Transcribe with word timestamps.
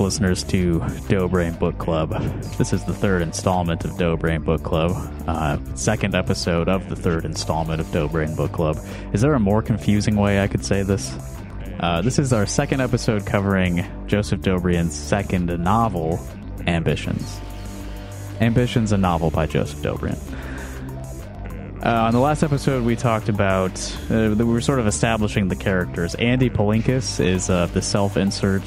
Listeners, 0.00 0.42
to 0.44 0.80
Brain 1.28 1.52
Book 1.52 1.78
Club. 1.78 2.10
This 2.56 2.72
is 2.72 2.82
the 2.84 2.94
third 2.94 3.22
installment 3.22 3.84
of 3.84 4.18
Brain 4.18 4.42
Book 4.42 4.62
Club, 4.62 4.92
uh, 5.28 5.58
second 5.74 6.14
episode 6.14 6.68
of 6.68 6.88
the 6.88 6.96
third 6.96 7.24
installment 7.24 7.80
of 7.80 8.10
Brain 8.10 8.34
Book 8.34 8.52
Club. 8.52 8.78
Is 9.12 9.20
there 9.20 9.34
a 9.34 9.40
more 9.40 9.62
confusing 9.62 10.16
way 10.16 10.40
I 10.40 10.46
could 10.46 10.64
say 10.64 10.82
this? 10.82 11.14
Uh, 11.80 12.02
this 12.02 12.18
is 12.18 12.32
our 12.32 12.46
second 12.46 12.80
episode 12.80 13.26
covering 13.26 13.84
Joseph 14.06 14.40
Dobrian's 14.40 14.94
second 14.94 15.46
novel, 15.62 16.18
Ambitions. 16.66 17.38
Ambitions, 18.40 18.92
a 18.92 18.98
novel 18.98 19.30
by 19.30 19.46
Joseph 19.46 19.80
Dobrian. 19.80 20.18
Uh, 21.84 21.88
on 21.88 22.12
the 22.12 22.20
last 22.20 22.42
episode, 22.42 22.84
we 22.84 22.96
talked 22.96 23.28
about 23.28 23.72
uh, 24.10 24.34
we 24.36 24.44
were 24.44 24.60
sort 24.60 24.78
of 24.78 24.86
establishing 24.86 25.48
the 25.48 25.56
characters. 25.56 26.14
Andy 26.16 26.50
Palinkas 26.50 27.24
is 27.24 27.48
uh, 27.48 27.66
the 27.66 27.80
self-insert 27.80 28.62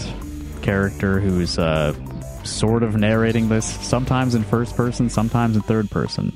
character 0.63 1.19
who's 1.19 1.59
uh, 1.59 1.93
sort 2.43 2.83
of 2.83 2.95
narrating 2.95 3.49
this, 3.49 3.65
sometimes 3.65 4.33
in 4.33 4.43
first 4.43 4.75
person, 4.75 5.09
sometimes 5.09 5.55
in 5.55 5.61
third 5.61 5.91
person. 5.91 6.35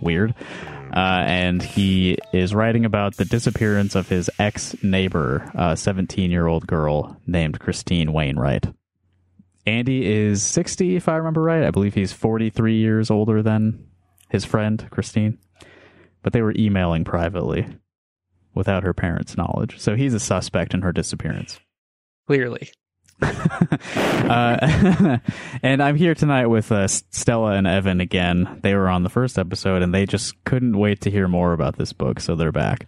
Weird. 0.00 0.34
Uh, 0.94 1.22
and 1.24 1.62
he 1.62 2.18
is 2.32 2.54
writing 2.54 2.84
about 2.84 3.16
the 3.16 3.24
disappearance 3.24 3.94
of 3.94 4.08
his 4.08 4.28
ex 4.38 4.74
neighbor, 4.82 5.50
a 5.54 5.76
17 5.76 6.30
year 6.30 6.46
old 6.46 6.66
girl 6.66 7.16
named 7.26 7.60
Christine 7.60 8.12
Wainwright. 8.12 8.66
Andy 9.66 10.04
is 10.04 10.42
60, 10.42 10.96
if 10.96 11.08
I 11.08 11.16
remember 11.16 11.42
right. 11.42 11.62
I 11.62 11.70
believe 11.70 11.94
he's 11.94 12.12
43 12.12 12.76
years 12.76 13.10
older 13.10 13.42
than 13.42 13.86
his 14.28 14.44
friend, 14.44 14.86
Christine 14.90 15.38
but 16.22 16.32
they 16.32 16.42
were 16.42 16.54
emailing 16.56 17.04
privately 17.04 17.66
without 18.54 18.82
her 18.82 18.94
parents' 18.94 19.36
knowledge. 19.36 19.78
So 19.78 19.96
he's 19.96 20.14
a 20.14 20.20
suspect 20.20 20.74
in 20.74 20.82
her 20.82 20.92
disappearance. 20.92 21.60
Clearly. 22.26 22.70
uh, 23.96 25.18
and 25.62 25.82
I'm 25.82 25.96
here 25.96 26.14
tonight 26.14 26.46
with 26.46 26.70
uh, 26.72 26.88
Stella 26.88 27.52
and 27.52 27.66
Evan 27.66 28.00
again. 28.00 28.60
They 28.62 28.74
were 28.74 28.88
on 28.88 29.02
the 29.02 29.08
first 29.08 29.38
episode 29.38 29.82
and 29.82 29.94
they 29.94 30.06
just 30.06 30.42
couldn't 30.44 30.78
wait 30.78 31.02
to 31.02 31.10
hear 31.10 31.28
more 31.28 31.52
about 31.52 31.76
this 31.76 31.92
book, 31.92 32.20
so 32.20 32.34
they're 32.34 32.52
back. 32.52 32.86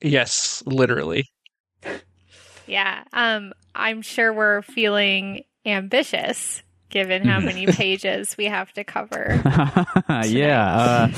Yes, 0.00 0.62
literally. 0.66 1.26
Yeah, 2.66 3.04
um, 3.12 3.52
I'm 3.74 4.02
sure 4.02 4.32
we're 4.32 4.62
feeling 4.62 5.44
ambitious 5.64 6.62
given 6.92 7.24
how 7.24 7.40
many 7.40 7.66
pages 7.72 8.36
we 8.36 8.44
have 8.44 8.72
to 8.74 8.84
cover. 8.84 9.42
yeah. 10.24 10.76
Uh, 10.76 11.08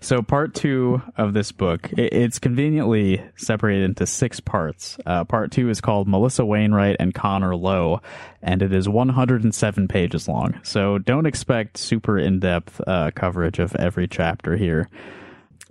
so, 0.00 0.22
part 0.22 0.54
two 0.54 1.02
of 1.18 1.34
this 1.34 1.52
book, 1.52 1.90
it's 1.92 2.38
conveniently 2.38 3.22
separated 3.36 3.84
into 3.84 4.06
six 4.06 4.40
parts. 4.40 4.96
Uh, 5.04 5.24
part 5.24 5.52
two 5.52 5.68
is 5.68 5.82
called 5.82 6.08
Melissa 6.08 6.46
Wainwright 6.46 6.96
and 6.98 7.12
Connor 7.12 7.54
Lowe, 7.54 8.00
and 8.40 8.62
it 8.62 8.72
is 8.72 8.88
107 8.88 9.88
pages 9.88 10.26
long. 10.28 10.58
So, 10.62 10.96
don't 10.96 11.26
expect 11.26 11.76
super 11.76 12.18
in 12.18 12.40
depth 12.40 12.80
uh, 12.86 13.10
coverage 13.14 13.58
of 13.58 13.74
every 13.76 14.08
chapter 14.08 14.56
here. 14.56 14.88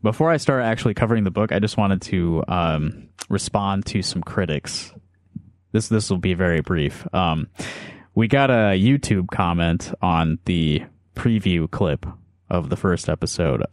Before 0.03 0.29
I 0.29 0.37
start 0.37 0.63
actually 0.63 0.95
covering 0.95 1.23
the 1.23 1.31
book, 1.31 1.53
I 1.53 1.59
just 1.59 1.77
wanted 1.77 2.01
to 2.03 2.43
um, 2.49 3.07
respond 3.29 3.85
to 3.87 4.01
some 4.01 4.21
critics. 4.21 4.91
This 5.71 5.87
this 5.87 6.09
will 6.09 6.17
be 6.17 6.33
very 6.33 6.61
brief. 6.61 7.07
Um, 7.15 7.47
we 8.15 8.27
got 8.27 8.49
a 8.49 8.79
YouTube 8.79 9.29
comment 9.29 9.93
on 10.01 10.39
the 10.45 10.83
preview 11.15 11.69
clip 11.69 12.05
of 12.49 12.69
the 12.69 12.75
first 12.75 13.09
episode. 13.09 13.63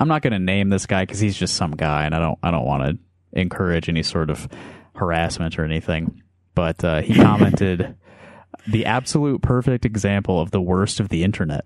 I'm 0.00 0.08
not 0.08 0.22
going 0.22 0.32
to 0.32 0.38
name 0.38 0.68
this 0.68 0.86
guy 0.86 1.02
because 1.02 1.20
he's 1.20 1.36
just 1.36 1.56
some 1.56 1.72
guy, 1.72 2.04
and 2.04 2.14
I 2.14 2.18
don't 2.18 2.38
I 2.42 2.50
don't 2.50 2.66
want 2.66 2.82
to 2.84 3.40
encourage 3.40 3.88
any 3.88 4.02
sort 4.02 4.30
of 4.30 4.48
harassment 4.94 5.58
or 5.58 5.64
anything. 5.64 6.22
But 6.54 6.84
uh, 6.84 7.02
he 7.02 7.14
commented 7.14 7.96
the 8.66 8.86
absolute 8.86 9.42
perfect 9.42 9.84
example 9.84 10.40
of 10.40 10.50
the 10.50 10.60
worst 10.60 11.00
of 11.00 11.08
the 11.08 11.24
internet. 11.24 11.64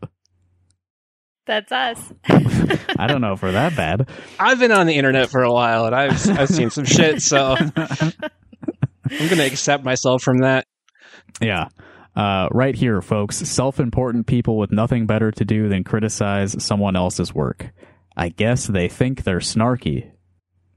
That's 1.44 1.72
us. 1.72 2.12
I 2.28 3.06
don't 3.08 3.20
know 3.20 3.32
if 3.32 3.42
we're 3.42 3.52
that 3.52 3.74
bad. 3.74 4.08
I've 4.38 4.60
been 4.60 4.70
on 4.70 4.86
the 4.86 4.94
internet 4.94 5.28
for 5.28 5.42
a 5.42 5.52
while, 5.52 5.86
and 5.86 5.94
I've 5.94 6.38
I've 6.38 6.48
seen 6.48 6.70
some 6.70 6.84
shit, 6.84 7.20
so 7.20 7.56
I'm 7.76 8.12
going 9.18 9.36
to 9.36 9.46
accept 9.46 9.84
myself 9.84 10.22
from 10.22 10.38
that. 10.38 10.66
Yeah. 11.40 11.68
Uh, 12.14 12.48
right 12.50 12.74
here, 12.74 13.00
folks. 13.00 13.36
Self 13.36 13.80
important 13.80 14.26
people 14.26 14.58
with 14.58 14.70
nothing 14.70 15.06
better 15.06 15.30
to 15.32 15.44
do 15.44 15.68
than 15.68 15.84
criticize 15.84 16.62
someone 16.62 16.96
else's 16.96 17.34
work. 17.34 17.70
I 18.16 18.28
guess 18.28 18.66
they 18.66 18.88
think 18.88 19.24
they're 19.24 19.38
snarky. 19.38 20.10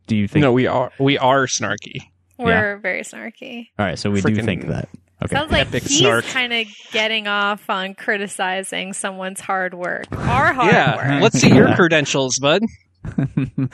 Do 0.07 0.15
you 0.15 0.27
think? 0.27 0.41
No, 0.43 0.51
we 0.51 0.67
are. 0.67 0.91
We 0.99 1.17
are 1.17 1.45
snarky. 1.45 2.01
We're 2.37 2.75
yeah. 2.75 2.77
very 2.77 3.01
snarky. 3.01 3.67
All 3.77 3.85
right, 3.85 3.99
so 3.99 4.11
we 4.11 4.21
Freaking 4.21 4.35
do 4.35 4.43
think 4.43 4.67
that. 4.67 4.89
Okay. 5.23 5.35
Sounds 5.35 5.51
like 5.51 5.67
Epic 5.67 5.83
he's 5.83 6.25
kind 6.25 6.51
of 6.51 6.67
getting 6.91 7.27
off 7.27 7.69
on 7.69 7.95
criticizing 7.95 8.91
someone's 8.91 9.39
hard 9.39 9.73
work. 9.73 10.05
Our 10.11 10.53
hard 10.53 10.73
yeah. 10.73 10.95
work. 10.95 11.21
Let's 11.23 11.39
see 11.39 11.53
your 11.53 11.73
credentials, 11.75 12.37
bud. 12.37 12.63
uh, 13.17 13.67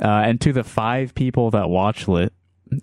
and 0.00 0.40
to 0.40 0.52
the 0.52 0.64
five 0.64 1.14
people 1.14 1.52
that 1.52 1.68
watch 1.68 2.08
lit 2.08 2.32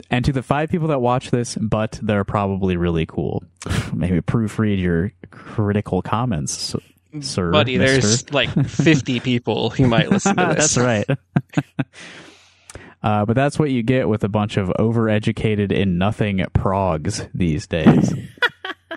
and 0.10 0.24
to 0.26 0.32
the 0.32 0.44
five 0.44 0.70
people 0.70 0.88
that 0.90 1.00
watch 1.00 1.32
this, 1.32 1.56
but 1.56 2.00
they're 2.02 2.24
probably 2.24 2.78
really 2.78 3.06
cool. 3.06 3.44
Maybe 3.94 4.22
proofread 4.22 4.80
your 4.80 5.12
critical 5.32 6.02
comments, 6.02 6.76
sir. 7.20 7.52
Buddy, 7.52 7.78
mister. 7.78 8.02
there's 8.02 8.34
like 8.34 8.50
50 8.68 9.20
people 9.20 9.70
who 9.70 9.88
might 9.88 10.10
listen 10.10 10.36
to 10.36 10.46
this. 10.56 10.76
that's 10.76 10.78
right. 10.78 11.06
uh, 13.04 13.26
but 13.26 13.36
that's 13.36 13.60
what 13.60 13.72
you 13.72 13.84
get 13.84 14.08
with 14.08 14.24
a 14.24 14.30
bunch 14.30 14.58
of 14.58 14.70
overeducated 14.80 15.72
in 15.72 15.98
nothing 15.98 16.38
progs 16.54 17.30
these 17.34 17.68
days. 17.68 18.14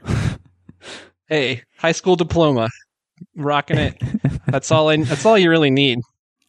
hey, 1.28 1.62
high 1.78 1.92
school 1.92 2.16
diploma, 2.16 2.68
rocking 3.36 3.78
it. 3.78 4.00
That's 4.46 4.70
all. 4.70 4.88
I, 4.88 4.96
that's 4.96 5.24
all 5.26 5.38
you 5.38 5.50
really 5.50 5.70
need. 5.70 6.00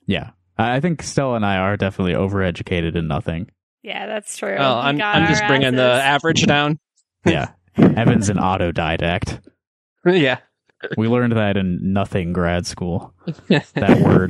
Yeah, 0.05 0.31
I 0.57 0.79
think 0.79 1.01
Stella 1.01 1.35
and 1.35 1.45
I 1.45 1.57
are 1.57 1.77
definitely 1.77 2.13
overeducated 2.13 2.95
in 2.95 3.07
nothing. 3.07 3.49
Yeah, 3.85 4.07
that's 4.07 4.35
true. 4.35 4.55
Well, 4.57 4.79
I'm, 4.79 4.99
I'm 4.99 5.27
just 5.27 5.45
bringing 5.45 5.67
asses. 5.67 5.77
the 5.77 6.03
average 6.03 6.47
down. 6.47 6.79
yeah. 7.25 7.51
Evan's 7.77 8.29
an 8.29 8.37
autodidact. 8.37 9.41
Yeah. 10.07 10.37
We 10.97 11.07
learned 11.07 11.35
that 11.35 11.57
in 11.57 11.79
nothing 11.93 12.31
grad 12.31 12.67
school. 12.67 13.11
that 13.47 14.01
word. 14.05 14.29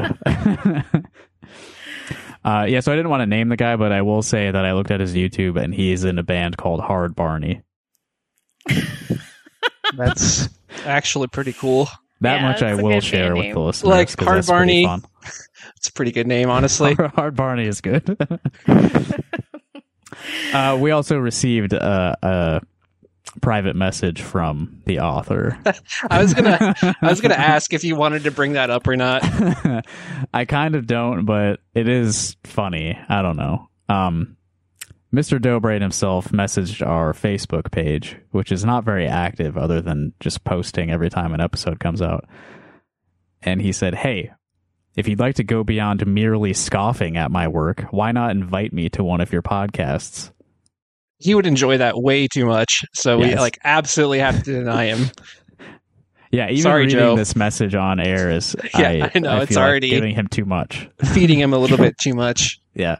uh, 2.45 2.65
yeah, 2.69 2.79
so 2.79 2.93
I 2.93 2.95
didn't 2.95 3.09
want 3.09 3.23
to 3.23 3.25
name 3.25 3.49
the 3.49 3.57
guy, 3.57 3.75
but 3.75 3.91
I 3.91 4.01
will 4.03 4.21
say 4.21 4.51
that 4.51 4.65
I 4.65 4.71
looked 4.71 4.89
at 4.89 5.01
his 5.01 5.13
YouTube 5.13 5.61
and 5.61 5.75
he's 5.75 6.05
in 6.05 6.17
a 6.17 6.23
band 6.23 6.55
called 6.55 6.79
Hard 6.79 7.13
Barney. 7.13 7.61
That's 9.97 10.47
actually 10.85 11.27
pretty 11.27 11.51
cool. 11.51 11.89
That 12.21 12.41
yeah, 12.41 12.47
much 12.47 12.63
I 12.63 12.75
will 12.75 13.01
share 13.01 13.35
with 13.35 13.53
the 13.53 13.59
listeners. 13.59 13.89
Like 13.89 14.19
Hard 14.19 14.45
Barney. 14.45 14.87
It's 15.77 15.89
a 15.89 15.93
pretty 15.93 16.11
good 16.11 16.27
name, 16.27 16.49
honestly. 16.49 16.93
Hard, 16.95 17.11
Hard 17.11 17.35
Barney 17.35 17.67
is 17.67 17.81
good. 17.81 18.17
Uh, 20.53 20.77
we 20.79 20.91
also 20.91 21.17
received 21.17 21.73
a, 21.73 22.17
a, 22.23 22.61
private 23.41 23.75
message 23.75 24.21
from 24.21 24.81
the 24.85 24.99
author. 24.99 25.59
I 26.09 26.21
was 26.21 26.33
gonna, 26.33 26.73
I 27.01 27.09
was 27.09 27.19
gonna 27.19 27.35
ask 27.35 27.73
if 27.73 27.83
you 27.83 27.95
wanted 27.95 28.23
to 28.23 28.31
bring 28.31 28.53
that 28.53 28.69
up 28.69 28.87
or 28.87 28.95
not. 28.95 29.21
I 30.33 30.45
kind 30.45 30.75
of 30.75 30.87
don't, 30.87 31.25
but 31.25 31.59
it 31.73 31.89
is 31.89 32.37
funny. 32.45 32.97
I 33.09 33.21
don't 33.21 33.35
know. 33.35 33.69
Um, 33.89 34.37
Mr. 35.15 35.39
Dobrian 35.39 35.81
himself 35.81 36.29
messaged 36.29 36.85
our 36.85 37.13
Facebook 37.13 37.71
page, 37.71 38.17
which 38.31 38.51
is 38.51 38.65
not 38.65 38.83
very 38.83 39.07
active, 39.07 39.57
other 39.57 39.81
than 39.81 40.11
just 40.19 40.43
posting 40.43 40.91
every 40.91 41.09
time 41.09 41.33
an 41.33 41.39
episode 41.39 41.79
comes 41.79 42.01
out. 42.01 42.25
And 43.41 43.61
he 43.61 43.71
said, 43.71 43.95
"Hey, 43.95 44.31
if 44.97 45.07
you'd 45.07 45.19
like 45.19 45.35
to 45.35 45.43
go 45.43 45.63
beyond 45.63 46.05
merely 46.05 46.51
scoffing 46.51 47.15
at 47.15 47.31
my 47.31 47.47
work, 47.47 47.85
why 47.91 48.11
not 48.11 48.31
invite 48.31 48.73
me 48.73 48.89
to 48.89 49.03
one 49.05 49.21
of 49.21 49.31
your 49.31 49.41
podcasts? 49.41 50.31
He 51.17 51.33
would 51.33 51.45
enjoy 51.45 51.77
that 51.77 51.95
way 51.97 52.27
too 52.27 52.45
much, 52.45 52.83
so 52.93 53.19
yes. 53.21 53.35
we 53.35 53.39
like 53.39 53.57
absolutely 53.63 54.19
have 54.19 54.43
to 54.43 54.53
deny 54.53 54.93
him. 54.93 55.11
Yeah, 56.31 56.49
even 56.49 56.63
Sorry, 56.63 56.81
reading 56.83 56.97
Joe. 56.97 57.15
this 57.15 57.33
message 57.33 57.75
on 57.75 57.97
air 58.01 58.29
is 58.29 58.57
yeah, 58.77 58.89
I, 58.89 59.11
I 59.15 59.19
know 59.19 59.29
I 59.29 59.43
it's 59.43 59.55
already 59.55 59.87
like 59.87 59.95
giving 59.95 60.15
him 60.15 60.27
too 60.27 60.43
much, 60.43 60.89
feeding 61.13 61.39
him 61.39 61.53
a 61.53 61.57
little 61.57 61.77
bit 61.85 61.97
too 61.97 62.13
much. 62.13 62.59
Yeah. 62.73 62.97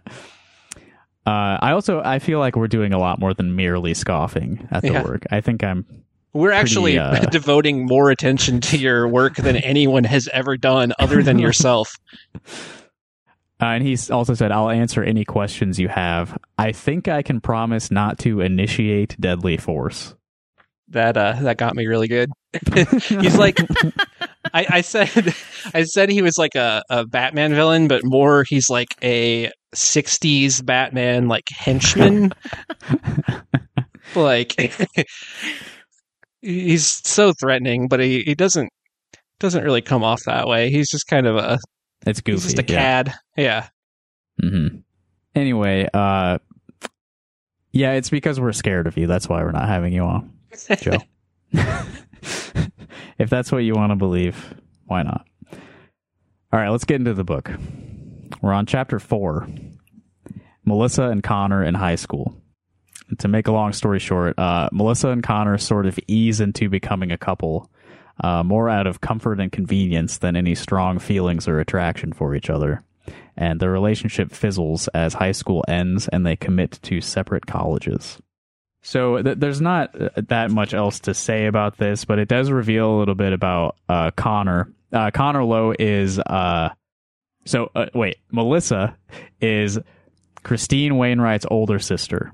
Uh, 1.25 1.57
I 1.59 1.71
also 1.71 2.01
I 2.03 2.19
feel 2.19 2.39
like 2.39 2.55
we're 2.55 2.67
doing 2.67 2.93
a 2.93 2.99
lot 2.99 3.19
more 3.19 3.33
than 3.33 3.55
merely 3.55 3.93
scoffing 3.93 4.67
at 4.71 4.83
the 4.83 4.93
yeah. 4.93 5.03
work. 5.03 5.25
I 5.31 5.41
think 5.41 5.63
I'm 5.63 5.85
we're 6.33 6.51
actually 6.51 6.99
uh, 6.99 7.19
devoting 7.31 7.85
more 7.85 8.11
attention 8.11 8.59
to 8.61 8.77
your 8.77 9.07
work 9.07 9.35
than 9.35 9.55
anyone 9.55 10.03
has 10.03 10.27
ever 10.33 10.57
done 10.57 10.93
other 10.99 11.23
than 11.23 11.39
yourself. 11.39 11.95
Uh, 13.61 13.67
and 13.67 13.83
he's 13.83 14.11
also 14.11 14.33
said, 14.33 14.51
I'll 14.51 14.69
answer 14.69 15.01
any 15.01 15.23
questions 15.23 15.79
you 15.79 15.87
have. 15.87 16.37
I 16.57 16.73
think 16.73 17.07
I 17.07 17.21
can 17.21 17.39
promise 17.39 17.89
not 17.89 18.19
to 18.19 18.41
initiate 18.41 19.19
deadly 19.19 19.55
force. 19.55 20.13
That 20.89 21.17
uh 21.17 21.37
that 21.41 21.57
got 21.57 21.75
me 21.75 21.87
really 21.87 22.07
good. 22.07 22.31
he's 22.75 23.37
like 23.37 23.59
I, 24.53 24.67
I 24.69 24.81
said 24.81 25.33
I 25.73 25.83
said 25.83 26.09
he 26.09 26.21
was 26.21 26.37
like 26.37 26.53
a, 26.53 26.83
a 26.91 27.05
Batman 27.07 27.55
villain, 27.55 27.87
but 27.87 28.03
more 28.03 28.43
he's 28.43 28.69
like 28.69 28.89
a 29.01 29.49
sixties 29.75 30.61
Batman 30.61 31.27
like 31.27 31.47
henchman. 31.49 32.31
like 34.15 34.53
he's 36.41 36.85
so 37.07 37.33
threatening, 37.33 37.87
but 37.87 37.99
he, 37.99 38.21
he 38.23 38.35
doesn't 38.35 38.69
doesn't 39.39 39.63
really 39.63 39.81
come 39.81 40.03
off 40.03 40.21
that 40.25 40.47
way. 40.47 40.69
He's 40.71 40.89
just 40.89 41.07
kind 41.07 41.27
of 41.27 41.35
a 41.37 41.57
It's 42.05 42.21
goofy. 42.21 42.35
he's 42.41 42.53
just 42.53 42.59
a 42.59 42.71
yeah. 42.71 42.79
cad. 43.03 43.13
Yeah. 43.37 43.67
hmm 44.41 44.67
Anyway, 45.35 45.87
uh, 45.93 46.37
yeah, 47.73 47.91
it's 47.93 48.09
because 48.09 48.39
we're 48.39 48.53
scared 48.53 48.87
of 48.87 48.95
you. 48.97 49.05
That's 49.05 49.27
why 49.27 49.43
we're 49.43 49.51
not 49.51 49.67
having 49.67 49.91
you 49.91 50.03
on, 50.03 50.31
Joe. 50.79 50.97
if 53.17 53.29
that's 53.29 53.51
what 53.51 53.57
you 53.59 53.73
want 53.73 53.91
to 53.91 53.97
believe, 53.97 54.53
why 54.85 55.03
not? 55.03 55.27
All 56.53 56.59
right, 56.61 56.69
let's 56.69 56.85
get 56.85 56.95
into 57.01 57.13
the 57.13 57.25
book. 57.25 57.51
We're 58.41 58.53
on 58.53 58.65
chapter 58.65 58.99
four. 58.99 59.47
Melissa 60.63 61.03
and 61.03 61.21
Connor 61.23 61.63
in 61.63 61.75
high 61.75 61.95
school. 61.95 62.35
To 63.19 63.27
make 63.27 63.47
a 63.47 63.51
long 63.51 63.71
story 63.71 63.99
short, 63.99 64.37
uh, 64.39 64.69
Melissa 64.71 65.09
and 65.09 65.21
Connor 65.21 65.59
sort 65.59 65.85
of 65.85 65.99
ease 66.07 66.41
into 66.41 66.69
becoming 66.69 67.11
a 67.11 67.19
couple, 67.19 67.69
uh, 68.23 68.41
more 68.43 68.67
out 68.67 68.87
of 68.87 68.99
comfort 68.99 69.39
and 69.39 69.51
convenience 69.51 70.17
than 70.17 70.35
any 70.35 70.55
strong 70.55 70.97
feelings 70.97 71.47
or 71.47 71.59
attraction 71.59 72.13
for 72.13 72.33
each 72.33 72.49
other. 72.49 72.83
And 73.37 73.59
their 73.59 73.71
relationship 73.71 74.31
fizzles 74.31 74.87
as 74.87 75.13
high 75.13 75.33
school 75.33 75.63
ends 75.67 76.07
and 76.07 76.25
they 76.25 76.35
commit 76.35 76.79
to 76.83 77.01
separate 77.01 77.45
colleges. 77.45 78.17
So 78.81 79.21
th- 79.21 79.37
there's 79.37 79.61
not 79.61 79.99
uh, 79.99 80.09
that 80.29 80.49
much 80.49 80.73
else 80.73 80.99
to 81.01 81.13
say 81.13 81.45
about 81.45 81.77
this, 81.77 82.05
but 82.05 82.17
it 82.17 82.27
does 82.27 82.49
reveal 82.49 82.95
a 82.95 82.99
little 82.99 83.15
bit 83.15 83.33
about 83.33 83.75
uh, 83.89 84.11
Connor. 84.11 84.71
Uh, 84.91 85.11
Connor 85.11 85.43
Lowe 85.43 85.73
is 85.77 86.17
uh, 86.17 86.69
so 87.45 87.69
uh, 87.75 87.87
wait, 87.93 88.17
Melissa 88.31 88.95
is 89.41 89.79
Christine 90.43 90.97
Wainwright's 90.97 91.45
older 91.49 91.79
sister. 91.79 92.33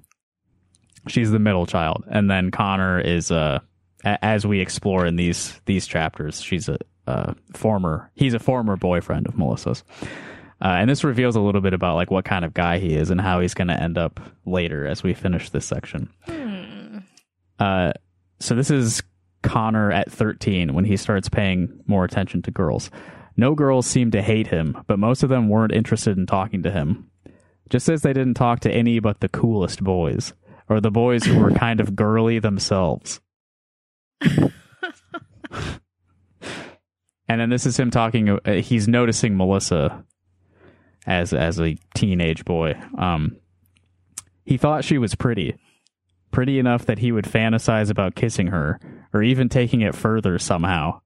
She's 1.08 1.32
the 1.32 1.40
middle 1.40 1.66
child, 1.66 2.04
and 2.10 2.30
then 2.30 2.52
Connor 2.52 3.00
is 3.00 3.32
uh, 3.32 3.60
a- 4.06 4.24
as 4.26 4.46
we 4.46 4.60
explore 4.60 5.06
in 5.06 5.16
these 5.16 5.60
these 5.66 5.88
chapters, 5.88 6.42
she's 6.42 6.70
a, 6.70 6.78
uh 7.08 7.34
former 7.54 8.12
he's 8.14 8.34
a 8.36 8.40
former 8.40 8.78
boyfriend 8.78 9.28
of 9.28 9.38
Melissa's. 9.38 9.84
Uh, 10.64 10.76
and 10.80 10.88
this 10.88 11.04
reveals 11.04 11.36
a 11.36 11.42
little 11.42 11.62
bit 11.62 11.74
about 11.74 11.96
like 11.96 12.12
what 12.12 12.24
kind 12.24 12.46
of 12.46 12.54
guy 12.54 12.78
he 12.78 12.94
is 12.94 13.10
and 13.10 13.20
how 13.20 13.40
he's 13.40 13.56
going 13.56 13.68
to 13.68 13.82
end 13.82 13.98
up 13.98 14.20
later 14.46 14.86
as 14.86 15.02
we 15.02 15.12
finish 15.16 15.50
this 15.50 15.66
section. 15.66 16.08
Hmm. 16.28 17.00
Uh, 17.58 17.94
so 18.40 18.54
this 18.54 18.70
is 18.70 19.02
Connor 19.42 19.92
at 19.92 20.12
13 20.12 20.76
when 20.76 20.86
he 20.86 20.98
starts 20.98 21.30
paying 21.30 21.82
more 21.88 22.06
attention 22.06 22.44
to 22.44 22.52
girls. 22.52 22.92
No 23.42 23.56
girls 23.56 23.88
seemed 23.88 24.12
to 24.12 24.22
hate 24.22 24.46
him, 24.46 24.78
but 24.86 25.00
most 25.00 25.24
of 25.24 25.30
them 25.30 25.50
weren't 25.50 25.74
interested 25.74 26.16
in 26.16 26.28
talking 26.28 26.62
to 26.62 26.70
him. 26.70 27.10
Just 27.72 27.90
as 27.90 28.04
they 28.04 28.14
didn't 28.14 28.36
talk 28.36 28.60
to 28.60 28.72
any 28.72 29.00
but 29.00 29.20
the 29.20 29.30
coolest 29.30 29.84
boys, 29.84 30.34
or 30.70 30.80
the 30.80 30.92
boys 30.92 31.24
who 31.24 31.40
were 31.40 31.50
kind 31.50 31.80
of 31.80 31.96
girly 31.96 32.38
themselves. 32.38 33.20
and 34.22 34.52
then 37.28 37.50
this 37.50 37.66
is 37.66 37.80
him 37.80 37.90
talking. 37.90 38.30
Uh, 38.30 38.52
he's 38.62 38.88
noticing 38.88 39.36
Melissa 39.36 40.06
as 41.08 41.34
as 41.34 41.60
a 41.60 41.78
teenage 41.96 42.46
boy. 42.46 42.80
Um, 42.96 43.38
he 44.46 44.58
thought 44.58 44.86
she 44.86 45.00
was 45.00 45.16
pretty, 45.16 45.56
pretty 46.30 46.60
enough 46.60 46.86
that 46.86 47.00
he 47.00 47.12
would 47.12 47.26
fantasize 47.26 47.90
about 47.90 48.14
kissing 48.14 48.48
her, 48.48 48.80
or 49.12 49.24
even 49.24 49.50
taking 49.50 49.82
it 49.82 49.96
further 49.96 50.38
somehow. 50.38 51.02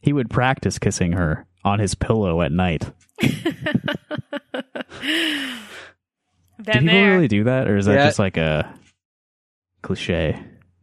He 0.00 0.14
would 0.14 0.30
practice 0.30 0.78
kissing 0.78 1.12
her 1.12 1.46
on 1.64 1.78
his 1.78 1.94
pillow 1.94 2.42
at 2.42 2.52
night. 2.52 2.90
Do 3.20 3.28
people 6.72 6.86
there. 6.88 7.14
really 7.14 7.28
do 7.28 7.44
that, 7.44 7.68
or 7.68 7.76
is 7.78 7.86
that 7.86 7.94
Yeah. 7.94 8.06
just 8.06 8.18
like 8.18 8.36
a 8.36 8.74
cliche? 9.82 10.38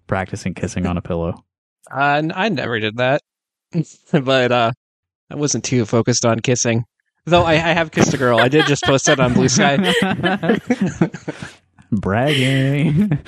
Practicing 0.08 0.54
kissing 0.54 0.86
on 0.88 0.98
a 0.98 1.02
pillow. 1.02 1.44
Uh, 1.90 2.16
n- 2.18 2.34
I 2.36 2.50
never 2.50 2.82
did 2.82 2.98
that, 2.98 3.22
but 4.12 4.52
uh, 4.52 4.72
I 5.32 5.36
wasn't 5.36 5.64
too 5.64 5.86
focused 5.86 6.26
on 6.26 6.42
kissing. 6.42 6.84
Though 7.26 7.44
I, 7.44 7.54
I 7.54 7.74
have 7.74 7.92
kissed 7.92 8.14
a 8.14 8.18
girl. 8.18 8.40
I 8.40 8.50
did 8.50 8.66
just 8.66 8.84
post 8.84 9.06
that 9.06 9.22
on 9.22 9.34
Bluesky. 9.34 9.78
Bragging. 11.92 13.20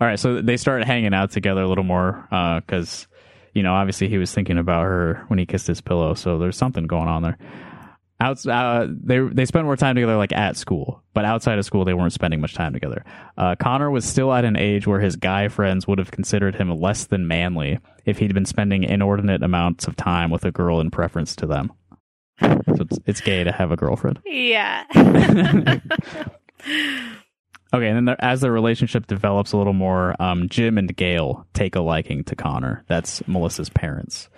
All 0.00 0.08
right, 0.08 0.18
so 0.18 0.42
they 0.42 0.56
start 0.56 0.82
hanging 0.84 1.14
out 1.14 1.30
together 1.30 1.62
a 1.62 1.68
little 1.68 1.84
more 1.84 2.26
because, 2.66 3.06
you 3.58 3.64
know, 3.64 3.74
obviously 3.74 4.08
he 4.08 4.18
was 4.18 4.32
thinking 4.32 4.56
about 4.56 4.84
her 4.84 5.24
when 5.26 5.40
he 5.40 5.44
kissed 5.44 5.66
his 5.66 5.80
pillow. 5.80 6.14
So 6.14 6.38
there's 6.38 6.56
something 6.56 6.86
going 6.86 7.08
on 7.08 7.22
there. 7.22 7.36
Outs, 8.20 8.46
uh, 8.46 8.86
they 8.88 9.18
they 9.18 9.44
spent 9.46 9.64
more 9.64 9.76
time 9.76 9.96
together 9.96 10.16
like 10.16 10.32
at 10.32 10.56
school, 10.56 11.02
but 11.12 11.24
outside 11.24 11.58
of 11.58 11.64
school 11.64 11.84
they 11.84 11.94
weren't 11.94 12.12
spending 12.12 12.40
much 12.40 12.54
time 12.54 12.72
together. 12.72 13.04
Uh, 13.36 13.56
Connor 13.56 13.90
was 13.90 14.04
still 14.04 14.32
at 14.32 14.44
an 14.44 14.56
age 14.56 14.86
where 14.86 15.00
his 15.00 15.16
guy 15.16 15.48
friends 15.48 15.88
would 15.88 15.98
have 15.98 16.12
considered 16.12 16.54
him 16.54 16.70
less 16.70 17.06
than 17.06 17.26
manly 17.26 17.80
if 18.04 18.18
he'd 18.18 18.32
been 18.32 18.44
spending 18.44 18.84
inordinate 18.84 19.42
amounts 19.42 19.88
of 19.88 19.96
time 19.96 20.30
with 20.30 20.44
a 20.44 20.52
girl 20.52 20.78
in 20.78 20.92
preference 20.92 21.34
to 21.34 21.46
them. 21.46 21.72
So 22.40 22.60
it's, 22.78 22.98
it's 23.06 23.20
gay 23.20 23.42
to 23.42 23.50
have 23.50 23.72
a 23.72 23.76
girlfriend. 23.76 24.20
Yeah. 24.24 24.84
Okay, 27.74 27.86
and 27.86 27.96
then 27.96 28.04
there, 28.06 28.16
as 28.24 28.40
the 28.40 28.50
relationship 28.50 29.06
develops 29.06 29.52
a 29.52 29.58
little 29.58 29.74
more, 29.74 30.14
um, 30.20 30.48
Jim 30.48 30.78
and 30.78 30.94
Gail 30.96 31.46
take 31.52 31.76
a 31.76 31.80
liking 31.80 32.24
to 32.24 32.34
Connor. 32.36 32.82
That's 32.88 33.26
Melissa's 33.28 33.68
parents, 33.68 34.28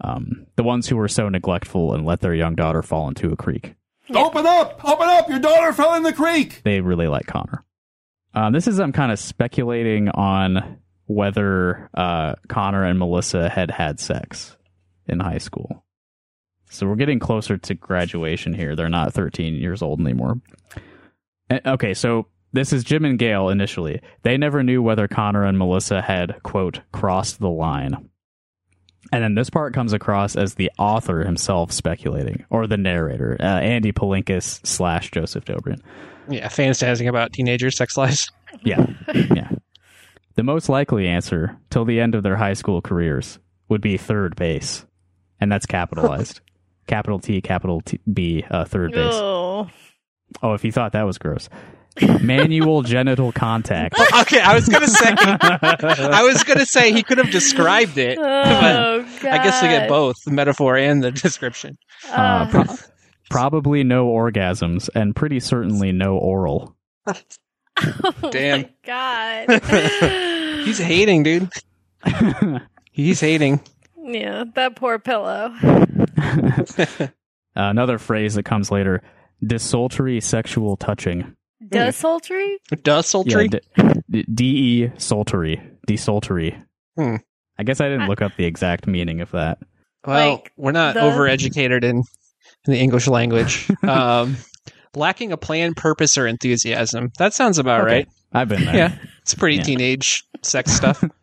um, 0.00 0.46
the 0.56 0.64
ones 0.64 0.88
who 0.88 0.96
were 0.96 1.06
so 1.08 1.28
neglectful 1.28 1.94
and 1.94 2.04
let 2.04 2.20
their 2.20 2.34
young 2.34 2.56
daughter 2.56 2.82
fall 2.82 3.06
into 3.08 3.30
a 3.32 3.36
creek. 3.36 3.74
Open 4.12 4.44
up! 4.44 4.84
Open 4.84 5.08
up! 5.08 5.28
Your 5.28 5.38
daughter 5.38 5.72
fell 5.72 5.94
in 5.94 6.02
the 6.02 6.12
creek! 6.12 6.62
They 6.64 6.80
really 6.80 7.06
like 7.08 7.26
Connor. 7.26 7.64
Um, 8.34 8.52
this 8.52 8.66
is 8.66 8.80
I'm 8.80 8.92
kind 8.92 9.12
of 9.12 9.18
speculating 9.20 10.08
on 10.08 10.78
whether 11.06 11.88
uh, 11.94 12.34
Connor 12.48 12.84
and 12.84 12.98
Melissa 12.98 13.48
had 13.48 13.70
had 13.70 14.00
sex 14.00 14.56
in 15.06 15.20
high 15.20 15.38
school. 15.38 15.84
So 16.70 16.88
we're 16.88 16.96
getting 16.96 17.20
closer 17.20 17.56
to 17.56 17.74
graduation 17.74 18.52
here. 18.52 18.74
They're 18.74 18.88
not 18.88 19.14
13 19.14 19.54
years 19.54 19.80
old 19.80 20.00
anymore. 20.00 20.40
Eh, 21.50 21.60
Okay, 21.64 21.94
so 21.94 22.26
this 22.54 22.72
is 22.72 22.84
Jim 22.84 23.04
and 23.04 23.18
Gail 23.18 23.48
initially. 23.48 24.00
They 24.22 24.36
never 24.36 24.62
knew 24.62 24.80
whether 24.80 25.08
Connor 25.08 25.44
and 25.44 25.58
Melissa 25.58 26.00
had, 26.00 26.40
quote, 26.44 26.80
crossed 26.92 27.40
the 27.40 27.50
line. 27.50 28.08
And 29.12 29.22
then 29.22 29.34
this 29.34 29.50
part 29.50 29.74
comes 29.74 29.92
across 29.92 30.36
as 30.36 30.54
the 30.54 30.70
author 30.78 31.24
himself 31.24 31.72
speculating, 31.72 32.44
or 32.50 32.66
the 32.66 32.76
narrator, 32.76 33.36
uh, 33.40 33.44
Andy 33.44 33.92
Palinkas 33.92 34.64
slash 34.64 35.10
Joseph 35.10 35.44
Dobrian. 35.44 35.80
Yeah, 36.28 36.48
fantasizing 36.48 37.08
about 37.08 37.32
teenagers' 37.32 37.76
sex 37.76 37.96
lives. 37.96 38.30
Yeah. 38.62 38.86
yeah. 39.12 39.50
The 40.36 40.44
most 40.44 40.68
likely 40.68 41.08
answer 41.08 41.58
till 41.70 41.84
the 41.84 41.98
end 41.98 42.14
of 42.14 42.22
their 42.22 42.36
high 42.36 42.52
school 42.52 42.80
careers 42.80 43.40
would 43.68 43.80
be 43.80 43.96
third 43.96 44.36
base. 44.36 44.86
And 45.40 45.50
that's 45.50 45.66
capitalized. 45.66 46.40
capital 46.86 47.18
T, 47.18 47.40
capital 47.40 47.80
T, 47.80 47.98
B, 48.12 48.44
uh, 48.48 48.64
third 48.64 48.92
base. 48.92 49.12
Oh. 49.12 49.68
Oh, 50.40 50.54
if 50.54 50.64
you 50.64 50.70
thought 50.70 50.92
that 50.92 51.02
was 51.02 51.18
gross. 51.18 51.48
Manual 52.20 52.82
genital 52.82 53.30
contact. 53.32 53.94
Okay, 54.22 54.40
I 54.40 54.54
was 54.54 54.68
gonna 54.68 54.86
say, 54.88 55.14
I 55.16 56.22
was 56.24 56.42
gonna 56.44 56.66
say 56.66 56.92
he 56.92 57.02
could 57.02 57.18
have 57.18 57.30
described 57.30 57.98
it, 57.98 58.16
but 58.16 58.24
Oh, 58.26 59.06
God. 59.20 59.32
I 59.32 59.42
guess 59.44 59.60
we 59.62 59.68
get 59.68 59.88
both 59.88 60.16
the 60.24 60.30
metaphor 60.32 60.76
and 60.76 61.02
the 61.02 61.10
description. 61.24 61.76
Uh, 62.08 62.14
Uh, 62.14 62.50
pro- 62.50 62.74
probably 63.30 63.82
no 63.84 64.06
orgasms 64.08 64.88
and 64.94 65.14
pretty 65.16 65.40
certainly 65.40 65.92
no 65.92 66.16
oral. 66.16 66.76
oh 67.06 68.30
Damn. 68.30 68.62
my 68.62 68.70
God. 68.84 69.62
He's 70.64 70.78
hating, 70.78 71.22
dude. 71.24 71.50
He's 72.92 73.20
hating. 73.20 73.60
yeah, 74.02 74.44
that 74.54 74.76
poor 74.76 74.98
pillow. 74.98 75.52
Another 77.56 77.98
phrase 77.98 78.34
that 78.34 78.44
comes 78.44 78.70
later 78.70 79.02
desultory 79.44 80.20
sexual 80.20 80.76
touching. 80.76 81.34
Desultory? 81.68 82.58
Desultory. 82.82 83.48
Yeah, 83.76 83.92
d- 84.10 84.24
D-E 84.32 84.90
sultry. 84.98 85.60
Desultory. 85.86 86.56
Hmm. 86.96 87.16
I 87.58 87.62
guess 87.62 87.80
I 87.80 87.88
didn't 87.88 88.08
look 88.08 88.22
up 88.22 88.32
the 88.36 88.44
exact 88.44 88.86
meaning 88.86 89.20
of 89.20 89.30
that. 89.32 89.58
well, 90.06 90.32
like 90.32 90.52
we're 90.56 90.72
not 90.72 90.94
the- 90.94 91.00
overeducated 91.00 91.84
in, 91.84 91.98
in 91.98 92.04
the 92.72 92.78
English 92.78 93.06
language. 93.08 93.68
Um, 93.82 94.36
lacking 94.96 95.32
a 95.32 95.36
plan, 95.36 95.74
purpose, 95.74 96.16
or 96.16 96.26
enthusiasm. 96.26 97.10
That 97.18 97.34
sounds 97.34 97.58
about 97.58 97.80
Okay. 97.82 97.92
right. 97.92 98.08
I've 98.32 98.48
been 98.48 98.64
there. 98.64 98.76
Yeah, 98.76 98.98
it's 99.22 99.34
pretty 99.34 99.56
Yeah. 99.56 99.62
teenage 99.62 100.24
sex 100.42 100.72
stuff. 100.72 101.02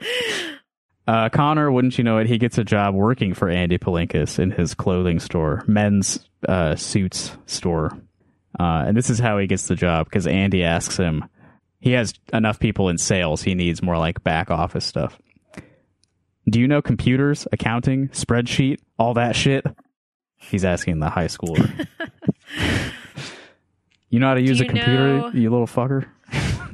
Uh, 1.04 1.28
Connor, 1.30 1.70
wouldn't 1.72 1.98
you 1.98 2.04
know 2.04 2.18
it, 2.18 2.28
he 2.28 2.38
gets 2.38 2.58
a 2.58 2.64
job 2.64 2.94
working 2.94 3.34
for 3.34 3.48
Andy 3.48 3.76
Palinkas 3.76 4.38
in 4.38 4.52
his 4.52 4.72
clothing 4.72 5.18
store, 5.18 5.64
men's 5.66 6.20
uh, 6.48 6.76
suits 6.76 7.36
store. 7.46 7.98
Uh, 8.58 8.84
and 8.86 8.96
this 8.96 9.10
is 9.10 9.18
how 9.18 9.38
he 9.38 9.46
gets 9.46 9.66
the 9.66 9.74
job 9.74 10.06
because 10.06 10.26
Andy 10.26 10.62
asks 10.64 10.96
him, 10.96 11.24
he 11.80 11.92
has 11.92 12.14
enough 12.32 12.58
people 12.60 12.88
in 12.88 12.98
sales, 12.98 13.42
he 13.42 13.54
needs 13.54 13.82
more 13.82 13.98
like 13.98 14.22
back 14.22 14.50
office 14.50 14.84
stuff. 14.84 15.18
Do 16.48 16.60
you 16.60 16.68
know 16.68 16.82
computers, 16.82 17.46
accounting, 17.52 18.08
spreadsheet, 18.08 18.78
all 18.98 19.14
that 19.14 19.36
shit? 19.36 19.64
He's 20.36 20.64
asking 20.64 20.98
the 20.98 21.08
high 21.08 21.26
schooler. 21.26 21.86
you 24.10 24.18
know 24.18 24.28
how 24.28 24.34
to 24.34 24.42
use 24.42 24.60
a 24.60 24.64
computer, 24.64 25.18
know- 25.18 25.30
you 25.32 25.50
little 25.50 25.66
fucker? 25.66 26.06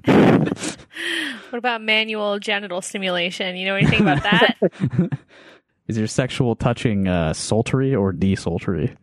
What 1.51 1.59
about 1.59 1.83
manual 1.83 2.39
genital 2.39 2.83
stimulation? 2.83 3.57
You 3.57 3.67
know 3.67 3.75
anything 3.77 4.03
about 4.03 4.23
that? 4.23 4.57
Is 5.89 5.97
your 5.97 6.07
sexual 6.07 6.55
touching 6.55 7.09
uh, 7.09 7.33
sultry 7.33 7.95
or 7.95 8.13
desultry? 8.13 8.95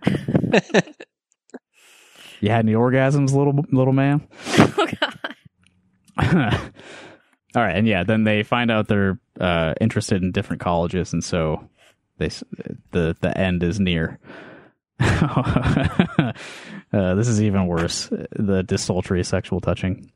You 2.45 2.51
had 2.51 2.65
any 2.65 2.73
orgasms, 2.73 3.33
little 3.33 3.65
little 3.71 3.93
man? 3.93 4.27
oh 4.57 4.87
god. 5.01 5.19
All 7.55 7.61
right, 7.61 7.75
and 7.75 7.87
yeah, 7.87 8.03
then 8.03 8.23
they 8.23 8.43
find 8.43 8.69
out 8.69 8.87
they're 8.87 9.19
uh, 9.39 9.73
interested 9.79 10.21
in 10.21 10.31
different 10.31 10.61
colleges, 10.61 11.13
and 11.13 11.23
so 11.23 11.69
they 12.17 12.29
the 12.91 13.15
the 13.19 13.33
end 13.37 13.63
is 13.63 13.79
near. 13.79 14.19
uh, 14.99 16.33
this 16.91 17.27
is 17.27 17.41
even 17.41 17.67
worse. 17.67 18.09
The 18.31 18.63
desultory 18.63 19.23
sexual 19.23 19.61
touching. 19.61 20.11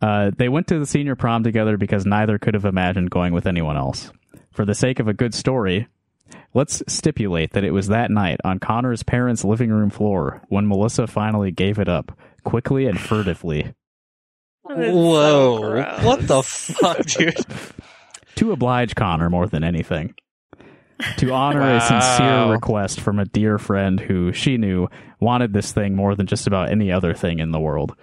Uh, 0.00 0.30
they 0.36 0.48
went 0.48 0.68
to 0.68 0.78
the 0.78 0.86
senior 0.86 1.16
prom 1.16 1.42
together 1.42 1.76
because 1.76 2.06
neither 2.06 2.38
could 2.38 2.54
have 2.54 2.64
imagined 2.64 3.10
going 3.10 3.32
with 3.32 3.46
anyone 3.46 3.76
else. 3.76 4.12
For 4.52 4.64
the 4.64 4.74
sake 4.74 5.00
of 5.00 5.08
a 5.08 5.14
good 5.14 5.34
story, 5.34 5.88
let's 6.54 6.82
stipulate 6.88 7.52
that 7.52 7.64
it 7.64 7.70
was 7.72 7.88
that 7.88 8.10
night 8.10 8.38
on 8.44 8.58
Connor's 8.58 9.02
parents' 9.02 9.44
living 9.44 9.70
room 9.70 9.90
floor 9.90 10.42
when 10.48 10.68
Melissa 10.68 11.06
finally 11.06 11.50
gave 11.50 11.78
it 11.78 11.88
up, 11.88 12.16
quickly 12.44 12.86
and 12.86 12.98
furtively. 13.00 13.74
That's 14.68 14.80
so 14.90 14.94
Whoa. 14.94 15.98
what 16.04 16.26
the 16.26 16.42
fuck, 16.42 17.04
dude? 17.06 17.36
to 18.36 18.52
oblige 18.52 18.94
Connor 18.94 19.30
more 19.30 19.46
than 19.46 19.64
anything. 19.64 20.14
To 21.18 21.32
honor 21.32 21.76
a 21.76 21.80
sincere 21.80 22.50
request 22.50 23.00
from 23.00 23.18
a 23.20 23.24
dear 23.24 23.56
friend 23.58 24.00
who 24.00 24.32
she 24.32 24.56
knew 24.56 24.88
wanted 25.20 25.52
this 25.52 25.72
thing 25.72 25.94
more 25.94 26.14
than 26.16 26.26
just 26.26 26.46
about 26.48 26.70
any 26.70 26.90
other 26.90 27.14
thing 27.14 27.38
in 27.38 27.52
the 27.52 27.60
world. 27.60 27.94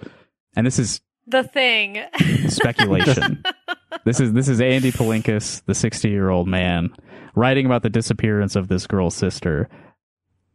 And 0.55 0.65
this 0.65 0.79
is 0.79 1.01
The 1.27 1.44
thing. 1.44 2.01
speculation. 2.48 3.44
this 4.05 4.22
is 4.22 4.32
this 4.32 4.48
is 4.48 4.62
Andy 4.62 4.91
Palinkas, 4.94 5.62
the 5.65 5.74
60-year-old 5.74 6.48
man, 6.48 6.96
writing 7.35 7.65
about 7.65 7.83
the 7.83 7.89
disappearance 7.89 8.55
of 8.55 8.67
this 8.67 8.87
girl's 8.87 9.15
sister 9.15 9.69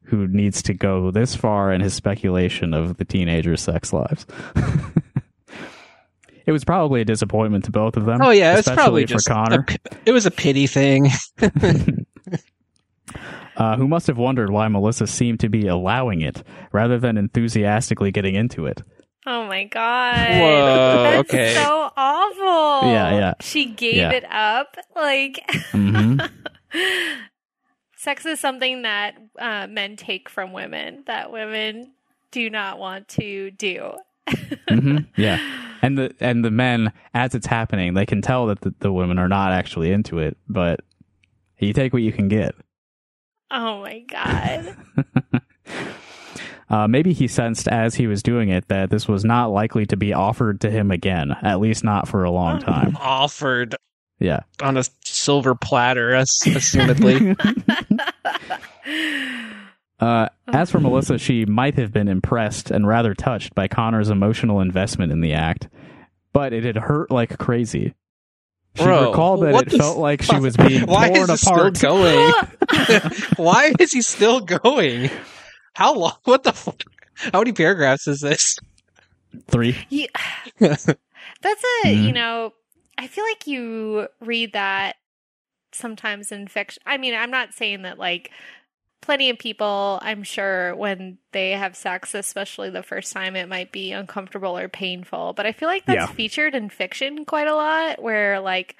who 0.05 0.27
needs 0.27 0.63
to 0.63 0.75
go 0.75 1.11
this 1.11 1.37
far 1.37 1.73
in 1.73 1.81
his 1.81 1.95
speculation 1.95 2.75
of 2.75 2.97
the 2.97 3.05
teenagers' 3.05 3.63
sex 3.63 3.93
lives. 3.93 4.27
it 6.47 6.53
was 6.53 6.65
probably 6.65 7.01
a 7.01 7.05
disappointment 7.05 7.65
to 7.67 7.71
both 7.71 7.97
of 7.97 8.07
them. 8.07 8.21
Oh 8.21 8.31
yeah, 8.31 8.53
it's 8.53 8.61
especially 8.61 8.77
probably 8.77 9.03
for 9.03 9.09
just 9.09 9.29
Connor. 9.29 9.65
a 9.69 9.79
it 10.07 10.13
was 10.13 10.27
a 10.27 10.31
pity 10.31 10.67
thing. 10.67 11.09
uh, 13.57 13.77
who 13.77 13.87
must 13.87 14.07
have 14.07 14.19
wondered 14.19 14.51
why 14.51 14.67
Melissa 14.69 15.07
seemed 15.07 15.41
to 15.41 15.49
be 15.49 15.67
allowing 15.67 16.21
it 16.23 16.43
rather 16.73 16.99
than 16.99 17.17
enthusiastically 17.17 18.11
getting 18.11 18.35
into 18.35 18.67
it. 18.67 18.83
Oh 19.27 19.47
my 19.47 19.65
god. 19.65 20.41
Whoa, 20.41 21.03
That's 21.03 21.31
okay. 21.31 21.55
so 21.55 21.91
awful. 21.97 22.89
Yeah, 22.91 23.19
yeah. 23.19 23.35
She 23.41 23.67
gave 23.67 23.97
Yeah. 23.97 24.11
it 24.13 24.25
up. 24.31 24.77
Like 24.97 25.41
hmm 25.73 26.19
sex 27.97 28.27
is 28.27 28.41
something 28.41 28.83
that 28.83 29.17
uh, 29.39 29.67
men 29.69 29.97
take 29.97 30.29
from 30.29 30.53
women 30.53 31.05
that 31.07 31.31
women 31.31 31.93
do 32.31 32.49
not 32.51 32.79
want 32.79 33.09
to 33.09 33.51
do. 33.53 33.93
hmm 34.69 34.99
Yeah, 35.17 35.39
and 35.83 35.99
the 35.99 36.15
and 36.21 36.45
the 36.45 36.51
men, 36.51 36.93
as 37.15 37.35
it's 37.35 37.47
happening, 37.47 37.95
they 37.95 38.07
can 38.07 38.23
tell 38.23 38.47
that 38.47 38.61
the, 38.61 38.75
the 38.81 38.93
women 38.93 39.19
are 39.19 39.29
not 39.29 39.53
actually 39.53 39.91
into 39.91 40.19
it, 40.19 40.37
but 40.49 40.81
you 41.59 41.73
take 41.73 41.93
what 41.93 42.03
you 42.03 42.13
can 42.13 42.29
get. 42.29 42.55
Oh 43.51 43.81
my 43.83 44.01
god. 44.01 44.77
Uh, 46.71 46.87
maybe 46.87 47.13
he 47.13 47.27
sensed 47.27 47.67
as 47.67 47.97
he 47.97 48.07
was 48.07 48.23
doing 48.23 48.49
it 48.49 48.69
that 48.69 48.91
this 48.91 49.09
was 49.09 49.25
not 49.25 49.47
likely 49.47 49.85
to 49.87 49.97
be 49.97 50.13
offered 50.13 50.61
to 50.61 50.71
him 50.71 50.93
again, 50.93 51.35
at 51.43 51.59
least 51.59 51.83
not 51.83 52.07
for 52.07 52.23
a 52.23 52.31
long 52.31 52.61
time. 52.61 52.97
Offered 53.01 53.75
Yeah. 54.21 54.41
on 54.63 54.77
a 54.77 54.85
silver 55.05 55.55
platter, 55.57 56.15
as 56.15 56.29
assumedly. 56.45 57.37
Uh, 59.99 60.31
as 60.49 60.71
for 60.71 60.81
Melissa, 60.81 61.19
she 61.19 61.45
might 61.45 61.75
have 61.75 61.93
been 61.93 62.09
impressed 62.09 62.71
and 62.71 62.87
rather 62.87 63.13
touched 63.13 63.55
by 63.55 63.69
Connor's 63.69 64.09
emotional 64.09 64.61
investment 64.61 65.13
in 65.13 65.21
the 65.21 65.35
act, 65.35 65.69
but 66.33 66.55
it 66.55 66.65
had 66.65 66.77
hurt 66.77 67.11
like 67.11 67.37
crazy. 67.39 67.95
She 68.77 68.85
Bro, 68.85 69.11
recalled 69.11 69.43
that 69.43 69.55
it 69.67 69.71
the 69.71 69.77
felt 69.77 69.99
like 69.99 70.23
she 70.23 70.39
was 70.39 70.57
being 70.57 70.83
Why 70.87 71.09
torn 71.11 71.29
is 71.31 71.43
he 71.43 71.51
apart. 71.51 71.77
still 71.77 71.91
going? 71.99 72.33
Why 73.37 73.75
is 73.79 73.93
he 73.93 74.01
still 74.01 74.41
going? 74.41 75.11
How 75.75 75.93
long? 75.95 76.15
What 76.25 76.45
the 76.45 76.53
fuck? 76.55 76.83
How 77.17 77.41
many 77.41 77.53
paragraphs 77.53 78.09
is 78.09 78.21
this? 78.21 78.57
Three. 79.49 79.77
Yeah. 79.91 80.07
That's 80.59 80.87
a, 80.89 81.85
Mhm. 81.85 82.05
you 82.07 82.13
know, 82.13 82.53
I 82.99 83.07
feel 83.07 83.25
like 83.25 83.47
you 83.47 84.09
read 84.21 84.53
that 84.53 84.97
sometimes 85.73 86.33
in 86.33 86.49
fiction. 86.49 86.83
I 86.87 86.99
mean, 86.99 87.15
I'm 87.15 87.31
not 87.31 87.55
saying 87.55 87.83
that 87.83 87.99
like 87.99 88.31
plenty 89.01 89.31
of 89.31 89.39
people, 89.39 89.99
I'm 90.03 90.23
sure 90.23 90.77
when 90.77 91.19
they 91.33 91.53
have 91.53 91.77
sex, 91.77 92.15
especially 92.15 92.71
the 92.71 92.83
first 92.83 93.13
time, 93.13 93.37
it 93.37 93.49
might 93.49 93.73
be 93.73 93.93
uncomfortable 93.93 94.57
or 94.59 94.69
painful, 94.69 95.33
but 95.33 95.47
I 95.47 95.53
feel 95.53 95.69
like 95.69 95.87
that's 95.87 96.07
Yeah. 96.07 96.07
featured 96.07 96.55
in 96.55 96.69
fiction 96.69 97.25
quite 97.25 97.49
a 97.49 97.55
lot 97.55 98.03
where 98.03 98.41
like 98.41 98.77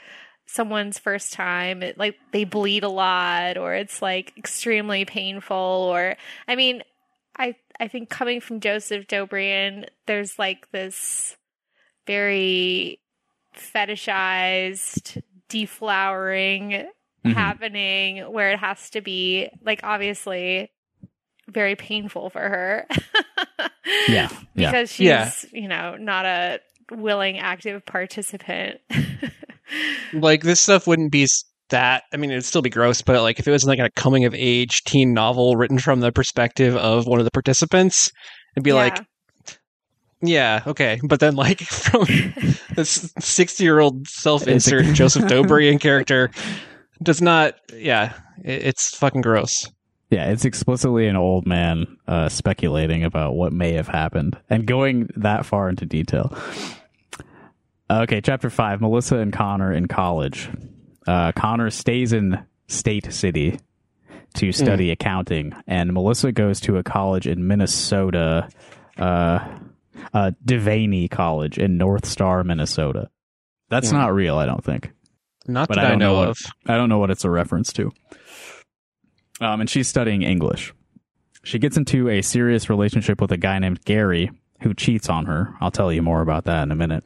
someone's 0.47 0.99
first 0.99 1.33
time 1.33 1.81
it 1.81 1.97
like 1.97 2.17
they 2.33 2.43
bleed 2.43 2.83
a 2.83 2.89
lot 2.89 3.57
or 3.57 3.73
it's 3.73 4.03
like 4.03 4.33
extremely 4.37 5.05
painful 5.05 5.57
or 5.57 6.17
I 6.49 6.57
mean 6.57 6.83
I 7.37 7.55
I 7.79 7.87
think 7.87 8.09
coming 8.11 8.41
from 8.41 8.59
Joseph 8.59 9.07
Dobrian 9.07 9.87
there's 10.07 10.41
like 10.41 10.69
this 10.73 11.37
very 12.07 12.99
fetishized 13.61 15.23
deflowering 15.49 16.87
Mhm. 17.27 17.35
happening 17.35 18.19
where 18.33 18.51
it 18.53 18.59
has 18.59 18.89
to 18.91 19.01
be 19.03 19.49
like 19.63 19.81
obviously 19.83 20.71
very 21.49 21.77
painful 21.77 22.31
for 22.31 22.41
her 22.41 22.87
Yeah. 24.09 24.29
Yeah. 24.55 24.71
because 24.71 24.91
she's 24.93 25.07
Yeah. 25.07 25.31
you 25.53 25.69
know 25.69 25.97
not 25.97 26.25
a 26.25 26.61
willing 26.93 27.39
active 27.39 27.85
participant 27.85 28.81
Like 30.13 30.43
this 30.43 30.61
stuff 30.61 30.87
wouldn't 30.87 31.13
be 31.13 31.29
that. 31.69 32.03
I 32.13 32.17
mean, 32.17 32.33
it'd 32.33 32.45
still 32.45 32.63
be 32.63 32.71
gross, 32.71 33.01
but 33.03 33.23
like 33.23 33.39
if 33.39 33.47
it 33.47 33.53
was 33.53 33.65
like 33.65 33.79
a 33.79 33.89
coming 33.95 34.25
of 34.25 34.35
age 34.35 34.83
teen 34.85 35.15
novel 35.15 35.55
written 35.55 35.79
from 35.79 36.01
the 36.01 36.11
perspective 36.11 36.75
of 36.75 37.07
one 37.07 37.21
of 37.21 37.25
the 37.25 37.31
participants, 37.31 38.11
it'd 38.57 38.65
be 38.65 38.73
like, 38.73 38.99
yeah, 40.23 40.63
okay. 40.67 41.01
But 41.03 41.21
then 41.21 41.35
like 41.37 41.61
from 41.61 42.05
this 42.75 43.13
sixty-year-old 43.19 44.07
self-insert 44.09 44.81
It's 44.83 44.91
a- 44.91 44.95
Joseph 44.95 45.25
Dobrian 45.31 45.81
character 45.81 46.31
does 47.03 47.21
not. 47.23 47.55
Yeah, 47.75 48.15
it, 48.45 48.65
it's 48.67 48.97
fucking 48.97 49.23
gross. 49.23 49.71
Yeah, 50.11 50.31
it's 50.31 50.45
explicitly 50.45 51.07
an 51.07 51.15
old 51.17 51.47
man 51.47 51.97
uh, 52.09 52.29
speculating 52.29 53.05
about 53.05 53.35
what 53.35 53.53
may 53.53 53.75
have 53.75 53.87
happened 53.87 54.37
and 54.51 54.67
going 54.67 55.09
that 55.17 55.47
far 55.47 55.69
into 55.69 55.87
detail. 55.87 56.37
Okay, 57.89 58.21
chapter 58.21 58.51
five 58.51 58.81
Melissa 58.81 59.19
and 59.19 59.33
Connor 59.33 59.73
in 59.73 59.87
college. 59.87 60.49
Uh, 61.07 61.33
Connor 61.33 61.71
stays 61.71 62.13
in 62.13 62.39
State 62.69 63.13
City 63.13 63.59
to 64.35 64.53
study 64.53 64.91
accounting, 64.93 65.53
and 65.67 65.93
Melissa 65.93 66.31
goes 66.31 66.61
to 66.61 66.77
a 66.77 66.85
college 66.85 67.27
in 67.27 67.49
Minnesota, 67.49 68.49
uh, 68.97 69.41
uh, 70.15 70.33
Devaney 70.45 71.11
College 71.11 71.59
in 71.59 71.77
North 71.77 72.07
Star, 72.07 72.43
Minnesota. 72.45 73.11
That's 73.69 73.91
Hmm. 73.91 73.97
not 73.97 74.15
real, 74.15 74.37
I 74.37 74.47
don't 74.47 74.65
think. 74.65 74.91
Not 75.47 75.69
But 75.69 75.77
that 75.77 75.85
I 75.85 75.87
I, 75.87 75.91
don't 75.91 75.99
know 76.01 76.13
know 76.15 76.19
what- 76.21 76.29
of. 76.31 76.39
I 76.67 76.77
don't 76.77 76.89
know 76.89 76.99
what 76.99 77.11
it's 77.11 77.25
a 77.25 77.31
reference 77.31 77.73
to. 77.75 77.91
Um, 79.41 79.61
and 79.61 79.71
she's 79.71 79.89
studying 79.89 80.23
English. 80.23 80.75
She 81.43 81.59
gets 81.59 81.77
into 81.77 82.09
a 82.09 82.21
serious 82.23 82.69
relationship 82.69 83.21
with 83.21 83.33
a 83.33 83.39
guy 83.39 83.59
named 83.59 83.85
Gary 83.85 84.31
who 84.63 84.75
cheats 84.75 85.09
on 85.09 85.25
her. 85.27 85.55
I'll 85.61 85.71
tell 85.71 85.91
you 85.91 86.03
more 86.03 86.21
about 86.21 86.45
that 86.45 86.63
in 86.65 86.71
a 86.71 86.75
minute. 86.77 87.03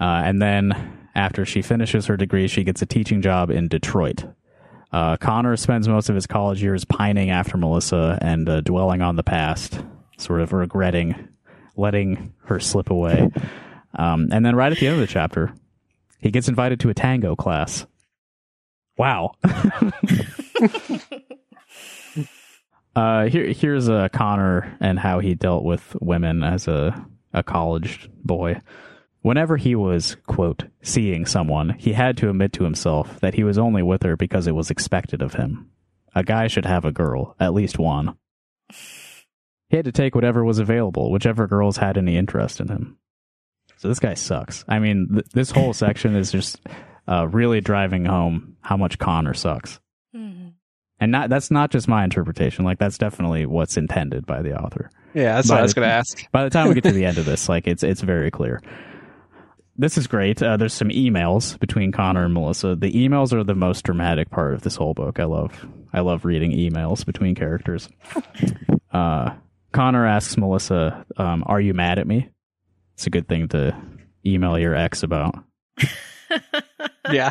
Uh, 0.00 0.22
and 0.24 0.40
then 0.40 0.72
after 1.14 1.44
she 1.44 1.60
finishes 1.60 2.06
her 2.06 2.16
degree, 2.16 2.48
she 2.48 2.64
gets 2.64 2.80
a 2.80 2.86
teaching 2.86 3.20
job 3.20 3.50
in 3.50 3.68
Detroit. 3.68 4.24
Uh, 4.92 5.16
Connor 5.18 5.56
spends 5.56 5.88
most 5.88 6.08
of 6.08 6.14
his 6.14 6.26
college 6.26 6.62
years 6.62 6.84
pining 6.86 7.28
after 7.28 7.58
Melissa 7.58 8.18
and 8.22 8.48
uh, 8.48 8.60
dwelling 8.62 9.02
on 9.02 9.16
the 9.16 9.22
past, 9.22 9.82
sort 10.16 10.40
of 10.40 10.54
regretting 10.54 11.28
letting 11.76 12.34
her 12.44 12.60
slip 12.60 12.90
away. 12.90 13.30
Um, 13.94 14.28
and 14.32 14.44
then 14.44 14.56
right 14.56 14.72
at 14.72 14.78
the 14.78 14.86
end 14.86 14.94
of 14.94 15.00
the 15.00 15.06
chapter, 15.06 15.54
he 16.20 16.30
gets 16.30 16.48
invited 16.48 16.80
to 16.80 16.90
a 16.90 16.94
tango 16.94 17.36
class. 17.36 17.86
Wow. 18.98 19.32
uh, 22.96 23.26
here, 23.26 23.52
here's 23.52 23.88
uh, 23.88 24.08
Connor 24.12 24.76
and 24.80 24.98
how 24.98 25.20
he 25.20 25.34
dealt 25.34 25.64
with 25.64 25.96
women 26.00 26.42
as 26.42 26.66
a, 26.68 27.06
a 27.32 27.42
college 27.42 28.08
boy. 28.24 28.60
Whenever 29.22 29.56
he 29.56 29.74
was, 29.74 30.16
quote, 30.26 30.64
seeing 30.82 31.26
someone, 31.26 31.70
he 31.70 31.92
had 31.92 32.16
to 32.18 32.30
admit 32.30 32.52
to 32.54 32.64
himself 32.64 33.18
that 33.20 33.34
he 33.34 33.42
was 33.42 33.58
only 33.58 33.82
with 33.82 34.02
her 34.04 34.16
because 34.16 34.46
it 34.46 34.54
was 34.54 34.70
expected 34.70 35.20
of 35.20 35.34
him. 35.34 35.68
A 36.14 36.22
guy 36.22 36.46
should 36.46 36.64
have 36.64 36.84
a 36.84 36.92
girl, 36.92 37.34
at 37.40 37.52
least 37.52 37.78
one. 37.78 38.16
He 39.68 39.76
had 39.76 39.84
to 39.86 39.92
take 39.92 40.14
whatever 40.14 40.44
was 40.44 40.58
available, 40.58 41.10
whichever 41.10 41.46
girls 41.46 41.76
had 41.76 41.98
any 41.98 42.16
interest 42.16 42.60
in 42.60 42.68
him. 42.68 42.98
So 43.78 43.88
this 43.88 43.98
guy 43.98 44.14
sucks. 44.14 44.64
I 44.68 44.78
mean, 44.78 45.08
th- 45.12 45.26
this 45.32 45.50
whole 45.50 45.72
section 45.84 46.14
is 46.14 46.30
just 46.32 46.60
uh, 47.08 47.26
really 47.28 47.60
driving 47.60 48.04
home 48.04 48.56
how 48.60 48.76
much 48.76 48.98
Connor 48.98 49.34
sucks. 49.34 49.80
Mhm. 50.14 50.52
And 50.98 51.12
not 51.12 51.28
that's 51.28 51.50
not 51.50 51.70
just 51.70 51.88
my 51.88 52.04
interpretation. 52.04 52.64
Like 52.64 52.78
that's 52.78 52.96
definitely 52.96 53.44
what's 53.44 53.76
intended 53.76 54.24
by 54.24 54.40
the 54.42 54.58
author. 54.58 54.90
Yeah, 55.14 55.34
that's 55.34 55.48
By 55.48 55.54
what 55.56 55.60
I 55.60 55.62
was 55.62 55.74
going 55.74 55.88
to 55.88 55.92
ask. 55.94 56.30
By 56.32 56.44
the 56.44 56.50
time 56.50 56.68
we 56.68 56.74
get 56.74 56.84
to 56.84 56.92
the 56.92 57.04
end 57.04 57.18
of 57.18 57.24
this, 57.26 57.48
like 57.48 57.66
it's 57.66 57.82
it's 57.82 58.00
very 58.00 58.30
clear. 58.30 58.62
This 59.78 59.98
is 59.98 60.06
great. 60.06 60.42
Uh, 60.42 60.56
there's 60.56 60.72
some 60.72 60.88
emails 60.88 61.58
between 61.58 61.92
Connor 61.92 62.24
and 62.24 62.32
Melissa. 62.32 62.76
The 62.76 62.90
emails 62.92 63.34
are 63.34 63.44
the 63.44 63.54
most 63.54 63.82
dramatic 63.84 64.30
part 64.30 64.54
of 64.54 64.62
this 64.62 64.76
whole 64.76 64.94
book. 64.94 65.20
I 65.20 65.24
love 65.24 65.66
I 65.92 66.00
love 66.00 66.24
reading 66.24 66.52
emails 66.52 67.04
between 67.04 67.34
characters. 67.34 67.88
Uh, 68.92 69.34
Connor 69.76 70.06
asks 70.06 70.36
Melissa, 70.36 71.04
um, 71.18 71.44
"Are 71.46 71.60
you 71.60 71.74
mad 71.74 71.98
at 71.98 72.06
me?" 72.06 72.30
It's 72.94 73.06
a 73.06 73.10
good 73.10 73.28
thing 73.28 73.48
to 73.48 73.76
email 74.24 74.58
your 74.58 74.74
ex 74.74 75.02
about. 75.02 75.34
Yeah, 77.12 77.30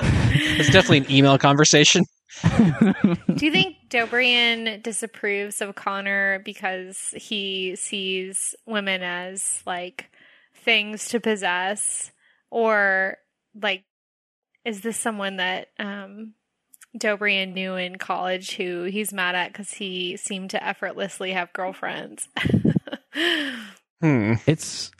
it's 0.57 0.69
definitely 0.69 0.99
an 0.99 1.11
email 1.11 1.37
conversation. 1.37 2.05
Do 2.43 3.45
you 3.45 3.51
think 3.51 3.75
Dobrian 3.89 4.81
disapproves 4.81 5.59
of 5.59 5.75
Connor 5.75 6.39
because 6.39 7.13
he 7.17 7.75
sees 7.75 8.55
women 8.65 9.03
as 9.03 9.61
like 9.65 10.09
things 10.63 11.09
to 11.09 11.19
possess, 11.19 12.11
or 12.49 13.17
like 13.61 13.83
is 14.63 14.79
this 14.79 14.97
someone 14.97 15.37
that 15.37 15.69
um, 15.77 16.33
Dobrian 16.97 17.53
knew 17.53 17.75
in 17.75 17.97
college 17.97 18.55
who 18.55 18.83
he's 18.83 19.11
mad 19.13 19.35
at 19.35 19.51
because 19.51 19.71
he 19.71 20.17
seemed 20.17 20.51
to 20.51 20.63
effortlessly 20.65 21.31
have 21.33 21.51
girlfriends? 21.53 22.27
Hmm. 24.01 24.33
It's 24.45 24.91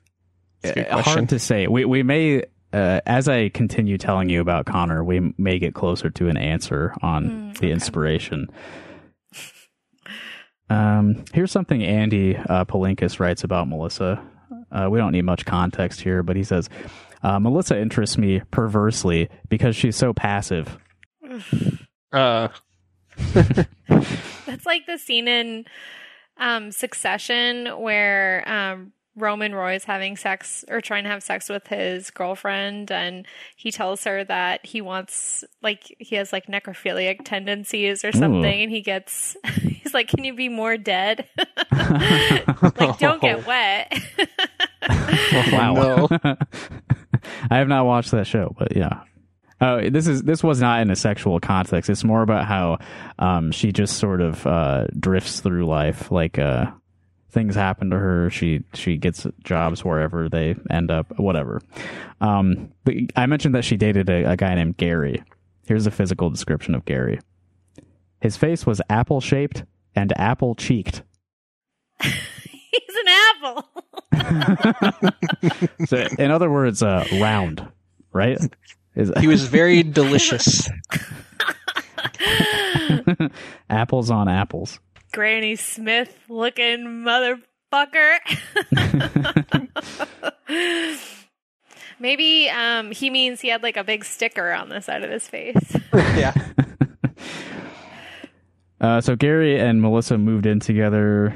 That's 0.62 0.72
a 0.78 0.80
good 0.84 0.88
uh, 0.90 1.02
hard 1.02 1.30
to 1.30 1.38
say. 1.40 1.68
We 1.68 1.84
we 1.84 2.02
may 2.02 2.44
uh, 2.72 3.02
as 3.06 3.28
I 3.28 3.50
continue 3.50 3.98
telling 3.98 4.30
you 4.30 4.40
about 4.40 4.66
Connor, 4.66 5.04
we 5.04 5.34
may 5.38 5.60
get 5.60 5.74
closer 5.74 6.10
to 6.10 6.30
an 6.30 6.38
answer 6.38 6.94
on 7.02 7.26
Mm, 7.26 7.54
the 7.58 7.66
okay. 7.68 7.72
inspiration. 7.72 8.48
Um, 10.70 11.26
here's 11.34 11.52
something 11.52 11.84
Andy 11.84 12.38
uh, 12.38 12.66
Palinkas 12.66 13.20
writes 13.20 13.44
about 13.44 13.68
Melissa. 13.68 14.22
Uh, 14.72 14.88
we 14.90 14.98
don't 14.98 15.12
need 15.12 15.24
much 15.26 15.46
context 15.46 16.02
here, 16.02 16.24
but 16.24 16.36
he 16.36 16.44
says 16.44 16.70
uh, 17.22 17.38
Melissa 17.40 17.78
interests 17.80 18.18
me 18.18 18.42
perversely 18.52 19.30
because 19.50 19.76
she's 19.76 19.96
so 19.96 20.14
passive. 20.14 20.78
Uh, 22.16 22.48
That's 23.34 24.66
like 24.66 24.86
the 24.86 24.98
scene 24.98 25.28
in 25.28 25.66
um, 26.38 26.72
Succession 26.72 27.68
where 27.80 28.48
um, 28.48 28.94
Roman 29.16 29.56
Roy's 29.56 29.86
having 29.86 30.18
sex 30.18 30.66
or 30.68 30.82
trying 30.82 31.04
to 31.06 31.10
have 31.10 31.24
sex 31.24 31.48
with 31.48 31.68
his 31.68 32.12
girlfriend, 32.12 32.92
and 32.92 33.26
he 33.56 33.72
tells 33.72 34.04
her 34.04 34.24
that 34.26 34.66
he 34.66 34.82
wants, 34.82 35.44
like, 35.62 35.96
he 36.00 36.16
has 36.16 36.34
like 36.34 36.48
necrophiliac 36.48 37.24
tendencies 37.24 38.04
or 38.04 38.12
something, 38.12 38.44
Ooh. 38.44 38.64
and 38.64 38.72
he 38.72 38.82
gets, 38.82 39.38
he's 39.62 39.94
like, 39.94 40.10
"Can 40.10 40.24
you 40.24 40.34
be 40.34 40.50
more 40.50 40.78
dead? 40.78 41.28
like, 41.72 42.98
don't 43.00 43.22
get 43.22 43.46
wet." 43.48 43.94
wow. 45.52 45.74
no. 45.74 46.08
I 47.50 47.58
have 47.58 47.70
not 47.70 47.86
watched 47.86 48.12
that 48.12 48.28
show, 48.28 48.54
but 48.58 48.76
yeah. 48.76 49.04
Oh, 49.62 49.90
this 49.90 50.08
is 50.08 50.24
this 50.24 50.44
was 50.44 50.60
not 50.60 50.82
in 50.82 50.92
a 50.92 50.96
sexual 50.96 51.40
context. 51.40 51.90
It's 51.90 52.04
more 52.04 52.22
about 52.22 52.46
how 52.46 52.80
um, 53.18 53.52
she 53.52 53.72
just 53.72 53.98
sort 53.98 54.22
of 54.22 54.46
uh, 54.46 54.88
drifts 55.00 55.40
through 55.40 55.66
life. 55.66 56.12
Like 56.12 56.38
uh, 56.38 56.72
things 57.30 57.56
happen 57.56 57.90
to 57.92 57.98
her. 57.98 58.30
She 58.30 58.64
she 58.74 58.98
gets 58.98 59.26
jobs 59.44 59.86
wherever 59.86 60.28
they 60.28 60.56
end 60.70 60.92
up. 60.92 61.18
Whatever. 61.18 61.62
Um, 62.20 62.72
but 62.84 62.96
I 63.16 63.26
mentioned 63.28 63.56
that 63.56 63.64
she 63.64 63.78
dated 63.78 64.10
a, 64.10 64.32
a 64.32 64.38
guy 64.38 64.56
named 64.56 64.76
Gary. 64.78 65.24
Here's 65.68 65.88
a 65.88 65.92
physical 65.92 66.30
description 66.30 66.76
of 66.76 66.84
Gary. 66.86 67.20
His 68.22 68.38
face 68.38 68.66
was 68.66 68.82
apple 68.90 69.22
shaped 69.22 69.64
and 69.96 70.12
apple 70.20 70.56
cheeked. 70.56 71.02
he's 72.02 72.12
an 73.06 73.08
apple. 73.08 73.70
So, 75.88 76.08
in 76.18 76.32
other 76.32 76.50
words, 76.50 76.82
uh, 76.82 77.06
round, 77.20 77.68
right? 78.12 78.40
Is 78.96 79.12
he 79.20 79.28
was 79.28 79.48
very 79.48 79.84
delicious. 79.84 80.70
apples 83.70 84.10
on 84.10 84.28
apples. 84.28 84.80
Granny 85.12 85.56
Smith 85.56 86.18
looking 86.30 87.06
motherfucker. 87.06 88.18
Maybe 92.00 92.50
um, 92.50 92.92
he 92.92 93.10
means 93.10 93.40
he 93.40 93.48
had 93.48 93.64
like 93.64 93.78
a 93.78 93.84
big 93.84 94.04
sticker 94.04 94.52
on 94.52 94.70
the 94.70 94.82
side 94.82 95.04
of 95.04 95.10
his 95.10 95.28
face. 95.28 95.76
yeah. 95.94 96.34
Uh, 98.82 99.02
so 99.02 99.16
Gary 99.16 99.60
and 99.60 99.82
Melissa 99.82 100.18
moved 100.18 100.46
in 100.46 100.60
together 100.60 101.34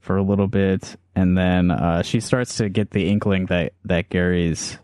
for 0.00 0.18
a 0.18 0.22
little 0.22 0.46
bit, 0.46 0.96
and 1.14 1.36
then 1.36 1.70
uh, 1.70 2.02
she 2.02 2.20
starts 2.20 2.58
to 2.58 2.68
get 2.68 2.90
the 2.90 3.08
inkling 3.08 3.46
that 3.46 3.72
that 3.84 4.10
Gary's 4.10 4.78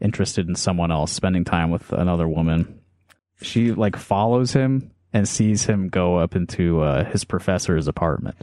interested 0.00 0.48
in 0.48 0.54
someone 0.54 0.90
else, 0.90 1.12
spending 1.12 1.44
time 1.44 1.70
with 1.70 1.92
another 1.92 2.28
woman. 2.28 2.80
She 3.42 3.72
like 3.72 3.96
follows 3.96 4.52
him 4.52 4.90
and 5.12 5.28
sees 5.28 5.64
him 5.64 5.88
go 5.88 6.16
up 6.16 6.34
into 6.36 6.80
uh, 6.80 7.04
his 7.04 7.24
professor's 7.24 7.88
apartment. 7.88 8.36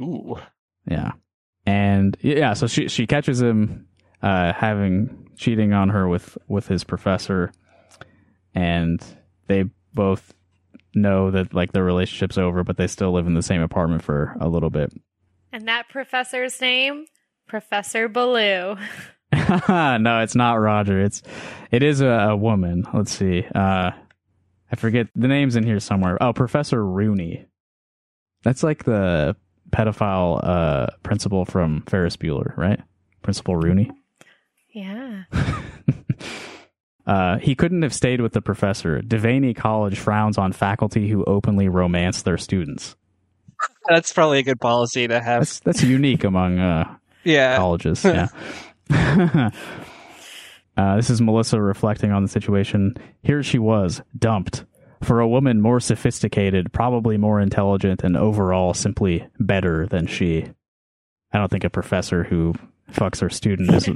Ooh. 0.00 0.36
Yeah. 0.86 1.12
And 1.64 2.16
yeah, 2.20 2.54
so 2.54 2.66
she 2.66 2.88
she 2.88 3.06
catches 3.06 3.40
him 3.40 3.86
uh 4.20 4.52
having 4.52 5.30
cheating 5.36 5.72
on 5.72 5.88
her 5.90 6.08
with 6.08 6.36
with 6.48 6.66
his 6.68 6.84
professor 6.84 7.52
and 8.54 9.02
they 9.48 9.64
both 9.94 10.34
know 10.94 11.30
that 11.30 11.54
like 11.54 11.72
their 11.72 11.84
relationship's 11.84 12.38
over 12.38 12.62
but 12.62 12.76
they 12.76 12.86
still 12.86 13.12
live 13.12 13.26
in 13.26 13.34
the 13.34 13.42
same 13.42 13.62
apartment 13.62 14.02
for 14.02 14.36
a 14.40 14.48
little 14.48 14.70
bit. 14.70 14.92
and 15.52 15.66
that 15.68 15.88
professor's 15.88 16.60
name? 16.60 17.06
Professor 17.48 18.08
Baloo. 18.08 18.76
no, 19.68 20.20
it's 20.22 20.34
not 20.34 20.54
Roger. 20.60 21.00
It's 21.00 21.22
it 21.70 21.82
is 21.82 22.00
a, 22.00 22.06
a 22.30 22.36
woman. 22.36 22.86
Let's 22.92 23.12
see. 23.16 23.44
Uh 23.54 23.92
I 24.70 24.76
forget 24.76 25.08
the 25.14 25.28
name's 25.28 25.56
in 25.56 25.64
here 25.64 25.80
somewhere. 25.80 26.16
Oh, 26.22 26.32
Professor 26.32 26.84
Rooney. 26.84 27.46
That's 28.42 28.62
like 28.62 28.84
the 28.84 29.36
pedophile 29.70 30.40
uh 30.42 30.86
principal 31.02 31.44
from 31.44 31.82
Ferris 31.88 32.16
Bueller, 32.16 32.56
right? 32.56 32.80
Principal 33.22 33.56
Rooney. 33.56 33.90
Yeah. 34.72 35.24
Uh, 37.04 37.36
he 37.38 37.56
couldn't 37.56 37.82
have 37.82 37.92
stayed 37.92 38.20
with 38.20 38.32
the 38.32 38.40
professor. 38.40 39.00
Devaney 39.00 39.56
College 39.56 39.98
frowns 39.98 40.38
on 40.38 40.52
faculty 40.52 41.08
who 41.08 41.24
openly 41.24 41.68
romance 41.68 42.22
their 42.22 42.38
students. 42.38 42.94
That's 43.88 44.12
probably 44.12 44.38
a 44.38 44.42
good 44.44 44.60
policy 44.60 45.08
to 45.08 45.20
have. 45.20 45.40
That's 45.40 45.58
that's 45.60 45.82
unique 45.82 46.22
among 46.22 46.60
uh, 46.60 46.94
Yeah. 47.24 47.56
colleges. 47.56 48.04
Yeah. 48.04 48.28
uh, 50.76 50.96
this 50.96 51.10
is 51.10 51.20
Melissa 51.20 51.60
reflecting 51.60 52.12
on 52.12 52.22
the 52.22 52.28
situation. 52.28 52.94
Here 53.22 53.42
she 53.42 53.58
was, 53.58 54.02
dumped. 54.18 54.64
For 55.02 55.18
a 55.20 55.28
woman 55.28 55.60
more 55.60 55.80
sophisticated, 55.80 56.72
probably 56.72 57.16
more 57.16 57.40
intelligent, 57.40 58.04
and 58.04 58.16
overall 58.16 58.72
simply 58.72 59.26
better 59.40 59.86
than 59.88 60.06
she. 60.06 60.46
I 61.32 61.38
don't 61.38 61.50
think 61.50 61.64
a 61.64 61.70
professor 61.70 62.22
who 62.22 62.54
fucks 62.92 63.20
her 63.20 63.30
student 63.30 63.72
is 63.74 63.88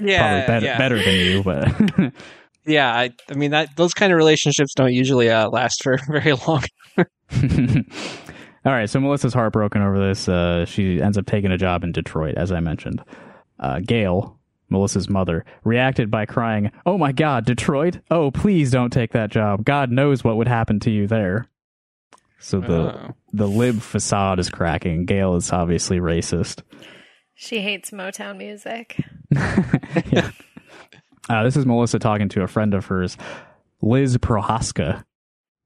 Yeah. 0.00 0.44
probably 0.46 0.46
better, 0.46 0.66
yeah. 0.66 0.78
better 0.78 1.02
than 1.02 1.14
you, 1.14 1.42
but 1.42 2.12
Yeah. 2.66 2.92
I, 2.92 3.10
I 3.30 3.34
mean, 3.34 3.52
that 3.52 3.76
those 3.76 3.94
kind 3.94 4.12
of 4.12 4.16
relationships 4.18 4.74
don't 4.74 4.92
usually 4.92 5.30
uh, 5.30 5.48
last 5.48 5.82
for 5.82 5.96
very 6.10 6.32
long. 6.32 6.64
All 8.64 8.72
right, 8.72 8.88
so 8.88 9.00
Melissa's 9.00 9.34
heartbroken 9.34 9.82
over 9.82 9.98
this. 9.98 10.28
Uh, 10.28 10.64
she 10.66 11.00
ends 11.02 11.18
up 11.18 11.26
taking 11.26 11.50
a 11.50 11.58
job 11.58 11.82
in 11.82 11.90
Detroit, 11.90 12.36
as 12.36 12.52
I 12.52 12.60
mentioned. 12.60 13.02
Uh, 13.62 13.78
Gail, 13.80 14.38
Melissa's 14.68 15.08
mother, 15.08 15.44
reacted 15.64 16.10
by 16.10 16.26
crying, 16.26 16.70
"Oh 16.84 16.98
my 16.98 17.12
God, 17.12 17.46
Detroit! 17.46 18.00
Oh, 18.10 18.30
please 18.30 18.70
don't 18.70 18.92
take 18.92 19.12
that 19.12 19.30
job. 19.30 19.64
God 19.64 19.90
knows 19.90 20.22
what 20.24 20.36
would 20.36 20.48
happen 20.48 20.80
to 20.80 20.90
you 20.90 21.06
there." 21.06 21.46
So 22.38 22.60
the 22.60 22.94
Oh. 22.94 23.14
the 23.32 23.46
lib 23.48 23.76
facade 23.80 24.38
is 24.40 24.50
cracking. 24.50 25.04
Gail 25.06 25.36
is 25.36 25.52
obviously 25.52 26.00
racist. 26.00 26.62
She 27.34 27.60
hates 27.60 27.90
Motown 27.92 28.36
music. 28.36 29.00
yeah. 30.10 30.30
Uh, 31.28 31.44
this 31.44 31.56
is 31.56 31.64
Melissa 31.64 31.98
talking 32.00 32.28
to 32.30 32.42
a 32.42 32.48
friend 32.48 32.74
of 32.74 32.86
hers, 32.86 33.16
Liz 33.80 34.18
Prohaska, 34.18 35.04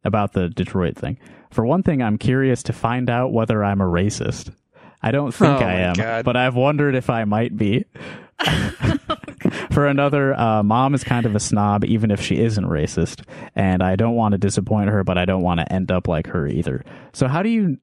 about 0.04 0.32
the 0.34 0.48
Detroit 0.50 0.96
thing. 0.96 1.18
For 1.50 1.64
one 1.64 1.82
thing, 1.82 2.02
I'm 2.02 2.18
curious 2.18 2.62
to 2.64 2.72
find 2.74 3.08
out 3.08 3.32
whether 3.32 3.64
I'm 3.64 3.80
a 3.80 3.84
racist. 3.86 4.50
I 5.02 5.10
don't 5.10 5.32
think 5.34 5.60
Oh 5.60 5.64
I 5.64 5.72
am, 5.74 5.94
God. 5.94 6.24
but 6.24 6.36
I've 6.36 6.54
wondered 6.54 6.94
if 6.94 7.10
I 7.10 7.24
might 7.24 7.56
be. 7.56 7.84
For 9.72 9.86
another, 9.86 10.34
uh, 10.38 10.62
mom 10.62 10.94
is 10.94 11.04
kind 11.04 11.26
of 11.26 11.34
a 11.34 11.40
snob, 11.40 11.84
even 11.84 12.10
if 12.10 12.20
she 12.20 12.36
isn't 12.38 12.64
racist, 12.64 13.22
and 13.54 13.82
I 13.82 13.96
don't 13.96 14.14
want 14.14 14.32
to 14.32 14.38
disappoint 14.38 14.90
her, 14.90 15.04
but 15.04 15.16
I 15.18 15.24
don't 15.24 15.42
want 15.42 15.60
to 15.60 15.70
end 15.72 15.90
up 15.90 16.08
like 16.08 16.26
her 16.28 16.46
either. 16.46 16.84
So, 17.12 17.28
how 17.28 17.42
do 17.42 17.48
you 17.48 17.78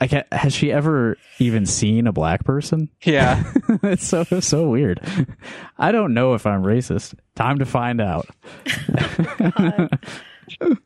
I 0.00 0.06
can't, 0.08 0.30
has 0.32 0.52
she 0.54 0.70
ever 0.70 1.16
even 1.38 1.64
seen 1.64 2.06
a 2.06 2.12
black 2.12 2.44
person? 2.44 2.90
Yeah. 3.04 3.50
it's 3.82 4.06
so 4.06 4.24
so 4.24 4.68
weird. 4.68 5.00
I 5.78 5.92
don't 5.92 6.12
know 6.12 6.34
if 6.34 6.46
I'm 6.46 6.62
racist. 6.62 7.14
Time 7.34 7.58
to 7.60 7.66
find 7.66 8.00
out. 8.00 8.26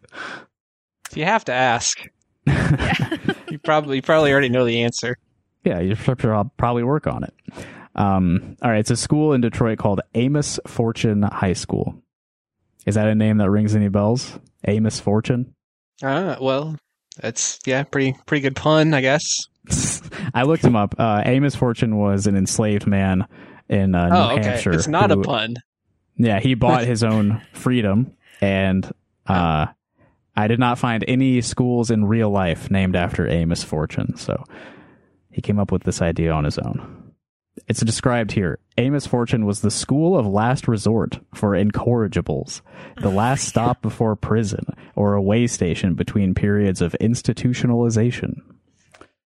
you 1.15 1.25
have 1.25 1.45
to 1.47 1.53
ask. 1.53 1.99
you 2.47 3.59
probably 3.65 3.97
you 3.97 4.03
probably 4.03 4.33
already 4.33 4.49
know 4.49 4.65
the 4.65 4.83
answer. 4.83 5.17
Yeah, 5.65 5.81
you 5.81 5.95
should 5.95 6.19
probably 6.19 6.83
work 6.83 7.07
on 7.07 7.25
it. 7.25 7.35
Um, 7.95 8.57
all 8.63 8.71
right, 8.71 8.81
it's 8.81 8.91
a 8.91 8.97
school 8.97 9.33
in 9.33 9.41
Detroit 9.41 9.79
called 9.79 10.01
Amos 10.15 10.59
Fortune 10.67 11.23
High 11.23 11.53
School. 11.53 11.95
Is 12.87 12.95
that 12.95 13.09
a 13.09 13.15
name 13.15 13.39
that 13.39 13.51
rings 13.51 13.75
any 13.75 13.89
bells? 13.89 14.39
Amos 14.67 15.01
Fortune. 15.01 15.55
Ah, 16.03 16.39
well, 16.41 16.77
that's 17.21 17.59
yeah, 17.67 17.83
pretty 17.83 18.17
pretty 18.27 18.43
good 18.43 18.57
pun, 18.57 18.95
I 18.95 19.01
guess. 19.01 19.49
I 20.35 20.45
looked 20.45 20.65
him 20.65 20.77
up. 20.77 20.95
Uh, 20.99 21.23
Amos 21.25 21.55
Fortune 21.55 21.99
was 21.99 22.27
an 22.27 22.37
enslaved 22.37 22.87
man 22.87 23.27
in 23.69 23.95
uh, 23.95 24.09
New 24.09 24.15
oh, 24.15 24.31
okay. 24.39 24.49
Hampshire. 24.49 24.73
It's 24.73 24.89
not 24.89 25.11
who, 25.11 25.21
a 25.21 25.23
pun. 25.23 25.57
Yeah, 26.17 26.41
he 26.41 26.55
bought 26.55 26.85
his 26.85 27.03
own 27.03 27.43
freedom, 27.53 28.17
and 28.41 28.91
uh, 29.27 29.67
I 30.37 30.49
did 30.49 30.59
not 30.59 30.79
find 30.79 31.05
any 31.07 31.41
schools 31.43 31.91
in 31.91 32.05
real 32.07 32.31
life 32.31 32.71
named 32.71 32.97
after 32.97 33.29
Amos 33.29 33.63
Fortune. 33.63 34.17
So 34.17 34.43
he 35.31 35.41
came 35.41 35.59
up 35.59 35.73
with 35.73 35.85
this 35.85 36.03
idea 36.03 36.33
on 36.33 36.45
his 36.45 36.59
own. 36.59 37.13
It's 37.67 37.81
described 37.81 38.33
here. 38.33 38.59
Amos 38.79 39.07
Fortune 39.07 39.45
was 39.45 39.61
the 39.61 39.71
school 39.71 40.17
of 40.17 40.27
last 40.27 40.67
resort 40.69 41.19
for 41.35 41.51
incorrigibles, 41.55 42.63
the 43.01 43.11
last 43.11 43.47
stop 43.47 43.83
before 43.83 44.17
prison, 44.17 44.65
or 44.95 45.15
a 45.15 45.23
way 45.23 45.47
station 45.47 45.95
between 45.95 46.35
periods 46.35 46.81
of 46.81 46.97
institutionalization. 47.01 48.35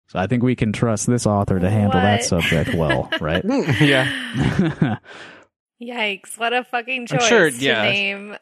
So 0.09 0.19
I 0.19 0.27
think 0.27 0.43
we 0.43 0.57
can 0.57 0.73
trust 0.73 1.07
this 1.07 1.27
author 1.27 1.59
to 1.59 1.71
handle 1.71 2.01
What? 2.01 2.03
that 2.03 2.25
subject 2.25 2.75
well, 2.75 3.09
right? 3.21 3.45
yeah. 3.81 4.99
Yikes! 5.83 6.39
What 6.39 6.53
a 6.53 6.65
fucking 6.65 7.07
choice 7.07 7.27
sure- 7.27 7.51
to 7.51 7.57
yeah. 7.57 7.83
name 7.83 8.37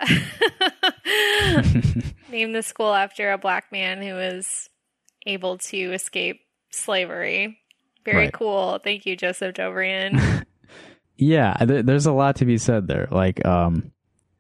name 2.31 2.53
the 2.53 2.63
school 2.63 2.93
after 2.93 3.33
a 3.33 3.39
black 3.39 3.73
man 3.73 4.03
who 4.03 4.15
was 4.15 4.69
able 5.27 5.59
to 5.59 5.93
escape 5.93 6.41
slavery. 6.71 7.59
Very 8.05 8.17
Right. 8.25 8.33
cool. 8.33 8.79
Thank 8.83 9.05
you, 9.07 9.17
Joseph 9.17 9.55
Dobrian. 9.55 10.45
yeah, 11.17 11.55
th- 11.55 11.85
there's 11.85 12.07
a 12.07 12.13
lot 12.13 12.37
to 12.37 12.45
be 12.45 12.59
said 12.59 12.87
there. 12.89 13.09
Like 13.11 13.45
um 13.45 13.93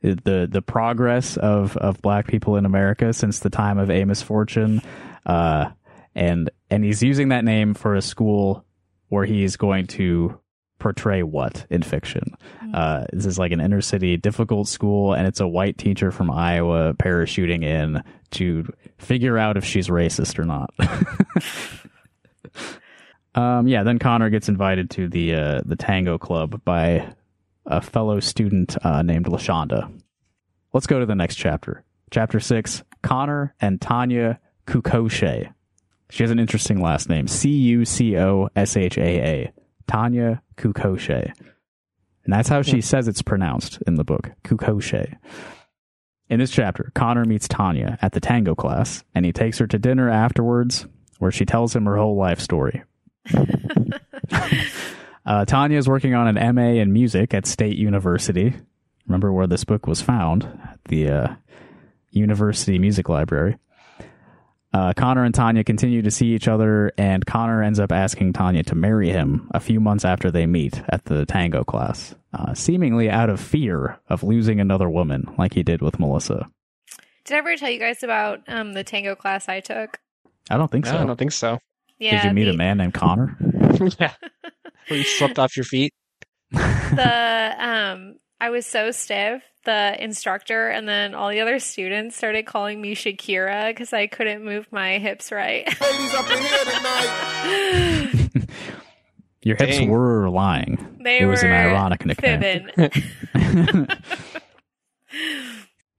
the 0.03 0.49
the 0.51 0.63
progress 0.63 1.37
of 1.37 1.77
of 1.77 2.01
black 2.01 2.27
people 2.27 2.57
in 2.57 2.65
America 2.65 3.13
since 3.13 3.41
the 3.41 3.51
time 3.51 3.79
of 3.79 3.91
Amos 3.91 4.23
Fortune 4.23 4.81
uh 5.27 5.69
and 6.15 6.51
and 6.71 6.83
he's 6.85 7.03
using 7.03 7.29
that 7.29 7.45
name 7.45 7.75
for 7.75 7.95
a 7.95 8.01
school 8.01 8.65
where 9.09 9.27
he's 9.27 9.57
going 9.57 9.87
to 9.89 10.39
portray 10.79 11.23
what 11.23 11.67
in 11.69 11.83
fiction. 11.83 12.35
Uh 12.73 13.05
this 13.13 13.27
is 13.27 13.39
like 13.39 13.53
an 13.53 13.61
inner 13.61 13.83
city 13.83 14.17
difficult 14.17 14.67
school 14.69 15.13
and 15.13 15.27
it's 15.27 15.41
a 15.41 15.47
white 15.47 15.77
teacher 15.77 16.11
from 16.11 16.31
Iowa 16.31 16.95
parachuting 16.95 17.63
in 17.63 18.03
to 18.31 18.73
figure 18.97 19.37
out 19.37 19.59
if 19.59 19.67
she's 19.67 19.89
racist 19.89 20.39
or 20.39 20.45
not. 20.47 20.73
Um, 23.35 23.69
yeah, 23.69 23.83
then 23.83 23.99
Connor 23.99 24.31
gets 24.31 24.49
invited 24.49 24.91
to 24.91 25.09
the 25.09 25.35
uh, 25.35 25.61
the 25.65 25.77
tango 25.77 26.19
club 26.19 26.65
by 26.65 27.13
a 27.67 27.81
fellow 27.81 28.21
student 28.21 28.77
uh, 28.85 29.03
named 29.03 29.27
Lashonda. 29.27 29.93
Let's 30.73 30.87
go 30.87 30.99
to 30.99 31.07
the 31.07 31.15
next 31.15 31.37
chapter. 31.37 31.85
Chapter 32.11 32.41
six: 32.41 32.83
Connor 33.03 33.55
and 33.61 33.81
Tanya 33.81 34.41
Kukoshe. 34.67 35.53
She 36.11 36.23
has 36.23 36.31
an 36.31 36.41
interesting 36.41 36.83
last 36.83 37.09
name: 37.09 37.29
C 37.29 37.51
U 37.51 37.85
C 37.85 38.19
O 38.19 38.49
S 38.57 38.77
H 38.77 38.99
A 38.99 39.03
A. 39.03 39.53
Tanya 39.87 40.41
Kukoshe, 40.57 41.33
and 42.25 42.33
that's 42.33 42.49
how 42.49 42.63
she 42.63 42.81
says 42.81 43.09
it's 43.09 43.23
pronounced 43.23 43.83
in 43.89 43.97
the 43.97 44.05
book. 44.05 44.31
Kukoshe. 44.45 45.17
In 46.29 46.39
this 46.39 46.53
chapter, 46.53 46.93
Connor 46.95 47.25
meets 47.25 47.49
Tanya 47.49 47.99
at 48.01 48.13
the 48.13 48.21
tango 48.21 48.55
class, 48.55 49.03
and 49.17 49.25
he 49.25 49.33
takes 49.33 49.59
her 49.59 49.67
to 49.67 49.81
dinner 49.81 50.09
afterwards, 50.09 50.87
where 51.21 51.31
she 51.31 51.45
tells 51.45 51.77
him 51.77 51.85
her 51.85 51.97
whole 51.97 52.17
life 52.17 52.41
story. 52.41 52.83
uh, 55.25 55.45
Tanya 55.45 55.79
is 55.79 55.89
working 55.89 56.15
on 56.15 56.37
an 56.37 56.55
MA 56.55 56.81
in 56.81 56.93
music 56.93 57.33
at 57.35 57.47
State 57.47 57.77
University. 57.77 58.55
Remember 59.07 59.33
where 59.33 59.47
this 59.47 59.65
book 59.65 59.87
was 59.87 60.01
found? 60.01 60.45
At 60.45 60.79
the 60.87 61.09
uh, 61.09 61.35
University 62.11 62.79
Music 62.79 63.09
Library. 63.09 63.59
Uh, 64.73 64.95
Connor 64.97 65.25
and 65.25 65.35
Tanya 65.35 65.63
continue 65.63 66.01
to 66.01 66.11
see 66.11 66.29
each 66.29 66.49
other, 66.49 66.93
and 66.97 67.27
Connor 67.27 67.63
ends 67.63 67.81
up 67.81 67.93
asking 67.93 68.33
Tanya 68.33 68.63
to 68.65 68.75
marry 68.75 69.11
him 69.11 69.51
a 69.53 69.61
few 69.61 69.79
months 69.79 70.05
after 70.05 70.31
they 70.31 70.47
meet 70.47 70.81
at 70.89 71.05
the 71.05 71.27
tango 71.27 71.65
class, 71.65 72.15
uh, 72.33 72.55
seemingly 72.55 73.11
out 73.11 73.29
of 73.29 73.41
fear 73.41 74.01
of 74.09 74.23
losing 74.23 74.59
another 74.59 74.89
woman, 74.89 75.35
like 75.37 75.55
he 75.55 75.65
did 75.65 75.83
with 75.83 75.99
Melissa. 75.99 76.49
Did 77.25 77.35
I 77.35 77.39
ever 77.39 77.57
tell 77.57 77.69
you 77.69 77.79
guys 77.79 78.03
about 78.03 78.41
um, 78.49 78.73
the 78.73 78.85
tango 78.85 79.17
class 79.17 79.49
I 79.49 79.61
took? 79.61 79.99
I 80.51 80.57
don't 80.57 80.71
think 80.71 80.85
No, 80.87 80.93
so. 80.93 80.99
I 80.99 81.05
don't 81.07 81.19
think 81.19 81.33
so. 81.33 81.59
Yeah, 81.99 82.23
Did 82.23 82.29
you 82.29 82.35
meet 82.35 82.45
the, 82.45 82.51
a 82.51 82.57
man 82.57 82.79
named 82.79 82.95
Connor? 82.95 83.37
yeah. 84.01 84.13
Where 84.89 84.99
you 84.99 85.05
slept 85.05 85.39
off 85.39 85.57
your 85.57 85.65
feet. 85.65 85.93
the 86.51 87.55
um 87.59 88.17
I 88.41 88.51
was 88.51 88.67
so 88.67 88.91
stiff. 88.91 89.43
The 89.65 90.03
instructor 90.03 90.69
and 90.69 90.89
then 90.89 91.15
all 91.15 91.29
the 91.29 91.41
other 91.41 91.59
students 91.59 92.17
started 92.17 92.47
calling 92.47 92.81
me 92.81 92.95
Shakira 92.95 93.69
because 93.69 93.93
I 93.93 94.07
couldn't 94.07 94.43
move 94.43 94.67
my 94.73 94.99
hips 94.99 95.31
right. 95.31 95.67
Ladies 95.81 96.15
up 96.15 96.31
in 96.31 96.39
here 96.39 96.65
tonight. 96.65 98.49
Your 99.43 99.57
hips 99.57 99.77
Dang. 99.79 99.91
were 99.91 100.29
lying. 100.31 100.99
They 101.03 101.21
it 101.21 101.27
was 101.27 101.43
an 101.43 101.53
ironic 101.53 102.05
nickname. 102.07 102.69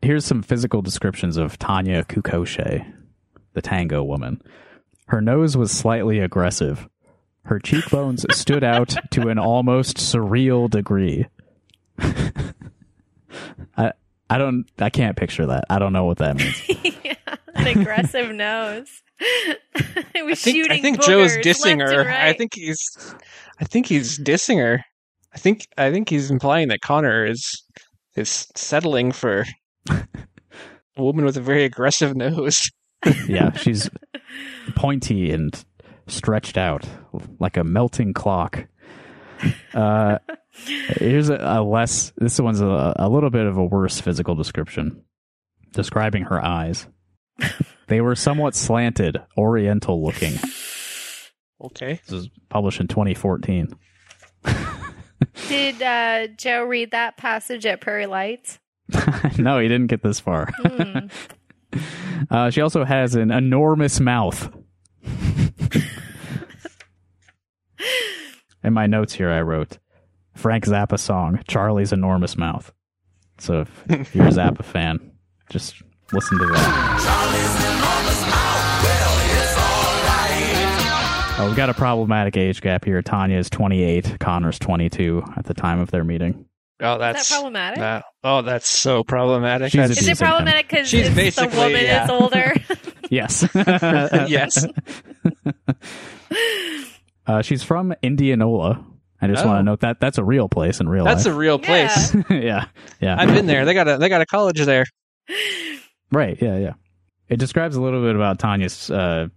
Here's 0.01 0.25
some 0.25 0.41
physical 0.41 0.81
descriptions 0.81 1.37
of 1.37 1.59
Tanya 1.59 2.03
Kukoshe, 2.03 2.91
the 3.53 3.61
tango 3.61 4.03
woman. 4.03 4.41
Her 5.07 5.21
nose 5.21 5.57
was 5.57 5.71
slightly 5.71 6.19
aggressive. 6.19 6.87
Her 7.45 7.59
cheekbones 7.59 8.25
stood 8.35 8.63
out 8.63 8.95
to 9.11 9.29
an 9.29 9.37
almost 9.37 9.97
surreal 9.97 10.69
degree. 10.69 11.27
I 13.77 13.93
I 14.29 14.37
don't 14.37 14.65
I 14.79 14.89
can't 14.89 15.17
picture 15.17 15.45
that. 15.47 15.65
I 15.69 15.79
don't 15.79 15.93
know 15.93 16.05
what 16.05 16.19
that 16.19 16.37
means. 16.37 16.61
yeah, 17.03 17.15
an 17.53 17.67
aggressive 17.67 18.33
nose. 18.33 18.89
it 19.19 20.25
was 20.25 20.39
I 20.39 20.43
think, 20.43 20.55
shooting. 20.55 20.71
I 20.71 20.81
think 20.81 21.01
Joe's 21.01 21.37
dissing 21.37 21.81
her. 21.81 22.01
and 22.01 22.09
I 22.09 22.33
think 22.33 22.55
he's 22.55 23.15
I 23.59 23.65
think 23.65 23.87
he's 23.87 24.17
dissing 24.17 24.57
her. 24.59 24.83
I 25.33 25.37
think 25.37 25.67
I 25.77 25.91
think 25.91 26.09
he's 26.09 26.31
implying 26.31 26.69
that 26.69 26.81
Connor 26.81 27.25
is 27.25 27.63
is 28.15 28.47
settling 28.55 29.11
for 29.11 29.45
a 29.89 31.03
woman 31.03 31.25
with 31.25 31.37
a 31.37 31.41
very 31.41 31.63
aggressive 31.63 32.15
nose. 32.15 32.69
Yeah, 33.27 33.51
she's 33.53 33.89
pointy 34.75 35.31
and 35.31 35.63
stretched 36.07 36.57
out 36.57 36.87
like 37.39 37.57
a 37.57 37.63
melting 37.63 38.13
clock. 38.13 38.67
Uh, 39.73 40.19
here's 40.97 41.29
a, 41.29 41.37
a 41.37 41.63
less. 41.63 42.13
This 42.17 42.39
one's 42.39 42.61
a, 42.61 42.93
a 42.97 43.09
little 43.09 43.29
bit 43.29 43.45
of 43.45 43.57
a 43.57 43.63
worse 43.65 43.99
physical 43.99 44.35
description, 44.35 45.03
describing 45.73 46.23
her 46.23 46.43
eyes. 46.43 46.87
they 47.87 48.01
were 48.01 48.15
somewhat 48.15 48.55
slanted, 48.55 49.17
oriental 49.37 50.03
looking. 50.03 50.33
Okay. 51.63 52.01
This 52.05 52.11
was 52.11 52.29
published 52.49 52.79
in 52.79 52.87
2014. 52.87 53.75
Did 55.47 55.81
uh, 55.81 56.27
Joe 56.37 56.63
read 56.63 56.91
that 56.91 57.17
passage 57.17 57.65
at 57.65 57.81
Prairie 57.81 58.07
Lights? 58.07 58.59
no, 59.37 59.59
he 59.59 59.67
didn't 59.67 59.87
get 59.87 60.03
this 60.03 60.19
far. 60.19 60.49
Hmm. 60.57 61.07
Uh, 62.29 62.49
she 62.49 62.61
also 62.61 62.83
has 62.85 63.15
an 63.15 63.31
enormous 63.31 63.99
mouth. 63.99 64.49
In 68.63 68.73
my 68.73 68.85
notes 68.85 69.13
here, 69.13 69.29
I 69.31 69.41
wrote 69.41 69.79
Frank 70.35 70.65
Zappa 70.65 70.99
song, 70.99 71.41
Charlie's 71.47 71.91
Enormous 71.91 72.37
Mouth. 72.37 72.71
So 73.39 73.61
if, 73.61 74.15
you're 74.15 74.27
a 74.27 74.31
Zappa 74.31 74.63
fan, 74.63 75.11
just 75.49 75.81
listen 76.13 76.37
to 76.37 76.45
that. 76.45 77.77
Oh, 81.39 81.47
we've 81.47 81.55
got 81.55 81.71
a 81.71 81.73
problematic 81.73 82.37
age 82.37 82.61
gap 82.61 82.85
here. 82.85 83.01
Tanya 83.01 83.37
is 83.37 83.49
28, 83.49 84.19
Connor's 84.19 84.59
22 84.59 85.23
at 85.37 85.45
the 85.45 85.55
time 85.55 85.79
of 85.79 85.89
their 85.89 86.03
meeting. 86.03 86.45
Oh, 86.81 86.93
Is 86.95 86.99
that's 86.99 87.29
that 87.29 87.35
problematic? 87.35 87.79
that- 87.79 88.05
oh, 88.23 88.41
that's 88.41 88.67
so 88.67 89.03
problematic. 89.03 89.71
She's 89.71 89.79
That's- 89.79 90.01
Is 90.01 90.07
it 90.07 90.17
problematic 90.17 90.67
because 90.67 90.87
She's 90.89 91.13
the 91.13 91.47
woman 91.55 91.71
yeah. 91.83 92.03
is 92.05 92.09
older? 92.09 92.53
Yes. 93.11 93.45
yes. 93.55 94.65
Uh, 97.27 97.41
she's 97.41 97.61
from 97.63 97.93
Indianola. 98.01 98.83
I 99.21 99.27
just 99.27 99.43
Oh. 99.45 99.47
want 99.49 99.59
to 99.59 99.63
note 99.63 99.81
that 99.81 99.99
that's 99.99 100.17
a 100.17 100.23
real 100.23 100.49
place 100.49 100.79
in 100.79 100.89
real 100.89 101.03
life. 101.05 101.15
That's 101.15 101.25
a 101.27 101.33
real 101.33 101.59
place. 101.59 102.15
yeah, 102.29 102.65
yeah. 102.99 103.15
I've 103.19 103.33
been 103.33 103.45
there. 103.45 103.65
They 103.65 103.73
got 103.73 103.87
a 103.87 103.97
they 103.97 104.09
got 104.09 104.21
a 104.21 104.25
college 104.25 104.59
there. 104.61 104.85
right, 106.11 106.37
yeah, 106.41 106.57
yeah. 106.57 106.73
It 107.27 107.37
describes 107.37 107.75
a 107.75 107.81
little 107.81 108.01
bit 108.01 108.15
about 108.15 108.39
Tanya's 108.39 108.89
uh, 108.89 109.27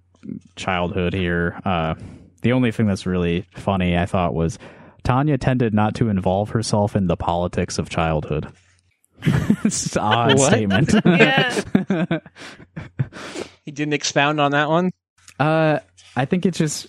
childhood 0.57 1.13
here. 1.13 1.61
Uh, 1.65 1.95
the 2.43 2.53
only 2.53 2.73
thing 2.73 2.87
that's 2.87 3.07
really 3.07 3.45
funny, 3.55 3.97
I 3.99 4.07
thought, 4.07 4.35
was 4.35 4.59
Tanya 5.05 5.39
tended 5.39 5.73
not 5.75 5.95
to 5.97 6.09
involve 6.09 6.51
herself 6.51 6.97
in 6.97 7.07
the 7.07 7.17
politics 7.17 7.79
of 7.79 7.89
childhood. 7.89 8.49
it's 9.23 9.95
an 9.97 10.03
odd 10.03 10.41
statement. 10.41 10.93
Yeah. 11.05 12.19
He 13.65 13.71
didn't 13.71 13.95
expound 13.95 14.41
on 14.41 14.51
that 14.51 14.69
one. 14.69 14.91
Uh, 15.39 15.79
I 16.17 16.25
think 16.25 16.45
it's 16.47 16.59
just 16.59 16.87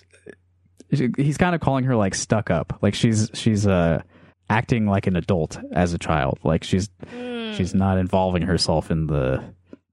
he's 0.90 1.36
kind 1.38 1.54
of 1.54 1.60
calling 1.60 1.84
her 1.84 1.96
like 1.96 2.14
stuck 2.14 2.50
up. 2.50 2.78
Like 2.82 2.94
she's 2.94 3.30
she's 3.34 3.66
uh 3.66 4.02
acting 4.50 4.86
like 4.86 5.06
an 5.06 5.16
adult 5.16 5.58
as 5.72 5.94
a 5.94 5.98
child. 5.98 6.38
Like 6.44 6.64
she's 6.64 6.88
Hmm. 7.10 7.52
she's 7.54 7.74
not 7.74 7.98
involving 7.98 8.42
herself 8.42 8.90
in 8.90 9.06
the 9.06 9.42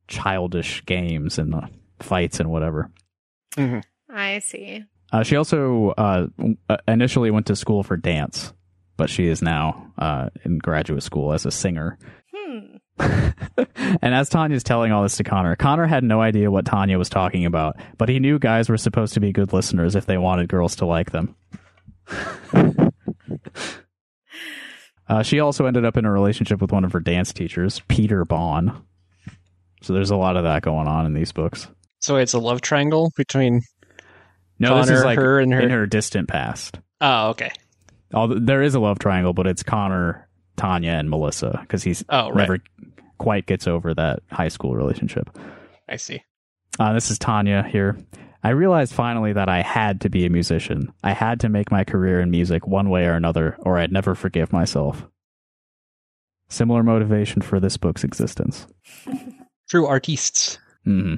childish 0.07 0.85
games 0.85 1.37
and 1.37 1.55
uh, 1.55 1.61
fights 1.99 2.39
and 2.39 2.49
whatever. 2.51 2.91
I 4.09 4.39
see. 4.39 4.83
Uh, 5.13 5.21
she 5.21 5.35
also 5.35 5.89
uh, 5.91 6.25
uh, 6.69 6.77
initially 6.87 7.29
went 7.29 7.45
to 7.45 7.55
school 7.55 7.83
for 7.83 7.95
dance, 7.95 8.51
but 8.97 9.11
she 9.11 9.27
is 9.27 9.43
now 9.43 9.93
uh, 9.99 10.29
in 10.43 10.57
graduate 10.57 11.03
school 11.03 11.33
as 11.33 11.45
a 11.45 11.51
singer. 11.51 11.99
Hmm. 12.35 12.77
and 14.01 14.15
as 14.15 14.27
Tanya's 14.29 14.63
telling 14.63 14.91
all 14.91 15.03
this 15.03 15.17
to 15.17 15.23
Connor, 15.23 15.55
Connor 15.55 15.85
had 15.85 16.03
no 16.03 16.19
idea 16.19 16.49
what 16.49 16.65
Tanya 16.65 16.97
was 16.97 17.09
talking 17.09 17.45
about, 17.45 17.75
but 17.99 18.09
he 18.09 18.19
knew 18.19 18.39
guys 18.39 18.69
were 18.69 18.77
supposed 18.77 19.13
to 19.13 19.19
be 19.19 19.31
good 19.31 19.53
listeners 19.53 19.95
if 19.95 20.07
they 20.07 20.17
wanted 20.17 20.49
girls 20.49 20.75
to 20.77 20.87
like 20.87 21.11
them. 21.11 21.35
uh, 25.07 25.21
she 25.21 25.39
also 25.39 25.67
ended 25.67 25.85
up 25.85 25.95
in 25.95 26.05
a 26.05 26.11
relationship 26.11 26.59
with 26.59 26.71
one 26.71 26.83
of 26.83 26.91
her 26.91 26.99
dance 26.99 27.31
teachers, 27.33 27.83
Peter 27.87 28.25
Bond. 28.25 28.71
So 29.83 29.93
there's 29.93 30.11
a 30.11 30.15
lot 30.15 30.37
of 30.37 30.43
that 30.45 30.63
going 30.63 30.87
on 30.87 31.05
in 31.05 31.13
these 31.13 31.31
books. 31.31 31.67
So 31.99 32.15
it's 32.15 32.33
a 32.33 32.39
love 32.39 32.61
triangle 32.61 33.11
between. 33.15 33.61
No, 34.63 34.77
this 34.77 34.87
Connor, 34.87 34.97
is 34.99 35.05
like 35.05 35.17
her, 35.17 35.39
and 35.39 35.53
her- 35.53 35.61
in 35.61 35.69
her 35.69 35.85
distant 35.85 36.27
past. 36.27 36.79
Oh, 37.01 37.29
okay. 37.29 37.51
Although 38.13 38.39
there 38.39 38.61
is 38.61 38.75
a 38.75 38.79
love 38.79 38.99
triangle, 38.99 39.33
but 39.33 39.47
it's 39.47 39.63
Connor, 39.63 40.27
Tanya, 40.57 40.91
and 40.91 41.09
Melissa 41.09 41.57
because 41.61 41.83
he's 41.83 42.03
Oh, 42.09 42.29
right. 42.29 42.35
never 42.37 42.57
quite 43.17 43.45
gets 43.45 43.67
over 43.67 43.93
that 43.93 44.19
high 44.31 44.47
school 44.49 44.75
relationship. 44.75 45.29
I 45.89 45.95
see. 45.97 46.23
Uh, 46.79 46.93
this 46.93 47.09
is 47.11 47.17
Tanya 47.19 47.63
here. 47.63 47.97
I 48.43 48.49
realized 48.49 48.93
finally 48.93 49.33
that 49.33 49.47
I 49.49 49.61
had 49.61 50.01
to 50.01 50.09
be 50.09 50.25
a 50.25 50.29
musician. 50.29 50.91
I 51.03 51.13
had 51.13 51.39
to 51.41 51.49
make 51.49 51.71
my 51.71 51.83
career 51.83 52.19
in 52.19 52.29
music 52.31 52.67
one 52.67 52.89
way 52.89 53.05
or 53.05 53.13
another, 53.13 53.55
or 53.59 53.77
I'd 53.77 53.91
never 53.91 54.15
forgive 54.15 54.51
myself. 54.51 55.05
Similar 56.49 56.83
motivation 56.83 57.41
for 57.41 57.59
this 57.59 57.77
book's 57.77 58.03
existence. 58.03 58.67
True 59.69 59.87
artistes. 59.87 60.59
hmm 60.83 61.15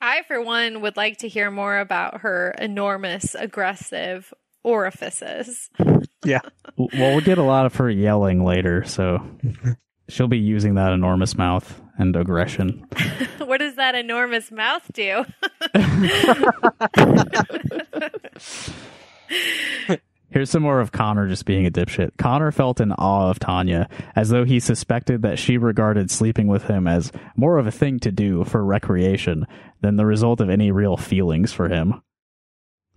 I, 0.00 0.22
for 0.22 0.40
one, 0.40 0.80
would 0.80 0.96
like 0.96 1.18
to 1.18 1.28
hear 1.28 1.50
more 1.50 1.78
about 1.78 2.22
her 2.22 2.50
enormous, 2.58 3.34
aggressive 3.34 4.32
orifices. 4.62 5.70
Yeah. 6.22 6.40
Well, 6.76 6.88
we'll 6.92 7.20
get 7.22 7.38
a 7.38 7.42
lot 7.42 7.64
of 7.64 7.76
her 7.76 7.88
yelling 7.88 8.44
later, 8.44 8.84
so 8.84 9.26
she'll 10.10 10.28
be 10.28 10.38
using 10.38 10.74
that 10.74 10.92
enormous 10.92 11.34
mouth 11.34 11.80
and 11.96 12.14
aggression. 12.14 12.86
what 13.38 13.56
does 13.56 13.76
that 13.76 13.94
enormous 13.94 14.50
mouth 14.50 14.86
do? 14.92 15.24
Here's 20.30 20.50
some 20.50 20.62
more 20.62 20.80
of 20.80 20.92
Connor 20.92 21.26
just 21.28 21.44
being 21.44 21.66
a 21.66 21.70
dipshit. 21.70 22.16
Connor 22.16 22.52
felt 22.52 22.80
in 22.80 22.92
awe 22.92 23.30
of 23.30 23.40
Tanya, 23.40 23.88
as 24.14 24.28
though 24.28 24.44
he 24.44 24.60
suspected 24.60 25.22
that 25.22 25.38
she 25.38 25.58
regarded 25.58 26.10
sleeping 26.10 26.46
with 26.46 26.64
him 26.64 26.86
as 26.86 27.10
more 27.36 27.58
of 27.58 27.66
a 27.66 27.72
thing 27.72 27.98
to 28.00 28.12
do 28.12 28.44
for 28.44 28.64
recreation 28.64 29.46
than 29.80 29.96
the 29.96 30.06
result 30.06 30.40
of 30.40 30.48
any 30.48 30.70
real 30.70 30.96
feelings 30.96 31.52
for 31.52 31.68
him. 31.68 32.00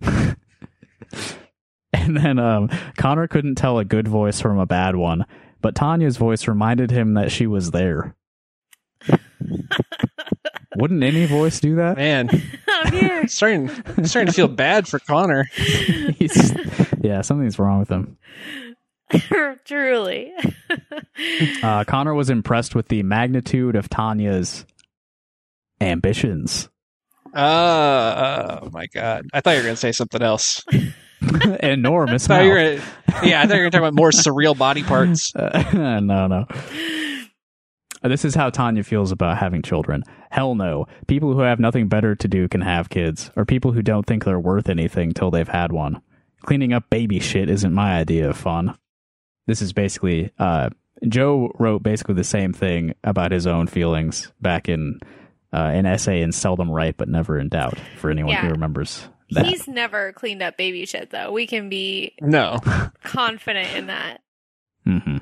and 1.92 2.16
then 2.16 2.38
um, 2.38 2.70
Connor 2.96 3.26
couldn't 3.26 3.56
tell 3.56 3.78
a 3.78 3.84
good 3.84 4.06
voice 4.06 4.40
from 4.40 4.58
a 4.58 4.66
bad 4.66 4.94
one, 4.94 5.26
but 5.60 5.74
Tanya's 5.74 6.16
voice 6.16 6.46
reminded 6.46 6.90
him 6.92 7.14
that 7.14 7.32
she 7.32 7.46
was 7.46 7.72
there. 7.72 8.14
Wouldn't 10.76 11.02
any 11.02 11.26
voice 11.26 11.60
do 11.60 11.76
that? 11.76 11.96
Man, 11.96 12.28
I'm 12.68 12.92
here. 12.92 13.28
Starting, 13.28 13.68
starting 14.04 14.26
to 14.26 14.32
feel 14.32 14.48
bad 14.48 14.88
for 14.88 14.98
Connor. 14.98 15.44
He's, 15.54 16.52
yeah, 17.04 17.20
something's 17.20 17.58
wrong 17.58 17.80
with 17.80 17.90
him. 17.90 18.16
Truly. 19.64 20.32
Uh, 21.62 21.84
Connor 21.84 22.12
was 22.12 22.28
impressed 22.28 22.74
with 22.74 22.88
the 22.88 23.02
magnitude 23.04 23.76
of 23.76 23.88
Tanya's 23.88 24.66
ambitions. 25.80 26.68
Uh, 27.32 28.58
oh 28.62 28.70
my 28.72 28.86
god! 28.86 29.26
I 29.32 29.40
thought 29.40 29.52
you 29.52 29.58
were 29.58 29.62
going 29.62 29.74
to 29.74 29.80
say 29.80 29.92
something 29.92 30.20
else. 30.20 30.62
Enormous. 31.60 32.28
I 32.28 32.36
thought 32.36 32.44
you 32.44 32.50
were 32.50 32.80
gonna, 33.10 33.26
yeah, 33.26 33.40
I 33.40 33.46
thought 33.46 33.54
you 33.56 33.62
were 33.62 33.70
going 33.70 33.70
to 33.70 33.70
talk 33.70 33.80
about 33.80 33.94
more 33.94 34.10
surreal 34.10 34.58
body 34.58 34.82
parts. 34.82 35.34
Uh, 35.34 36.00
no, 36.02 36.26
no. 36.26 36.46
This 38.02 38.24
is 38.24 38.34
how 38.34 38.50
Tanya 38.50 38.82
feels 38.82 39.12
about 39.12 39.38
having 39.38 39.62
children. 39.62 40.02
Hell 40.30 40.56
no. 40.56 40.86
People 41.06 41.32
who 41.32 41.40
have 41.40 41.60
nothing 41.60 41.88
better 41.88 42.14
to 42.16 42.28
do 42.28 42.48
can 42.48 42.60
have 42.60 42.90
kids, 42.90 43.30
or 43.36 43.44
people 43.44 43.72
who 43.72 43.82
don't 43.82 44.04
think 44.04 44.24
they're 44.24 44.40
worth 44.40 44.68
anything 44.68 45.12
till 45.12 45.30
they've 45.30 45.48
had 45.48 45.72
one. 45.72 46.02
Cleaning 46.44 46.72
up 46.72 46.90
baby 46.90 47.20
shit 47.20 47.48
isn't 47.48 47.72
my 47.72 47.96
idea 47.98 48.28
of 48.28 48.36
fun. 48.36 48.76
This 49.46 49.62
is 49.62 49.72
basically, 49.72 50.30
uh, 50.38 50.70
Joe 51.08 51.50
wrote 51.58 51.82
basically 51.82 52.14
the 52.14 52.24
same 52.24 52.52
thing 52.52 52.94
about 53.02 53.32
his 53.32 53.46
own 53.46 53.66
feelings 53.66 54.30
back 54.40 54.68
in 54.68 55.00
uh, 55.52 55.56
an 55.56 55.86
essay 55.86 56.20
in 56.20 56.32
Seldom 56.32 56.70
Right 56.70 56.96
But 56.96 57.08
Never 57.08 57.38
in 57.38 57.48
Doubt, 57.48 57.78
for 57.98 58.10
anyone 58.10 58.34
who 58.36 58.48
remembers 58.50 59.08
that. 59.30 59.46
He's 59.46 59.66
never 59.68 60.12
cleaned 60.12 60.42
up 60.42 60.56
baby 60.56 60.84
shit, 60.86 61.10
though. 61.10 61.32
We 61.32 61.46
can 61.46 61.68
be 61.68 62.14
No, 62.20 62.58
confident 63.04 63.74
in 63.74 63.86
that. 63.86 64.20
hmm 64.84 65.16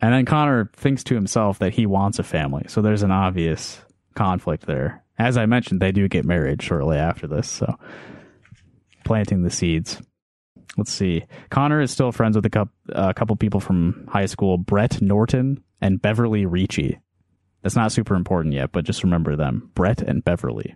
And 0.00 0.12
then 0.14 0.24
Connor 0.24 0.70
thinks 0.74 1.02
to 1.04 1.14
himself 1.14 1.58
that 1.60 1.74
he 1.74 1.86
wants 1.86 2.18
a 2.18 2.22
family, 2.24 2.64
so 2.68 2.80
there's 2.82 3.02
an 3.02 3.10
obvious 3.10 3.80
conflict 4.14 4.66
there. 4.66 5.02
As 5.18 5.36
I 5.36 5.46
mentioned, 5.46 5.80
they 5.80 5.92
do 5.92 6.08
get 6.08 6.24
married 6.24 6.62
shortly 6.62 6.96
after 6.98 7.26
this, 7.26 7.48
so 7.48 7.76
planting 9.04 9.42
the 9.42 9.50
seeds. 9.50 10.00
Let's 10.76 10.92
see. 10.92 11.24
Connor 11.50 11.80
is 11.80 11.90
still 11.90 12.12
friends 12.12 12.36
with 12.36 12.46
a 12.46 12.50
couple, 12.50 12.74
a 12.88 13.14
couple 13.14 13.36
people 13.36 13.60
from 13.60 14.08
high 14.10 14.26
school, 14.26 14.58
Brett 14.58 15.00
Norton 15.00 15.62
and 15.80 16.02
Beverly 16.02 16.46
Ricci. 16.46 16.98
That's 17.62 17.76
not 17.76 17.92
super 17.92 18.14
important 18.14 18.54
yet, 18.54 18.72
but 18.72 18.84
just 18.84 19.04
remember 19.04 19.36
them, 19.36 19.70
Brett 19.74 20.02
and 20.02 20.24
Beverly. 20.24 20.74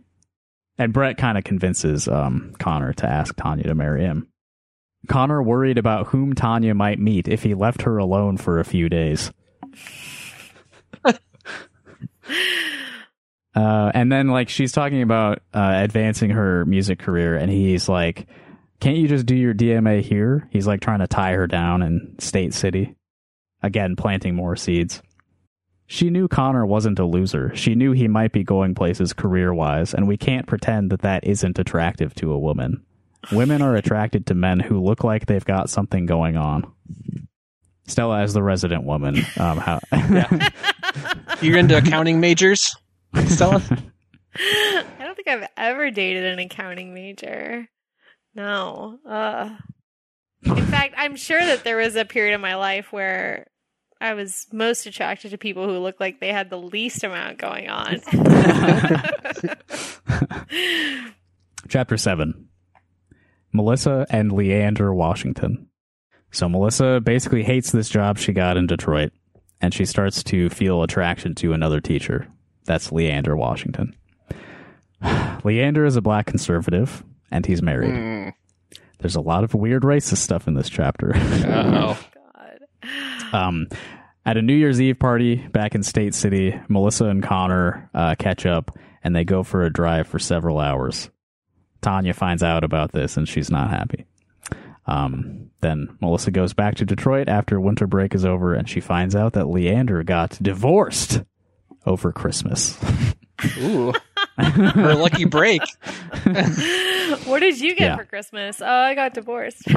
And 0.79 0.93
Brett 0.93 1.19
kind 1.19 1.37
of 1.37 1.45
convinces 1.45 2.07
um, 2.07 2.55
Connor 2.59 2.93
to 2.95 3.07
ask 3.07 3.35
Tanya 3.37 3.65
to 3.65 3.75
marry 3.75 4.03
him. 4.03 4.29
Connor 5.09 5.43
worried 5.43 5.79
about 5.79 6.09
whom 6.09 6.35
Tanya 6.35 6.75
might 6.75 6.99
meet 6.99 7.29
if 7.29 7.43
he 7.43 7.55
left 7.55 7.83
her 7.83 7.99
alone 7.99 8.37
for 8.37 8.59
a 8.59 8.65
few 8.65 8.89
days. 8.89 9.33
uh, 11.05 11.15
and 13.55 14.11
then, 14.11 14.29
like, 14.29 14.49
she's 14.49 14.73
talking 14.73 15.03
about 15.03 15.41
uh, 15.53 15.73
advancing 15.75 16.31
her 16.31 16.65
music 16.65 16.99
career, 16.99 17.37
and 17.37 17.51
he's 17.51 17.89
like, 17.89 18.27
Can't 18.81 18.97
you 18.97 19.09
just 19.09 19.27
do 19.27 19.35
your 19.35 19.55
DMA 19.55 20.03
here? 20.03 20.49
He's 20.51 20.67
like 20.67 20.81
trying 20.81 21.01
to 21.01 21.09
tie 21.09 21.33
her 21.33 21.47
down 21.47 21.83
in 21.83 22.15
State 22.19 22.55
City. 22.55 22.95
Again, 23.63 23.97
planting 23.97 24.37
more 24.37 24.55
seeds. 24.55 25.03
She 25.87 26.11
knew 26.11 26.29
Connor 26.29 26.67
wasn't 26.67 26.99
a 26.99 27.07
loser. 27.07 27.51
She 27.57 27.75
knew 27.75 27.93
he 27.93 28.09
might 28.09 28.31
be 28.31 28.45
going 28.45 28.75
places 28.75 29.13
career 29.13 29.53
wise, 29.53 29.95
and 29.95 30.07
we 30.07 30.17
can't 30.17 30.47
pretend 30.47 30.91
that 30.91 31.01
that 31.01 31.25
isn't 31.25 31.59
attractive 31.59 32.15
to 32.17 32.31
a 32.31 32.39
woman. 32.39 32.85
Women 33.33 33.63
are 33.63 33.75
attracted 33.75 34.27
to 34.27 34.35
men 34.35 34.61
who 34.61 34.81
look 34.81 35.03
like 35.03 35.27
they've 35.27 35.45
got 35.45 35.71
something 35.71 36.07
going 36.07 36.37
on. 36.37 36.71
Stella, 37.87 38.21
as 38.21 38.35
the 38.35 38.43
resident 38.43 38.85
woman, 38.85 39.17
um, 39.39 39.59
how, 39.59 39.81
you're 41.41 41.59
into 41.59 41.77
accounting 41.77 42.21
majors, 42.21 42.77
Stella. 43.27 43.63
I 44.35 44.85
don't 45.01 45.17
think 45.17 45.27
I've 45.27 45.49
ever 45.57 45.91
dated 45.91 46.25
an 46.25 46.39
accounting 46.39 46.93
major. 46.93 47.67
No. 48.39 48.99
Uh. 49.05 49.51
In 50.45 50.67
fact, 50.67 50.95
I'm 50.97 51.17
sure 51.17 51.45
that 51.45 51.65
there 51.65 51.79
was 51.79 51.97
a 51.97 52.05
period 52.05 52.37
in 52.37 52.41
my 52.41 52.55
life 52.55 52.93
where 52.93 53.49
I 54.01 54.15
was 54.15 54.47
most 54.53 54.87
attracted 54.87 55.33
to 55.33 55.39
people 55.39 55.67
who 55.67 55.81
looked 55.81 55.99
like 55.99 56.21
they 56.21 56.33
had 56.33 56.49
the 56.49 56.57
least 56.57 57.03
amount 57.03 57.39
going 57.39 57.69
on. 57.69 58.01
Chapter 61.69 61.97
7 61.97 62.49
Melissa 63.53 64.07
and 64.09 64.31
Leander 64.31 64.95
Washington. 64.95 65.67
So, 66.31 66.49
Melissa 66.49 67.01
basically 67.01 67.43
hates 67.43 67.73
this 67.73 67.89
job 67.89 68.19
she 68.19 68.33
got 68.33 68.57
in 68.57 68.69
Detroit, 68.69 69.11
and 69.61 69.75
she 69.75 69.85
starts 69.85 70.23
to 70.25 70.49
feel 70.49 70.85
attraction 70.85 71.35
to 71.37 71.55
another 71.55 71.81
teacher. 71.81 72.29
That's 72.67 72.93
Leander 72.93 73.37
Washington. 73.37 73.97
Leander 75.43 75.85
is 75.85 75.97
a 75.97 76.03
black 76.03 76.27
conservative, 76.27 77.03
and 77.31 77.45
he's 77.47 77.63
married. 77.63 77.95
Mm. 77.95 78.33
There's 78.99 79.17
a 79.17 79.21
lot 79.21 79.45
of 79.45 79.55
weird 79.55 79.83
racist 79.83 80.19
stuff 80.19 80.49
in 80.49 80.55
this 80.55 80.69
chapter. 80.69 81.15
Uh-oh. 81.17 81.99
God. 82.83 83.35
Um, 83.35 83.69
at 84.27 84.37
a 84.37 84.43
New 84.43 84.55
Year's 84.55 84.81
Eve 84.81 84.99
party 84.99 85.37
back 85.37 85.75
in 85.75 85.83
State 85.83 86.15
City, 86.15 86.59
Melissa 86.69 87.07
and 87.07 87.23
Connor 87.23 87.89
uh, 87.95 88.15
catch 88.19 88.45
up 88.45 88.77
and 89.03 89.15
they 89.15 89.25
go 89.25 89.43
for 89.43 89.63
a 89.63 89.73
drive 89.73 90.07
for 90.07 90.19
several 90.19 90.59
hours. 90.59 91.11
Tanya 91.81 92.13
finds 92.13 92.43
out 92.43 92.65
about 92.65 92.93
this 92.93 93.17
and 93.17 93.29
she's 93.29 93.51
not 93.51 93.71
happy. 93.71 94.05
Um, 94.87 95.51
then 95.61 95.97
Melissa 96.01 96.31
goes 96.31 96.53
back 96.53 96.77
to 96.77 96.85
Detroit 96.85 97.29
after 97.29 97.61
winter 97.61 97.87
break 97.87 98.15
is 98.15 98.25
over 98.25 98.55
and 98.55 98.69
she 98.69 98.81
finds 98.81 99.15
out 99.15 99.35
that 99.35 99.49
Leander 99.49 100.03
got 100.03 100.39
divorced 100.43 101.23
over 101.87 102.13
Christmas. 102.13 102.79
Ooh. 103.59 103.93
Her 104.75 104.95
lucky 104.95 105.25
break. 105.25 105.61
what 107.25 107.41
did 107.41 107.61
you 107.61 107.75
get 107.75 107.81
Yeah. 107.81 107.97
for 107.97 108.05
Christmas? 108.05 108.61
Oh, 108.61 108.67
I 108.67 108.95
got 108.95 109.15
divorced. 109.15 109.67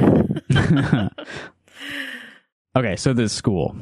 okay, 2.76 2.96
so 2.96 3.12
this 3.12 3.32
school. 3.32 3.76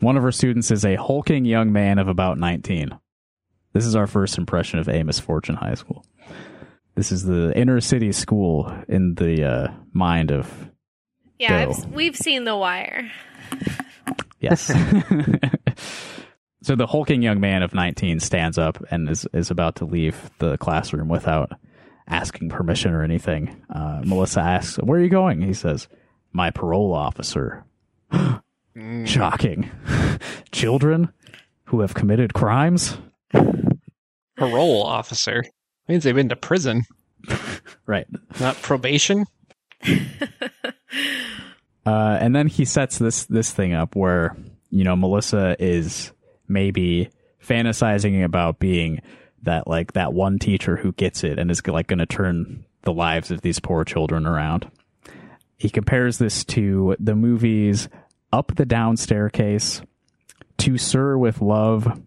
One 0.00 0.16
of 0.16 0.22
her 0.22 0.32
students 0.32 0.70
is 0.70 0.84
a 0.84 0.94
hulking 0.96 1.44
young 1.44 1.72
man 1.72 1.98
of 1.98 2.08
about 2.08 2.38
19. 2.38 2.90
This 3.72 3.84
is 3.84 3.96
our 3.96 4.06
first 4.06 4.38
impression 4.38 4.78
of 4.78 4.88
Amos 4.88 5.18
Fortune 5.18 5.56
High 5.56 5.74
School. 5.74 6.04
This 6.94 7.12
is 7.12 7.24
the 7.24 7.52
inner 7.56 7.80
city 7.80 8.12
school 8.12 8.72
in 8.88 9.14
the 9.14 9.44
uh, 9.44 9.68
mind 9.92 10.30
of 10.32 10.70
yeah, 11.38 11.68
I've, 11.68 11.84
we've 11.92 12.16
seen 12.16 12.44
The 12.44 12.56
Wire. 12.56 13.10
Yes. 14.40 14.72
So 16.62 16.74
the 16.74 16.86
hulking 16.86 17.22
young 17.22 17.40
man 17.40 17.62
of 17.62 17.74
19 17.74 18.20
stands 18.20 18.58
up 18.58 18.82
and 18.90 19.08
is, 19.08 19.26
is 19.32 19.50
about 19.50 19.76
to 19.76 19.84
leave 19.84 20.30
the 20.38 20.56
classroom 20.58 21.08
without 21.08 21.52
asking 22.08 22.48
permission 22.48 22.92
or 22.92 23.02
anything. 23.02 23.62
Uh, 23.70 24.00
Melissa 24.04 24.40
asks, 24.40 24.76
Where 24.76 24.98
are 24.98 25.02
you 25.02 25.08
going? 25.10 25.40
He 25.42 25.54
says, 25.54 25.88
My 26.32 26.50
parole 26.50 26.94
officer. 26.94 27.64
Shocking. 29.04 29.70
Children 30.52 31.12
who 31.64 31.80
have 31.80 31.94
committed 31.94 32.32
crimes? 32.34 32.96
Parole 34.36 34.82
officer. 34.82 35.44
Means 35.88 36.04
they've 36.04 36.14
been 36.14 36.28
to 36.28 36.36
prison, 36.36 36.82
Right. 37.86 38.06
not 38.40 38.56
probation. 38.62 39.24
Uh, 41.86 42.18
and 42.20 42.36
then 42.36 42.46
he 42.48 42.64
sets 42.66 42.98
this 42.98 43.24
this 43.26 43.50
thing 43.52 43.72
up 43.72 43.96
where 43.96 44.36
you 44.70 44.84
know 44.84 44.94
Melissa 44.94 45.56
is 45.58 46.12
maybe 46.48 47.10
fantasizing 47.42 48.24
about 48.24 48.58
being 48.58 49.00
that 49.42 49.66
like 49.66 49.92
that 49.92 50.12
one 50.12 50.38
teacher 50.38 50.76
who 50.76 50.92
gets 50.92 51.22
it 51.24 51.38
and 51.38 51.50
is 51.50 51.64
like 51.66 51.86
going 51.86 51.98
to 51.98 52.06
turn 52.06 52.64
the 52.82 52.92
lives 52.92 53.30
of 53.30 53.40
these 53.42 53.60
poor 53.60 53.84
children 53.84 54.26
around. 54.26 54.70
He 55.56 55.70
compares 55.70 56.18
this 56.18 56.44
to 56.46 56.96
the 56.98 57.14
movies 57.14 57.88
Up 58.32 58.54
the 58.54 58.66
Down 58.66 58.96
Staircase, 58.96 59.82
To 60.58 60.78
Sir 60.78 61.16
with 61.18 61.40
Love, 61.40 62.00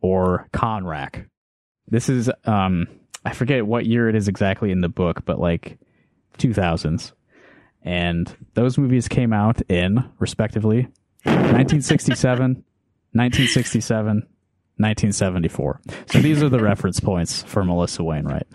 or 0.00 0.48
Conrack. 0.52 1.26
This 1.88 2.08
is 2.08 2.30
um 2.44 2.86
I 3.24 3.32
forget 3.32 3.66
what 3.66 3.86
year 3.86 4.08
it 4.08 4.14
is 4.14 4.28
exactly 4.28 4.70
in 4.70 4.80
the 4.80 4.88
book, 4.88 5.24
but 5.24 5.40
like 5.40 5.78
2000s 6.38 7.12
and 7.82 8.34
those 8.54 8.78
movies 8.78 9.08
came 9.08 9.32
out 9.32 9.60
in 9.70 10.04
respectively 10.18 10.88
1967 11.24 12.64
1967 13.18 14.26
1974 14.80 15.80
so 16.06 16.18
these 16.20 16.42
are 16.42 16.48
the 16.48 16.60
reference 16.60 17.00
points 17.00 17.42
for 17.42 17.64
melissa 17.64 18.02
wainwright 18.04 18.46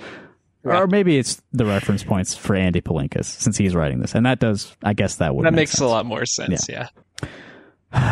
Right. 0.66 0.82
or 0.82 0.88
maybe 0.88 1.18
it's 1.18 1.42
the 1.52 1.66
reference 1.66 2.06
points 2.06 2.36
for 2.38 2.56
andy 2.56 2.80
palinkas 2.80 3.26
since 3.26 3.58
he's 3.58 3.76
writing 3.76 4.00
this 4.00 4.16
and 4.16 4.26
that 4.26 4.40
does 4.40 4.74
i 4.82 4.94
guess 4.94 5.18
that 5.18 5.36
would 5.36 5.46
That 5.46 5.52
make 5.52 5.64
makes 5.68 5.80
a 5.80 5.86
lot 5.88 6.06
more 6.06 6.26
sense. 6.26 6.70
Yeah. 6.70 6.88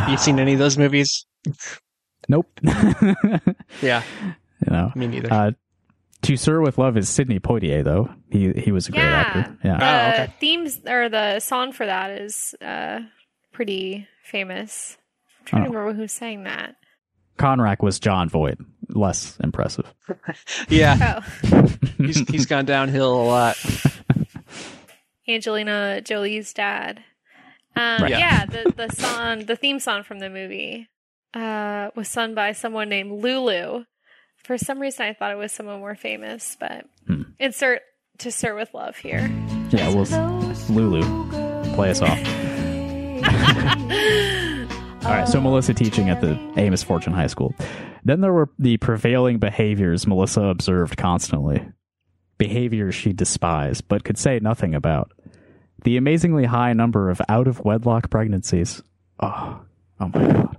you 0.10 0.18
seen 0.18 0.38
any 0.38 0.54
of 0.54 0.60
those 0.60 0.78
movies? 0.78 1.26
nope 2.28 2.48
yeah. 3.82 4.04
you 4.22 4.70
know 4.70 4.92
me 4.96 5.08
neither. 5.08 5.32
uh 5.32 5.52
to 6.24 6.36
sir 6.38 6.60
with 6.62 6.78
love 6.78 6.98
is 6.98 7.08
sidney 7.08 7.40
poitier 7.40 7.84
though 7.86 8.10
he 8.30 8.52
he 8.54 8.72
was 8.74 8.90
a 8.90 8.92
great 8.92 9.02
Yeah. 9.04 9.12
actor 9.22 9.58
yeah 9.64 9.78
The 9.78 9.86
Oh, 10.20 10.24
okay. 10.24 10.34
themes 10.42 10.80
or 10.88 11.08
the 11.10 11.40
song 11.40 11.72
for 11.72 11.86
that 11.86 12.12
is 12.22 12.54
uh, 12.62 13.00
pretty 13.54 14.08
famous. 14.26 14.98
I'm 15.42 15.46
trying 15.46 15.64
to 15.66 15.70
Oh. 15.70 15.74
remember 15.74 15.94
who 16.02 16.08
sang 16.08 16.44
that. 16.44 16.76
conrack 17.38 17.82
was 17.82 18.00
jon 18.00 18.30
voight 18.30 18.58
less 18.90 19.38
impressive 19.44 19.92
yeah, 20.70 21.22
Oh, 21.52 21.68
he's 21.98 22.20
he's 22.30 22.46
gone 22.46 22.66
downhill 22.66 23.14
a 23.22 23.24
lot. 23.24 23.58
Angelina 25.28 26.02
Jolie's 26.02 26.54
dad. 26.54 27.04
Um, 27.76 28.02
Right. 28.04 28.10
Yeah, 28.12 28.46
the 28.46 28.74
the 28.76 28.90
song, 28.90 29.46
the 29.46 29.56
theme 29.56 29.80
song 29.80 30.04
from 30.04 30.20
the 30.20 30.30
movie, 30.30 30.90
uh, 31.34 31.90
was 31.96 32.10
sung 32.10 32.36
by 32.36 32.52
someone 32.52 32.90
named 32.90 33.12
Lulu. 33.24 33.86
For 34.44 34.58
some 34.58 34.80
reason, 34.80 35.06
I 35.06 35.14
thought 35.14 35.32
it 35.32 35.38
was 35.38 35.52
someone 35.54 35.80
more 35.80 35.96
famous, 35.96 36.58
but 36.60 36.86
Hmm. 37.08 37.22
insert 37.40 37.82
to 38.20 38.32
"Sir 38.32 38.56
with 38.56 38.74
Love" 38.74 38.98
here. 38.98 39.32
yeah 39.70 39.88
well 39.88 40.04
lulu 40.70 41.02
play 41.76 41.92
us 41.92 42.02
off 42.02 42.20
All 45.04 45.10
right, 45.10 45.28
so 45.28 45.40
oh. 45.40 45.42
Melissa 45.42 45.74
teaching 45.74 46.10
at 46.10 46.22
the 46.22 46.40
Amos 46.58 46.84
Fortune 46.84 47.14
High 47.14 47.28
School. 47.28 47.56
Then 48.06 48.22
there 48.22 48.34
were 48.34 48.50
the 48.60 48.78
prevailing 48.78 49.40
behaviors 49.40 50.06
Melissa 50.06 50.44
observed 50.44 50.96
constantly. 50.96 51.66
Behaviors 52.38 52.94
she 52.94 53.12
despised, 53.12 53.88
but 53.88 54.04
could 54.04 54.18
say 54.18 54.40
nothing 54.40 54.76
about. 54.76 55.12
The 55.84 55.98
amazingly 55.98 56.46
high 56.46 56.74
number 56.74 57.10
of 57.10 57.20
out 57.28 57.48
of 57.48 57.60
wedlock 57.66 58.12
pregnancies. 58.12 58.84
Oh, 59.20 59.62
oh 60.00 60.12
my 60.14 60.28
god. 60.28 60.58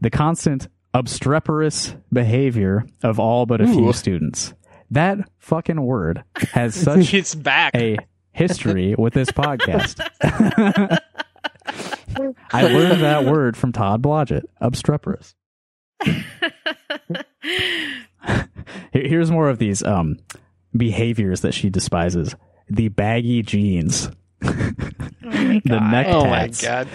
The 0.00 0.10
constant 0.10 0.68
obstreperous 0.92 1.96
behavior 2.12 2.84
of 3.02 3.18
all 3.18 3.46
but 3.46 3.62
a 3.62 3.66
few 3.66 3.92
students. 3.94 4.52
That 4.90 5.18
fucking 5.38 5.80
word 5.80 6.22
has 6.52 6.74
such 6.80 7.14
it's 7.14 7.34
back. 7.34 7.74
a 7.74 7.96
history 8.32 8.94
with 8.96 9.14
this 9.14 9.30
podcast. 9.30 10.00
I 11.66 12.62
learned 12.62 13.02
that 13.02 13.24
word 13.30 13.56
from 13.56 13.72
Todd 13.72 14.02
Blodgett, 14.02 14.44
obstreperous. 14.60 15.34
Here's 18.92 19.30
more 19.30 19.48
of 19.48 19.58
these 19.58 19.82
um, 19.82 20.18
behaviors 20.76 21.40
that 21.42 21.52
she 21.54 21.70
despises: 21.70 22.34
the 22.68 22.88
baggy 22.88 23.42
jeans, 23.42 24.08
Oh 24.42 24.48
the 25.22 25.60
God. 25.66 25.90
neck 25.90 26.06
oh 26.08 26.24
my 26.26 26.46
tats, 26.48 26.62
god. 26.62 26.88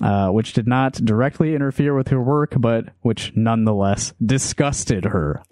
uh, 0.00 0.30
which 0.30 0.52
did 0.52 0.66
not 0.66 0.94
directly 0.94 1.54
interfere 1.54 1.94
with 1.94 2.08
her 2.08 2.20
work, 2.20 2.54
but 2.58 2.86
which 3.00 3.32
nonetheless 3.34 4.14
disgusted 4.24 5.04
her. 5.06 5.42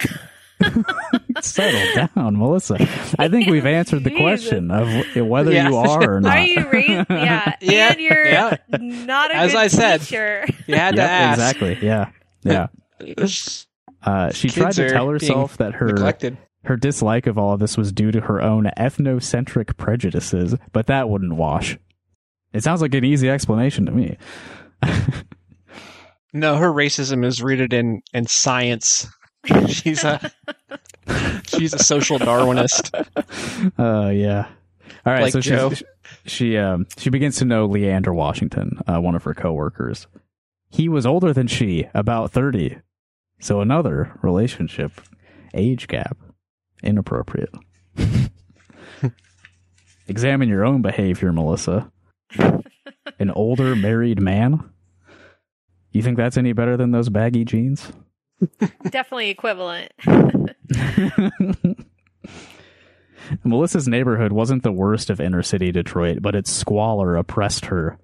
Settle 1.41 2.07
down, 2.15 2.39
Melissa. 2.39 2.77
I 3.19 3.29
think 3.29 3.49
we've 3.49 3.67
answered 3.67 4.05
the 4.05 4.11
question 4.17 4.71
of 4.71 4.89
whether 5.17 5.53
Yeah. 5.53 5.69
you 5.69 5.77
are 5.79 6.17
or 6.17 6.21
not. 6.21 6.37
Are 6.37 6.43
you 6.43 6.69
raised? 6.71 7.07
Yeah, 7.11 7.55
Yeah, 7.61 7.93
and 7.93 8.01
you're 8.01 8.27
yeah. 8.27 8.57
not 8.79 9.31
a 9.31 9.37
As 9.37 9.53
good 9.53 9.59
I 9.61 9.67
said. 9.69 10.01
teacher. 10.03 10.45
You 10.67 10.75
had 10.77 10.97
to 10.97 11.03
Yep, 11.03 11.11
ask. 11.11 11.39
exactly. 11.39 11.79
Yeah, 11.87 12.11
yeah. 12.43 12.67
Uh, 14.03 14.31
she 14.33 14.49
Kids 14.49 14.55
tried 14.55 14.73
to 14.73 14.91
tell 14.91 15.09
herself 15.09 15.57
that 15.59 15.75
her 15.75 15.87
Neglected. 15.89 16.37
her 16.65 16.77
dislike 16.77 17.27
of 17.27 17.39
all 17.39 17.53
of 17.55 17.61
this 17.61 17.77
was 17.77 17.93
due 17.93 18.11
to 18.11 18.21
her 18.23 18.41
own 18.43 18.71
ethnocentric 18.79 19.77
prejudices, 19.77 20.55
but 20.73 20.87
that 20.89 21.09
wouldn't 21.09 21.35
wash. 21.37 21.79
It 22.53 22.63
sounds 22.63 22.83
like 22.83 22.95
an 22.95 23.05
easy 23.05 23.29
explanation 23.31 23.87
to 23.87 23.93
me. 23.93 24.17
No, 26.33 26.57
her 26.57 26.71
racism 26.73 27.25
is 27.25 27.43
rooted 27.43 27.73
in 27.73 28.03
in 28.13 28.27
science. 28.27 29.09
She's 29.69 30.05
a 30.05 30.31
she's 31.47 31.75
a 31.75 31.79
social 31.79 32.19
Darwinist. 32.19 32.91
Uh, 33.79 34.11
yeah. 34.11 34.47
All 35.07 35.13
right, 35.13 35.23
Like 35.23 35.33
so 35.33 35.41
Joe. 35.41 35.71
she's, 35.71 35.83
she 36.25 36.57
um 36.57 36.87
she 36.99 37.11
begins 37.11 37.37
to 37.39 37.45
know 37.45 37.67
Leander 37.67 38.15
Washington, 38.15 38.79
uh, 38.87 39.01
one 39.01 39.15
of 39.15 39.25
her 39.25 39.35
coworkers. 39.35 40.07
He 40.71 40.89
was 40.89 41.07
older 41.07 41.33
than 41.33 41.47
she, 41.47 41.89
about 41.95 42.31
thirty. 42.33 42.79
So 43.41 43.61
another 43.61 44.19
relationship, 44.23 44.93
age 45.55 45.89
gap, 45.89 46.19
inappropriate. 46.83 47.55
Examine 50.09 50.49
your 50.49 50.65
own 50.65 50.83
behavior, 50.83 51.33
Melissa. 51.33 51.91
An 53.19 53.31
older 53.31 53.77
married 53.77 54.21
man. 54.21 54.69
You 55.93 56.03
think 56.03 56.17
that's 56.17 56.37
any 56.37 56.53
better 56.53 56.77
than 56.77 56.91
those 56.91 57.09
baggy 57.09 57.45
jeans? 57.45 57.93
Definitely 58.91 59.31
equivalent. 59.31 59.93
Melissa's 63.45 63.87
neighborhood 63.87 64.33
wasn't 64.33 64.63
the 64.63 64.73
worst 64.73 65.11
of 65.11 65.21
inner 65.21 65.43
city 65.43 65.71
Detroit, 65.73 66.19
but 66.21 66.35
its 66.35 66.51
squalor 66.51 67.17
oppressed 67.17 67.67
her. 67.67 67.99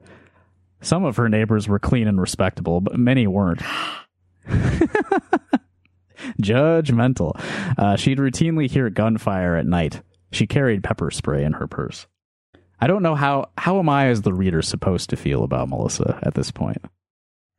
Some 0.80 1.04
of 1.04 1.16
her 1.16 1.28
neighbors 1.28 1.68
were 1.68 1.78
clean 1.78 2.06
and 2.06 2.20
respectable, 2.20 2.80
but 2.80 2.98
many 2.98 3.26
weren't. 3.26 3.62
Judgmental. 6.40 7.32
Uh, 7.78 7.96
she'd 7.96 8.18
routinely 8.18 8.70
hear 8.70 8.90
gunfire 8.90 9.56
at 9.56 9.66
night. 9.66 10.02
She 10.32 10.46
carried 10.46 10.84
pepper 10.84 11.10
spray 11.10 11.44
in 11.44 11.54
her 11.54 11.66
purse. 11.66 12.06
I 12.80 12.86
don't 12.86 13.02
know 13.02 13.14
how 13.14 13.50
how 13.56 13.78
am 13.78 13.88
I 13.88 14.08
as 14.08 14.22
the 14.22 14.34
reader 14.34 14.60
supposed 14.60 15.10
to 15.10 15.16
feel 15.16 15.44
about 15.44 15.68
Melissa 15.68 16.18
at 16.22 16.34
this 16.34 16.50
point? 16.50 16.84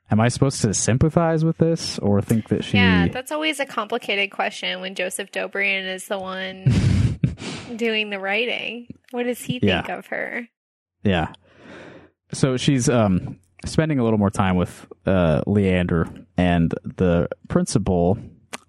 Am 0.10 0.20
I 0.22 0.30
supposed 0.30 0.62
to 0.62 0.74
sympathize 0.74 1.44
with 1.44 1.58
this 1.58 2.00
or 2.00 2.22
think 2.22 2.48
that 2.50 2.64
she 2.64 2.78
Yeah, 2.78 3.08
that's 3.08 3.32
always 3.32 3.60
a 3.60 3.66
complicated 3.66 4.32
question 4.32 4.80
when 4.82 4.96
Joseph 4.96 5.32
Dobrian 5.32 5.86
is 5.86 6.08
the 6.08 6.18
one 6.18 7.20
doing 7.76 8.10
the 8.10 8.20
writing. 8.20 8.88
What 9.12 9.24
does 9.24 9.42
he 9.42 9.60
Yeah. 9.62 9.82
think 9.82 9.98
of 9.98 10.08
her? 10.08 10.48
Yeah. 11.04 11.34
So 12.32 12.58
she's 12.58 12.88
um 12.90 13.40
spending 13.66 14.00
a 14.00 14.04
little 14.04 14.20
more 14.20 14.30
time 14.30 14.56
with 14.56 14.88
uh 15.06 15.42
Leander 15.46 16.08
and 16.38 16.74
the 16.84 17.28
principal 17.50 18.18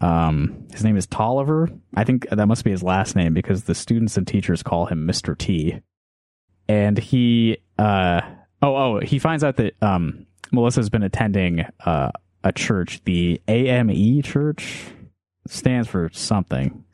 um 0.01 0.67
his 0.73 0.83
name 0.85 0.97
is 0.97 1.07
Tolliver. 1.07 1.69
I 1.95 2.05
think 2.05 2.29
that 2.31 2.47
must 2.47 2.65
be 2.65 2.71
his 2.73 2.83
last 2.83 3.15
name 3.17 3.33
because 3.35 3.65
the 3.65 3.75
students 3.75 4.17
and 4.17 4.27
teachers 4.27 4.63
call 4.63 4.87
him 4.87 5.07
Mr. 5.07 5.37
T. 5.39 5.81
And 6.69 6.99
he 6.99 7.59
uh 7.79 8.21
oh 8.63 8.77
oh 8.77 9.01
he 9.01 9.19
finds 9.19 9.45
out 9.45 9.57
that 9.57 9.75
um 9.83 10.27
Melissa's 10.53 10.91
been 10.91 11.03
attending 11.03 11.65
uh 11.85 12.11
a 12.45 12.53
church, 12.53 13.01
the 13.05 13.41
AME 13.49 14.23
church 14.23 14.87
stands 15.47 15.89
for 15.89 16.11
something. 16.13 16.85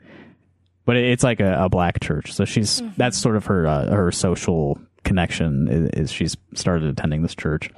But 0.84 0.96
it's 0.96 1.22
like 1.22 1.40
a, 1.40 1.64
a 1.64 1.68
black 1.68 2.00
church. 2.00 2.32
So 2.32 2.44
she's 2.44 2.82
that's 2.96 3.16
sort 3.16 3.36
of 3.36 3.46
her 3.46 3.66
uh, 3.66 3.94
her 3.94 4.12
social 4.12 4.78
connection 5.02 5.68
is, 5.68 5.90
is 5.90 6.12
she's 6.12 6.36
started 6.54 6.88
attending 6.88 7.22
this 7.22 7.34
church. 7.34 7.70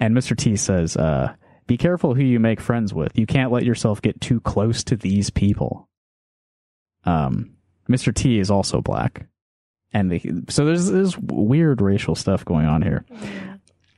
And 0.00 0.16
Mr. 0.16 0.36
T 0.36 0.56
says, 0.56 0.96
uh, 0.96 1.34
be 1.66 1.76
careful 1.76 2.14
who 2.14 2.22
you 2.22 2.40
make 2.40 2.60
friends 2.60 2.94
with. 2.94 3.18
You 3.18 3.26
can't 3.26 3.52
let 3.52 3.64
yourself 3.64 4.00
get 4.00 4.20
too 4.20 4.40
close 4.40 4.84
to 4.84 4.96
these 4.96 5.28
people. 5.28 5.88
Um, 7.04 7.56
Mr. 7.90 8.14
T 8.14 8.38
is 8.38 8.50
also 8.50 8.80
black. 8.80 9.26
And 9.92 10.10
the, 10.10 10.44
so 10.48 10.64
there's 10.64 10.90
this 10.90 11.16
weird 11.18 11.80
racial 11.80 12.14
stuff 12.14 12.44
going 12.44 12.66
on 12.66 12.82
here. 12.82 13.04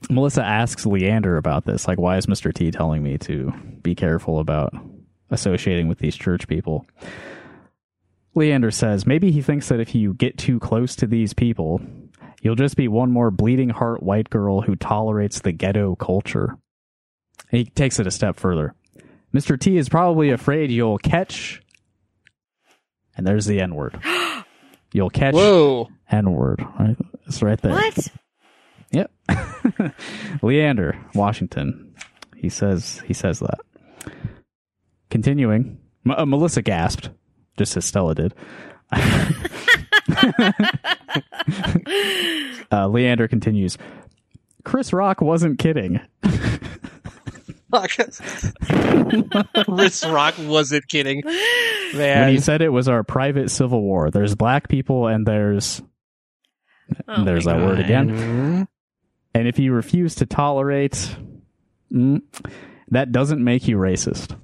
Melissa 0.09 0.43
asks 0.43 0.87
Leander 0.87 1.37
about 1.37 1.67
this. 1.67 1.87
Like, 1.87 1.99
why 1.99 2.17
is 2.17 2.27
Mr. 2.27 2.55
T 2.55 2.71
telling 2.71 3.03
me 3.03 3.19
to 3.19 3.53
be 3.83 3.95
careful 3.95 4.39
about 4.39 4.73
associating 5.31 5.89
with 5.89 5.99
these 5.99 6.17
church 6.17 6.49
people? 6.49 6.87
Leander 8.35 8.71
says 8.71 9.07
maybe 9.07 9.31
he 9.33 9.43
thinks 9.43 9.69
that 9.69 9.81
if 9.81 9.95
you 9.95 10.15
get 10.15 10.39
too 10.39 10.59
close 10.61 10.97
to 10.97 11.07
these 11.07 11.35
people, 11.35 11.81
you'll 12.41 12.55
just 12.55 12.77
be 12.77 12.89
one 12.89 13.11
more 13.11 13.31
bleeding 13.31 13.71
heart 13.71 14.03
white 14.03 14.31
girl 14.31 14.63
who 14.63 14.77
tolerates 14.77 15.41
the 15.41 15.53
ghetto 15.53 15.97
culture. 15.97 16.57
And 17.51 17.59
he 17.59 17.65
takes 17.65 17.99
it 17.99 18.07
a 18.07 18.11
step 18.11 18.39
further. 18.39 18.75
Mr. 19.35 19.59
T 19.59 19.77
is 19.77 19.89
probably 19.89 20.31
afraid 20.31 20.71
you'll 20.71 20.99
catch. 20.99 21.61
And 23.17 23.27
there's 23.27 23.47
the 23.47 23.61
N 23.61 23.75
word. 23.75 24.01
You'll 24.93 25.11
catch 25.11 25.35
Whoa. 25.35 25.89
N 26.11 26.33
word. 26.33 26.65
Right? 26.79 26.97
It's 27.27 27.43
right 27.43 27.61
there. 27.61 27.73
What? 27.73 28.09
Yep. 28.93 29.11
Leander, 30.43 30.99
Washington. 31.15 31.95
He 32.37 32.49
says 32.49 33.03
he 33.07 33.13
says 33.15 33.41
that. 33.41 33.61
Continuing, 35.11 35.79
M- 36.07 36.13
uh, 36.13 36.25
Melissa 36.27 36.63
gasped, 36.63 37.11
just 37.59 37.77
as 37.77 37.85
Stella 37.85 38.15
did. 38.15 38.35
uh, 42.73 42.89
Leander 42.89 43.29
continues. 43.29 43.77
Chris 44.65 44.93
Rock 44.93 45.21
wasn't 45.21 45.59
kidding. 45.59 46.01
Chris 49.65 50.05
Rock 50.07 50.35
wasn't 50.41 50.89
kidding. 50.89 51.23
When 51.25 51.97
Man. 51.99 52.31
he 52.31 52.39
said 52.39 52.63
it 52.63 52.71
was 52.71 52.89
our 52.89 53.05
private 53.05 53.51
civil 53.51 53.83
war. 53.83 54.11
There's 54.11 54.35
black 54.35 54.69
people 54.69 55.07
and 55.07 55.27
there's 55.27 55.81
Oh 57.07 57.25
there's 57.25 57.47
my 57.47 57.55
that 57.57 57.65
word 57.65 57.79
again. 57.79 58.67
And 59.35 59.47
if 59.47 59.59
you 59.59 59.73
refuse 59.73 60.17
to 60.17 60.27
tolerate, 60.27 61.17
mm, 61.93 62.23
that 62.89 63.13
doesn't 63.13 63.43
make 63.43 63.69
you 63.69 63.77
racist. 63.77 64.37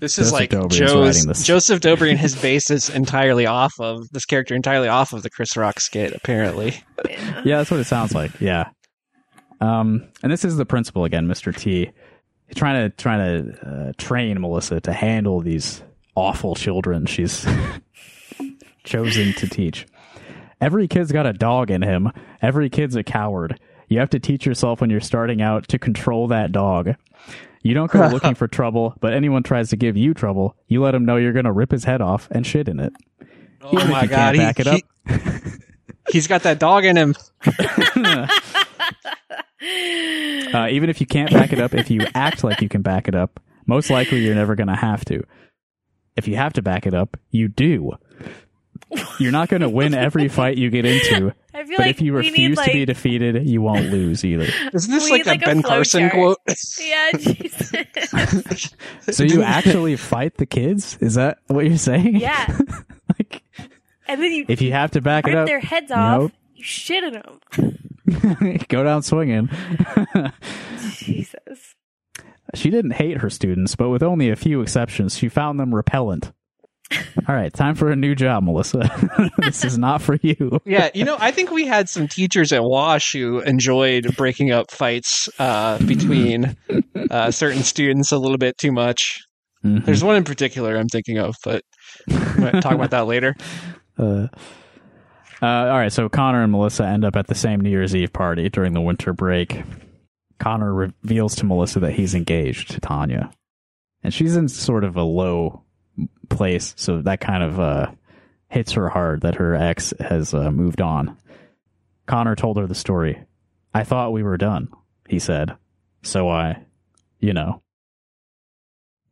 This 0.00 0.18
is 0.18 0.30
Joseph 0.30 0.32
like 0.32 0.50
Dobrian's 0.50 0.76
Joe's, 0.76 1.16
writing 1.16 1.28
this. 1.28 1.46
Joseph 1.46 1.80
Dobrian 1.80 2.16
has 2.16 2.34
based 2.42 2.68
this 2.68 2.90
entirely 2.90 3.46
off 3.46 3.72
of 3.78 4.08
this 4.10 4.26
character 4.26 4.54
entirely 4.54 4.88
off 4.88 5.12
of 5.12 5.22
the 5.22 5.30
Chris 5.30 5.56
Rock 5.56 5.80
skit, 5.80 6.12
apparently. 6.14 6.82
Yeah. 7.08 7.42
Yeah, 7.44 7.56
that's 7.58 7.70
what 7.70 7.80
it 7.80 7.84
sounds 7.84 8.14
like. 8.14 8.40
Yeah. 8.40 8.70
Um, 9.60 10.08
and 10.22 10.30
this 10.30 10.44
is 10.44 10.56
the 10.56 10.66
principal 10.66 11.04
again, 11.04 11.26
Mr. 11.26 11.56
T. 11.56 11.90
Trying 12.54 12.90
to 12.90 12.96
trying 12.96 13.44
to 13.44 13.66
uh, 13.66 13.92
train 13.96 14.40
Melissa 14.40 14.80
to 14.82 14.92
handle 14.92 15.40
these 15.40 15.82
awful 16.14 16.54
children 16.54 17.06
she's 17.06 17.46
chosen 18.84 19.32
to 19.34 19.48
teach. 19.48 19.86
Every 20.64 20.88
kid's 20.88 21.12
got 21.12 21.26
a 21.26 21.34
dog 21.34 21.70
in 21.70 21.82
him. 21.82 22.10
Every 22.40 22.70
kid's 22.70 22.96
a 22.96 23.02
coward. 23.02 23.60
You 23.88 23.98
have 23.98 24.08
to 24.10 24.18
teach 24.18 24.46
yourself 24.46 24.80
when 24.80 24.88
you're 24.88 24.98
starting 24.98 25.42
out 25.42 25.68
to 25.68 25.78
control 25.78 26.26
that 26.28 26.52
dog. 26.52 26.94
You 27.60 27.74
don't 27.74 27.90
go 27.90 28.08
looking 28.12 28.34
for 28.34 28.48
trouble, 28.48 28.94
but 28.98 29.12
anyone 29.12 29.42
tries 29.42 29.68
to 29.70 29.76
give 29.76 29.94
you 29.94 30.14
trouble, 30.14 30.56
you 30.66 30.80
let 30.80 30.94
him 30.94 31.04
know 31.04 31.16
you're 31.16 31.34
going 31.34 31.44
to 31.44 31.52
rip 31.52 31.70
his 31.70 31.84
head 31.84 32.00
off 32.00 32.28
and 32.30 32.46
shit 32.46 32.66
in 32.66 32.80
it. 32.80 32.94
Oh 33.60 33.74
Even 33.74 33.90
my 33.90 34.06
god, 34.06 34.36
can't 34.36 34.56
back 34.56 34.58
it 34.58 34.66
up. 34.66 34.80
he, 36.10 36.12
has 36.18 36.26
got 36.26 36.44
that 36.44 36.58
dog 36.58 36.86
in 36.86 36.96
him. 36.96 37.14
Uh, 40.52 40.68
even 40.70 40.90
if 40.90 41.00
you 41.00 41.06
can't 41.06 41.32
back 41.32 41.52
it 41.54 41.58
up, 41.58 41.74
if 41.74 41.90
you 41.90 42.06
act 42.14 42.44
like 42.44 42.60
you 42.60 42.68
can 42.68 42.82
back 42.82 43.08
it 43.08 43.14
up, 43.14 43.40
most 43.66 43.88
likely 43.88 44.18
you're 44.18 44.34
never 44.34 44.54
going 44.54 44.68
to 44.68 44.76
have 44.76 45.04
to. 45.06 45.22
If 46.16 46.28
you 46.28 46.36
have 46.36 46.52
to 46.52 46.62
back 46.62 46.86
it 46.86 46.92
up, 46.92 47.16
you 47.30 47.48
do. 47.48 47.92
You're 49.18 49.32
not 49.32 49.48
going 49.48 49.62
to 49.62 49.68
win 49.68 49.94
every 49.94 50.28
fight 50.28 50.56
you 50.56 50.70
get 50.70 50.84
into, 50.84 51.34
I 51.52 51.64
feel 51.64 51.76
but 51.76 51.86
like 51.86 51.90
if 51.90 52.00
you 52.00 52.12
refuse 52.12 52.58
need, 52.58 52.64
to 52.64 52.72
be 52.72 52.84
defeated, 52.84 53.48
you 53.48 53.60
won't 53.60 53.90
lose 53.90 54.24
either. 54.24 54.44
Isn't 54.72 54.90
this 54.90 55.10
like 55.10 55.24
need, 55.24 55.26
a 55.26 55.30
like, 55.30 55.42
a 55.42 55.46
Ben 55.46 55.62
Carson 55.62 56.10
quote? 56.10 56.38
Yeah, 56.80 57.12
Jesus. 57.12 58.74
So 59.10 59.24
you 59.24 59.42
actually 59.42 59.96
fight 59.96 60.36
the 60.36 60.46
kids? 60.46 60.98
Is 61.00 61.14
that 61.14 61.38
what 61.46 61.66
you're 61.66 61.78
saying? 61.78 62.16
yeah. 62.16 62.58
like, 63.18 63.42
And 64.06 64.22
then 64.22 64.32
you 64.32 64.44
if 64.48 64.60
you 64.60 64.72
have 64.72 64.92
to 64.92 65.00
back 65.00 65.26
it 65.26 65.34
up, 65.34 65.46
their 65.46 65.60
heads 65.60 65.90
off. 65.90 66.20
know? 66.20 66.30
You 66.54 66.64
shit 66.64 67.04
in 67.04 67.12
them. 67.14 68.58
go 68.68 68.84
down 68.84 69.02
swinging. 69.02 69.48
Jesus. 70.90 71.74
She 72.54 72.70
didn't 72.70 72.92
hate 72.92 73.18
her 73.18 73.30
students, 73.30 73.74
but 73.74 73.88
with 73.88 74.02
only 74.02 74.30
a 74.30 74.36
few 74.36 74.60
exceptions, 74.60 75.16
she 75.16 75.28
found 75.28 75.58
them 75.58 75.74
repellent. 75.74 76.32
All 76.92 77.34
right, 77.34 77.52
time 77.52 77.74
for 77.74 77.90
a 77.90 77.96
new 77.96 78.14
job, 78.14 78.44
Melissa. 78.44 78.90
this 79.38 79.64
is 79.64 79.78
not 79.78 80.02
for 80.02 80.18
you. 80.22 80.60
Yeah, 80.64 80.90
you 80.94 81.04
know, 81.04 81.16
I 81.18 81.30
think 81.30 81.50
we 81.50 81.66
had 81.66 81.88
some 81.88 82.08
teachers 82.08 82.52
at 82.52 82.62
Wash 82.62 83.12
who 83.12 83.40
enjoyed 83.40 84.14
breaking 84.16 84.50
up 84.52 84.70
fights 84.70 85.28
uh, 85.38 85.78
between 85.78 86.56
uh, 87.10 87.30
certain 87.30 87.62
students 87.62 88.12
a 88.12 88.18
little 88.18 88.38
bit 88.38 88.58
too 88.58 88.70
much. 88.72 89.22
Mhm. 89.64 89.84
There's 89.84 90.04
one 90.04 90.16
in 90.16 90.24
particular 90.24 90.76
I'm 90.76 90.88
thinking 90.88 91.18
of, 91.18 91.34
but 91.42 91.62
we'll 92.06 92.60
talk 92.60 92.72
about 92.72 92.90
that 92.90 93.06
later. 93.06 93.34
Uh, 93.96 94.26
uh, 95.40 95.46
all 95.46 95.76
right, 95.78 95.92
so 95.92 96.08
Connor 96.08 96.42
and 96.42 96.50
Melissa 96.50 96.84
end 96.84 97.04
up 97.04 97.14
at 97.16 97.26
the 97.28 97.34
same 97.34 97.60
New 97.60 97.70
Year's 97.70 97.94
Eve 97.94 98.12
party 98.12 98.48
during 98.48 98.72
the 98.72 98.80
winter 98.80 99.12
break. 99.12 99.62
Connor 100.40 100.72
reveals 100.74 101.36
to 101.36 101.44
Melissa 101.46 101.78
that 101.80 101.92
he's 101.92 102.14
engaged 102.14 102.72
to 102.72 102.80
Tanya, 102.80 103.30
and 104.02 104.12
she's 104.12 104.36
in 104.36 104.48
sort 104.48 104.82
of 104.82 104.96
a 104.96 105.02
low 105.04 105.63
place, 106.28 106.74
so 106.76 107.02
that 107.02 107.20
kind 107.20 107.42
of 107.42 107.60
uh, 107.60 107.90
hits 108.48 108.72
her 108.72 108.88
hard 108.88 109.22
that 109.22 109.36
her 109.36 109.54
ex 109.54 109.92
has 110.00 110.34
uh, 110.34 110.50
moved 110.50 110.80
on. 110.80 111.16
Connor 112.06 112.36
told 112.36 112.56
her 112.58 112.66
the 112.66 112.74
story. 112.74 113.22
I 113.72 113.84
thought 113.84 114.12
we 114.12 114.22
were 114.22 114.36
done, 114.36 114.68
he 115.08 115.18
said. 115.18 115.56
So 116.02 116.28
I, 116.28 116.62
you 117.18 117.32
know, 117.32 117.62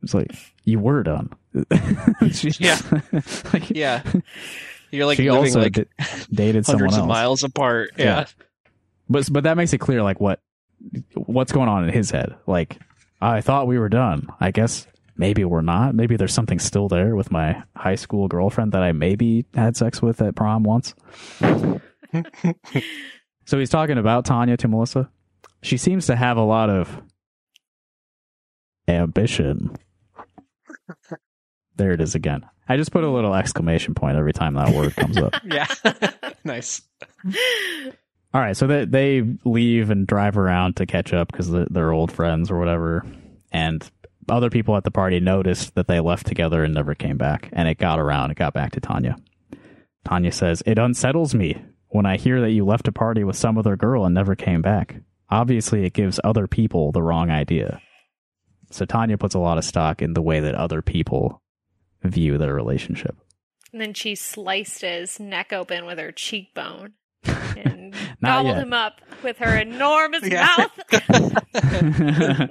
it's 0.02 0.14
like 0.14 0.30
you 0.64 0.78
were 0.78 1.02
done. 1.02 1.30
Yeah. 2.58 2.78
like, 3.52 3.70
Yeah. 3.70 4.02
You're 4.90 5.06
like 5.06 5.16
she 5.16 5.30
living 5.30 5.44
also 5.46 5.60
like 5.62 5.72
d- 5.72 5.84
dated 6.30 6.66
someone 6.66 6.80
hundreds 6.80 6.94
else. 6.96 7.02
of 7.02 7.08
miles 7.08 7.42
apart. 7.44 7.92
Yeah. 7.96 8.04
Yeah. 8.04 8.26
But 9.08 9.28
but 9.32 9.44
that 9.44 9.56
makes 9.56 9.72
it 9.72 9.78
clear 9.78 10.02
like 10.02 10.20
what 10.20 10.40
what's 11.14 11.52
going 11.52 11.68
on 11.68 11.84
in 11.88 11.94
his 11.94 12.10
head. 12.10 12.34
Like 12.46 12.78
I 13.20 13.40
thought 13.40 13.66
we 13.66 13.78
were 13.78 13.88
done. 13.88 14.28
I 14.38 14.50
guess 14.50 14.86
maybe 15.22 15.44
we're 15.44 15.62
not. 15.62 15.94
Maybe 15.94 16.16
there's 16.16 16.34
something 16.34 16.58
still 16.58 16.88
there 16.88 17.14
with 17.14 17.30
my 17.30 17.62
high 17.76 17.94
school 17.94 18.26
girlfriend 18.26 18.72
that 18.72 18.82
I 18.82 18.90
maybe 18.90 19.46
had 19.54 19.76
sex 19.76 20.02
with 20.02 20.20
at 20.20 20.34
prom 20.34 20.64
once. 20.64 20.96
so 21.40 21.80
he's 23.56 23.70
talking 23.70 23.98
about 23.98 24.24
Tanya 24.24 24.56
to 24.56 24.66
Melissa. 24.66 25.08
She 25.62 25.76
seems 25.76 26.06
to 26.06 26.16
have 26.16 26.38
a 26.38 26.42
lot 26.42 26.70
of 26.70 27.00
ambition. 28.88 29.76
There 31.76 31.92
it 31.92 32.00
is 32.00 32.16
again. 32.16 32.44
I 32.68 32.76
just 32.76 32.90
put 32.90 33.04
a 33.04 33.08
little 33.08 33.32
exclamation 33.32 33.94
point 33.94 34.16
every 34.16 34.32
time 34.32 34.54
that 34.54 34.74
word 34.74 34.96
comes 34.96 35.18
up. 35.18 35.34
Yeah. 35.44 35.68
nice. 36.44 36.82
All 38.34 38.40
right, 38.40 38.56
so 38.56 38.66
they 38.66 38.86
they 38.86 39.22
leave 39.44 39.90
and 39.90 40.04
drive 40.04 40.36
around 40.36 40.76
to 40.76 40.86
catch 40.86 41.12
up 41.12 41.30
because 41.30 41.48
they're, 41.48 41.68
they're 41.70 41.92
old 41.92 42.10
friends 42.10 42.50
or 42.50 42.58
whatever, 42.58 43.06
and 43.52 43.88
other 44.28 44.50
people 44.50 44.76
at 44.76 44.84
the 44.84 44.90
party 44.90 45.20
noticed 45.20 45.74
that 45.74 45.86
they 45.88 46.00
left 46.00 46.26
together 46.26 46.64
and 46.64 46.74
never 46.74 46.94
came 46.94 47.16
back, 47.18 47.48
and 47.52 47.68
it 47.68 47.78
got 47.78 47.98
around. 47.98 48.30
It 48.30 48.36
got 48.36 48.54
back 48.54 48.72
to 48.72 48.80
Tanya. 48.80 49.16
Tanya 50.04 50.32
says, 50.32 50.62
"It 50.66 50.78
unsettles 50.78 51.34
me 51.34 51.62
when 51.88 52.06
I 52.06 52.16
hear 52.16 52.40
that 52.40 52.50
you 52.52 52.64
left 52.64 52.88
a 52.88 52.92
party 52.92 53.24
with 53.24 53.36
some 53.36 53.58
other 53.58 53.76
girl 53.76 54.04
and 54.04 54.14
never 54.14 54.34
came 54.34 54.62
back. 54.62 54.96
Obviously, 55.30 55.84
it 55.84 55.92
gives 55.92 56.20
other 56.24 56.46
people 56.46 56.92
the 56.92 57.02
wrong 57.02 57.30
idea." 57.30 57.80
So 58.70 58.84
Tanya 58.84 59.18
puts 59.18 59.34
a 59.34 59.38
lot 59.38 59.58
of 59.58 59.64
stock 59.64 60.00
in 60.02 60.14
the 60.14 60.22
way 60.22 60.40
that 60.40 60.54
other 60.54 60.80
people 60.82 61.42
view 62.02 62.38
their 62.38 62.54
relationship. 62.54 63.16
And 63.72 63.80
then 63.80 63.94
she 63.94 64.14
sliced 64.14 64.80
his 64.82 65.20
neck 65.20 65.52
open 65.52 65.84
with 65.86 65.98
her 65.98 66.10
cheekbone 66.12 66.94
and 67.24 67.94
Not 68.20 68.44
gobbled 68.44 68.56
yet. 68.56 68.62
him 68.62 68.72
up 68.72 69.00
with 69.22 69.38
her 69.38 69.56
enormous 69.56 70.24
mouth. 70.24 70.70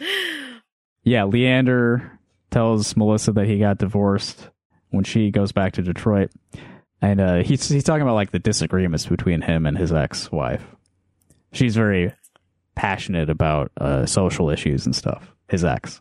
yeah, 1.02 1.24
Leander 1.24 2.18
tells 2.50 2.96
Melissa 2.96 3.32
that 3.32 3.46
he 3.46 3.58
got 3.58 3.78
divorced 3.78 4.50
when 4.90 5.04
she 5.04 5.30
goes 5.30 5.52
back 5.52 5.74
to 5.74 5.82
Detroit. 5.82 6.30
And 7.02 7.20
uh, 7.20 7.36
he's 7.42 7.66
he's 7.68 7.84
talking 7.84 8.02
about 8.02 8.14
like 8.14 8.30
the 8.30 8.38
disagreements 8.38 9.06
between 9.06 9.40
him 9.40 9.64
and 9.64 9.78
his 9.78 9.92
ex-wife. 9.92 10.64
She's 11.52 11.74
very 11.74 12.12
passionate 12.74 13.30
about 13.30 13.72
uh, 13.80 14.06
social 14.06 14.50
issues 14.50 14.84
and 14.86 14.94
stuff. 14.94 15.34
His 15.48 15.64
ex. 15.64 16.00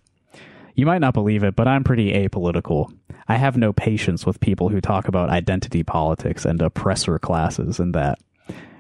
You 0.76 0.86
might 0.86 1.00
not 1.02 1.14
believe 1.14 1.44
it, 1.44 1.56
but 1.56 1.68
I'm 1.68 1.84
pretty 1.84 2.14
apolitical. 2.14 2.94
I 3.28 3.36
have 3.36 3.58
no 3.58 3.74
patience 3.74 4.26
with 4.26 4.40
people 4.40 4.70
who 4.70 4.80
talk 4.80 5.08
about 5.08 5.30
identity 5.30 5.84
politics 5.84 6.46
and 6.46 6.62
oppressor 6.62 7.20
classes 7.20 7.80
and 7.80 7.94
that. 7.96 8.20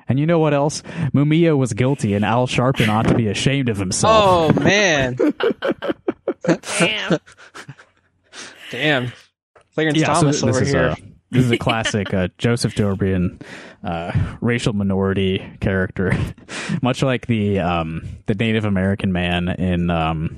And 0.07 0.20
you 0.20 0.26
know 0.26 0.39
what 0.39 0.53
else? 0.55 0.82
Mumia 1.13 1.55
was 1.55 1.74
guilty, 1.74 2.15
and 2.15 2.26
Al 2.26 2.47
Sharpton 2.47 2.89
ought 2.89 3.07
to 3.07 3.13
be 3.13 3.28
ashamed 3.28 3.70
of 3.70 3.78
himself. 3.78 4.55
Oh 4.57 4.59
man, 4.59 5.17
Damn. 6.46 7.18
damn. 8.72 9.12
Clarence 9.74 9.98
yeah, 10.00 10.08
Thomas 10.08 10.40
so 10.40 10.46
this 10.48 10.56
over 10.56 10.64
is 10.66 10.72
here. 10.72 10.86
a 10.90 10.96
this 11.32 11.46
is 11.46 11.52
a 11.52 11.58
classic 11.60 12.14
uh, 12.14 12.28
Joseph 12.38 12.76
Dobrian 12.76 13.42
uh, 13.84 14.12
racial 14.42 14.74
minority 14.74 15.48
character, 15.62 16.12
much 16.82 17.02
like 17.04 17.28
the 17.28 17.60
um, 17.60 18.08
the 18.26 18.36
Native 18.36 18.66
American 18.66 19.12
man 19.12 19.48
in 19.50 19.90
um, 19.90 20.38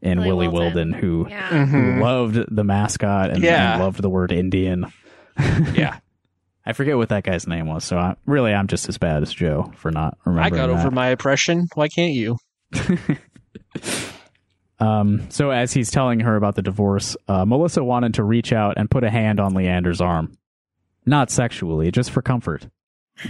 in 0.00 0.18
Willie 0.20 0.48
Willie 0.48 0.48
Wilden. 0.48 0.92
Wilden, 0.92 1.00
who, 1.00 1.26
Yeah. 1.28 1.66
who 1.66 1.76
Mhm. 1.76 2.00
loved 2.00 2.44
the 2.56 2.64
mascot 2.64 3.30
and, 3.30 3.42
Yeah. 3.42 3.74
and 3.74 3.82
loved 3.82 4.00
the 4.00 4.08
word 4.08 4.32
Indian. 4.32 4.86
Yeah, 5.74 5.98
I 6.64 6.72
forget 6.74 6.96
what 6.96 7.08
that 7.10 7.24
guy's 7.24 7.46
name 7.46 7.66
was, 7.66 7.84
so 7.84 7.98
I, 7.98 8.14
really 8.26 8.54
I'm 8.54 8.66
just 8.66 8.88
as 8.88 8.98
bad 8.98 9.22
as 9.22 9.32
Joe 9.34 9.72
for 9.76 9.90
not 9.90 10.16
remembering. 10.24 10.44
I 10.44 10.48
remembering. 10.64 10.76
got 10.76 10.80
over 10.86 10.90
my 10.94 11.08
oppression. 11.08 11.68
Why 11.74 11.88
can't 11.88 12.12
you? 12.14 12.36
Um, 14.80 15.26
so 15.30 15.50
as 15.50 15.72
he's 15.72 15.90
telling 15.90 16.20
her 16.20 16.36
about 16.36 16.54
the 16.56 16.62
divorce, 16.62 17.16
uh, 17.28 17.44
Melissa 17.44 17.84
wanted 17.84 18.14
to 18.14 18.24
reach 18.24 18.52
out 18.52 18.74
and 18.78 18.90
put 18.90 19.04
a 19.04 19.10
hand 19.10 19.38
on 19.38 19.52
Leander's 19.54 20.00
arm. 20.00 20.32
Not 21.06 21.30
sexually, 21.30 21.90
just 21.90 22.10
for 22.10 22.22
comfort. 22.22 22.66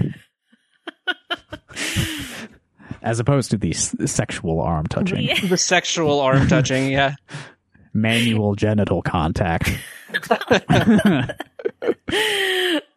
As 3.03 3.19
opposed 3.19 3.51
to 3.53 3.57
the 3.57 3.71
s- 3.71 3.95
sexual 4.07 4.61
arm 4.61 4.87
touching, 4.87 5.23
Yeah. 5.23 5.41
The 5.47 5.57
sexual 5.57 6.21
arm 6.21 6.47
touching. 6.49 6.91
Yeah, 6.91 7.15
manual 7.95 8.55
genital 8.55 9.01
contact. 9.03 9.71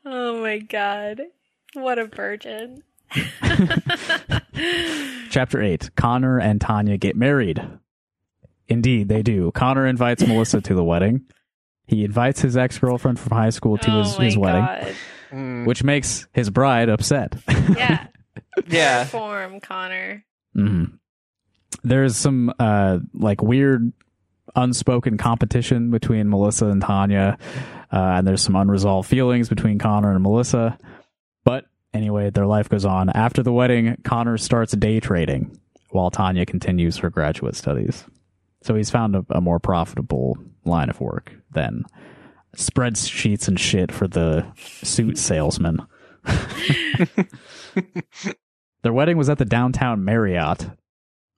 oh 0.05 0.41
my 0.41 0.57
god. 0.59 1.21
What 1.73 1.99
a 1.99 2.05
virgin. 2.07 2.83
Chapter 5.29 5.61
8 5.61 5.91
Connor 5.95 6.39
and 6.39 6.59
Tanya 6.59 6.97
get 6.97 7.15
married. 7.15 7.61
Indeed, 8.73 9.07
they 9.07 9.21
do. 9.21 9.51
Connor 9.51 9.85
invites 9.85 10.25
Melissa 10.25 10.59
to 10.61 10.73
the 10.73 10.83
wedding. 10.83 11.21
He 11.85 12.03
invites 12.03 12.41
his 12.41 12.57
ex 12.57 12.79
girlfriend 12.79 13.19
from 13.19 13.37
high 13.37 13.51
school 13.51 13.77
to 13.77 13.91
oh 13.91 13.99
his, 13.99 14.17
his 14.17 14.37
wedding. 14.37 14.95
Mm. 15.31 15.65
which 15.65 15.83
makes 15.83 16.27
his 16.33 16.49
bride 16.49 16.89
upset. 16.89 17.35
Yeah. 17.47 18.07
yeah. 18.67 19.05
Form, 19.05 19.59
Connor. 19.59 20.23
hmm 20.53 20.85
There's 21.83 22.15
some 22.15 22.53
uh 22.59 22.99
like 23.13 23.41
weird 23.41 23.91
unspoken 24.55 25.17
competition 25.17 25.91
between 25.91 26.29
Melissa 26.29 26.67
and 26.67 26.81
Tanya, 26.81 27.37
uh, 27.91 27.97
and 28.17 28.27
there's 28.27 28.41
some 28.41 28.55
unresolved 28.55 29.09
feelings 29.09 29.49
between 29.49 29.79
Connor 29.79 30.11
and 30.13 30.21
Melissa. 30.21 30.77
But 31.43 31.65
anyway, 31.93 32.29
their 32.29 32.45
life 32.45 32.69
goes 32.69 32.85
on. 32.85 33.09
After 33.09 33.41
the 33.43 33.53
wedding, 33.53 33.97
Connor 34.03 34.37
starts 34.37 34.73
day 34.73 34.99
trading 34.99 35.59
while 35.89 36.11
Tanya 36.11 36.45
continues 36.45 36.97
her 36.97 37.09
graduate 37.09 37.55
studies. 37.55 38.05
So 38.63 38.75
he's 38.75 38.89
found 38.89 39.15
a, 39.15 39.25
a 39.29 39.41
more 39.41 39.59
profitable 39.59 40.37
line 40.65 40.89
of 40.89 41.01
work 41.01 41.33
than 41.51 41.83
spreadsheets 42.55 43.47
and 43.47 43.59
shit 43.59 43.91
for 43.91 44.07
the 44.07 44.45
suit 44.55 45.17
salesman. 45.17 45.85
Their 48.83 48.93
wedding 48.93 49.17
was 49.17 49.29
at 49.29 49.37
the 49.37 49.45
downtown 49.45 50.05
Marriott. 50.05 50.69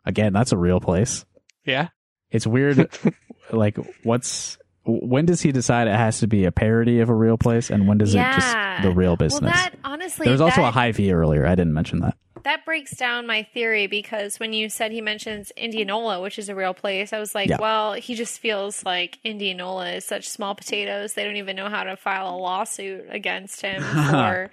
Again, 0.06 0.34
that's 0.34 0.52
a 0.52 0.58
real 0.58 0.80
place. 0.80 1.26
Yeah. 1.66 1.88
It's 2.30 2.46
weird. 2.46 2.90
like, 3.52 3.78
what's 4.04 4.58
when 4.86 5.26
does 5.26 5.42
he 5.42 5.52
decide 5.52 5.88
it 5.88 5.96
has 5.96 6.20
to 6.20 6.28
be 6.28 6.46
a 6.46 6.52
parody 6.52 7.00
of 7.00 7.10
a 7.10 7.14
real 7.14 7.38
place, 7.38 7.70
and 7.70 7.88
when 7.88 7.98
does 7.98 8.14
it 8.14 8.20
just 8.20 8.56
the 8.84 8.92
real 8.92 9.16
business? 9.16 9.42
Well, 9.42 9.52
that 9.52 9.72
honestly, 9.84 10.26
there 10.26 10.32
was 10.32 10.42
also 10.42 10.64
a 10.64 10.72
Hy-Vee 10.72 11.12
earlier. 11.12 11.46
I 11.46 11.56
didn't 11.56 11.74
mention 11.74 12.00
that. 12.02 12.16
that 12.44 12.64
breaks 12.66 12.96
down 12.96 13.26
my 13.26 13.44
theory 13.54 13.88
because 13.88 14.40
when 14.40 14.54
you 14.54 14.70
said 14.70 14.92
he 14.92 15.02
mentions 15.02 15.52
Indianola, 15.58 16.22
which 16.22 16.38
is 16.38 16.50
a 16.50 16.56
real 16.56 16.74
place, 16.76 17.12
I 17.14 17.20
was 17.20 17.34
like, 17.34 17.50
Yeah. 17.50 17.58
well, 17.60 17.94
he 17.94 18.14
just 18.16 18.40
feels 18.40 18.86
like 18.86 19.18
Indianola 19.24 19.94
is 19.94 20.06
such 20.06 20.30
small 20.30 20.54
potatoes. 20.54 21.14
They 21.16 21.24
don't 21.24 21.38
even 21.38 21.56
know 21.56 21.70
how 21.70 21.84
to 21.84 21.98
file 21.98 22.36
a 22.36 22.38
lawsuit 22.38 23.06
against 23.10 23.62
him 23.62 23.82
for, 24.12 24.52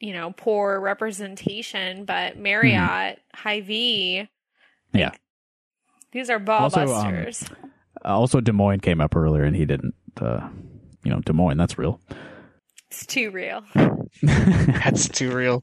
you 0.00 0.12
know, 0.12 0.34
poor 0.36 0.78
representation. 0.78 2.04
But 2.04 2.36
Marriott, 2.36 3.20
Hy-Vee, 3.34 4.28
Hmm. 4.92 4.98
Yeah. 4.98 5.10
these 6.12 6.28
are 6.30 6.38
ball 6.38 6.64
Also, 6.64 6.80
um, 6.82 6.86
busters. 6.86 7.42
Uh, 7.50 7.54
also, 8.14 8.40
Des 8.40 8.52
Moines 8.52 8.80
came 8.80 9.00
up 9.00 9.16
earlier, 9.16 9.42
and 9.44 9.56
he 9.56 9.64
didn't. 9.64 9.94
Uh, 10.20 10.48
you 11.04 11.10
know, 11.10 11.20
Des 11.20 11.32
Moines. 11.32 11.56
That's 11.58 11.78
real. 11.78 12.00
it's 12.90 13.04
too 13.06 13.30
real. 13.30 13.62
That's 14.22 15.08
too 15.08 15.30
real. 15.34 15.62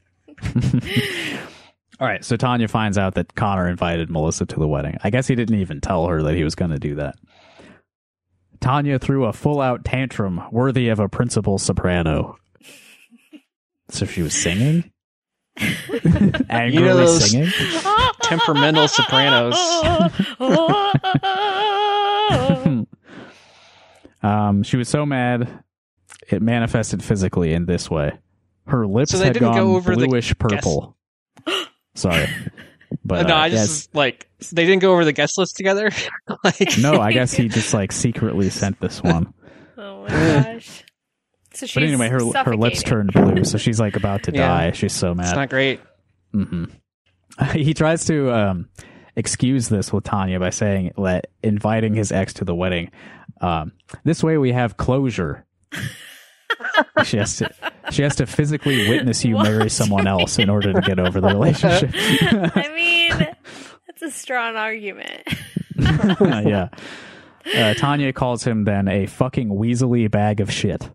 All 2.00 2.06
right, 2.08 2.24
so 2.24 2.36
Tanya 2.36 2.66
finds 2.68 2.98
out 2.98 3.14
that 3.14 3.34
Connor 3.34 3.68
invited 3.68 4.10
Melissa 4.10 4.46
to 4.46 4.56
the 4.58 4.66
wedding. 4.66 4.96
I 5.04 5.10
guess 5.10 5.26
he 5.28 5.34
didn't 5.36 5.60
even 5.60 5.80
tell 5.80 6.06
her 6.08 6.22
that 6.24 6.34
he 6.34 6.42
was 6.44 6.54
going 6.56 6.72
to 6.72 6.78
do 6.78 6.96
that. 6.96 7.14
Tanya 8.60 8.98
threw 8.98 9.26
a 9.26 9.32
full 9.32 9.60
out 9.60 9.84
tantrum 9.84 10.40
worthy 10.50 10.88
of 10.88 10.98
a 10.98 11.08
principal 11.08 11.56
soprano. 11.58 12.36
So 13.90 14.06
she 14.06 14.22
was 14.22 14.34
singing? 14.34 14.90
Angrily 15.58 16.72
You 16.74 16.80
know 16.80 16.96
those- 16.96 17.30
singing? 17.30 17.50
Temperamental 18.22 18.88
sopranos. 18.88 19.54
Um, 24.24 24.62
she 24.62 24.76
was 24.76 24.88
so 24.88 25.04
mad, 25.04 25.62
it 26.28 26.42
manifested 26.42 27.02
physically 27.02 27.52
in 27.52 27.66
this 27.66 27.90
way. 27.90 28.12
Her 28.66 28.86
lips 28.86 29.10
So 29.12 29.18
they 29.18 29.26
had 29.26 29.34
didn't 29.34 29.48
gone 29.52 29.56
go 29.56 29.76
over 29.76 29.94
the 29.94 30.06
bluish 30.06 30.36
purple. 30.38 30.96
Sorry. 31.94 32.26
But 33.04 33.26
no, 33.26 33.34
uh, 33.34 33.38
I 33.38 33.46
yes. 33.48 33.66
just 33.66 33.94
like 33.94 34.28
they 34.52 34.64
didn't 34.64 34.80
go 34.80 34.92
over 34.92 35.04
the 35.04 35.12
guest 35.12 35.36
list 35.36 35.56
together. 35.56 35.90
like 36.44 36.78
No, 36.78 37.00
I 37.00 37.12
guess 37.12 37.32
he 37.32 37.48
just 37.48 37.74
like 37.74 37.92
secretly 37.92 38.48
sent 38.50 38.80
this 38.80 39.02
one. 39.02 39.34
oh 39.76 40.02
my 40.04 40.08
gosh. 40.08 40.84
So 41.52 41.66
she's 41.66 41.74
But 41.74 41.82
anyway, 41.82 42.08
her 42.08 42.20
her 42.44 42.56
lips 42.56 42.82
turned 42.82 43.12
blue, 43.12 43.44
so 43.44 43.58
she's 43.58 43.78
like 43.78 43.96
about 43.96 44.22
to 44.24 44.32
Yeah. 44.34 44.46
die. 44.46 44.70
She's 44.72 44.92
so 44.92 45.14
mad. 45.14 45.26
it's 45.26 45.36
not 45.36 45.50
great. 45.50 45.80
hmm 46.32 46.64
he 47.52 47.74
tries 47.74 48.04
to 48.04 48.30
um, 48.32 48.68
excuse 49.16 49.68
this 49.68 49.92
with 49.92 50.04
Tanya 50.04 50.38
by 50.38 50.50
saying 50.50 50.92
that 50.96 51.26
inviting 51.42 51.92
his 51.94 52.12
ex 52.12 52.32
to 52.34 52.44
the 52.44 52.54
wedding. 52.54 52.92
Um, 53.40 53.72
this 54.04 54.22
way, 54.22 54.38
we 54.38 54.52
have 54.52 54.76
closure. 54.76 55.44
she 57.04 57.16
has 57.16 57.36
to 57.36 57.50
she 57.90 58.02
has 58.02 58.16
to 58.16 58.26
physically 58.26 58.88
witness 58.88 59.24
you 59.24 59.36
marry 59.36 59.68
someone 59.68 60.06
else 60.06 60.38
in 60.38 60.48
order 60.48 60.72
to 60.72 60.80
get 60.80 60.98
over 60.98 61.20
the 61.20 61.28
relationship. 61.28 61.90
I 61.94 62.72
mean, 62.74 63.10
that's 63.86 64.02
a 64.02 64.10
strong 64.10 64.56
argument. 64.56 65.22
yeah. 65.76 66.68
Uh, 67.54 67.74
Tanya 67.74 68.12
calls 68.12 68.44
him 68.44 68.64
then 68.64 68.88
a 68.88 69.06
fucking 69.06 69.50
weaselly 69.50 70.10
bag 70.10 70.40
of 70.40 70.50
shit. 70.50 70.88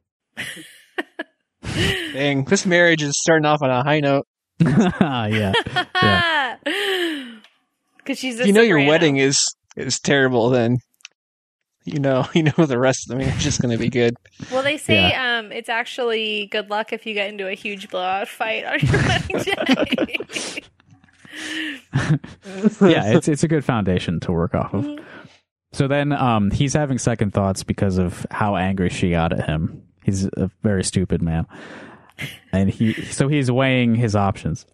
Dang, 2.14 2.46
this 2.46 2.66
marriage 2.66 3.04
is 3.04 3.20
starting 3.20 3.46
off 3.46 3.62
on 3.62 3.70
a 3.70 3.84
high 3.84 4.00
note. 4.00 4.26
yeah. 4.60 5.54
Yeah. 6.02 6.56
Because 7.98 8.18
she's 8.18 8.40
a 8.40 8.48
you 8.48 8.54
know 8.54 8.62
your 8.62 8.84
wedding 8.88 9.18
is 9.18 9.56
is 9.76 10.00
terrible, 10.00 10.50
then 10.50 10.78
you 11.94 12.00
know 12.00 12.26
you 12.34 12.44
know 12.44 12.66
the 12.66 12.80
rest 12.80 13.10
of 13.10 13.18
the 13.18 13.24
marriage 13.24 13.46
is 13.46 13.58
going 13.58 13.72
to 13.72 13.78
be 13.78 13.90
good. 13.90 14.16
Well, 14.52 14.64
they 14.64 14.78
say 14.78 15.14
um, 15.14 15.52
it's 15.52 15.70
actually 15.70 16.48
good 16.48 16.70
luck 16.70 16.94
if 16.94 17.06
you 17.06 17.14
get 17.14 17.30
into 17.30 17.48
a 17.48 17.54
huge 17.54 17.90
blowout 17.90 18.28
fight 18.28 18.66
on 18.66 18.80
your 18.80 19.02
wedding 19.02 19.38
day. 19.44 20.64
yeah, 22.82 23.14
it's 23.14 23.28
it's 23.28 23.44
a 23.44 23.48
good 23.48 23.64
foundation 23.66 24.20
to 24.22 24.32
work 24.32 24.56
off 24.56 24.74
of. 24.74 25.00
So 25.72 25.88
then 25.88 26.12
um 26.12 26.52
he's 26.52 26.74
having 26.74 26.98
second 26.98 27.34
thoughts 27.34 27.64
because 27.64 27.98
of 27.98 28.26
how 28.32 28.56
angry 28.56 28.90
she 28.90 29.12
got 29.12 29.34
at 29.34 29.46
him. 29.46 29.84
He's 30.04 30.26
a 30.26 30.50
very 30.64 30.84
stupid 30.84 31.22
man. 31.22 31.46
And 32.52 32.70
he 32.70 32.94
so 32.94 33.28
he's 33.28 33.52
weighing 33.52 33.96
his 33.96 34.16
options. 34.16 34.66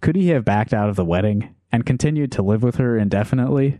Could 0.00 0.16
he 0.16 0.28
have 0.28 0.44
backed 0.44 0.72
out 0.72 0.88
of 0.88 0.96
the 0.96 1.04
wedding 1.04 1.54
and 1.70 1.84
continued 1.84 2.32
to 2.32 2.42
live 2.42 2.62
with 2.62 2.76
her 2.76 2.96
indefinitely? 2.96 3.78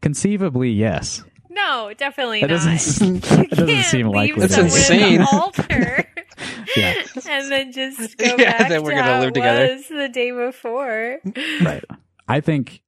Conceivably, 0.00 0.70
yes. 0.70 1.22
No, 1.54 1.92
definitely 1.96 2.40
That 2.40 2.50
not. 2.50 2.56
doesn't, 2.72 3.22
that 3.22 3.50
doesn't 3.50 3.82
seem 3.84 4.08
likely. 4.08 4.40
That's 4.40 4.56
insane. 4.58 5.20
in 5.20 5.22
altar 5.32 6.06
Yeah. 6.76 7.02
and 7.28 7.50
then 7.50 7.72
just 7.72 8.16
go 8.18 8.34
Yeah, 8.38 8.58
back 8.58 8.68
then 8.68 8.82
we're 8.82 8.90
to 8.90 8.96
gonna 8.96 9.12
how 9.12 9.20
live 9.20 9.28
it 9.28 9.34
together. 9.34 9.74
was 9.74 9.88
the 9.88 10.08
day 10.08 10.30
before. 10.32 11.20
Right. 11.62 11.84
I 12.26 12.40
think 12.40 12.82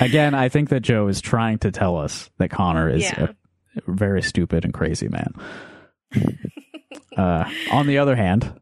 again, 0.00 0.34
I 0.34 0.48
think 0.48 0.70
that 0.70 0.80
Joe 0.80 1.08
is 1.08 1.20
trying 1.20 1.58
to 1.58 1.70
tell 1.70 1.96
us 1.98 2.30
that 2.38 2.50
Connor 2.50 2.88
is 2.88 3.02
Yeah. 3.02 3.28
a 3.76 3.80
very 3.86 4.22
stupid 4.22 4.64
and 4.64 4.72
crazy 4.72 5.08
man. 5.08 5.34
uh, 7.16 7.44
on 7.72 7.86
the 7.86 7.98
other 7.98 8.16
hand, 8.16 8.60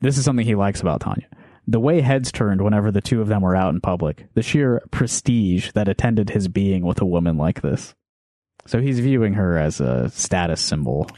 this 0.00 0.18
is 0.18 0.24
something 0.24 0.46
he 0.46 0.54
likes 0.54 0.80
about 0.80 1.00
Tanya. 1.00 1.26
The 1.66 1.80
way 1.80 2.00
heads 2.00 2.30
turned 2.30 2.62
whenever 2.62 2.90
the 2.92 3.00
two 3.00 3.20
of 3.20 3.28
them 3.28 3.42
were 3.42 3.56
out 3.56 3.74
in 3.74 3.80
public, 3.80 4.26
the 4.34 4.42
sheer 4.42 4.82
prestige 4.90 5.72
that 5.72 5.88
attended 5.88 6.30
his 6.30 6.46
being 6.48 6.84
with 6.84 7.00
a 7.00 7.06
woman 7.06 7.36
like 7.36 7.60
this. 7.60 7.94
So 8.66 8.80
he's 8.80 9.00
viewing 9.00 9.34
her 9.34 9.58
as 9.58 9.80
a 9.80 10.08
status 10.10 10.60
symbol. 10.60 11.08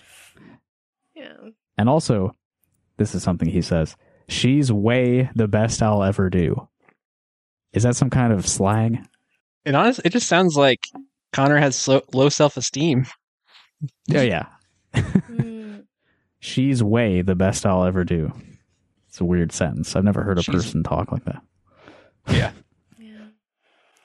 yeah. 1.14 1.34
And 1.76 1.88
also, 1.88 2.34
this 2.96 3.14
is 3.14 3.22
something 3.22 3.48
he 3.48 3.62
says, 3.62 3.96
she's 4.28 4.72
way 4.72 5.30
the 5.34 5.48
best 5.48 5.82
I'll 5.82 6.02
ever 6.02 6.30
do. 6.30 6.68
Is 7.72 7.82
that 7.82 7.96
some 7.96 8.10
kind 8.10 8.32
of 8.32 8.46
slang? 8.46 9.06
And 9.64 9.76
honestly, 9.76 10.02
it 10.06 10.10
just 10.12 10.28
sounds 10.28 10.56
like 10.56 10.80
Connor 11.32 11.58
has 11.58 11.76
slow, 11.76 12.02
low 12.14 12.28
self 12.30 12.56
esteem. 12.56 13.06
Oh, 14.14 14.22
yeah. 14.22 14.46
Mm. 14.94 15.84
She's 16.40 16.82
way 16.82 17.22
the 17.22 17.34
best 17.34 17.66
I'll 17.66 17.84
ever 17.84 18.04
do. 18.04 18.32
It's 19.08 19.20
a 19.20 19.24
weird 19.24 19.52
sentence. 19.52 19.96
I've 19.96 20.04
never 20.04 20.22
heard 20.22 20.38
a 20.38 20.42
She's- 20.42 20.54
person 20.54 20.82
talk 20.82 21.10
like 21.12 21.24
that. 21.24 21.42
Yeah. 22.28 22.52
Yeah. 22.98 23.10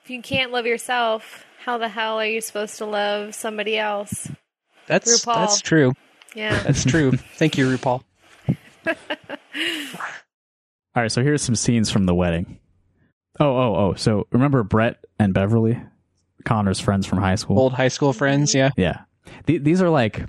If 0.04 0.10
you 0.10 0.20
can't 0.20 0.52
love 0.52 0.66
yourself, 0.66 1.46
how 1.64 1.78
the 1.78 1.88
hell 1.88 2.20
are 2.20 2.26
you 2.26 2.42
supposed 2.42 2.76
to 2.78 2.84
love 2.84 3.34
somebody 3.34 3.78
else? 3.78 4.28
That's 4.86 5.24
RuPaul. 5.24 5.34
that's 5.36 5.62
true. 5.62 5.94
Yeah. 6.34 6.62
That's 6.64 6.84
true. 6.84 7.12
Thank 7.12 7.56
you, 7.56 7.66
RuPaul. 7.74 8.02
All 10.96 11.02
right, 11.02 11.10
so 11.10 11.22
here's 11.22 11.42
some 11.42 11.54
scenes 11.54 11.90
from 11.90 12.04
the 12.06 12.14
wedding. 12.14 12.58
Oh, 13.40 13.46
oh, 13.56 13.76
oh. 13.76 13.94
So 13.94 14.26
remember 14.30 14.62
Brett 14.62 15.02
and 15.18 15.32
Beverly? 15.32 15.80
Connor's 16.44 16.80
friends 16.80 17.06
from 17.06 17.18
high 17.18 17.36
school? 17.36 17.58
Old 17.58 17.72
high 17.72 17.88
school 17.88 18.12
friends, 18.12 18.50
mm-hmm. 18.54 18.78
yeah. 18.80 18.90
Yeah. 19.24 19.32
Th- 19.46 19.62
these 19.62 19.80
are 19.80 19.88
like 19.90 20.26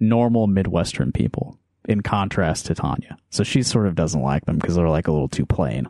normal 0.00 0.46
Midwestern 0.48 1.12
people 1.12 1.58
in 1.88 2.02
contrast 2.02 2.66
to 2.66 2.74
Tanya. 2.74 3.16
So 3.30 3.42
she 3.44 3.62
sort 3.62 3.86
of 3.86 3.94
doesn't 3.94 4.20
like 4.22 4.44
them 4.44 4.58
because 4.58 4.76
they're 4.76 4.88
like 4.88 5.08
a 5.08 5.12
little 5.12 5.28
too 5.28 5.46
plain. 5.46 5.88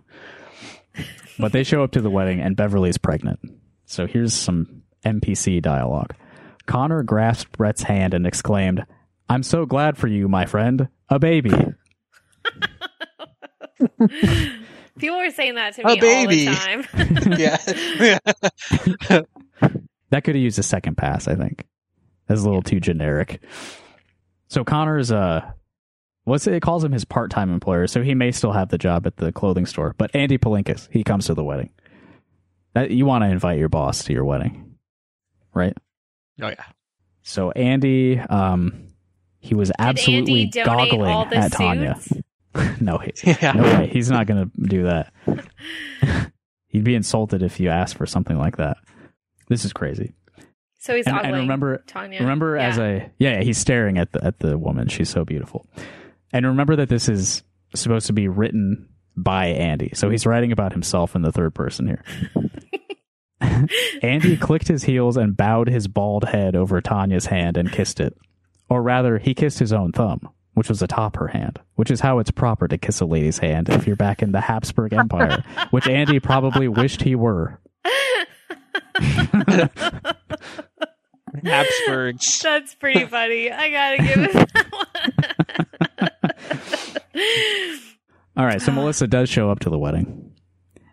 But 1.38 1.52
they 1.52 1.64
show 1.64 1.82
up 1.82 1.92
to 1.92 2.00
the 2.00 2.10
wedding 2.10 2.40
and 2.40 2.56
Beverly's 2.56 2.98
pregnant. 2.98 3.40
So 3.86 4.06
here's 4.06 4.34
some 4.34 4.82
NPC 5.04 5.60
dialogue. 5.62 6.14
Connor 6.66 7.02
grasped 7.02 7.56
Brett's 7.58 7.82
hand 7.82 8.14
and 8.14 8.26
exclaimed, 8.26 8.84
I'm 9.28 9.42
so 9.42 9.66
glad 9.66 9.96
for 9.98 10.06
you, 10.08 10.28
my 10.28 10.46
friend. 10.46 10.88
A 11.08 11.18
baby. 11.18 11.50
People 14.98 15.18
were 15.18 15.30
saying 15.30 15.54
that 15.56 15.74
to 15.74 15.84
me 15.84 15.92
A 15.92 15.94
me 15.96 16.00
baby. 16.00 16.48
all 16.48 16.54
the 16.54 16.60
time. 16.60 16.86
yeah. 19.10 19.20
That 20.10 20.24
could 20.24 20.34
have 20.34 20.42
used 20.42 20.58
a 20.58 20.62
second 20.62 20.96
pass, 20.96 21.26
I 21.26 21.34
think. 21.34 21.64
That's 22.26 22.42
a 22.42 22.44
little 22.44 22.62
too 22.62 22.80
generic. 22.80 23.42
So 24.48 24.64
Connor's 24.64 25.10
uh 25.10 25.50
what's 26.24 26.46
it, 26.46 26.54
it 26.54 26.60
calls 26.62 26.84
him 26.84 26.92
his 26.92 27.04
part-time 27.04 27.52
employer, 27.52 27.86
so 27.86 28.02
he 28.02 28.14
may 28.14 28.30
still 28.32 28.52
have 28.52 28.68
the 28.68 28.78
job 28.78 29.06
at 29.06 29.16
the 29.16 29.32
clothing 29.32 29.66
store. 29.66 29.94
But 29.98 30.14
Andy 30.14 30.38
Palinkas, 30.38 30.88
he 30.90 31.02
comes 31.04 31.26
to 31.26 31.34
the 31.34 31.44
wedding. 31.44 31.70
That 32.74 32.90
you 32.90 33.04
want 33.06 33.22
to 33.24 33.28
invite 33.30 33.58
your 33.58 33.68
boss 33.68 34.04
to 34.04 34.12
your 34.12 34.24
wedding. 34.24 34.76
Right? 35.54 35.76
oh 36.40 36.48
yeah. 36.48 36.64
So 37.22 37.50
Andy 37.52 38.18
um 38.18 38.88
he 39.38 39.54
was 39.54 39.70
absolutely 39.78 40.44
Andy 40.44 40.62
goggling 40.64 41.10
all 41.10 41.26
the 41.26 41.36
at 41.36 41.52
Tanya. 41.52 42.00
no, 42.80 42.98
he, 42.98 43.12
Yeah. 43.42 43.52
no 43.52 43.62
way. 43.64 43.88
He's 43.88 44.10
not 44.10 44.26
going 44.26 44.50
to 44.50 44.66
do 44.68 44.84
that. 44.84 45.12
He'd 46.68 46.84
be 46.84 46.94
insulted 46.94 47.42
if 47.42 47.60
you 47.60 47.68
asked 47.68 47.96
for 47.96 48.06
something 48.06 48.38
like 48.38 48.56
that. 48.56 48.78
This 49.48 49.64
is 49.64 49.72
crazy. 49.72 50.14
So 50.78 50.96
he's 50.96 51.06
And, 51.06 51.16
ogling 51.16 51.32
and 51.32 51.40
remember, 51.42 51.84
Tanya. 51.86 52.20
remember 52.20 52.56
yeah. 52.56 52.68
as 52.68 52.78
a 52.78 53.10
yeah, 53.18 53.42
he's 53.42 53.58
staring 53.58 53.98
at 53.98 54.12
the 54.12 54.24
at 54.24 54.38
the 54.40 54.56
woman. 54.58 54.88
She's 54.88 55.10
so 55.10 55.24
beautiful. 55.24 55.66
And 56.32 56.46
remember 56.46 56.76
that 56.76 56.88
this 56.88 57.08
is 57.08 57.42
supposed 57.74 58.06
to 58.06 58.12
be 58.12 58.28
written 58.28 58.88
by 59.16 59.46
Andy. 59.46 59.90
So 59.94 60.10
he's 60.10 60.26
writing 60.26 60.52
about 60.52 60.72
himself 60.72 61.14
in 61.14 61.22
the 61.22 61.32
third 61.32 61.54
person 61.54 61.86
here. 61.86 62.04
Andy 64.02 64.36
clicked 64.36 64.68
his 64.68 64.84
heels 64.84 65.16
and 65.16 65.36
bowed 65.36 65.68
his 65.68 65.88
bald 65.88 66.24
head 66.24 66.54
over 66.56 66.80
Tanya's 66.80 67.26
hand 67.26 67.56
and 67.56 67.72
kissed 67.72 68.00
it. 68.00 68.16
Or 68.68 68.82
rather, 68.82 69.18
he 69.18 69.34
kissed 69.34 69.58
his 69.58 69.72
own 69.72 69.92
thumb, 69.92 70.28
which 70.54 70.68
was 70.68 70.80
atop 70.80 71.16
her 71.16 71.28
hand, 71.28 71.60
which 71.74 71.90
is 71.90 72.00
how 72.00 72.18
it's 72.18 72.30
proper 72.30 72.68
to 72.68 72.78
kiss 72.78 73.00
a 73.00 73.04
lady's 73.04 73.38
hand 73.38 73.68
if 73.68 73.86
you're 73.86 73.96
back 73.96 74.22
in 74.22 74.32
the 74.32 74.40
Habsburg 74.40 74.94
Empire, 74.94 75.44
which 75.70 75.88
Andy 75.88 76.20
probably 76.20 76.68
wished 76.68 77.02
he 77.02 77.14
were. 77.14 77.60
Habsburgs. 81.44 82.38
That's 82.42 82.74
pretty 82.74 83.06
funny. 83.06 83.50
I 83.50 83.70
gotta 83.70 83.96
give 83.98 84.18
it 84.18 84.32
that 84.32 84.66
one. 84.72 86.42
All 88.36 88.46
right, 88.46 88.60
so 88.62 88.72
Melissa 88.74 89.06
does 89.06 89.28
show 89.28 89.50
up 89.50 89.60
to 89.60 89.70
the 89.70 89.78
wedding, 89.78 90.32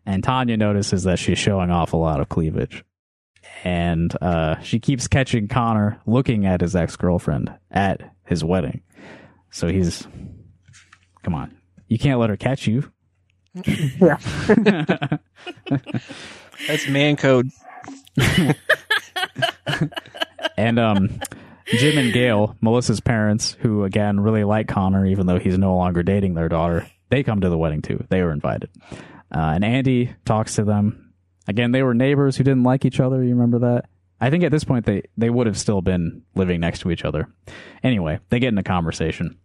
and 0.06 0.24
Tanya 0.24 0.58
notices 0.58 1.04
that 1.04 1.20
she's 1.20 1.38
showing 1.40 1.72
off 1.72 1.94
a 1.94 1.98
lot 1.98 2.20
of 2.20 2.30
cleavage, 2.30 2.84
and 3.64 4.14
uh, 4.22 4.60
she 4.62 4.80
keeps 4.80 5.08
catching 5.08 5.48
Connor 5.48 6.02
looking 6.06 6.46
at 6.46 6.62
his 6.62 6.76
ex 6.76 6.96
girlfriend 6.96 7.54
at 7.72 8.02
his 8.26 8.44
wedding. 8.44 8.82
So 9.52 9.68
he's, 9.68 10.08
come 11.24 11.34
on, 11.34 11.58
you 11.88 11.98
can't 11.98 12.20
let 12.20 12.30
her 12.30 12.38
catch 12.38 12.68
you. 12.68 12.92
Yeah, 14.00 14.18
That's 16.68 16.88
man 16.88 17.16
code. 17.18 17.50
And 20.58 20.80
um, 20.80 21.20
Jim 21.66 21.98
and 21.98 22.14
Gail, 22.14 22.56
Melissa's 22.62 23.00
parents, 23.00 23.56
who 23.60 23.84
again 23.84 24.20
really 24.20 24.44
like 24.44 24.68
Connor, 24.68 25.06
even 25.06 25.28
though 25.28 25.40
he's 25.40 25.58
no 25.58 25.76
longer 25.76 26.04
dating 26.04 26.34
their 26.34 26.50
daughter, 26.50 26.90
they 27.10 27.24
come 27.24 27.42
to 27.42 27.50
the 27.50 27.58
wedding 27.58 27.82
too. 27.82 28.04
They 28.10 28.24
were 28.24 28.32
invited. 28.32 28.70
Uh, 29.34 29.54
and 29.54 29.64
Andy 29.64 30.14
talks 30.26 30.56
to 30.56 30.64
them. 30.64 31.14
Again, 31.48 31.72
they 31.72 31.84
were 31.84 31.94
neighbors 31.94 32.38
who 32.38 32.44
didn't 32.44 32.64
like 32.64 32.86
each 32.86 33.00
other. 33.00 33.24
You 33.24 33.36
remember 33.36 33.60
that? 33.60 33.86
I 34.22 34.30
think 34.30 34.44
at 34.44 34.52
this 34.52 34.64
point 34.64 34.86
they, 34.86 35.04
they 35.18 35.30
would 35.30 35.48
have 35.48 35.58
still 35.58 35.82
been 35.82 36.24
living 36.36 36.60
next 36.60 36.80
to 36.80 36.92
each 36.92 37.06
other. 37.06 37.28
Anyway, 37.84 38.20
they 38.30 38.40
get 38.40 38.50
in 38.50 38.58
a 38.58 38.64
conversation. 38.64 39.38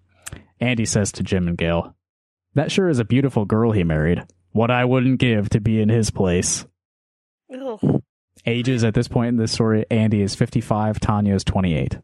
Andy 0.61 0.85
says 0.85 1.13
to 1.13 1.23
Jim 1.23 1.49
and 1.49 1.57
Gail, 1.57 1.95
That 2.55 2.73
sure 2.73 2.89
is 2.89 2.99
a 2.99 3.05
beautiful 3.05 3.45
girl 3.45 3.73
he 3.73 3.85
married. 3.85 4.25
What 4.53 4.71
I 4.71 4.85
wouldn't 4.85 5.19
give 5.19 5.49
to 5.51 5.61
be 5.61 5.81
in 5.81 5.89
his 5.89 6.11
place 6.11 6.67
Ugh. 7.53 8.03
Ages 8.47 8.85
at 8.85 8.95
this 8.95 9.09
point 9.09 9.29
in 9.29 9.37
this 9.37 9.53
story 9.53 9.85
Andy 9.91 10.23
is 10.23 10.35
55, 10.35 11.01
Tanya 11.01 11.35
is 11.35 11.45
28. 11.45 11.99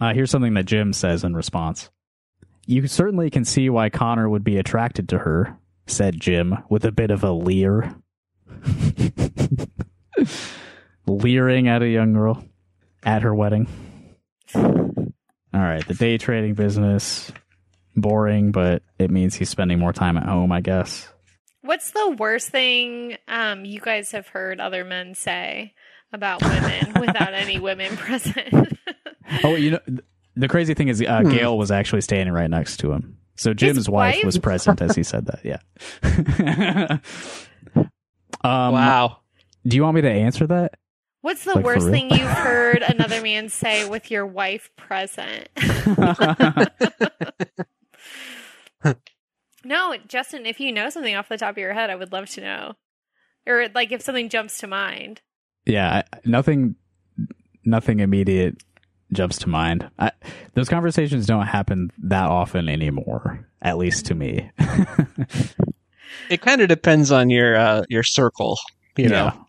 Uh, 0.00 0.14
here's 0.14 0.30
something 0.30 0.54
that 0.54 0.66
Jim 0.66 0.92
says 0.92 1.24
in 1.24 1.34
response. 1.34 1.90
You 2.66 2.86
certainly 2.86 3.30
can 3.30 3.44
see 3.44 3.68
why 3.68 3.90
Connor 3.90 4.28
would 4.28 4.44
be 4.44 4.56
attracted 4.56 5.08
to 5.10 5.18
her, 5.18 5.58
said 5.86 6.20
Jim 6.20 6.58
with 6.68 6.84
a 6.84 6.92
bit 6.92 7.10
of 7.10 7.24
a 7.24 7.32
leer. 7.32 7.94
Leering 11.06 11.68
at 11.68 11.82
a 11.82 11.88
young 11.88 12.12
girl 12.12 12.44
at 13.02 13.22
her 13.22 13.34
wedding. 13.34 13.66
All 14.54 15.12
right, 15.52 15.86
the 15.86 15.94
day 15.94 16.18
trading 16.18 16.54
business. 16.54 17.32
Boring, 17.94 18.52
but 18.52 18.82
it 18.98 19.10
means 19.10 19.34
he's 19.34 19.50
spending 19.50 19.78
more 19.78 19.92
time 19.92 20.16
at 20.16 20.24
home, 20.24 20.50
I 20.50 20.62
guess. 20.62 21.12
What's 21.62 21.92
the 21.92 22.10
worst 22.18 22.50
thing 22.50 23.16
um, 23.28 23.64
you 23.64 23.80
guys 23.80 24.12
have 24.12 24.26
heard 24.28 24.60
other 24.60 24.84
men 24.84 25.14
say 25.14 25.74
about 26.12 26.42
women 26.42 27.00
without 27.00 27.34
any 27.34 27.58
women 27.60 27.96
present? 27.96 28.76
Oh, 29.44 29.54
you 29.54 29.72
know, 29.72 29.80
the 30.36 30.48
crazy 30.48 30.74
thing 30.74 30.88
is, 30.88 31.00
uh, 31.00 31.20
Hmm. 31.22 31.30
Gail 31.30 31.56
was 31.56 31.70
actually 31.70 32.00
standing 32.02 32.34
right 32.34 32.50
next 32.50 32.78
to 32.78 32.92
him. 32.92 33.16
So 33.36 33.54
Jim's 33.54 33.88
wife? 33.88 34.16
wife? 34.16 34.24
was 34.24 34.38
present 34.38 34.82
as 34.82 34.94
he 34.94 35.02
said 35.04 35.26
that. 35.26 35.40
Yeah. 35.44 36.98
um, 38.44 38.72
wow. 38.72 39.18
Do 39.66 39.76
you 39.76 39.82
want 39.82 39.94
me 39.94 40.00
to 40.02 40.10
answer 40.10 40.46
that? 40.48 40.74
What's 41.22 41.44
the 41.44 41.54
Like, 41.54 41.64
worst 41.64 41.88
thing 41.88 42.10
you've 42.10 42.20
heard 42.28 42.82
another 42.82 43.22
man 43.22 43.48
say 43.48 43.88
with 43.88 44.10
your 44.10 44.26
wife 44.26 44.70
present? 44.76 45.48
No, 49.64 49.96
Justin, 50.08 50.46
if 50.46 50.60
you 50.60 50.72
know 50.72 50.90
something 50.90 51.14
off 51.14 51.28
the 51.28 51.38
top 51.38 51.50
of 51.52 51.58
your 51.58 51.72
head, 51.74 51.90
I 51.90 51.94
would 51.96 52.12
love 52.12 52.28
to 52.30 52.40
know. 52.40 52.72
Or 53.46 53.68
like 53.74 53.90
if 53.92 54.02
something 54.02 54.28
jumps 54.28 54.58
to 54.58 54.66
mind. 54.66 55.20
yeah, 55.66 56.02
I- 56.12 56.18
nothing, 56.24 56.76
nothing 57.64 58.00
immediate 58.00 58.62
jumps 59.12 59.38
to 59.38 59.48
mind. 59.48 59.90
I, 59.98 60.12
those 60.54 60.68
conversations 60.68 61.26
don't 61.26 61.46
happen 61.46 61.90
that 62.04 62.28
often 62.30 62.68
anymore, 62.68 63.46
at 63.60 63.78
least 63.78 64.06
to 64.06 64.14
me. 64.14 64.50
It 66.30 66.40
kind 66.40 66.60
of 66.60 66.68
depends 66.68 67.10
on 67.10 67.30
your 67.30 67.56
uh, 67.56 67.82
your 67.88 68.02
circle, 68.02 68.58
you 68.96 69.08
know. 69.08 69.46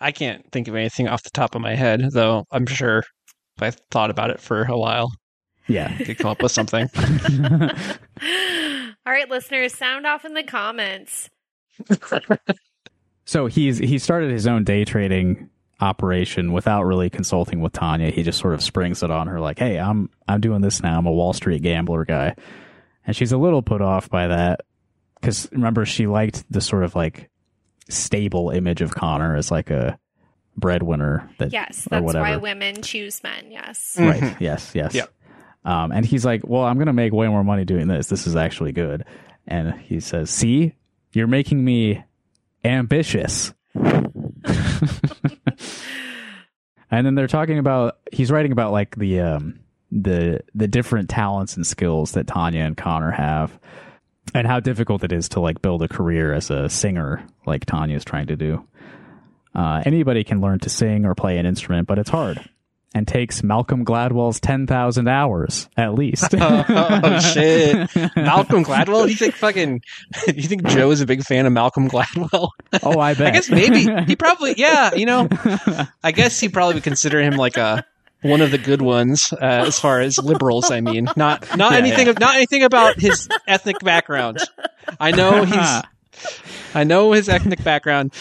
I 0.00 0.12
can't 0.12 0.50
think 0.52 0.66
of 0.68 0.74
anything 0.74 1.08
off 1.08 1.22
the 1.22 1.30
top 1.30 1.54
of 1.54 1.60
my 1.60 1.74
head, 1.74 2.02
though 2.12 2.46
I'm 2.50 2.66
sure 2.66 2.98
if 3.56 3.62
I 3.62 3.70
thought 3.90 4.10
about 4.10 4.30
it 4.30 4.40
for 4.40 4.64
a 4.64 4.76
while, 4.78 5.12
Yeah. 5.68 5.94
I 5.98 6.04
could 6.04 6.18
come 6.18 6.30
up 6.30 6.42
with 6.42 6.52
something. 6.52 6.88
All 9.06 9.12
right, 9.12 9.28
listeners, 9.28 9.74
sound 9.74 10.06
off 10.06 10.24
in 10.24 10.34
the 10.34 10.42
comments. 10.42 11.30
so 13.24 13.46
he's 13.46 13.78
he 13.78 13.98
started 13.98 14.30
his 14.30 14.46
own 14.46 14.64
day 14.64 14.84
trading 14.84 15.48
operation 15.80 16.52
without 16.52 16.82
really 16.84 17.08
consulting 17.08 17.60
with 17.60 17.72
Tanya. 17.72 18.10
He 18.10 18.22
just 18.22 18.38
sort 18.38 18.54
of 18.54 18.62
springs 18.62 19.02
it 19.02 19.10
on 19.10 19.26
her 19.28 19.40
like, 19.40 19.58
"Hey, 19.58 19.78
I'm 19.78 20.10
I'm 20.28 20.40
doing 20.40 20.60
this 20.60 20.82
now. 20.82 20.98
I'm 20.98 21.06
a 21.06 21.12
Wall 21.12 21.32
Street 21.32 21.62
gambler 21.62 22.04
guy." 22.04 22.34
And 23.06 23.16
she's 23.16 23.32
a 23.32 23.38
little 23.38 23.62
put 23.62 23.80
off 23.80 24.10
by 24.10 24.26
that 24.28 24.60
cuz 25.22 25.48
remember 25.52 25.84
she 25.86 26.06
liked 26.06 26.44
the 26.50 26.60
sort 26.60 26.84
of 26.84 26.94
like 26.94 27.30
stable 27.88 28.50
image 28.50 28.82
of 28.82 28.94
Connor 28.94 29.36
as 29.36 29.50
like 29.50 29.70
a 29.70 29.98
breadwinner 30.56 31.28
that 31.38 31.52
Yes, 31.52 31.86
or 31.86 31.90
that's 31.90 32.04
whatever. 32.04 32.24
why 32.24 32.36
women 32.36 32.82
choose 32.82 33.22
men. 33.22 33.50
Yes. 33.50 33.96
Right. 33.98 34.20
Mhm. 34.20 34.40
Yes. 34.40 34.74
Yes. 34.74 34.94
Yep. 34.94 35.10
Um, 35.64 35.92
and 35.92 36.06
he's 36.06 36.24
like, 36.24 36.42
"Well, 36.46 36.62
I'm 36.62 36.76
going 36.76 36.86
to 36.86 36.92
make 36.92 37.12
way 37.12 37.28
more 37.28 37.44
money 37.44 37.64
doing 37.64 37.88
this. 37.88 38.06
This 38.06 38.26
is 38.26 38.36
actually 38.36 38.72
good." 38.72 39.04
And 39.46 39.74
he 39.80 40.00
says, 40.00 40.30
"See, 40.30 40.74
you're 41.12 41.26
making 41.26 41.64
me 41.64 42.02
ambitious." 42.64 43.52
and 43.74 44.12
then 46.90 47.14
they're 47.14 47.26
talking 47.26 47.58
about 47.58 47.98
he's 48.12 48.30
writing 48.30 48.52
about 48.52 48.72
like 48.72 48.96
the 48.96 49.20
um 49.20 49.60
the 49.92 50.40
the 50.54 50.68
different 50.68 51.08
talents 51.08 51.56
and 51.56 51.66
skills 51.66 52.12
that 52.12 52.26
Tanya 52.26 52.62
and 52.62 52.76
Connor 52.76 53.10
have 53.10 53.58
and 54.34 54.46
how 54.46 54.60
difficult 54.60 55.04
it 55.04 55.12
is 55.12 55.28
to 55.30 55.40
like 55.40 55.62
build 55.62 55.82
a 55.82 55.88
career 55.88 56.32
as 56.32 56.50
a 56.50 56.68
singer 56.68 57.26
like 57.46 57.66
Tanya's 57.66 58.04
trying 58.04 58.28
to 58.28 58.36
do. 58.36 58.66
Uh, 59.54 59.82
anybody 59.84 60.24
can 60.24 60.40
learn 60.40 60.58
to 60.60 60.70
sing 60.70 61.04
or 61.04 61.14
play 61.14 61.38
an 61.38 61.46
instrument, 61.46 61.88
but 61.88 61.98
it's 61.98 62.10
hard 62.10 62.40
and 62.94 63.06
takes 63.06 63.42
Malcolm 63.42 63.84
Gladwell's 63.84 64.40
10,000 64.40 65.08
hours 65.08 65.68
at 65.76 65.94
least. 65.94 66.34
oh, 66.38 66.64
oh, 66.68 67.20
shit. 67.20 67.74
Malcolm 68.16 68.64
Gladwell? 68.64 69.04
Do 69.04 69.10
you 69.10 69.16
think 69.16 69.34
fucking 69.34 69.82
do 70.26 70.32
you 70.34 70.48
think 70.48 70.66
Joe 70.66 70.90
is 70.90 71.00
a 71.00 71.06
big 71.06 71.22
fan 71.22 71.46
of 71.46 71.52
Malcolm 71.52 71.88
Gladwell? 71.88 72.50
oh, 72.82 72.98
I 72.98 73.14
bet. 73.14 73.28
I 73.28 73.30
guess 73.30 73.50
maybe 73.50 73.86
he 74.06 74.16
probably 74.16 74.54
yeah, 74.56 74.94
you 74.94 75.06
know. 75.06 75.28
I 76.02 76.12
guess 76.12 76.40
he 76.40 76.48
probably 76.48 76.74
would 76.74 76.82
consider 76.84 77.20
him 77.20 77.36
like 77.36 77.56
a 77.56 77.84
one 78.22 78.40
of 78.42 78.50
the 78.50 78.58
good 78.58 78.82
ones 78.82 79.32
uh, 79.32 79.64
as 79.66 79.78
far 79.78 80.00
as 80.00 80.18
liberals. 80.18 80.70
I 80.70 80.80
mean, 80.80 81.08
not 81.16 81.56
not 81.56 81.72
Yeah, 81.72 81.78
anything 81.78 82.06
yeah. 82.08 82.14
not 82.18 82.34
anything 82.34 82.64
about 82.64 83.00
his 83.00 83.28
ethnic 83.46 83.78
background. 83.80 84.38
I 84.98 85.12
know 85.12 85.44
he's 85.44 85.82
I 86.74 86.84
know 86.84 87.12
his 87.12 87.28
ethnic 87.28 87.62
background. 87.64 88.12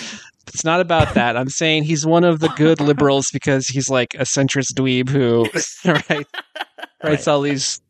It's 0.53 0.63
not 0.63 0.79
about 0.81 1.13
that. 1.13 1.37
I'm 1.37 1.49
saying 1.49 1.83
he's 1.83 2.05
one 2.05 2.23
of 2.23 2.39
the 2.39 2.49
good 2.49 2.81
liberals 2.81 3.31
because 3.31 3.67
he's 3.67 3.89
like 3.89 4.13
a 4.15 4.23
centrist 4.23 4.73
dweeb 4.73 5.09
who 5.09 5.45
right, 6.09 6.27
writes 7.03 7.27
all 7.27 7.41
these 7.41 7.81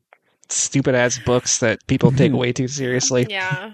stupid 0.50 0.96
ass 0.96 1.20
books 1.20 1.60
that 1.60 1.80
people 1.88 2.12
take 2.12 2.34
way 2.34 2.52
too 2.52 2.68
seriously. 2.68 3.26
Yeah. 3.30 3.74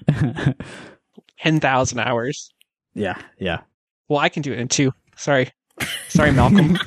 Ten 1.39 1.59
thousand 1.59 1.99
hours. 1.99 2.51
yeah, 2.93 3.17
yeah. 3.39 3.61
Well, 4.07 4.19
I 4.19 4.29
can 4.29 4.41
do 4.41 4.53
it 4.53 4.59
in 4.59 4.67
two. 4.67 4.91
Sorry. 5.15 5.51
Sorry, 6.09 6.31
Malcolm. 6.31 6.77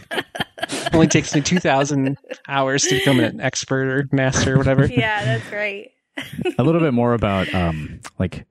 Only 0.93 1.07
takes 1.09 1.35
me 1.35 1.41
2,000 1.41 2.17
hours 2.49 2.83
to 2.85 2.95
become 2.99 3.21
an 3.21 3.41
expert 3.41 3.89
or 3.89 4.09
master 4.13 4.55
or 4.55 4.59
whatever. 4.59 4.87
Yeah, 4.87 5.25
that's 5.25 5.53
right. 5.53 5.91
a 6.59 6.63
little 6.63 6.81
bit 6.81 6.95
more 6.95 7.13
about 7.15 7.53
um 7.55 8.01
like 8.19 8.47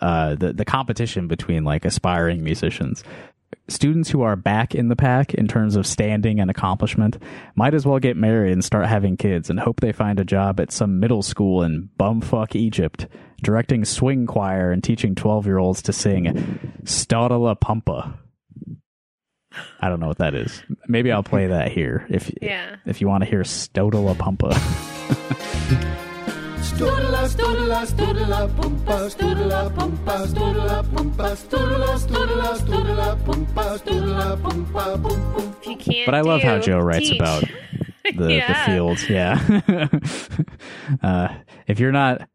uh 0.00 0.34
the 0.34 0.52
the 0.52 0.64
competition 0.64 1.28
between 1.28 1.64
like 1.64 1.84
aspiring 1.84 2.42
musicians 2.42 3.02
students 3.68 4.10
who 4.10 4.22
are 4.22 4.36
back 4.36 4.74
in 4.74 4.88
the 4.88 4.96
pack 4.96 5.32
in 5.34 5.46
terms 5.46 5.76
of 5.76 5.86
standing 5.86 6.40
and 6.40 6.50
accomplishment 6.50 7.16
might 7.54 7.72
as 7.74 7.86
well 7.86 7.98
get 7.98 8.16
married 8.16 8.52
and 8.52 8.64
start 8.64 8.86
having 8.86 9.16
kids 9.16 9.48
and 9.50 9.60
hope 9.60 9.80
they 9.80 9.92
find 9.92 10.18
a 10.20 10.24
job 10.24 10.58
at 10.60 10.72
some 10.72 10.98
middle 11.00 11.22
school 11.22 11.62
in 11.62 11.88
bumfuck 11.98 12.54
Egypt 12.56 13.06
directing 13.42 13.84
swing 13.84 14.26
choir 14.26 14.70
and 14.72 14.82
teaching 14.84 15.14
12 15.14 15.46
year 15.46 15.58
olds 15.58 15.82
to 15.82 15.92
sing 15.92 16.24
Stodola 16.84 17.58
Pumpa. 17.58 18.16
I 19.80 19.88
don't 19.88 19.98
know 20.00 20.08
what 20.08 20.18
that 20.18 20.34
is. 20.34 20.62
Maybe 20.86 21.10
I'll 21.10 21.22
play 21.24 21.48
that 21.48 21.72
here 21.72 22.06
if 22.08 22.30
Yeah. 22.42 22.76
if 22.86 23.00
you 23.00 23.08
want 23.08 23.24
to 23.24 23.30
hear 23.30 23.42
Stodola 23.42 24.14
Pumpa. 24.16 24.50
If 26.72 26.80
you 35.66 35.76
can't 35.76 36.06
But 36.06 36.14
I 36.14 36.20
love 36.20 36.42
how 36.42 36.58
do, 36.58 36.62
Joe 36.62 36.78
writes 36.78 37.08
teach. 37.10 37.18
about 37.20 37.44
the, 38.16 38.32
Yeah. 38.34 38.66
the 38.66 38.72
fields. 38.72 39.10
Yeah. 39.10 39.88
uh, 41.02 41.34
if 41.66 41.80
you're 41.80 41.92
not 41.92 42.28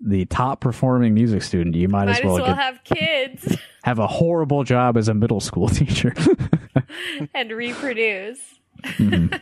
the 0.00 0.24
top 0.26 0.60
performing 0.60 1.14
music 1.14 1.42
student, 1.42 1.74
you 1.74 1.88
might, 1.88 2.06
Might 2.06 2.18
as 2.18 2.24
well, 2.24 2.38
get, 2.44 2.56
have 2.56 2.82
kids 2.84 3.56
have 3.84 3.98
a 3.98 4.06
horrible 4.06 4.64
job 4.64 4.96
as 4.96 5.08
a 5.08 5.14
middle 5.14 5.40
school 5.40 5.68
teacher. 5.68 6.12
and 7.34 7.50
reproduce. 7.52 8.38
Mhm. 8.84 9.40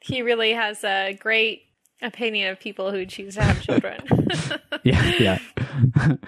he 0.00 0.22
really 0.22 0.52
has 0.52 0.82
a 0.84 1.16
great 1.20 1.62
opinion 2.06 2.50
of 2.50 2.60
people 2.60 2.90
who 2.92 3.04
choose 3.04 3.34
to 3.34 3.42
have 3.42 3.60
children. 3.60 4.00
yeah, 4.84 5.12
yeah. 5.18 5.38
um, 6.04 6.18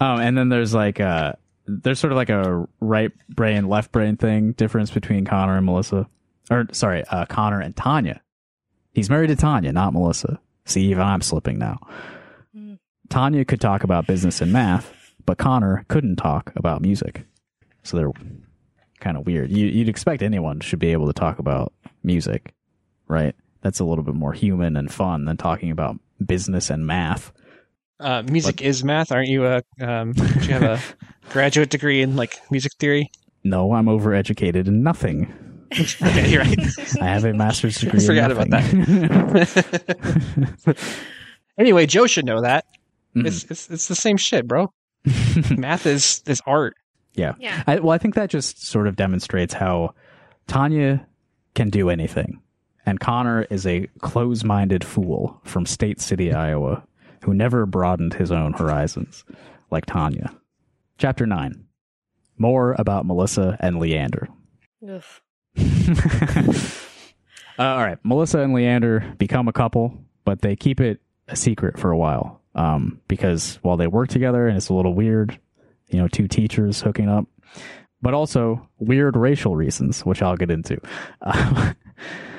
and 0.00 0.36
then 0.36 0.48
there's 0.48 0.74
like 0.74 1.00
a 1.00 1.38
there's 1.66 1.98
sort 1.98 2.12
of 2.12 2.16
like 2.16 2.28
a 2.28 2.66
right 2.80 3.12
brain, 3.28 3.68
left 3.68 3.92
brain 3.92 4.16
thing 4.16 4.52
difference 4.52 4.90
between 4.90 5.24
Connor 5.24 5.56
and 5.56 5.66
Melissa, 5.66 6.08
or 6.50 6.66
sorry, 6.72 7.04
uh, 7.04 7.24
Connor 7.26 7.60
and 7.60 7.74
Tanya. 7.74 8.20
He's 8.92 9.10
married 9.10 9.28
to 9.28 9.36
Tanya, 9.36 9.72
not 9.72 9.92
Melissa. 9.92 10.40
See, 10.66 10.82
even 10.86 11.02
I'm 11.02 11.20
slipping 11.20 11.58
now. 11.58 11.78
Mm. 12.56 12.78
Tanya 13.08 13.44
could 13.44 13.60
talk 13.60 13.84
about 13.84 14.06
business 14.06 14.40
and 14.40 14.52
math, 14.52 14.94
but 15.26 15.38
Connor 15.38 15.84
couldn't 15.88 16.16
talk 16.16 16.52
about 16.56 16.80
music. 16.80 17.24
So 17.82 17.96
they're 17.96 18.12
kind 19.00 19.16
of 19.16 19.26
weird. 19.26 19.50
You, 19.50 19.66
you'd 19.66 19.88
expect 19.88 20.22
anyone 20.22 20.60
should 20.60 20.78
be 20.78 20.92
able 20.92 21.06
to 21.06 21.12
talk 21.12 21.38
about 21.38 21.72
music, 22.02 22.54
right? 23.08 23.34
That's 23.64 23.80
a 23.80 23.84
little 23.84 24.04
bit 24.04 24.14
more 24.14 24.32
human 24.32 24.76
and 24.76 24.92
fun 24.92 25.24
than 25.24 25.36
talking 25.36 25.72
about 25.72 25.98
business 26.24 26.70
and 26.70 26.86
math. 26.86 27.32
Uh, 27.98 28.22
music 28.22 28.62
is 28.62 28.84
math. 28.84 29.10
Aren't 29.10 29.28
you 29.28 29.46
a, 29.46 29.62
um, 29.80 30.12
don't 30.12 30.46
you 30.46 30.52
have 30.52 30.62
a 30.62 30.80
graduate 31.30 31.70
degree 31.70 32.02
in 32.02 32.14
like 32.14 32.38
music 32.52 32.72
theory? 32.78 33.10
No, 33.42 33.72
I'm 33.72 33.86
overeducated 33.86 34.68
in 34.68 34.84
nothing. 34.84 35.32
Okay, 35.76 36.30
you're 36.30 36.42
right. 36.42 36.58
I 37.00 37.06
have 37.06 37.24
a 37.24 37.32
master's 37.34 37.80
degree. 37.80 37.98
in 37.98 38.06
Forgot 38.06 38.30
about 38.30 38.48
that. 38.50 40.76
anyway, 41.58 41.86
Joe 41.86 42.06
should 42.06 42.26
know 42.26 42.42
that. 42.42 42.64
Mhm. 43.16 43.26
It's, 43.26 43.42
it's, 43.50 43.68
it's 43.70 43.88
the 43.88 43.96
same 43.96 44.16
shit, 44.16 44.46
bro. 44.46 44.72
Math 45.56 45.86
is, 45.86 46.22
is 46.26 46.40
art. 46.46 46.76
yeah. 47.14 47.34
yeah. 47.40 47.64
I, 47.66 47.80
well, 47.80 47.90
I 47.90 47.98
think 47.98 48.14
that 48.14 48.30
just 48.30 48.64
sort 48.64 48.86
of 48.86 48.94
demonstrates 48.94 49.52
how 49.52 49.94
Tanya 50.46 51.04
can 51.56 51.70
do 51.70 51.90
anything, 51.90 52.40
and 52.86 53.00
Connor 53.00 53.42
is 53.50 53.66
a 53.66 53.86
close-minded 54.00 54.84
fool 54.84 55.40
from 55.44 55.66
State 55.66 56.00
City, 56.00 56.32
Iowa, 56.32 56.82
who 57.24 57.34
never 57.34 57.66
broadened 57.66 58.14
his 58.14 58.30
own 58.30 58.52
horizons 58.52 59.24
like 59.70 59.86
Tanya. 59.86 60.34
Chapter 60.98 61.26
nine. 61.26 61.64
More 62.36 62.74
about 62.78 63.06
Melissa 63.06 63.56
and 63.60 63.78
Leander. 63.78 64.28
Uh, 67.56 67.62
all 67.62 67.78
right, 67.78 67.98
Melissa 68.02 68.40
and 68.40 68.52
Leander 68.52 69.14
become 69.16 69.46
a 69.46 69.52
couple, 69.52 69.96
but 70.24 70.42
they 70.42 70.56
keep 70.56 70.80
it 70.80 71.00
a 71.28 71.36
secret 71.36 71.78
for 71.78 71.92
a 71.92 71.96
while 71.96 72.42
um, 72.56 73.00
because 73.06 73.60
while 73.62 73.76
they 73.76 73.86
work 73.86 74.08
together 74.08 74.48
and 74.48 74.56
it's 74.56 74.70
a 74.70 74.74
little 74.74 74.92
weird, 74.94 75.38
you 75.88 75.98
know, 75.98 76.08
two 76.08 76.26
teachers 76.26 76.80
hooking 76.80 77.08
up, 77.08 77.26
but 78.02 78.12
also 78.12 78.68
weird 78.80 79.16
racial 79.16 79.54
reasons, 79.54 80.04
which 80.04 80.20
I'll 80.20 80.36
get 80.36 80.50
into. 80.50 80.80
Uh, 81.22 81.74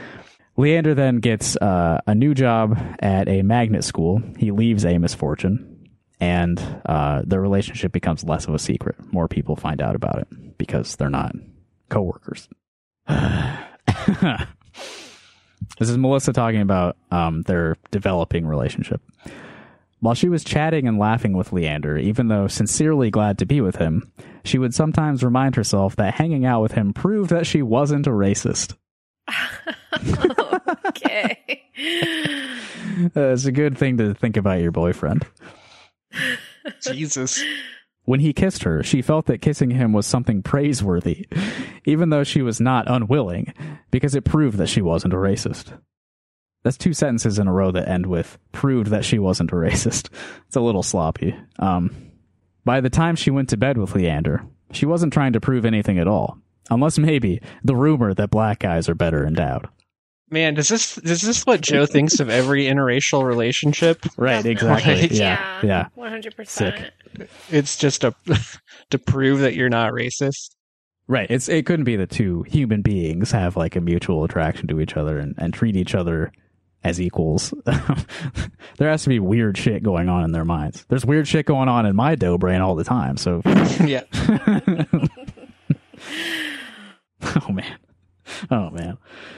Leander 0.57 0.93
then 0.93 1.17
gets 1.17 1.57
uh, 1.57 1.99
a 2.07 2.15
new 2.15 2.33
job 2.33 2.77
at 2.99 3.27
a 3.27 3.41
magnet 3.41 3.83
school. 3.83 4.21
He 4.37 4.51
leaves 4.51 4.85
Amos 4.85 5.13
Fortune, 5.13 5.89
and 6.19 6.59
uh, 6.85 7.23
their 7.25 7.41
relationship 7.41 7.91
becomes 7.91 8.23
less 8.23 8.47
of 8.47 8.53
a 8.53 8.59
secret. 8.59 8.95
More 9.11 9.27
people 9.27 9.55
find 9.55 9.81
out 9.81 9.95
about 9.95 10.19
it 10.19 10.57
because 10.57 10.95
they're 10.95 11.09
not 11.09 11.35
coworkers. 11.89 12.47
this 13.07 13.19
is 15.79 15.97
Melissa 15.97 16.31
talking 16.31 16.61
about 16.61 16.95
um, 17.11 17.41
their 17.43 17.75
developing 17.91 18.47
relationship. 18.47 19.01
While 19.99 20.15
she 20.15 20.29
was 20.29 20.43
chatting 20.43 20.87
and 20.87 20.99
laughing 20.99 21.33
with 21.33 21.51
Leander, 21.51 21.97
even 21.97 22.27
though 22.27 22.47
sincerely 22.47 23.09
glad 23.09 23.39
to 23.39 23.45
be 23.45 23.59
with 23.59 23.77
him, 23.77 24.11
she 24.43 24.57
would 24.57 24.73
sometimes 24.73 25.23
remind 25.23 25.55
herself 25.55 25.95
that 25.95 26.13
hanging 26.13 26.45
out 26.45 26.61
with 26.61 26.73
him 26.73 26.93
proved 26.93 27.31
that 27.31 27.47
she 27.47 27.61
wasn't 27.61 28.07
a 28.07 28.11
racist. 28.11 28.75
okay. 30.95 31.63
Uh, 33.15 33.31
it's 33.33 33.45
a 33.45 33.51
good 33.51 33.77
thing 33.77 33.97
to 33.97 34.13
think 34.13 34.37
about 34.37 34.61
your 34.61 34.71
boyfriend. 34.71 35.25
Jesus. 36.81 37.43
When 38.05 38.19
he 38.19 38.33
kissed 38.33 38.63
her, 38.63 38.83
she 38.83 39.01
felt 39.01 39.25
that 39.25 39.41
kissing 39.41 39.71
him 39.71 39.91
was 39.91 40.05
something 40.05 40.43
praiseworthy, 40.43 41.27
even 41.85 42.09
though 42.09 42.23
she 42.23 42.41
was 42.41 42.61
not 42.61 42.89
unwilling, 42.89 43.53
because 43.91 44.15
it 44.15 44.25
proved 44.25 44.57
that 44.59 44.69
she 44.69 44.81
wasn't 44.81 45.13
a 45.13 45.17
racist. 45.17 45.77
That's 46.63 46.77
two 46.77 46.93
sentences 46.93 47.37
in 47.39 47.47
a 47.47 47.53
row 47.53 47.71
that 47.71 47.87
end 47.87 48.05
with 48.05 48.37
proved 48.51 48.89
that 48.91 49.05
she 49.05 49.19
wasn't 49.19 49.51
a 49.51 49.55
racist. 49.55 50.09
It's 50.47 50.55
a 50.55 50.61
little 50.61 50.83
sloppy. 50.83 51.35
Um, 51.59 52.11
by 52.63 52.81
the 52.81 52.89
time 52.89 53.15
she 53.15 53.31
went 53.31 53.49
to 53.49 53.57
bed 53.57 53.77
with 53.77 53.95
Leander, 53.95 54.45
she 54.71 54.85
wasn't 54.85 55.13
trying 55.13 55.33
to 55.33 55.41
prove 55.41 55.65
anything 55.65 55.99
at 55.99 56.07
all, 56.07 56.39
unless 56.69 56.97
maybe 56.97 57.41
the 57.63 57.75
rumor 57.75 58.13
that 58.13 58.31
black 58.31 58.59
guys 58.59 58.89
are 58.89 58.95
better 58.95 59.25
endowed. 59.25 59.67
Man, 60.29 60.55
does 60.55 60.69
this 60.69 60.97
is 60.99 61.21
this 61.21 61.45
what 61.45 61.61
Joe 61.61 61.85
thinks 61.85 62.19
of 62.19 62.29
every 62.29 62.65
interracial 62.65 63.23
relationship? 63.23 64.05
Right, 64.17 64.45
exactly. 64.45 64.93
Right. 64.93 65.11
Yeah, 65.11 65.59
yeah. 65.61 65.87
One 65.93 66.09
hundred 66.09 66.33
Sick. 66.47 66.75
percent. 66.75 66.91
It's 67.51 67.75
just 67.77 68.03
a 68.03 68.15
to 68.89 68.97
prove 68.97 69.39
that 69.39 69.55
you're 69.55 69.69
not 69.69 69.91
racist. 69.91 70.55
Right. 71.07 71.29
It's 71.29 71.47
it 71.49 71.65
couldn't 71.65 71.85
be 71.85 71.95
that 71.97 72.09
two 72.09 72.43
human 72.43 72.81
beings 72.81 73.31
have 73.31 73.55
like 73.55 73.75
a 73.75 73.81
mutual 73.81 74.23
attraction 74.23 74.67
to 74.69 74.79
each 74.79 74.97
other 74.97 75.19
and, 75.19 75.35
and 75.37 75.53
treat 75.53 75.75
each 75.75 75.93
other 75.93 76.31
as 76.83 76.99
equals. 77.01 77.53
there 77.65 78.89
has 78.89 79.03
to 79.03 79.09
be 79.09 79.19
weird 79.19 79.57
shit 79.57 79.83
going 79.83 80.07
on 80.09 80.23
in 80.23 80.31
their 80.31 80.45
minds. 80.45 80.85
There's 80.87 81.05
weird 81.05 81.27
shit 81.27 81.45
going 81.45 81.67
on 81.67 81.85
in 81.85 81.95
my 81.95 82.15
dough 82.15 82.37
brain 82.37 82.61
all 82.61 82.75
the 82.75 82.83
time. 82.83 83.17
So 83.17 83.41
yeah. 83.83 84.03
oh 87.35 87.51
man. 87.51 87.77
Oh 88.51 88.69
man. 88.71 88.97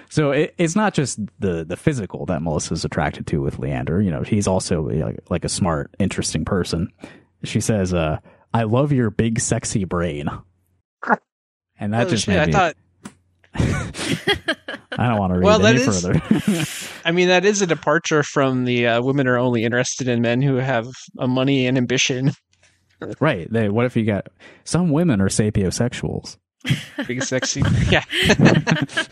So 0.09 0.31
it, 0.31 0.55
it's 0.57 0.75
not 0.75 0.93
just 0.93 1.19
the 1.39 1.65
the 1.65 1.75
physical 1.75 2.25
that 2.27 2.41
Melissa's 2.41 2.85
attracted 2.85 3.27
to 3.27 3.41
with 3.41 3.59
Leander. 3.59 4.01
You 4.01 4.11
know, 4.11 4.21
he's 4.23 4.47
also 4.47 4.83
like, 4.83 5.19
like 5.29 5.43
a 5.45 5.49
smart, 5.49 5.93
interesting 5.99 6.45
person. 6.45 6.91
She 7.43 7.59
says, 7.59 7.93
uh, 7.93 8.19
"I 8.53 8.63
love 8.63 8.91
your 8.93 9.09
big, 9.09 9.39
sexy 9.41 9.83
brain," 9.83 10.27
and 11.79 11.93
that 11.93 12.07
Oh, 12.07 12.09
just 12.09 12.25
shit, 12.25 12.35
made 12.35 12.41
I 12.41 12.45
me. 12.45 12.51
thought 12.53 12.75
I 14.99 15.07
don't 15.09 15.19
want 15.19 15.33
to 15.33 15.39
read 15.39 15.45
Well, 15.45 15.65
any 15.65 15.79
is- 15.81 16.01
further. 16.01 16.21
I 17.05 17.11
mean 17.11 17.27
that 17.27 17.45
is 17.45 17.61
a 17.61 17.67
departure 17.67 18.23
from 18.23 18.65
the 18.65 18.88
uh, 18.88 19.01
women 19.01 19.27
are 19.27 19.38
only 19.38 19.63
interested 19.63 20.07
in 20.07 20.21
men 20.21 20.41
who 20.41 20.55
have 20.55 20.88
a 21.19 21.27
money 21.27 21.67
and 21.67 21.77
ambition. 21.77 22.31
right? 23.19 23.51
They, 23.51 23.69
what 23.69 23.85
if 23.85 23.95
you 23.95 24.05
got 24.05 24.27
some 24.63 24.91
women 24.91 25.21
are 25.21 25.29
sapiosexuals? 25.29 26.38
Big 27.08 27.24
sexy. 27.24 27.64
yeah. 27.89 28.03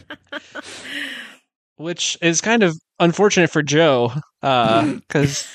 Which 1.77 2.17
is 2.21 2.41
kind 2.41 2.63
of 2.63 2.77
unfortunate 2.99 3.49
for 3.49 3.61
Joe 3.61 4.13
because 4.41 5.47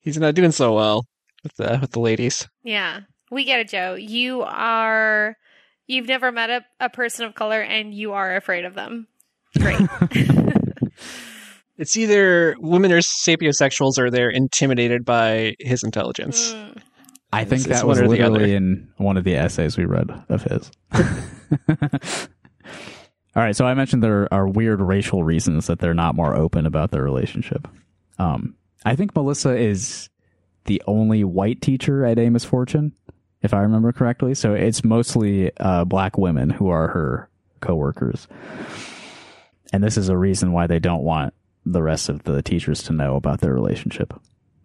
he's 0.00 0.18
not 0.18 0.34
doing 0.34 0.50
so 0.50 0.74
well 0.74 1.06
with 1.44 1.54
the 1.56 1.78
with 1.80 1.92
the 1.92 2.00
ladies. 2.00 2.48
Yeah, 2.64 3.00
we 3.30 3.44
get 3.44 3.60
it, 3.60 3.68
Joe. 3.68 3.94
You 3.94 4.42
are. 4.42 5.36
You've 5.86 6.08
never 6.08 6.32
met 6.32 6.50
a, 6.50 6.64
a 6.80 6.88
person 6.88 7.26
of 7.26 7.34
color, 7.34 7.60
and 7.60 7.94
you 7.94 8.12
are 8.12 8.34
afraid 8.36 8.64
of 8.64 8.74
them. 8.74 9.06
Great. 9.58 9.80
It's 11.78 11.96
either 11.96 12.54
women 12.60 12.92
are 12.92 13.00
sapiosexuals 13.00 13.98
or 13.98 14.10
they're 14.10 14.30
intimidated 14.30 15.04
by 15.04 15.56
his 15.58 15.82
intelligence. 15.82 16.52
Mm. 16.52 16.78
I 17.32 17.44
think 17.44 17.62
It's- 17.62 17.66
it's 17.66 17.80
that 17.80 17.86
was 17.86 17.98
one 17.98 18.06
or 18.06 18.10
the 18.16 18.22
other. 18.22 18.32
literally 18.32 18.54
in 18.54 18.88
one 18.98 19.16
of 19.16 19.24
the 19.24 19.34
essays 19.36 19.76
we 19.78 19.84
read 19.86 20.10
of 20.28 20.42
his. 20.42 20.70
All 23.34 23.42
right, 23.42 23.56
so 23.56 23.64
I 23.66 23.72
mentioned 23.74 24.02
there 24.02 24.32
are 24.32 24.46
weird 24.46 24.80
racial 24.82 25.24
reasons 25.24 25.66
that 25.66 25.78
they're 25.78 25.94
not 25.94 26.14
more 26.14 26.36
open 26.36 26.66
about 26.66 26.90
their 26.90 27.02
relationship. 27.02 27.66
Um, 28.18 28.54
I 28.84 28.94
think 28.94 29.14
Melissa 29.16 29.56
is 29.56 30.10
the 30.66 30.82
only 30.86 31.24
white 31.24 31.62
teacher 31.62 32.04
at 32.04 32.18
Amos 32.18 32.44
Fortune, 32.44 32.92
if 33.40 33.54
I 33.54 33.60
remember 33.60 33.90
correctly. 33.92 34.34
So 34.34 34.52
it's 34.52 34.84
mostly 34.84 35.50
uh, 35.58 35.86
black 35.86 36.18
women 36.18 36.50
who 36.50 36.68
are 36.68 36.88
her 36.88 37.30
coworkers, 37.60 38.28
and 39.72 39.82
this 39.82 39.96
is 39.96 40.10
a 40.10 40.16
reason 40.18 40.52
why 40.52 40.66
they 40.66 40.78
don't 40.78 41.02
want 41.02 41.32
the 41.64 41.82
rest 41.82 42.10
of 42.10 42.24
the 42.24 42.42
teachers 42.42 42.82
to 42.82 42.92
know 42.92 43.16
about 43.16 43.40
their 43.40 43.54
relationship. 43.54 44.12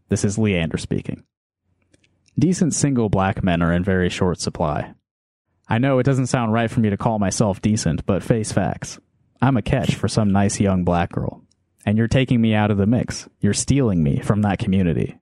This 0.09 0.26
is 0.26 0.38
Leander 0.38 0.78
speaking. 0.78 1.24
Decent 2.40 2.76
single 2.76 3.10
black 3.10 3.44
men 3.44 3.64
are 3.64 3.74
in 3.74 3.84
very 3.84 4.10
short 4.10 4.40
supply. 4.40 4.94
I 5.68 5.80
know 5.80 5.98
it 5.98 6.04
doesn't 6.04 6.28
sound 6.28 6.54
right 6.54 6.70
for 6.70 6.80
me 6.80 6.92
to 6.92 6.98
call 6.98 7.18
myself 7.18 7.62
decent, 7.62 8.06
but 8.06 8.22
face 8.22 8.52
facts. 8.52 9.00
I'm 9.42 9.58
a 9.58 9.64
catch 9.64 9.96
for 9.96 10.08
some 10.08 10.32
nice 10.32 10.60
young 10.60 10.84
black 10.84 11.12
girl. 11.12 11.42
And 11.86 11.98
you're 11.98 12.08
taking 12.08 12.40
me 12.40 12.54
out 12.54 12.70
of 12.70 12.78
the 12.78 12.86
mix. 12.86 13.28
You're 13.40 13.54
stealing 13.54 14.04
me 14.04 14.20
from 14.20 14.44
that 14.44 14.60
community. 14.60 15.18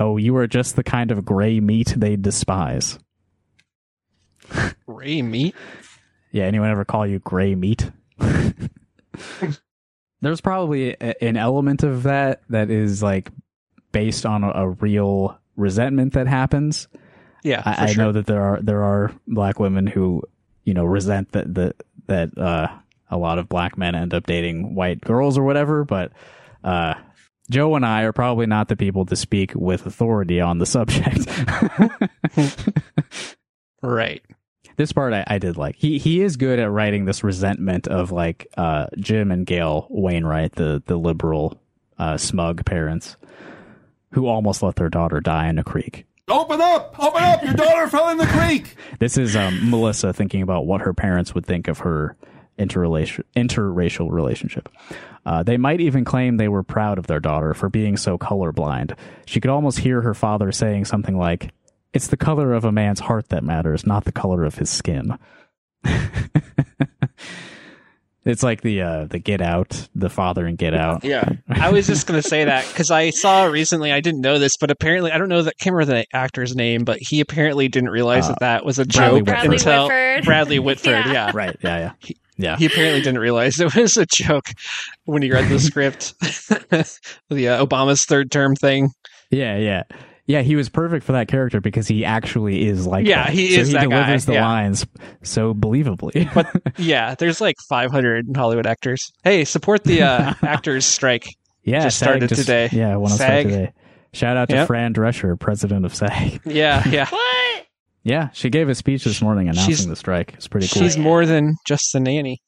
Oh, 0.00 0.16
you 0.16 0.36
are 0.36 0.46
just 0.46 0.74
the 0.76 0.82
kind 0.82 1.10
of 1.10 1.24
gray 1.24 1.60
meat 1.60 1.94
they 1.96 2.16
despise. 2.16 2.98
gray 4.86 5.20
meat. 5.22 5.54
Yeah, 6.32 6.44
anyone 6.44 6.70
ever 6.70 6.84
call 6.84 7.06
you 7.06 7.18
gray 7.18 7.54
meat? 7.54 7.90
There's 10.20 10.40
probably 10.40 10.90
a, 10.92 11.22
an 11.22 11.36
element 11.36 11.82
of 11.82 12.04
that 12.04 12.42
that 12.48 12.70
is 12.70 13.02
like 13.02 13.30
based 13.92 14.24
on 14.24 14.44
a, 14.44 14.50
a 14.50 14.68
real 14.68 15.38
resentment 15.56 16.12
that 16.14 16.26
happens. 16.26 16.88
Yeah, 17.42 17.62
I, 17.64 17.84
I 17.84 17.86
sure. 17.92 18.04
know 18.04 18.12
that 18.12 18.26
there 18.26 18.42
are 18.42 18.60
there 18.60 18.82
are 18.82 19.12
black 19.26 19.58
women 19.60 19.86
who 19.86 20.22
you 20.64 20.74
know 20.74 20.84
resent 20.84 21.32
that 21.32 21.54
that 21.54 21.76
that 22.06 22.36
uh, 22.36 22.68
a 23.10 23.16
lot 23.16 23.38
of 23.38 23.48
black 23.48 23.78
men 23.78 23.94
end 23.94 24.14
up 24.14 24.26
dating 24.26 24.74
white 24.74 25.00
girls 25.00 25.38
or 25.38 25.44
whatever. 25.44 25.84
But 25.84 26.12
uh, 26.64 26.94
Joe 27.50 27.76
and 27.76 27.86
I 27.86 28.02
are 28.02 28.12
probably 28.12 28.46
not 28.46 28.68
the 28.68 28.76
people 28.76 29.06
to 29.06 29.16
speak 29.16 29.52
with 29.54 29.86
authority 29.86 30.40
on 30.40 30.58
the 30.58 30.66
subject. 30.66 31.28
Right. 33.82 34.22
this 34.76 34.92
part 34.92 35.12
I, 35.12 35.22
I 35.26 35.38
did 35.38 35.56
like. 35.56 35.76
He 35.76 35.98
he 35.98 36.22
is 36.22 36.36
good 36.36 36.58
at 36.58 36.70
writing 36.70 37.04
this 37.04 37.22
resentment 37.22 37.86
of 37.86 38.10
like 38.10 38.48
uh, 38.56 38.86
Jim 38.98 39.30
and 39.30 39.46
Gail 39.46 39.86
Wainwright, 39.90 40.52
the 40.52 40.82
the 40.86 40.96
liberal 40.96 41.60
uh, 41.98 42.16
smug 42.16 42.64
parents 42.64 43.16
who 44.16 44.26
almost 44.26 44.62
let 44.62 44.76
their 44.76 44.88
daughter 44.88 45.20
die 45.20 45.46
in 45.46 45.58
a 45.58 45.62
creek. 45.62 46.06
Open 46.26 46.58
up! 46.58 46.96
Open 46.98 47.22
up! 47.22 47.42
Your 47.44 47.52
daughter 47.52 47.86
fell 47.90 48.08
in 48.08 48.16
the 48.16 48.24
creek! 48.24 48.74
This 48.98 49.18
is 49.18 49.36
um, 49.36 49.68
Melissa 49.68 50.14
thinking 50.14 50.40
about 50.40 50.64
what 50.64 50.80
her 50.80 50.94
parents 50.94 51.34
would 51.34 51.44
think 51.44 51.68
of 51.68 51.80
her 51.80 52.16
interrelation, 52.56 53.24
interracial 53.36 54.10
relationship. 54.10 54.70
Uh, 55.26 55.42
they 55.42 55.58
might 55.58 55.82
even 55.82 56.02
claim 56.02 56.38
they 56.38 56.48
were 56.48 56.62
proud 56.62 56.98
of 56.98 57.08
their 57.08 57.20
daughter 57.20 57.52
for 57.52 57.68
being 57.68 57.98
so 57.98 58.16
colorblind. 58.16 58.96
She 59.26 59.38
could 59.38 59.50
almost 59.50 59.80
hear 59.80 60.00
her 60.00 60.14
father 60.14 60.50
saying 60.50 60.86
something 60.86 61.18
like, 61.18 61.50
It's 61.92 62.06
the 62.06 62.16
color 62.16 62.54
of 62.54 62.64
a 62.64 62.72
man's 62.72 63.00
heart 63.00 63.28
that 63.28 63.44
matters, 63.44 63.84
not 63.84 64.06
the 64.06 64.12
color 64.12 64.44
of 64.44 64.54
his 64.54 64.70
skin. 64.70 65.18
it's 68.26 68.42
like 68.42 68.60
the 68.60 68.82
uh, 68.82 69.04
the 69.06 69.18
Get 69.18 69.40
Out, 69.40 69.88
the 69.94 70.10
father 70.10 70.44
and 70.46 70.58
Get 70.58 70.74
Out. 70.74 71.04
Yeah. 71.04 71.26
I 71.48 71.70
was 71.70 71.86
just 71.86 72.06
going 72.06 72.20
to 72.20 72.28
say 72.28 72.44
that 72.44 72.66
because 72.68 72.90
I 72.90 73.10
saw 73.10 73.44
recently, 73.44 73.92
I 73.92 74.00
didn't 74.00 74.20
know 74.20 74.38
this, 74.38 74.56
but 74.60 74.70
apparently, 74.70 75.12
I 75.12 75.18
don't 75.18 75.28
know 75.28 75.42
that, 75.42 75.54
can't 75.58 75.74
remember 75.74 75.94
the 75.94 76.06
actor's 76.12 76.54
name, 76.54 76.84
but 76.84 76.98
he 77.00 77.20
apparently 77.20 77.68
didn't 77.68 77.90
realize 77.90 78.24
Uh, 78.26 78.30
that 78.30 78.40
that 78.40 78.64
was 78.64 78.78
a 78.78 78.84
Bradley 78.84 79.20
joke 79.22 79.28
Whitford. 79.28 79.52
until 79.52 79.82
Whitford. 79.88 80.24
Bradley 80.24 80.58
Whitford. 80.58 80.86
Yeah. 81.06 81.12
yeah. 81.12 81.30
Right, 81.32 81.56
yeah, 81.62 81.78
yeah. 82.02 82.12
Yeah. 82.38 82.56
He 82.58 82.66
apparently 82.66 83.00
didn't 83.00 83.20
realize 83.20 83.58
it 83.60 83.74
was 83.74 83.96
a 83.96 84.04
joke 84.04 84.44
when 85.04 85.22
he 85.22 85.30
read 85.32 85.48
the 85.48 85.58
script. 85.58 86.12
the 87.30 87.48
uh, 87.48 87.64
Obama's 87.64 88.04
third 88.04 88.30
term 88.30 88.54
thing. 88.54 88.90
Yeah, 89.30 89.56
yeah. 89.56 89.84
Yeah, 90.26 90.42
he 90.42 90.56
was 90.56 90.68
perfect 90.68 91.04
for 91.04 91.12
that 91.12 91.28
character 91.28 91.60
because 91.60 91.86
he 91.86 92.04
actually 92.04 92.66
is 92.66 92.84
like 92.86 93.06
Yeah, 93.06 93.24
that. 93.26 93.32
he 93.32 93.54
so 93.54 93.60
is 93.60 93.68
he 93.68 93.74
that 93.74 93.88
guy, 93.88 93.96
delivers 94.00 94.24
the 94.24 94.32
yeah. 94.34 94.44
lines 94.44 94.86
so 95.22 95.54
believably. 95.54 96.28
But 96.34 96.78
yeah, 96.78 97.14
there's 97.14 97.40
like 97.40 97.54
500 97.68 98.26
Hollywood 98.36 98.66
actors. 98.66 99.00
Hey, 99.22 99.44
support 99.44 99.84
the 99.84 100.02
uh, 100.02 100.34
actors 100.42 100.84
strike. 100.84 101.28
yeah, 101.62 101.84
just 101.84 101.98
SAG 101.98 102.06
started 102.08 102.28
today. 102.30 102.68
Yeah, 102.72 102.92
I 102.92 102.96
want 102.96 103.10
to 103.12 103.16
start 103.16 103.30
SAG. 103.30 103.46
today. 103.48 103.72
Shout 104.12 104.36
out 104.36 104.48
to 104.48 104.56
Yep. 104.56 104.66
Fran 104.66 104.94
Drescher, 104.94 105.38
president 105.38 105.84
of 105.84 105.94
SAG. 105.94 106.40
Yeah, 106.46 106.82
yeah. 106.88 107.08
What? 107.08 107.66
Yeah, 108.02 108.30
she 108.32 108.50
gave 108.50 108.68
a 108.68 108.74
speech 108.74 109.04
this 109.04 109.20
morning 109.22 109.48
announcing 109.48 109.74
She's- 109.74 109.86
the 109.86 109.94
strike. 109.96 110.34
It's 110.34 110.48
pretty 110.48 110.66
cool. 110.68 110.82
She's 110.82 110.96
more 110.98 111.24
than 111.26 111.54
just 111.66 111.92
the 111.92 112.00
nanny. 112.00 112.40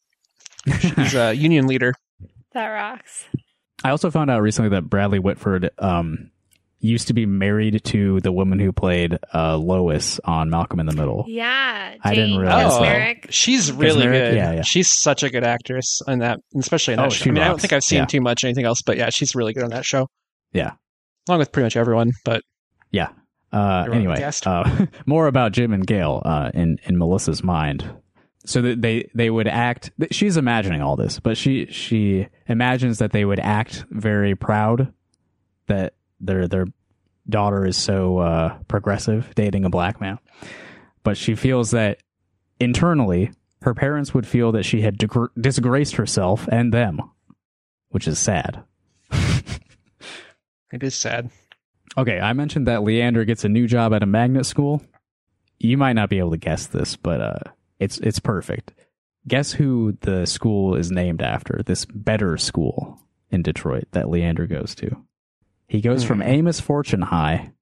She's 0.81 1.15
a 1.15 1.33
union 1.35 1.67
leader. 1.67 1.95
That 2.55 2.67
rocks. 2.69 3.25
I 3.85 3.91
also 3.91 4.11
found 4.11 4.31
out 4.31 4.43
recently 4.43 4.71
that 4.71 4.83
Bradley 4.91 5.19
Whitford 5.21 5.71
um, 5.79 6.31
used 6.81 7.09
to 7.09 7.13
be 7.15 7.27
married 7.27 7.83
to 7.85 8.21
the 8.21 8.31
woman 8.31 8.59
who 8.59 8.73
played 8.73 9.19
uh, 9.35 9.57
Lois 9.57 10.21
on 10.25 10.49
Malcolm 10.49 10.79
in 10.79 10.87
the 10.87 10.95
Middle. 10.95 11.25
Yeah. 11.27 11.97
I 12.03 12.15
didn't 12.15 12.37
realize 12.39 12.73
Oh, 12.73 12.81
Kaczmarek. 12.83 13.27
she's 13.31 13.73
really 13.73 14.07
Kaczmarek? 14.07 14.11
good. 14.13 14.35
Yeah, 14.37 14.53
yeah. 14.53 14.63
She's 14.63 14.89
such 14.91 15.23
a 15.25 15.31
good 15.31 15.43
actress 15.45 16.01
in 16.07 16.21
that, 16.21 16.39
especially 16.57 16.95
in 16.95 16.99
that 16.99 17.07
Oh, 17.07 17.11
show. 17.11 17.25
she 17.25 17.31
I 17.31 17.33
mean, 17.33 17.43
I 17.43 17.49
don't 17.49 17.61
think 17.61 17.73
I've 17.73 17.83
seen 17.83 17.99
Yeah. 18.01 18.05
too 18.07 18.21
much 18.21 18.45
anything 18.45 18.65
else, 18.65 18.81
but 18.83 18.97
yeah, 18.97 19.11
she's 19.11 19.35
really 19.35 19.53
good 19.53 19.65
on 19.65 19.71
that 19.71 19.85
show. 19.85 20.07
Yeah. 20.53 20.73
Along 21.29 21.41
with 21.41 21.51
pretty 21.53 21.65
much 21.67 21.77
everyone, 21.77 22.13
but 22.25 22.43
Yeah. 22.93 23.09
Uh, 23.53 23.89
anyway, 23.93 24.23
uh, 24.45 24.87
more 25.07 25.27
about 25.27 25.53
Jim 25.53 25.73
and 25.73 25.87
Gail 25.87 26.21
uh, 26.25 26.51
in 26.55 26.79
in 26.85 26.99
Melissa's 26.99 27.43
mind. 27.43 27.85
So 28.45 28.61
that 28.63 28.83
they 28.83 29.11
they 29.15 29.31
would 29.31 29.49
act. 29.49 29.91
She's 30.11 30.37
imagining 30.37 30.81
all 30.83 30.97
this, 30.97 31.19
but 31.19 31.37
she 31.39 31.67
she 31.71 32.29
imagines 32.47 32.99
that 32.99 33.13
they 33.13 33.25
would 33.25 33.41
act 33.41 33.85
very 33.91 34.35
proud 34.35 34.93
that 35.67 35.95
they're 36.21 36.49
they're 36.49 36.67
daughter 37.29 37.67
is 37.67 37.77
so 37.77 38.19
uh, 38.19 38.57
progressive, 38.69 39.35
dating 39.35 39.65
a 39.65 39.71
black 39.71 40.01
man. 40.01 40.19
But 41.03 41.17
she 41.17 41.35
feels 41.35 41.73
that 41.73 42.03
internally, 42.59 43.31
her 43.63 43.75
parents 43.75 44.15
would 44.15 44.27
feel 44.27 44.53
that 44.53 44.65
she 44.65 44.81
had 44.81 44.99
degr- 44.99 45.29
disgraced 45.41 45.97
herself 45.97 46.49
and 46.51 46.73
them, 46.73 47.01
which 47.91 48.09
is 48.09 48.19
sad. 48.19 48.63
It 50.73 50.83
is 50.83 50.95
sad. 50.95 51.31
Okay, 51.97 52.21
I 52.21 52.33
mentioned 52.33 52.67
that 52.67 52.83
Leander 52.83 53.25
gets 53.25 53.45
a 53.45 53.49
new 53.49 53.67
job 53.67 53.95
at 53.95 54.03
a 54.03 54.07
magnet 54.07 54.45
school. 54.45 54.83
You 55.59 55.79
might 55.79 55.95
not 55.95 56.11
be 56.11 56.19
able 56.19 56.33
to 56.33 56.37
guess 56.37 56.67
this, 56.67 56.95
but 56.95 57.21
uh, 57.21 57.51
it's 57.81 57.99
it's 57.99 58.19
perfect. 58.21 58.75
Guess 59.27 59.53
who 59.53 59.97
the 60.03 60.27
school 60.27 60.75
is 60.75 60.91
named 60.91 61.23
after? 61.23 61.63
This 61.65 61.85
better 61.87 62.37
school 62.37 63.01
in 63.31 63.43
Detroit 63.43 63.89
that 63.93 64.11
Leander 64.11 64.47
goes 64.47 64.75
to. 64.77 65.05
He 65.69 65.81
goes 65.81 66.03
from 66.05 66.19
Hmm. 66.21 66.29
Amos 66.29 66.61
Fortune 66.61 67.03
High 67.03 67.53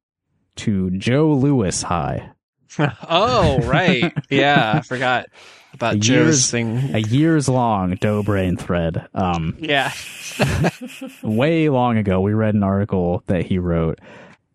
to 0.57 0.91
Joe 0.91 1.33
Louis 1.35 1.83
High. 1.83 2.31
oh, 3.09 3.59
right. 3.61 4.13
Yeah, 4.31 4.75
I 4.77 4.81
forgot 4.83 5.27
about 5.75 5.95
A 5.95 5.99
Joe's 5.99 6.09
year's- 6.09 6.51
thing. 6.51 6.95
A 6.95 6.99
years 7.01 7.49
long 7.49 7.95
dough 7.97 8.23
brain 8.23 8.57
thread. 8.57 9.07
Um, 9.15 9.57
yeah. 9.59 9.93
way 11.23 11.69
long 11.69 11.97
ago, 11.99 12.21
we 12.21 12.33
read 12.33 12.55
an 12.55 12.63
article 12.63 13.23
that 13.27 13.45
he 13.47 13.59
wrote 13.59 13.99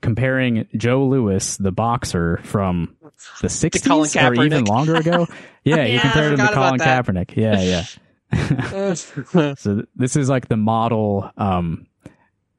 comparing 0.01 0.67
Joe 0.75 1.05
Louis, 1.05 1.57
the 1.57 1.71
boxer 1.71 2.39
from 2.43 2.95
the 3.41 3.47
60s 3.49 3.85
Colin 3.85 4.39
or 4.39 4.43
even 4.45 4.65
longer 4.65 4.95
ago. 4.95 5.27
Yeah, 5.63 5.85
he 5.85 5.93
Yeah, 5.93 5.99
I 5.99 6.01
compared 6.01 6.31
him 6.33 6.37
to 6.39 6.47
forgot 6.47 6.53
Colin 6.55 6.77
that. 6.79 7.05
Kaepernick. 7.05 7.35
Yeah, 7.35 7.85
yeah. 8.33 9.53
So 9.55 9.83
this 9.95 10.15
is 10.15 10.27
like 10.27 10.47
the 10.47 10.57
model 10.57 11.29
um, 11.37 11.85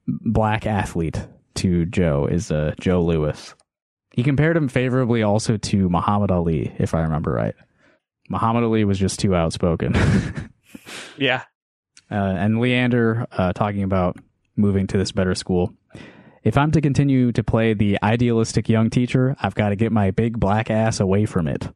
black 0.07 0.67
athlete 0.67 1.27
to 1.55 1.85
Joe 1.87 2.27
is 2.27 2.51
uh, 2.51 2.75
Joe 2.81 3.03
Louis. 3.03 3.55
He 4.13 4.23
compared 4.23 4.57
him 4.57 4.69
favorably 4.69 5.23
also 5.23 5.57
to 5.57 5.89
Muhammad 5.89 6.31
Ali, 6.31 6.75
if 6.79 6.95
I 6.95 7.01
remember 7.01 7.33
right. 7.33 7.55
Muhammad 8.29 8.65
Ali 8.65 8.85
was 8.85 8.99
just 8.99 9.21
too 9.21 9.35
outspoken. 9.35 9.95
yeah. 11.17 11.43
uh, 12.11 12.15
and 12.15 12.61
Leander 12.61 13.27
uh, 13.33 13.53
talking 13.53 13.83
about 13.83 14.17
moving 14.57 14.87
to 14.89 14.99
this 14.99 15.13
better 15.13 15.35
school. 15.35 15.75
If 16.45 16.57
I'm 16.57 16.73
to 16.73 16.81
continue 16.81 17.33
to 17.33 17.45
play 17.45 17.73
the 17.73 17.99
idealistic 18.03 18.69
young 18.69 18.91
teacher, 18.91 19.37
I've 19.41 19.55
got 19.55 19.69
to 19.71 19.77
get 19.77 19.93
my 19.93 20.11
big 20.11 20.39
black 20.41 20.71
ass 20.71 20.99
away 21.01 21.25
from 21.25 21.47
it. 21.47 21.69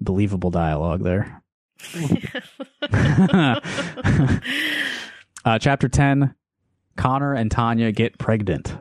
Believable 0.00 0.50
dialogue 0.50 1.04
there. 1.04 1.42
uh, 5.44 5.58
chapter 5.58 5.88
10 5.88 6.34
Connor 7.00 7.32
and 7.34 7.50
Tanya 7.50 7.90
get 7.92 8.18
pregnant. 8.18 8.76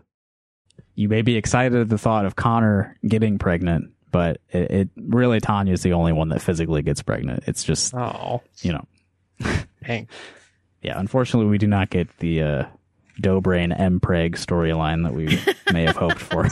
You 0.95 1.07
may 1.07 1.21
be 1.21 1.37
excited 1.37 1.79
at 1.79 1.87
the 1.87 1.97
thought 1.97 2.25
of 2.25 2.35
Connor 2.35 2.97
getting 3.07 3.39
pregnant, 3.39 3.91
but 4.11 4.41
it, 4.49 4.71
it 4.71 4.89
really 4.97 5.39
Tanya 5.39 5.71
is 5.71 5.83
the 5.83 5.93
only 5.93 6.11
one 6.11 6.27
that 6.29 6.41
physically 6.41 6.81
gets 6.81 7.01
pregnant. 7.01 7.45
It's 7.47 7.63
just, 7.63 7.93
Oh, 7.95 8.41
you 8.61 8.73
know, 8.73 8.85
dang. 9.87 10.09
yeah, 10.81 10.99
unfortunately, 10.99 11.49
we 11.49 11.57
do 11.57 11.67
not 11.67 11.89
get 11.89 12.09
the 12.17 12.41
uh, 12.43 12.63
Dobrian 13.21 13.77
M. 13.79 14.01
Preg 14.01 14.31
storyline 14.33 15.03
that 15.05 15.13
we 15.13 15.39
may 15.71 15.85
have 15.85 15.95
hoped 15.95 16.19
for. 16.19 16.49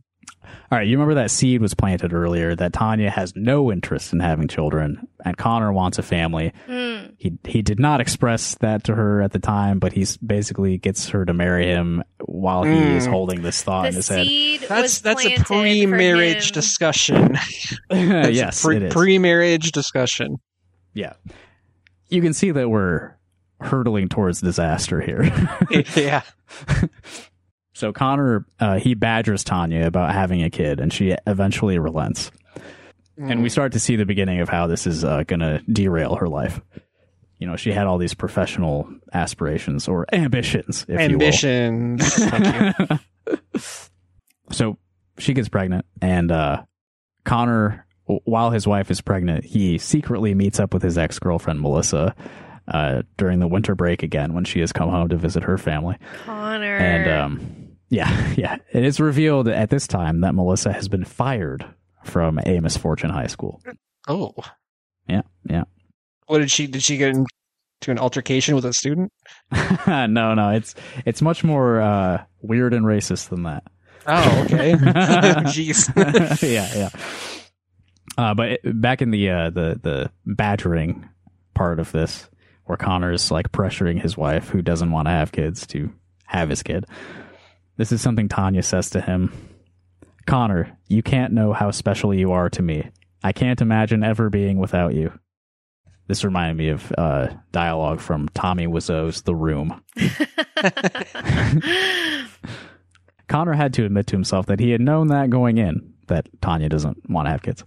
All 0.72 0.78
right, 0.78 0.86
you 0.86 0.96
remember 0.96 1.14
that 1.14 1.32
seed 1.32 1.60
was 1.60 1.74
planted 1.74 2.12
earlier 2.12 2.54
that 2.54 2.72
Tanya 2.72 3.10
has 3.10 3.34
no 3.34 3.72
interest 3.72 4.12
in 4.12 4.20
having 4.20 4.46
children, 4.46 5.08
and 5.24 5.36
Connor 5.36 5.72
wants 5.72 5.98
a 5.98 6.02
family. 6.02 6.52
Hmm. 6.66 7.06
He 7.18 7.32
he 7.44 7.60
did 7.60 7.80
not 7.80 8.00
express 8.00 8.54
that 8.60 8.84
to 8.84 8.94
her 8.94 9.20
at 9.20 9.32
the 9.32 9.40
time, 9.40 9.80
but 9.80 9.92
he 9.92 10.06
basically 10.24 10.78
gets 10.78 11.08
her 11.08 11.24
to 11.24 11.34
marry 11.34 11.66
him 11.66 12.04
while 12.24 12.62
he 12.62 12.70
is 12.72 13.06
Mm. 13.08 13.10
holding 13.10 13.42
this 13.42 13.62
thought 13.64 13.86
in 13.86 13.94
his 13.94 14.06
head. 14.08 14.26
seed 14.28 14.60
That's 14.68 14.82
was 14.82 15.00
that's 15.00 15.26
a 15.26 15.36
pre-marriage 15.38 16.52
discussion. 16.52 17.32
That's 17.90 18.30
yes, 18.30 18.62
pre- 18.62 18.76
it 18.76 18.82
is. 18.84 18.92
pre-marriage 18.92 19.72
discussion. 19.72 20.36
yeah, 20.94 21.14
you 22.10 22.22
can 22.22 22.32
see 22.32 22.52
that 22.52 22.70
we're 22.70 23.16
hurtling 23.60 24.08
towards 24.08 24.40
disaster 24.40 25.00
here. 25.00 25.24
yeah. 25.96 26.22
So 27.72 27.92
Connor, 27.92 28.46
uh, 28.58 28.78
he 28.78 28.94
badgers 28.94 29.44
Tanya 29.44 29.86
about 29.86 30.12
having 30.12 30.42
a 30.42 30.50
kid, 30.50 30.80
and 30.80 30.92
she 30.92 31.16
eventually 31.26 31.78
relents. 31.78 32.30
And 33.16 33.42
we 33.42 33.50
start 33.50 33.72
to 33.72 33.80
see 33.80 33.96
the 33.96 34.06
beginning 34.06 34.40
of 34.40 34.48
how 34.48 34.66
this 34.66 34.86
is 34.86 35.04
uh, 35.04 35.24
going 35.24 35.40
to 35.40 35.60
derail 35.70 36.14
her 36.16 36.28
life. 36.28 36.60
You 37.38 37.46
know, 37.46 37.56
she 37.56 37.70
had 37.70 37.86
all 37.86 37.98
these 37.98 38.14
professional 38.14 38.90
aspirations 39.12 39.88
or 39.88 40.06
ambitions, 40.12 40.86
if 40.88 40.98
ambitions. 40.98 42.18
You. 42.18 42.24
you 42.24 42.74
will. 42.88 42.98
So 44.52 44.78
she 45.18 45.32
gets 45.32 45.48
pregnant, 45.48 45.86
and 46.02 46.32
uh, 46.32 46.64
Connor, 47.24 47.86
while 48.06 48.50
his 48.50 48.66
wife 48.66 48.90
is 48.90 49.00
pregnant, 49.00 49.44
he 49.44 49.78
secretly 49.78 50.34
meets 50.34 50.58
up 50.58 50.74
with 50.74 50.82
his 50.82 50.98
ex 50.98 51.20
girlfriend 51.20 51.60
Melissa 51.60 52.16
uh, 52.66 53.02
during 53.16 53.38
the 53.38 53.46
winter 53.46 53.76
break 53.76 54.02
again 54.02 54.34
when 54.34 54.44
she 54.44 54.58
has 54.58 54.72
come 54.72 54.90
home 54.90 55.08
to 55.08 55.16
visit 55.16 55.44
her 55.44 55.56
family. 55.56 55.96
Connor. 56.24 56.76
And 56.76 57.10
um, 57.10 57.59
yeah, 57.90 58.32
yeah, 58.36 58.56
it 58.72 58.84
is 58.84 58.98
revealed 59.00 59.48
at 59.48 59.68
this 59.70 59.86
time 59.86 60.20
that 60.22 60.34
Melissa 60.34 60.72
has 60.72 60.88
been 60.88 61.04
fired 61.04 61.64
from 62.04 62.40
Amos 62.46 62.76
Fortune 62.76 63.10
High 63.10 63.26
School. 63.26 63.60
Oh, 64.08 64.32
Yeah, 65.06 65.22
yeah. 65.44 65.64
what 66.26 66.38
did 66.38 66.50
she? 66.50 66.66
Did 66.66 66.82
she 66.82 66.96
get 66.96 67.08
into 67.10 67.26
an 67.88 67.98
altercation 67.98 68.54
with 68.54 68.64
a 68.64 68.72
student? 68.72 69.12
no, 69.86 70.06
no, 70.34 70.50
it's 70.50 70.74
it's 71.04 71.20
much 71.20 71.44
more 71.44 71.80
uh, 71.80 72.24
weird 72.40 72.72
and 72.74 72.86
racist 72.86 73.28
than 73.28 73.42
that. 73.42 73.64
Oh, 74.06 74.42
okay. 74.44 74.72
Jeez. 75.52 76.42
yeah, 76.42 76.74
yeah. 76.74 76.88
Uh, 78.16 78.34
but 78.34 78.48
it, 78.52 78.80
back 78.80 79.02
in 79.02 79.10
the 79.10 79.30
uh, 79.30 79.50
the 79.50 79.78
the 79.82 80.10
badgering 80.26 81.08
part 81.54 81.78
of 81.78 81.92
this, 81.92 82.28
where 82.64 82.76
Connor's 82.78 83.30
like 83.30 83.52
pressuring 83.52 84.00
his 84.00 84.16
wife, 84.16 84.48
who 84.48 84.62
doesn't 84.62 84.90
want 84.90 85.06
to 85.06 85.12
have 85.12 85.32
kids, 85.32 85.66
to 85.68 85.92
have 86.26 86.48
his 86.48 86.62
kid. 86.62 86.86
This 87.80 87.92
is 87.92 88.02
something 88.02 88.28
Tanya 88.28 88.62
says 88.62 88.90
to 88.90 89.00
him. 89.00 89.32
Connor, 90.26 90.76
you 90.88 91.02
can't 91.02 91.32
know 91.32 91.54
how 91.54 91.70
special 91.70 92.12
you 92.12 92.30
are 92.30 92.50
to 92.50 92.60
me. 92.60 92.90
I 93.24 93.32
can't 93.32 93.62
imagine 93.62 94.04
ever 94.04 94.28
being 94.28 94.58
without 94.58 94.92
you. 94.92 95.18
This 96.06 96.22
reminded 96.22 96.58
me 96.58 96.68
of 96.68 96.92
uh, 96.98 97.28
dialogue 97.52 98.00
from 98.00 98.28
Tommy 98.34 98.66
Wiseau's 98.66 99.22
The 99.22 99.34
Room. 99.34 99.82
Connor 103.28 103.54
had 103.54 103.72
to 103.72 103.86
admit 103.86 104.08
to 104.08 104.16
himself 104.16 104.44
that 104.44 104.60
he 104.60 104.72
had 104.72 104.82
known 104.82 105.06
that 105.06 105.30
going 105.30 105.56
in, 105.56 105.94
that 106.08 106.28
Tanya 106.42 106.68
doesn't 106.68 107.08
want 107.08 107.28
to 107.28 107.32
have 107.32 107.40
kids. 107.40 107.64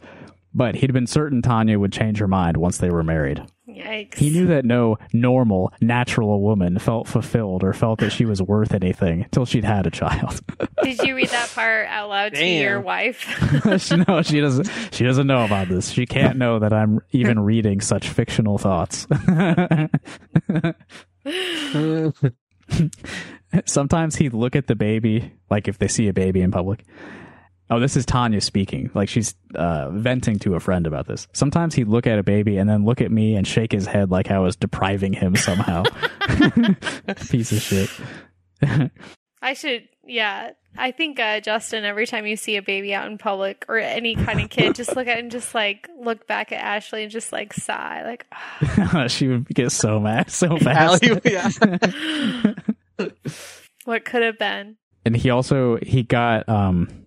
But 0.53 0.76
he'd 0.76 0.93
been 0.93 1.07
certain 1.07 1.41
Tanya 1.41 1.80
would 1.80 1.91
change 1.91 2.20
her 2.20 2.28
mind 2.28 2.57
once 2.57 2.78
they 2.78 2.91
were 2.91 3.01
married. 3.01 3.41
Yikes. 3.76 4.15
He 4.15 4.30
knew 4.30 4.47
that 4.47 4.65
no 4.65 4.97
normal, 5.13 5.71
natural 5.82 6.41
woman 6.41 6.80
felt 6.80 7.07
fulfilled 7.07 7.63
or 7.63 7.74
felt 7.74 7.99
that 7.99 8.11
she 8.11 8.26
was 8.26 8.41
worth 8.41 8.74
anything 8.74 9.28
till 9.32 9.45
she'd 9.45 9.63
had 9.63 9.86
a 9.88 9.91
child. 9.91 10.41
Did 10.84 10.99
you 10.99 11.15
read 11.15 11.30
that 11.30 11.49
part 11.53 11.88
out 11.88 12.09
loud 12.09 12.34
to 12.36 12.45
your 12.45 12.80
wife? 12.82 13.26
No, 14.07 14.21
she 14.21 14.39
doesn't. 14.41 14.69
She 14.91 15.03
doesn't 15.03 15.28
know 15.28 15.45
about 15.45 15.67
this. 15.69 15.89
She 15.89 16.05
can't 16.05 16.38
know 16.38 16.59
that 16.59 16.74
I'm 16.74 16.99
even 17.11 17.39
reading 17.43 17.82
such 17.82 18.09
fictional 18.09 18.57
thoughts. 18.57 19.07
Sometimes 23.65 24.15
he'd 24.15 24.34
look 24.34 24.55
at 24.55 24.67
the 24.67 24.76
baby, 24.76 25.34
like 25.49 25.67
if 25.67 25.78
they 25.78 25.88
see 25.88 26.07
a 26.07 26.13
baby 26.13 26.41
in 26.41 26.51
public. 26.51 26.84
Oh, 27.74 27.80
this 27.80 27.97
is 27.97 28.05
Tanya 28.05 28.39
speaking. 28.39 28.91
Like 28.93 29.09
she's 29.09 29.34
uh, 29.55 29.89
venting 29.89 30.38
to 30.39 30.53
a 30.53 30.59
friend 30.59 30.86
about 30.86 31.07
this. 31.07 31.28
Sometimes 31.34 31.74
he'd 31.74 31.88
look 31.88 32.05
at 32.05 32.19
a 32.19 32.24
baby 32.24 32.57
and 32.57 32.69
then 32.69 32.86
look 32.86 33.01
at 33.01 33.11
me 33.11 33.36
and 33.36 33.47
shake 33.47 33.71
his 33.71 33.88
head 33.88 34.11
like 34.11 34.30
I 34.30 34.38
was 34.38 34.55
depriving 34.55 35.11
him 35.11 35.36
somehow. 35.36 35.82
Piece 37.32 37.51
of 37.51 37.61
shit. 37.61 37.89
I 39.41 39.53
should, 39.53 39.89
yeah. 40.05 40.51
I 40.78 40.91
think, 40.91 41.19
uh, 41.19 41.39
Justin, 41.39 41.84
every 41.84 42.05
time 42.05 42.28
you 42.28 42.36
see 42.36 42.57
a 42.57 42.61
baby 42.61 42.93
out 42.93 43.07
in 43.07 43.17
public 43.17 43.65
or 43.67 43.80
any 43.80 44.13
kind 44.13 44.39
of 44.39 44.51
kid, 44.51 44.76
just 44.76 44.95
look 44.95 45.07
at 45.07 45.17
and 45.17 45.32
just 45.32 45.55
like 45.55 45.89
look 45.99 46.28
back 46.28 46.51
at 46.51 46.59
Ashley 46.63 47.01
and 47.01 47.11
just 47.11 47.32
like 47.32 47.53
sigh, 47.53 48.03
like, 48.05 48.28
"Ah, 48.32 49.07
she 49.09 49.28
would 49.30 49.47
get 49.47 49.71
so 49.71 49.99
mad 49.99 50.30
so 50.30 50.57
fast. 50.59 51.03
What 53.86 54.05
could 54.05 54.21
have 54.21 54.38
been. 54.38 54.78
and 55.05 55.17
he 55.17 55.32
also 55.32 55.78
he 55.82 56.03
got 56.03 56.47
um 56.47 57.03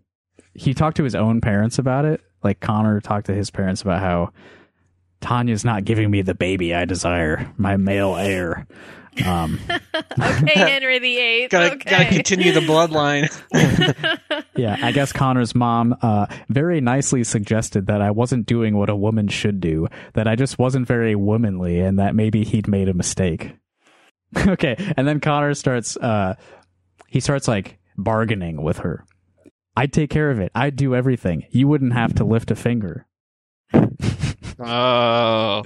he 0.59 0.75
talked 0.75 0.97
to 0.97 1.05
his 1.05 1.15
own 1.15 1.41
parents 1.41 1.79
about 1.79 2.05
it 2.05 2.21
like 2.43 2.61
connor 2.61 3.01
talked 3.01 3.27
to 3.27 3.35
his 3.35 3.51
parents 3.51 3.83
about 3.83 4.01
how 4.01 4.31
tanya's 5.21 5.65
not 5.65 5.85
giving 5.85 6.11
me 6.11 6.23
the 6.23 6.35
baby 6.35 6.75
i 6.75 6.85
desire 6.85 7.53
my 7.57 7.77
male 7.77 8.17
heir 8.17 8.67
um 9.25 9.59
Okay, 10.19 10.53
Henry 10.55 10.99
the 10.99 11.17
Eighth. 11.19 11.51
gotta 11.51 11.75
okay. 11.75 11.91
gotta 11.91 12.05
continue 12.07 12.53
the 12.53 12.61
bloodline. 12.61 13.27
yeah 14.57 14.77
i 14.83 14.93
guess 14.93 15.13
connor's 15.13 15.55
mom 15.55 15.97
uh 16.03 16.27
very 16.49 16.81
nicely 16.81 17.25
suggested 17.25 17.87
that 17.87 18.03
i 18.03 18.11
wasn't 18.11 18.45
doing 18.47 18.77
what 18.77 18.91
a 18.91 18.97
woman 18.97 19.29
should 19.29 19.61
do 19.61 19.87
that 20.15 20.27
i 20.29 20.37
just 20.37 20.59
wasn't 20.59 20.87
very 20.87 21.15
womanly 21.15 21.81
and 21.81 21.99
that 21.99 22.15
maybe 22.15 22.45
he'd 22.45 22.69
made 22.69 22.89
a 22.89 22.95
mistake 22.95 23.53
okay, 24.47 24.75
and 24.97 25.07
then 25.07 25.21
Connor 25.21 25.55
starts. 25.55 25.97
uh 25.97 26.35
He 27.09 27.21
starts 27.21 27.47
like 27.47 27.79
bargaining 27.97 28.61
with 28.61 28.79
her. 28.79 29.05
I'd 29.77 29.93
take 29.93 30.11
care 30.11 30.31
of 30.31 30.41
it. 30.41 30.51
I'd 30.55 30.77
do 30.77 30.95
everything. 30.95 31.45
You 31.51 31.69
wouldn't 31.69 31.93
have 31.93 32.15
to 32.17 32.25
lift 32.25 32.51
a 32.51 32.57
finger. 32.57 33.07
Oh, 34.59 35.63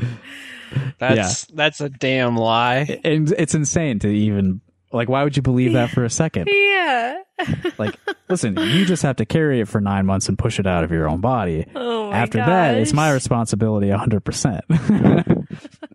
that's 0.99 1.45
that's 1.47 1.81
a 1.81 1.89
damn 1.89 2.37
lie. 2.37 3.01
And 3.05 3.31
it's 3.33 3.55
insane 3.55 3.99
to 4.01 4.09
even 4.09 4.61
like. 4.93 5.09
Why 5.09 5.23
would 5.23 5.37
you 5.37 5.43
believe 5.43 5.75
that 5.75 5.91
for 5.91 6.05
a 6.05 6.11
second? 6.11 6.49
Yeah. 6.81 7.17
Like, 7.79 7.97
listen, 8.29 8.55
you 8.59 8.85
just 8.85 9.03
have 9.03 9.17
to 9.17 9.25
carry 9.25 9.61
it 9.61 9.69
for 9.69 9.81
nine 9.81 10.05
months 10.05 10.29
and 10.29 10.39
push 10.39 10.59
it 10.59 10.67
out 10.67 10.85
of 10.85 10.91
your 10.91 11.09
own 11.09 11.23
body. 11.23 11.67
Oh 11.75 12.11
my 12.11 12.19
After 12.19 12.37
that, 12.37 12.77
it's 12.77 12.93
my 12.93 13.09
gosh. 13.09 13.15
responsibility 13.15 13.87
100%. 13.89 15.47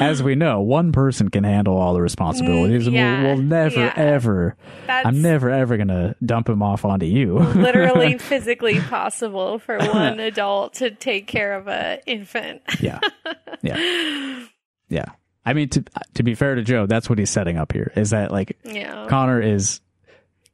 As 0.00 0.22
we 0.22 0.34
know, 0.34 0.60
one 0.60 0.92
person 0.92 1.28
can 1.28 1.44
handle 1.44 1.76
all 1.76 1.94
the 1.94 2.00
responsibilities, 2.00 2.86
and 2.86 2.96
yeah, 2.96 3.22
we'll, 3.22 3.34
we'll 3.36 3.42
never, 3.44 3.80
yeah. 3.80 3.92
ever, 3.96 4.56
That's 4.86 5.06
I'm 5.06 5.22
never, 5.22 5.50
ever 5.50 5.76
going 5.76 5.88
to 5.88 6.16
dump 6.24 6.48
him 6.48 6.62
off 6.62 6.84
onto 6.84 7.06
you. 7.06 7.38
literally 7.38 8.18
physically 8.18 8.80
possible 8.80 9.58
for 9.58 9.78
one 9.92 10.18
adult 10.20 10.74
to 10.74 10.90
take 10.90 11.26
care 11.26 11.54
of 11.54 11.68
a 11.68 12.00
infant. 12.06 12.62
yeah. 12.80 13.00
Yeah. 13.62 14.44
Yeah. 14.90 15.04
I 15.46 15.54
mean, 15.54 15.70
to, 15.70 15.84
to 16.14 16.22
be 16.22 16.34
fair 16.34 16.54
to 16.54 16.62
Joe, 16.62 16.86
that's 16.86 17.08
what 17.08 17.18
he's 17.18 17.30
setting 17.30 17.56
up 17.56 17.72
here 17.72 17.92
is 17.96 18.10
that, 18.10 18.30
like, 18.30 18.58
Yeah. 18.64 19.06
Connor 19.08 19.40
is 19.40 19.80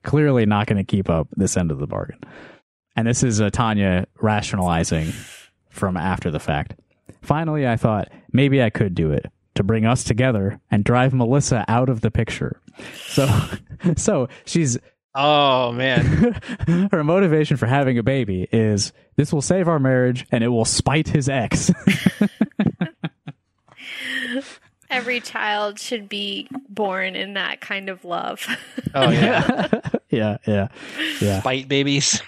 clearly 0.05 0.46
not 0.46 0.66
going 0.68 0.76
to 0.76 0.84
keep 0.84 1.11
up 1.11 1.26
this 1.36 1.57
end 1.57 1.70
of 1.72 1.78
the 1.78 1.86
bargain. 1.88 2.20
And 2.94 3.09
this 3.09 3.22
is 3.24 3.40
uh, 3.40 3.51
Tanya 3.51 4.07
rationalizing 4.20 5.12
from 5.70 5.96
after 5.96 6.30
the 6.30 6.38
fact. 6.40 6.74
Finally, 7.22 7.66
I 7.66 7.76
thought 7.76 8.08
maybe 8.32 8.62
I 8.62 8.70
could 8.70 8.94
do 8.94 9.11
it 9.11 9.26
to 9.54 9.62
bring 9.62 9.84
us 9.86 10.04
together 10.04 10.61
and 10.70 10.84
drive 10.84 11.12
Melissa 11.12 11.64
out 11.68 11.88
of 11.88 12.00
the 12.00 12.11
picture. 12.11 12.61
So, 13.08 13.28
so 13.96 14.28
she's 14.44 14.78
Oh 15.14 15.72
man, 15.72 16.40
her 16.92 17.02
motivation 17.02 17.56
for 17.56 17.66
having 17.66 17.98
a 17.98 18.02
baby 18.02 18.46
is 18.52 18.92
this 19.16 19.32
will 19.32 19.42
save 19.42 19.66
our 19.66 19.80
marriage 19.80 20.24
and 20.30 20.44
it 20.44 20.48
will 20.48 20.64
spite 20.64 21.08
his 21.08 21.28
ex. 21.28 21.72
Every 24.88 25.20
child 25.20 25.80
should 25.80 26.08
be 26.08 26.48
born 26.68 27.16
in 27.16 27.34
that 27.34 27.61
kind 27.61 27.88
of 27.88 28.04
love. 28.04 28.46
oh 28.94 29.11
yeah, 29.11 29.66
yeah, 30.11 30.36
yeah, 30.46 30.68
yeah. 31.20 31.40
bite 31.42 31.66
babies. 31.66 32.22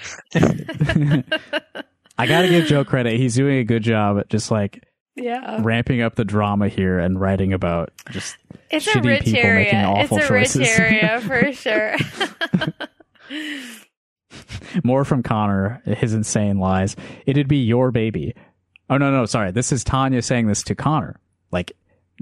I 2.19 2.27
got 2.27 2.43
to 2.43 2.49
give 2.49 2.67
Joe 2.67 2.85
credit. 2.85 3.19
He's 3.19 3.35
doing 3.35 3.59
a 3.59 3.65
good 3.65 3.83
job 3.83 4.19
at 4.19 4.29
just 4.29 4.51
like 4.51 4.85
yeah. 5.17 5.59
ramping 5.61 6.03
up 6.03 6.15
the 6.15 6.25
drama 6.25 6.69
here 6.69 6.99
and 6.99 7.21
writing 7.21 7.53
about 7.53 7.91
just 8.11 8.37
It's 8.71 8.87
a 8.87 8.91
shitty 8.91 9.05
rich 9.05 9.25
people 9.25 9.43
making 9.43 9.75
area. 9.75 9.95
It's 9.97 10.13
a 10.13 10.29
choices. 10.29 10.57
rich 10.57 10.79
area 10.79 11.21
for 11.21 11.53
sure. 11.53 11.97
more 14.85 15.05
from 15.05 15.23
Connor, 15.23 15.83
his 15.85 16.15
insane 16.15 16.59
lies. 16.59 16.97
It'd 17.27 17.49
be 17.49 17.59
your 17.59 17.91
baby. 17.91 18.35
Oh 18.91 18.99
no, 18.99 19.11
no, 19.11 19.27
sorry. 19.27 19.51
This 19.53 19.73
is 19.73 19.85
Tanya 19.85 20.23
saying 20.23 20.47
this 20.47 20.63
to 20.65 20.75
Connor. 20.75 21.19
Like 21.51 21.73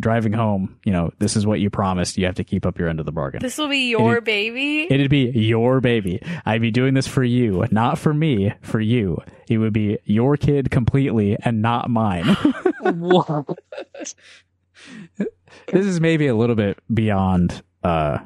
driving 0.01 0.33
home, 0.33 0.77
you 0.85 0.93
know, 0.93 1.11
this 1.19 1.37
is 1.37 1.47
what 1.47 1.61
you 1.61 1.71
promised. 1.71 2.19
You 2.19 2.27
have 2.27 2.35
to 2.37 2.45
keep 2.45 2.67
up 2.67 2.79
your 2.79 2.89
end 2.89 3.01
of 3.01 3.07
the 3.07 3.13
bargain. 3.13 3.41
this 3.43 3.59
will 3.59 3.69
be 3.69 3.89
your 3.91 4.21
baby. 4.21 4.87
It'd 4.91 5.11
be 5.11 5.31
your 5.31 5.81
baby. 5.81 6.21
I'd 6.45 6.61
be 6.61 6.71
doing 6.71 6.95
this 6.95 7.07
for 7.07 7.23
you, 7.23 7.65
not 7.71 7.99
for 7.99 8.13
me, 8.13 8.53
for 8.63 8.81
you. 8.81 9.23
It 9.49 9.59
would 9.59 9.73
be 9.73 9.99
your 10.05 10.37
kid 10.37 10.71
completely 10.71 11.37
and 11.43 11.63
not 11.63 11.91
mine. 11.91 12.37
What? 12.83 13.47
this 15.19 15.85
is 15.87 16.01
maybe 16.01 16.27
a 16.27 16.35
little 16.35 16.57
bit 16.57 16.79
beyond 16.93 17.63
uh 17.85 18.19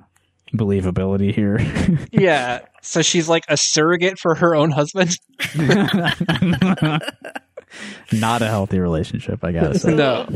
believability 0.55 1.35
here. 1.35 1.59
yeah. 2.13 2.61
So 2.83 3.03
she's 3.03 3.29
like 3.29 3.45
a 3.49 3.57
surrogate 3.57 4.19
for 4.19 4.37
her 4.37 4.55
own 4.55 4.71
husband. 4.71 5.19
not 8.13 8.43
a 8.43 8.47
healthy 8.47 8.79
relationship, 8.79 9.43
I 9.45 9.53
guess. 9.53 9.85
No. 9.85 10.27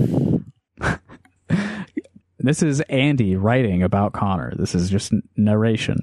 This 2.41 2.63
is 2.63 2.81
Andy 2.83 3.35
writing 3.35 3.83
about 3.83 4.13
Connor. 4.13 4.55
This 4.57 4.73
is 4.75 4.89
just 4.91 5.13
narration. 5.37 5.99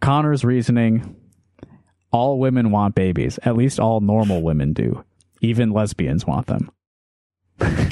Connor's 0.00 0.44
reasoning 0.44 1.14
all 2.10 2.38
women 2.38 2.72
want 2.72 2.94
babies. 2.94 3.38
At 3.44 3.56
least 3.56 3.78
all 3.78 4.00
normal 4.00 4.42
women 4.42 4.72
do. 4.72 5.04
Even 5.40 5.70
lesbians 5.70 6.26
want 6.26 6.48
them. 6.48 6.70
uh, 7.60 7.88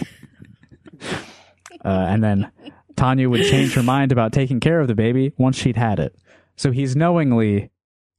and 1.84 2.22
then 2.22 2.50
Tanya 2.96 3.30
would 3.30 3.44
change 3.44 3.74
her 3.74 3.82
mind 3.82 4.10
about 4.12 4.32
taking 4.32 4.60
care 4.60 4.80
of 4.80 4.88
the 4.88 4.94
baby 4.94 5.32
once 5.38 5.56
she'd 5.56 5.76
had 5.76 6.00
it. 6.00 6.16
So 6.56 6.72
he's 6.72 6.96
knowingly 6.96 7.70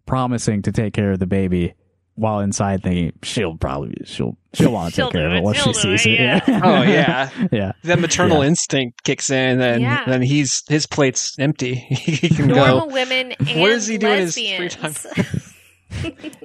promising 0.05 0.61
to 0.63 0.71
take 0.71 0.93
care 0.93 1.11
of 1.11 1.19
the 1.19 1.27
baby 1.27 1.73
while 2.21 2.39
inside 2.39 2.83
thinking 2.83 3.11
she'll 3.23 3.57
probably 3.57 3.95
she'll 4.05 4.37
she'll 4.53 4.71
want 4.71 4.93
to 4.93 5.01
take 5.01 5.11
care 5.11 5.25
of 5.27 5.33
it 5.33 5.37
it, 5.37 5.43
once 5.43 5.57
she 5.57 5.73
sees 5.73 6.05
it, 6.05 6.11
it. 6.13 6.19
yeah. 6.19 6.41
Yeah. 6.47 6.61
Oh 6.63 6.81
yeah. 6.83 7.29
yeah. 7.51 7.71
That 7.83 7.99
maternal 7.99 8.41
Yeah. 8.43 8.49
instinct 8.49 9.03
kicks 9.03 9.29
in, 9.29 9.59
and 9.59 9.81
Yeah. 9.81 10.05
then 10.05 10.21
he's 10.21 10.63
his 10.69 10.85
plate's 10.87 11.37
empty. 11.39 11.73
he 11.89 12.29
can 12.29 12.47
Normal 12.47 12.87
go. 12.87 12.93
women 12.93 13.31
and 13.39 13.59
What 13.61 13.69
does 13.69 13.87
he 13.87 13.97
do 13.97 14.07
in 14.07 14.19
his 14.19 14.35
free 14.35 14.57
lesbians. 14.57 15.07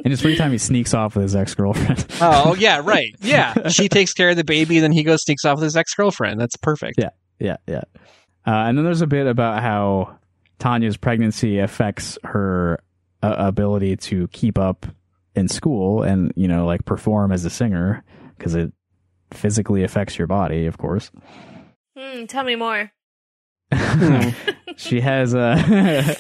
In 0.05 0.11
his 0.11 0.21
free 0.21 0.37
time, 0.37 0.51
he 0.51 0.59
sneaks 0.59 0.93
off 0.93 1.15
with 1.15 1.23
his 1.23 1.37
ex 1.37 1.55
girlfriend. 1.55 2.05
Oh 2.21 2.55
yeah, 2.57 2.81
right. 2.83 3.15
Yeah, 3.21 3.69
she 3.69 3.89
takes 3.89 4.13
care 4.13 4.31
of 4.31 4.37
the 4.37 4.45
baby, 4.45 4.81
then 4.81 4.91
he 4.93 5.05
goes 5.05 5.23
sneaks 5.23 5.45
off 5.45 5.57
with 5.57 5.65
his 5.65 5.77
ex 5.77 5.95
girlfriend. 5.95 6.41
That's 6.41 6.57
perfect. 6.57 6.97
Yeah. 6.99 7.11
yeah, 7.39 7.57
yeah. 7.69 7.83
Uh, 8.47 8.67
and 8.69 8.77
then 8.79 8.85
there's 8.85 9.03
a 9.03 9.07
bit 9.07 9.27
about 9.27 9.63
how 9.63 10.17
Tanya's 10.59 10.97
pregnancy 10.97 11.59
affects 11.59 12.19
her 12.25 12.81
uh, 13.23 13.35
ability 13.39 13.97
to 13.97 14.27
keep 14.29 14.59
up 14.59 14.87
in 15.37 15.49
school 15.49 16.03
and 16.03 16.33
you 16.35 16.49
know 16.49 16.67
like 16.67 16.85
perform 16.85 17.31
as 17.31 17.45
a 17.45 17.51
singer 17.51 18.03
because 18.37 18.55
it 18.55 18.73
physically 19.33 19.83
affects 19.85 20.19
your 20.19 20.27
body, 20.27 20.67
of 20.67 20.79
course. 20.79 21.11
Hmm, 21.97 22.25
tell 22.27 22.45
me 22.45 22.57
more. 22.57 22.91
she 24.77 25.01
has 25.01 25.35
a 25.35 26.17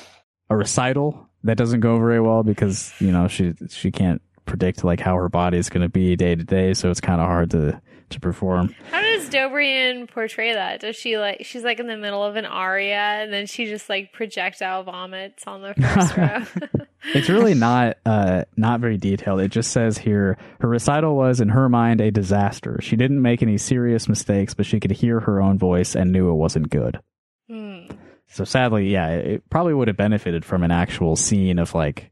a 0.50 0.56
recital 0.56 1.28
that 1.44 1.56
doesn't 1.56 1.80
go 1.80 1.98
very 1.98 2.20
well 2.20 2.42
because 2.42 2.92
you 3.00 3.10
know 3.10 3.28
she 3.28 3.54
she 3.68 3.90
can't 3.90 4.22
predict 4.44 4.84
like 4.84 5.00
how 5.00 5.14
her 5.16 5.28
body 5.28 5.56
is 5.58 5.68
going 5.68 5.82
to 5.82 5.88
be 5.88 6.16
day 6.16 6.34
to 6.34 6.44
day, 6.44 6.74
so 6.74 6.90
it's 6.90 7.00
kind 7.00 7.20
of 7.20 7.26
hard 7.26 7.50
to 7.50 7.80
to 8.10 8.20
perform. 8.20 8.74
How 8.90 9.00
does 9.00 9.30
Dobrian 9.30 10.10
portray 10.10 10.52
that? 10.52 10.80
Does 10.80 10.96
she 10.96 11.16
like 11.16 11.44
she's 11.46 11.62
like 11.62 11.80
in 11.80 11.86
the 11.86 11.96
middle 11.96 12.24
of 12.24 12.36
an 12.36 12.44
aria 12.44 12.98
and 12.98 13.32
then 13.32 13.46
she 13.46 13.66
just 13.66 13.88
like 13.88 14.12
projectile 14.12 14.82
vomits 14.82 15.46
on 15.46 15.62
the 15.62 15.74
first 15.74 16.16
row? 16.76 16.86
It's 17.02 17.28
really 17.28 17.54
not 17.54 17.96
uh 18.04 18.44
not 18.56 18.80
very 18.80 18.96
detailed. 18.98 19.40
It 19.40 19.50
just 19.50 19.72
says 19.72 19.98
here 19.98 20.36
her 20.60 20.68
recital 20.68 21.16
was 21.16 21.40
in 21.40 21.48
her 21.48 21.68
mind 21.68 22.00
a 22.00 22.10
disaster. 22.10 22.78
She 22.82 22.96
didn't 22.96 23.22
make 23.22 23.42
any 23.42 23.58
serious 23.58 24.08
mistakes, 24.08 24.54
but 24.54 24.66
she 24.66 24.80
could 24.80 24.90
hear 24.90 25.20
her 25.20 25.40
own 25.40 25.58
voice 25.58 25.94
and 25.94 26.12
knew 26.12 26.30
it 26.30 26.34
wasn't 26.34 26.70
good. 26.70 27.00
Hmm. 27.48 27.86
So 28.28 28.44
sadly, 28.44 28.90
yeah, 28.90 29.08
it 29.08 29.50
probably 29.50 29.74
would 29.74 29.88
have 29.88 29.96
benefited 29.96 30.44
from 30.44 30.62
an 30.62 30.70
actual 30.70 31.16
scene 31.16 31.58
of 31.58 31.74
like 31.74 32.10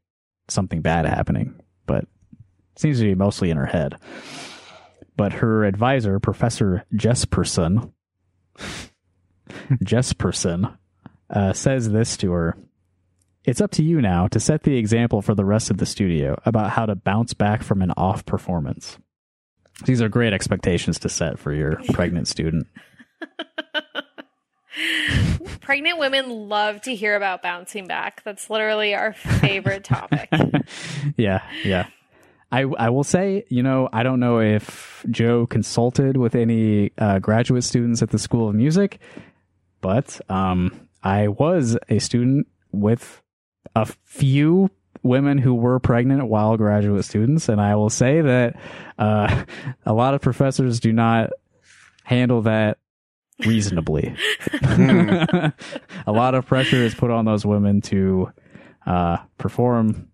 something 0.48 0.80
bad 0.80 1.06
happening, 1.06 1.60
but 1.86 2.04
it 2.04 2.78
seems 2.78 2.98
to 2.98 3.04
be 3.04 3.14
mostly 3.14 3.50
in 3.50 3.56
her 3.56 3.66
head. 3.66 3.96
But 5.16 5.34
her 5.34 5.64
advisor, 5.64 6.18
Professor 6.18 6.84
Jesperson, 6.94 7.92
Jesperson, 9.84 10.76
uh, 11.30 11.52
says 11.52 11.90
this 11.90 12.16
to 12.18 12.32
her. 12.32 12.56
It's 13.48 13.62
up 13.62 13.70
to 13.72 13.82
you 13.82 14.02
now 14.02 14.28
to 14.28 14.38
set 14.38 14.64
the 14.64 14.76
example 14.76 15.22
for 15.22 15.34
the 15.34 15.42
rest 15.42 15.70
of 15.70 15.78
the 15.78 15.86
studio 15.86 16.38
about 16.44 16.68
how 16.68 16.84
to 16.84 16.94
bounce 16.94 17.32
back 17.32 17.62
from 17.62 17.80
an 17.80 17.92
off 17.96 18.26
performance. 18.26 18.98
These 19.86 20.02
are 20.02 20.10
great 20.10 20.34
expectations 20.34 20.98
to 20.98 21.08
set 21.08 21.38
for 21.38 21.54
your 21.54 21.80
pregnant 21.94 22.28
student. 22.28 22.66
Pregnant 25.62 25.98
women 25.98 26.28
love 26.28 26.82
to 26.82 26.94
hear 26.94 27.16
about 27.16 27.40
bouncing 27.40 27.86
back. 27.86 28.22
That's 28.22 28.50
literally 28.50 28.94
our 28.94 29.14
favorite 29.14 29.82
topic. 29.82 30.28
yeah, 31.16 31.40
yeah. 31.64 31.86
I 32.52 32.64
I 32.64 32.90
will 32.90 33.02
say, 33.02 33.44
you 33.48 33.62
know, 33.62 33.88
I 33.94 34.02
don't 34.02 34.20
know 34.20 34.40
if 34.40 35.06
Joe 35.10 35.46
consulted 35.46 36.18
with 36.18 36.34
any 36.34 36.92
uh, 36.98 37.18
graduate 37.18 37.64
students 37.64 38.02
at 38.02 38.10
the 38.10 38.18
School 38.18 38.50
of 38.50 38.54
Music, 38.54 38.98
but 39.80 40.20
um, 40.28 40.86
I 41.02 41.28
was 41.28 41.78
a 41.88 41.98
student 41.98 42.46
with 42.72 43.22
a 43.82 43.86
few 44.04 44.70
women 45.02 45.38
who 45.38 45.54
were 45.54 45.78
pregnant 45.78 46.26
while 46.26 46.56
graduate 46.56 47.04
students, 47.04 47.48
and 47.48 47.60
I 47.60 47.76
will 47.76 47.90
say 47.90 48.20
that 48.20 48.56
uh, 48.98 49.44
a 49.86 49.92
lot 49.92 50.14
of 50.14 50.20
professors 50.20 50.80
do 50.80 50.92
not 50.92 51.30
handle 52.02 52.42
that 52.42 52.78
reasonably. 53.46 54.16
a 54.62 55.52
lot 56.08 56.34
of 56.34 56.46
pressure 56.46 56.82
is 56.82 56.94
put 56.94 57.10
on 57.10 57.24
those 57.24 57.46
women 57.46 57.80
to 57.82 58.32
uh, 58.84 59.18
perform 59.36 60.08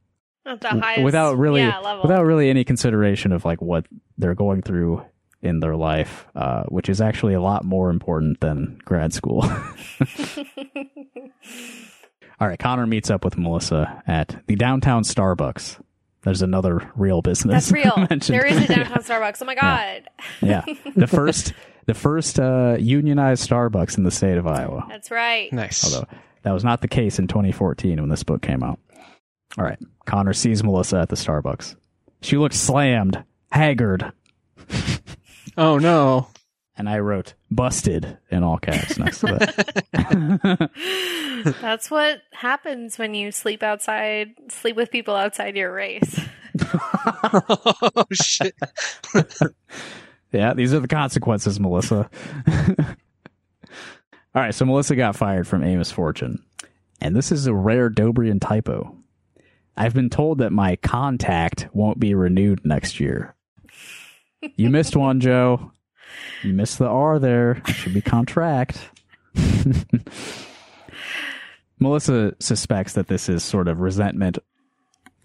highest, 0.46 1.02
without 1.02 1.38
really 1.38 1.62
yeah, 1.62 2.02
without 2.02 2.24
really 2.24 2.50
any 2.50 2.64
consideration 2.64 3.32
of 3.32 3.46
like 3.46 3.62
what 3.62 3.86
they're 4.18 4.34
going 4.34 4.60
through 4.60 5.02
in 5.40 5.60
their 5.60 5.76
life, 5.76 6.26
uh, 6.34 6.64
which 6.64 6.90
is 6.90 7.00
actually 7.00 7.32
a 7.34 7.40
lot 7.40 7.64
more 7.64 7.88
important 7.88 8.40
than 8.40 8.78
grad 8.84 9.14
school. 9.14 9.42
All 12.40 12.48
right, 12.48 12.58
Connor 12.58 12.86
meets 12.86 13.10
up 13.10 13.24
with 13.24 13.38
Melissa 13.38 14.02
at 14.06 14.42
the 14.46 14.56
downtown 14.56 15.02
Starbucks. 15.04 15.80
There's 16.22 16.42
another 16.42 16.90
real 16.96 17.22
business. 17.22 17.68
That's 17.68 17.72
real. 17.84 17.96
mentioned. 18.10 18.38
there 18.38 18.46
is 18.46 18.56
a 18.58 18.66
downtown 18.74 19.02
Starbucks. 19.02 19.38
Oh 19.40 19.44
my 19.44 19.54
god. 19.54 20.08
yeah, 20.40 20.64
the 20.96 21.06
first, 21.06 21.52
the 21.86 21.94
first 21.94 22.40
uh, 22.40 22.76
unionized 22.78 23.48
Starbucks 23.48 23.98
in 23.98 24.04
the 24.04 24.10
state 24.10 24.38
of 24.38 24.46
Iowa. 24.46 24.86
That's 24.88 25.10
right. 25.10 25.52
Nice. 25.52 25.84
Although 25.84 26.08
that 26.42 26.52
was 26.52 26.64
not 26.64 26.80
the 26.80 26.88
case 26.88 27.18
in 27.18 27.28
2014 27.28 28.00
when 28.00 28.08
this 28.08 28.22
book 28.22 28.42
came 28.42 28.62
out. 28.62 28.78
All 29.58 29.64
right, 29.64 29.78
Connor 30.06 30.32
sees 30.32 30.64
Melissa 30.64 30.98
at 31.00 31.08
the 31.10 31.16
Starbucks. 31.16 31.76
She 32.22 32.36
looks 32.38 32.56
slammed, 32.56 33.22
haggard, 33.52 34.12
Oh 35.56 35.78
no. 35.78 36.28
And 36.76 36.88
I 36.88 36.98
wrote 36.98 37.34
"busted" 37.50 38.18
in 38.30 38.42
all 38.42 38.58
caps 38.58 38.98
next 38.98 39.20
to 39.20 39.26
that. 39.92 40.70
That's 41.60 41.90
what 41.90 42.22
happens 42.32 42.98
when 42.98 43.14
you 43.14 43.30
sleep 43.32 43.62
outside, 43.62 44.34
sleep 44.48 44.76
with 44.76 44.90
people 44.90 45.14
outside 45.14 45.56
your 45.56 45.72
race. 45.72 46.20
oh 46.74 48.04
shit. 48.12 48.54
Yeah, 50.32 50.54
these 50.54 50.74
are 50.74 50.80
the 50.80 50.88
consequences, 50.88 51.60
Melissa. 51.60 52.10
All 54.34 54.42
right, 54.42 54.54
so 54.54 54.64
Melissa 54.64 54.96
got 54.96 55.14
fired 55.14 55.46
from 55.46 55.62
Amos 55.62 55.92
Fortune. 55.92 56.42
And 57.00 57.14
this 57.14 57.30
is 57.30 57.46
a 57.46 57.54
rare 57.54 57.88
Dobrian 57.88 58.40
typo. 58.40 58.96
I've 59.76 59.94
been 59.94 60.10
told 60.10 60.38
that 60.38 60.50
my 60.52 60.76
contact 60.76 61.68
won't 61.72 62.00
be 62.00 62.14
renewed 62.14 62.64
next 62.64 62.98
year. 62.98 63.34
You 64.56 64.70
missed 64.70 64.96
one, 64.96 65.20
Joe. 65.20 65.72
You 66.42 66.52
missed 66.52 66.78
the 66.78 66.86
R 66.86 67.18
there. 67.18 67.62
It 67.66 67.72
should 67.74 67.94
be 67.94 68.02
contract. 68.02 68.78
Melissa 71.78 72.34
suspects 72.40 72.92
that 72.94 73.08
this 73.08 73.28
is 73.28 73.42
sort 73.42 73.68
of 73.68 73.80
resentment 73.80 74.38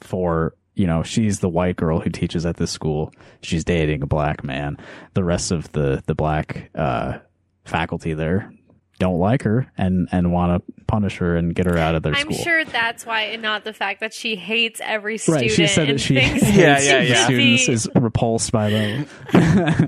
for 0.01 0.55
you 0.75 0.87
know 0.87 1.03
she's 1.03 1.39
the 1.39 1.49
white 1.49 1.75
girl 1.75 1.99
who 1.99 2.09
teaches 2.09 2.45
at 2.45 2.55
this 2.57 2.71
school 2.71 3.13
she's 3.41 3.63
dating 3.65 4.01
a 4.01 4.07
black 4.07 4.43
man 4.43 4.77
the 5.13 5.23
rest 5.23 5.51
of 5.51 5.69
the 5.73 6.01
the 6.07 6.15
black 6.15 6.69
uh 6.73 7.17
faculty 7.65 8.13
there 8.13 8.51
don't 8.97 9.19
like 9.19 9.43
her 9.43 9.69
and 9.77 10.07
and 10.11 10.31
want 10.31 10.65
to 10.65 10.73
punish 10.87 11.17
her 11.17 11.35
and 11.35 11.53
get 11.53 11.65
her 11.65 11.77
out 11.77 11.95
of 11.95 12.03
their 12.03 12.13
I'm 12.15 12.31
school 12.31 12.43
sure 12.43 12.65
that's 12.65 13.05
why, 13.05 13.21
and 13.23 13.41
not 13.41 13.63
the 13.63 13.73
fact 13.73 13.99
that 13.99 14.13
she 14.13 14.35
hates 14.35 14.81
every 14.83 15.17
student. 15.17 15.43
right 15.43 15.51
she 15.51 15.67
said 15.67 15.87
that 15.87 15.91
and 15.91 16.01
she 16.01 16.19
hates 16.19 16.49
Yeah, 16.49 16.79
yeah, 16.79 16.99
the 16.99 17.05
yeah. 17.09 17.23
students 17.25 17.69
is 17.69 17.89
repulsed 17.95 18.51
by 18.51 18.69
them 18.69 19.05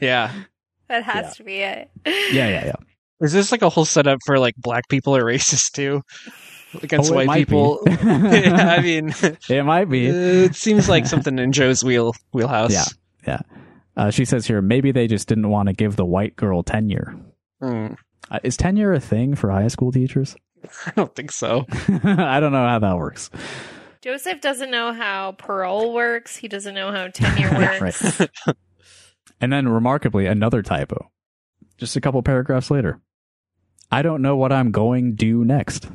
Yeah. 0.01 0.31
That 0.91 1.03
has 1.03 1.26
Yeah. 1.26 1.31
to 1.31 1.43
be 1.43 1.55
it. 1.57 1.89
yeah 2.05 2.47
yeah 2.49 2.65
yeah 2.65 2.76
Is 3.22 3.31
this 3.34 3.51
like 3.51 3.61
a 3.61 3.69
whole 3.69 3.85
setup 3.85 4.19
for 4.26 4.38
like 4.39 4.55
black 4.57 4.88
people 4.89 5.15
are 5.15 5.23
racist 5.23 5.72
too? 5.72 6.01
Against 6.84 7.11
Oh, 7.11 7.15
white 7.15 7.30
people? 7.47 7.81
yeah, 7.88 8.76
I 8.77 8.81
mean, 8.81 9.13
it 9.49 9.63
might 9.65 9.89
be 9.89 10.07
it 10.07 10.55
seems 10.55 10.88
like 10.89 11.05
something 11.13 11.38
in 11.39 11.51
Joe's 11.51 11.84
wheel 11.84 12.13
wheelhouse. 12.34 12.72
Yeah. 12.72 12.84
yeah 13.27 13.39
uh, 13.97 14.09
she 14.09 14.23
says 14.26 14.45
here 14.47 14.61
maybe 14.61 14.91
they 14.91 15.07
just 15.07 15.27
didn't 15.27 15.49
want 15.49 15.68
to 15.68 15.73
give 15.73 15.95
the 15.95 16.05
white 16.05 16.35
girl 16.35 16.63
tenure 16.63 17.15
Hmm. 17.61 17.93
uh, 18.31 18.39
is 18.43 18.57
tenure 18.57 18.91
a 18.93 18.99
thing 18.99 19.35
for 19.35 19.51
high 19.51 19.68
school 19.68 19.91
teachers 19.91 20.35
I 20.85 20.91
don't 20.95 21.13
think 21.15 21.31
so. 21.31 21.65
i 22.03 22.39
don't 22.39 22.51
know 22.53 22.68
how 22.68 22.80
that 22.80 22.97
works 22.97 23.30
Joseph 24.01 24.41
doesn't 24.41 24.72
know 24.72 24.93
how 24.93 25.34
parole 25.34 25.93
works. 25.93 26.35
He 26.35 26.47
doesn't 26.47 26.73
know 26.73 26.91
how 26.91 27.09
tenure 27.09 27.51
works. 27.80 28.19
And 29.41 29.51
then, 29.51 29.68
remarkably, 29.68 30.27
another 30.27 30.61
typo. 30.61 31.09
Just 31.77 31.95
a 31.95 32.01
couple 32.01 32.22
paragraphs 32.23 32.69
later. 32.72 33.01
I 33.91 34.03
don't 34.03 34.22
know 34.22 34.38
what 34.38 34.53
I'm 34.53 34.72
going 34.72 35.11
to 35.11 35.15
do 35.18 35.43
next. 35.43 35.89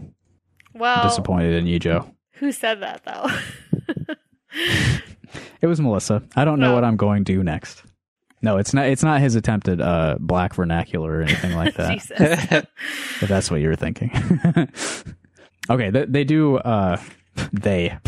Well, 0.75 1.05
Disappointed 1.05 1.55
in 1.55 1.67
you, 1.67 1.79
Joe. 1.79 2.11
who 2.33 2.53
said 2.53 2.81
that 2.83 3.03
though? 3.05 4.15
It 5.61 5.67
was 5.67 5.81
Melissa. 5.81 6.23
I 6.37 6.45
don't 6.45 6.61
know 6.61 6.75
what 6.75 6.85
I'm 6.85 6.97
going 6.97 7.25
to 7.25 7.33
do 7.33 7.43
next. 7.43 7.83
No, 8.43 8.59
it's 8.59 8.73
not. 8.75 8.87
It's 8.87 9.03
not 9.03 9.21
his 9.21 9.35
attempted 9.35 9.81
uh, 9.81 10.17
black 10.21 10.55
vernacular 10.55 11.19
or 11.19 11.23
anything 11.23 11.55
like 11.57 11.75
that. 11.77 12.69
If 13.21 13.29
that's 13.29 13.51
what 13.51 13.61
you 13.61 13.69
were 13.69 13.77
thinking. 13.77 14.11
okay, 15.71 15.91
they, 15.91 16.05
they 16.05 16.25
do. 16.25 16.57
Uh, 16.59 16.99
they 17.53 17.99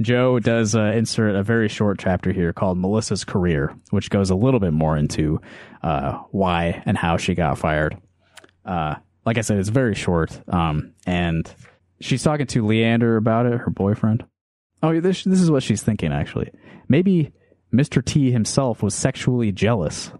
Joe 0.00 0.38
does 0.38 0.74
uh, 0.74 0.92
insert 0.94 1.36
a 1.36 1.42
very 1.42 1.68
short 1.68 1.98
chapter 1.98 2.32
here 2.32 2.52
called 2.52 2.78
Melissa's 2.78 3.24
career, 3.24 3.76
which 3.90 4.10
goes 4.10 4.30
a 4.30 4.34
little 4.34 4.60
bit 4.60 4.72
more 4.72 4.96
into 4.96 5.40
uh, 5.82 6.18
why 6.30 6.82
and 6.86 6.96
how 6.96 7.16
she 7.16 7.34
got 7.34 7.58
fired. 7.58 7.96
Uh, 8.64 8.96
like 9.26 9.38
I 9.38 9.42
said, 9.42 9.58
it's 9.58 9.68
very 9.68 9.94
short, 9.94 10.38
um, 10.48 10.94
and 11.06 11.52
she's 12.00 12.22
talking 12.22 12.46
to 12.46 12.66
Leander 12.66 13.16
about 13.16 13.46
it, 13.46 13.58
her 13.58 13.70
boyfriend. 13.70 14.24
Oh, 14.82 15.00
this 15.00 15.24
this 15.24 15.40
is 15.40 15.50
what 15.50 15.62
she's 15.62 15.82
thinking 15.82 16.12
actually. 16.12 16.50
Maybe 16.88 17.32
Mr. 17.72 18.04
T 18.04 18.30
himself 18.30 18.82
was 18.82 18.94
sexually 18.94 19.50
jealous. 19.50 20.12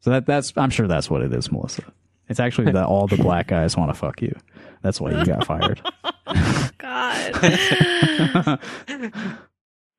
So 0.00 0.10
that 0.10 0.26
that's 0.26 0.52
I'm 0.56 0.70
sure 0.70 0.86
that's 0.86 1.10
what 1.10 1.22
it 1.22 1.32
is, 1.32 1.50
Melissa. 1.50 1.82
It's 2.28 2.40
actually 2.40 2.72
that 2.72 2.86
all 2.86 3.06
the 3.06 3.16
black 3.16 3.48
guys 3.48 3.76
want 3.76 3.90
to 3.90 3.94
fuck 3.94 4.22
you. 4.22 4.34
That's 4.82 5.00
why 5.00 5.10
you 5.12 5.24
got 5.24 5.46
fired. 5.46 5.80
God. 6.78 8.58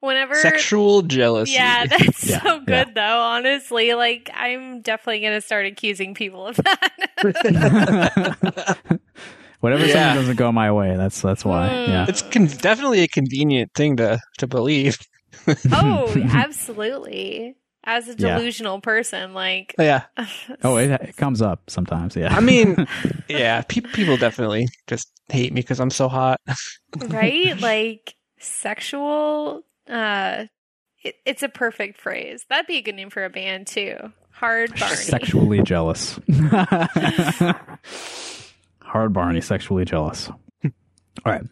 Whenever 0.01 0.35
Sexual 0.35 1.03
jealousy. 1.03 1.53
Yeah, 1.53 1.85
that's 1.89 2.29
Yeah, 2.29 2.41
so 2.41 2.59
good 2.59 2.89
yeah. 2.89 2.93
though, 2.93 3.19
honestly. 3.21 3.93
Like 3.95 4.29
I'm 4.33 4.81
definitely 4.81 5.21
gonna 5.21 5.41
start 5.41 5.65
accusing 5.65 6.13
people 6.13 6.45
of 6.47 6.57
that. 6.57 6.91
Whatever 9.61 9.85
Yeah. 9.85 9.93
something 9.93 10.15
doesn't 10.21 10.35
go 10.35 10.51
my 10.51 10.71
way, 10.71 10.95
that's 10.95 11.21
that's 11.21 11.43
why. 11.43 11.69
Mm. 11.69 11.87
Yeah. 11.87 12.05
It's 12.07 12.21
con- 12.21 12.45
definitely 12.45 13.01
a 13.01 13.07
convenient 13.07 13.71
thing 13.73 13.97
to 13.97 14.19
to 14.37 14.47
believe. 14.47 14.97
oh, 15.71 16.13
absolutely. 16.29 17.55
As 17.85 18.07
a 18.07 18.15
Yeah. 18.17 18.37
delusional 18.37 18.81
person, 18.81 19.33
like 19.33 19.75
Yeah. 19.77 20.03
Oh, 20.63 20.77
it, 20.77 20.89
it 20.91 21.17
comes 21.17 21.41
up 21.41 21.69
sometimes. 21.69 22.15
Yeah. 22.15 22.35
I 22.35 22.39
mean, 22.39 22.87
yeah, 23.29 23.61
pe- 23.61 23.81
people 23.81 24.17
definitely 24.17 24.67
just 24.87 25.11
hate 25.29 25.53
me 25.53 25.61
because 25.61 25.79
I'm 25.79 25.89
so 25.91 26.07
hot. 26.07 26.41
right? 27.09 27.59
Like 27.59 28.15
sexual 28.39 29.63
uh 29.89 30.45
it, 31.03 31.15
it's 31.25 31.43
a 31.43 31.49
perfect 31.49 32.01
phrase. 32.01 32.45
That'd 32.49 32.65
be 32.67 32.77
a 32.77 32.81
good 32.81 32.95
name 32.95 33.09
for 33.11 33.23
a 33.23 33.29
band 33.29 33.67
too. 33.67 33.95
Hard 34.31 34.77
Barney. 34.79 34.95
sexually 34.95 35.61
jealous. 35.61 36.19
Hard 38.81 39.13
Barney, 39.13 39.41
sexually 39.41 39.85
jealous. 39.85 40.29
All 40.63 41.31
right. 41.31 41.43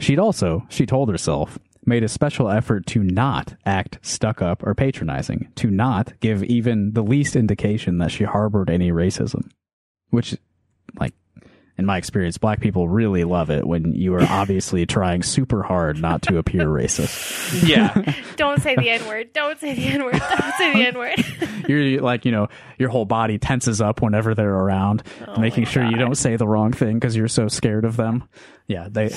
She'd 0.00 0.18
also, 0.18 0.66
she 0.68 0.86
told 0.86 1.08
herself, 1.08 1.58
made 1.84 2.04
a 2.04 2.08
special 2.08 2.48
effort 2.48 2.86
to 2.86 3.02
not 3.02 3.54
act 3.66 3.98
stuck 4.02 4.40
up 4.40 4.62
or 4.62 4.74
patronizing, 4.74 5.50
to 5.56 5.70
not 5.70 6.12
give 6.20 6.44
even 6.44 6.92
the 6.92 7.02
least 7.02 7.36
indication 7.36 7.98
that 7.98 8.10
she 8.10 8.24
harbored 8.24 8.70
any 8.70 8.92
racism. 8.92 9.50
Which, 10.10 10.36
like, 10.98 11.14
in 11.78 11.86
my 11.86 11.96
experience, 11.96 12.38
black 12.38 12.60
people 12.60 12.88
really 12.88 13.24
love 13.24 13.50
it 13.50 13.66
when 13.66 13.94
you 13.94 14.14
are 14.14 14.22
obviously 14.28 14.86
trying 14.86 15.22
super 15.22 15.62
hard 15.62 16.00
not 16.00 16.22
to 16.22 16.38
appear 16.38 16.66
racist. 16.66 17.40
Yeah. 17.66 18.14
Don't 18.36 18.60
say 18.62 18.76
the 18.76 18.88
N 18.88 19.06
word. 19.06 19.32
Don't 19.32 19.58
say 19.58 19.74
the 19.74 19.86
N 19.86 20.04
word. 20.04 20.12
Don't 20.12 20.54
say 20.56 20.72
the 20.72 20.86
N 20.86 20.98
word. 20.98 21.68
You're 21.68 22.00
like, 22.00 22.24
you 22.24 22.32
know, 22.32 22.48
your 22.78 22.88
whole 22.88 23.04
body 23.04 23.38
tenses 23.38 23.80
up 23.80 24.02
whenever 24.02 24.34
they're 24.34 24.54
around, 24.54 25.02
oh 25.26 25.38
making 25.38 25.66
sure 25.66 25.84
you 25.84 25.96
don't 25.96 26.16
say 26.16 26.36
the 26.36 26.46
wrong 26.46 26.72
thing 26.72 26.94
because 26.94 27.14
you're 27.14 27.28
so 27.28 27.48
scared 27.48 27.84
of 27.84 27.96
them. 27.96 28.28
Yeah, 28.68 28.88
they 28.90 29.10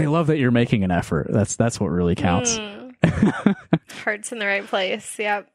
they 0.00 0.06
love 0.06 0.28
that 0.28 0.38
you're 0.38 0.50
making 0.50 0.82
an 0.82 0.90
effort. 0.90 1.26
That's 1.30 1.56
that's 1.56 1.78
what 1.78 1.88
really 1.88 2.14
counts. 2.14 2.58
Mm. 2.58 3.56
Heart's 4.04 4.32
in 4.32 4.38
the 4.38 4.46
right 4.46 4.66
place. 4.66 5.18
Yep. 5.18 5.50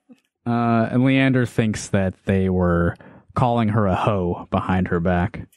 Uh, 0.45 0.87
and 0.91 1.03
Leander 1.03 1.45
thinks 1.45 1.87
that 1.89 2.13
they 2.25 2.49
were 2.49 2.95
calling 3.33 3.69
her 3.69 3.87
a 3.87 3.95
hoe 3.95 4.47
behind 4.51 4.89
her 4.89 4.99
back. 4.99 5.47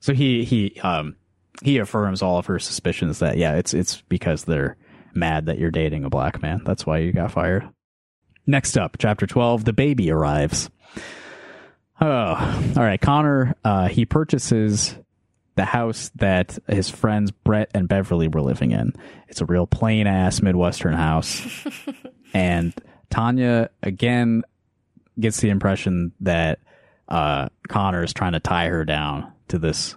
So 0.00 0.14
he 0.14 0.44
he 0.44 0.78
um 0.80 1.16
he 1.62 1.78
affirms 1.78 2.22
all 2.22 2.38
of 2.38 2.46
her 2.46 2.60
suspicions 2.60 3.18
that 3.18 3.36
yeah, 3.36 3.56
it's 3.56 3.74
it's 3.74 4.02
because 4.02 4.44
they're 4.44 4.76
mad 5.14 5.46
that 5.46 5.58
you're 5.58 5.72
dating 5.72 6.04
a 6.04 6.10
black 6.10 6.40
man. 6.40 6.62
That's 6.64 6.86
why 6.86 6.98
you 6.98 7.12
got 7.12 7.32
fired. 7.32 7.68
Next 8.46 8.78
up, 8.78 8.96
chapter 8.98 9.26
12, 9.26 9.64
the 9.64 9.72
baby 9.72 10.10
arrives. 10.10 10.70
Oh, 12.00 12.72
all 12.76 12.82
right. 12.82 13.00
Connor, 13.00 13.54
uh, 13.64 13.88
he 13.88 14.06
purchases 14.06 14.96
the 15.58 15.64
house 15.64 16.12
that 16.14 16.56
his 16.68 16.88
friends 16.88 17.32
Brett 17.32 17.68
and 17.74 17.88
Beverly 17.88 18.28
were 18.28 18.40
living 18.40 18.70
in. 18.70 18.92
It's 19.26 19.40
a 19.40 19.44
real 19.44 19.66
plain 19.66 20.06
ass 20.06 20.40
Midwestern 20.40 20.94
house. 20.94 21.66
and 22.32 22.72
Tanya 23.10 23.68
again 23.82 24.44
gets 25.18 25.40
the 25.40 25.50
impression 25.50 26.12
that 26.20 26.60
uh, 27.08 27.48
Connor 27.66 28.04
is 28.04 28.12
trying 28.12 28.34
to 28.34 28.40
tie 28.40 28.68
her 28.68 28.84
down 28.84 29.32
to 29.48 29.58
this 29.58 29.96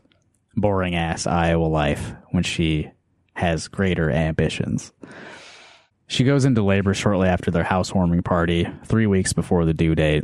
boring 0.55 0.95
ass 0.95 1.27
Iowa 1.27 1.65
life 1.65 2.11
when 2.31 2.41
she 2.41 2.89
has 3.35 3.67
greater 3.67 4.09
ambitions. 4.09 4.91
she 6.07 6.23
goes 6.23 6.43
into 6.43 6.63
labor 6.63 6.95
shortly 6.95 7.27
after 7.27 7.51
their 7.51 7.63
housewarming 7.63 8.23
party, 8.23 8.67
three 8.85 9.05
weeks 9.05 9.31
before 9.31 9.65
the 9.65 9.75
due 9.75 9.93
date. 9.93 10.23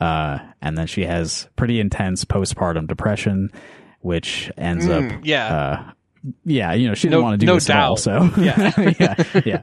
Uh, 0.00 0.38
and 0.62 0.78
then 0.78 0.86
she 0.86 1.04
has 1.04 1.48
pretty 1.56 1.80
intense 1.80 2.24
postpartum 2.24 2.86
depression, 2.86 3.50
which 4.06 4.50
ends 4.56 4.86
Mm, 4.86 5.12
up, 5.16 5.20
yeah. 5.24 5.54
uh, 5.56 5.92
yeah, 6.44 6.72
you 6.72 6.88
know, 6.88 6.94
she 6.94 7.08
didn't 7.08 7.20
No- 7.20 7.22
want 7.24 7.34
to 7.34 7.38
do 7.38 7.46
no 7.46 7.54
this 7.54 7.68
at 7.68 7.76
all. 7.76 7.96
doubt. 7.96 7.98
So, 8.00 8.30
Yeah. 8.40 8.72
yeah, 8.98 9.42
yeah. 9.44 9.62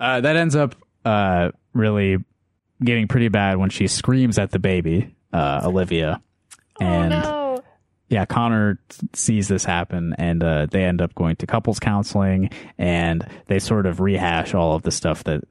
Uh, 0.00 0.20
that 0.20 0.36
ends 0.36 0.54
up 0.56 0.74
uh, 1.04 1.50
really 1.74 2.18
getting 2.82 3.08
pretty 3.08 3.28
bad 3.28 3.56
when 3.58 3.70
she 3.70 3.86
screams 3.88 4.38
at 4.38 4.50
the 4.52 4.58
baby, 4.58 5.14
uh, 5.32 5.60
Olivia. 5.64 6.20
And 6.80 7.12
oh 7.12 7.20
no. 7.56 7.62
yeah, 8.08 8.24
Connor 8.24 8.78
t- 8.88 9.08
sees 9.14 9.48
this 9.48 9.64
happen, 9.64 10.14
and 10.18 10.42
uh, 10.44 10.66
they 10.70 10.84
end 10.84 11.02
up 11.02 11.14
going 11.16 11.34
to 11.36 11.46
couples 11.46 11.80
counseling, 11.80 12.50
and 12.78 13.26
they 13.46 13.58
sort 13.58 13.86
of 13.86 13.98
rehash 14.00 14.54
all 14.54 14.76
of 14.76 14.82
the 14.82 14.92
stuff 14.92 15.24
that 15.24 15.42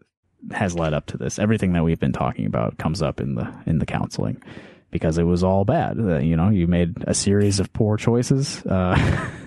has 0.53 0.73
led 0.75 0.93
up 0.93 1.05
to 1.07 1.17
this. 1.17 1.37
Everything 1.39 1.73
that 1.73 1.83
we've 1.83 1.99
been 1.99 2.13
talking 2.13 2.45
about 2.45 2.77
comes 2.77 3.01
up 3.01 3.19
in 3.19 3.35
the 3.35 3.53
in 3.65 3.79
the 3.79 3.85
counseling 3.85 4.41
because 4.91 5.17
it 5.17 5.23
was 5.23 5.43
all 5.43 5.65
bad. 5.65 5.97
Uh, 5.99 6.17
you 6.19 6.35
know, 6.35 6.49
you 6.49 6.67
made 6.67 7.03
a 7.07 7.13
series 7.13 7.59
of 7.59 7.71
poor 7.73 7.97
choices, 7.97 8.65
uh, 8.65 8.97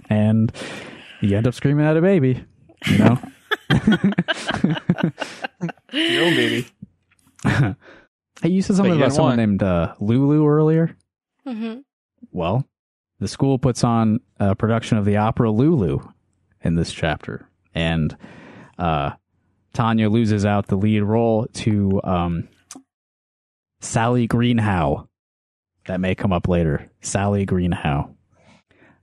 and 0.10 0.52
you 1.20 1.36
end 1.36 1.46
up 1.46 1.54
screaming 1.54 1.86
at 1.86 1.96
a 1.96 2.00
baby. 2.02 2.44
You 2.86 2.98
know. 2.98 3.18
Your 5.92 6.24
own 6.24 6.34
baby. 6.34 6.66
Hey, 8.42 8.48
you 8.48 8.62
said 8.62 8.76
something 8.76 8.94
you 8.94 9.00
about 9.00 9.12
someone 9.12 9.36
want- 9.36 9.38
named 9.50 9.62
uh, 9.62 9.94
Lulu 10.00 10.46
earlier. 10.48 10.96
hmm 11.46 11.80
Well, 12.32 12.66
the 13.18 13.28
school 13.28 13.58
puts 13.58 13.84
on 13.84 14.20
a 14.38 14.56
production 14.56 14.96
of 14.96 15.04
the 15.04 15.18
opera 15.18 15.50
Lulu 15.50 15.98
in 16.62 16.74
this 16.74 16.90
chapter, 16.90 17.46
and 17.74 18.16
uh, 18.78 19.10
Tanya 19.74 20.08
loses 20.08 20.46
out 20.46 20.68
the 20.68 20.76
lead 20.76 21.02
role 21.02 21.48
to 21.52 22.00
um, 22.02 22.48
Sally 23.82 24.26
Greenhow. 24.26 25.06
That 25.90 26.00
may 26.00 26.14
come 26.14 26.32
up 26.32 26.46
later. 26.46 26.88
Sally 27.00 27.44
Greenhow. 27.44 28.14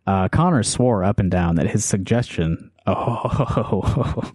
Uh, 0.08 0.30
Connor 0.30 0.64
swore 0.64 1.04
up 1.04 1.20
and 1.20 1.30
down 1.30 1.56
that 1.56 1.70
his 1.70 1.84
suggestion. 1.84 2.72
Oh, 2.90 4.32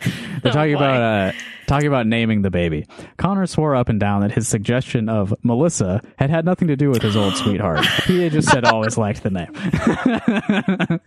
they're 0.00 0.12
Oh, 0.44 0.50
talking 0.50 0.74
boy. 0.74 0.78
about 0.78 1.02
uh, 1.02 1.32
talking 1.66 1.88
about 1.88 2.06
naming 2.06 2.42
the 2.42 2.50
baby. 2.50 2.86
Connor 3.16 3.46
swore 3.46 3.74
up 3.76 3.88
and 3.88 4.00
down 4.00 4.22
that 4.22 4.32
his 4.32 4.48
suggestion 4.48 5.08
of 5.08 5.34
Melissa 5.42 6.00
had 6.16 6.30
had 6.30 6.44
nothing 6.44 6.68
to 6.68 6.76
do 6.76 6.90
with 6.90 7.02
his 7.02 7.16
old 7.16 7.36
sweetheart. 7.36 7.84
He 8.06 8.22
had 8.22 8.32
just 8.32 8.48
said 8.48 8.64
always 8.64 8.96
liked 8.96 9.22
the 9.22 9.30
name. 9.30 9.52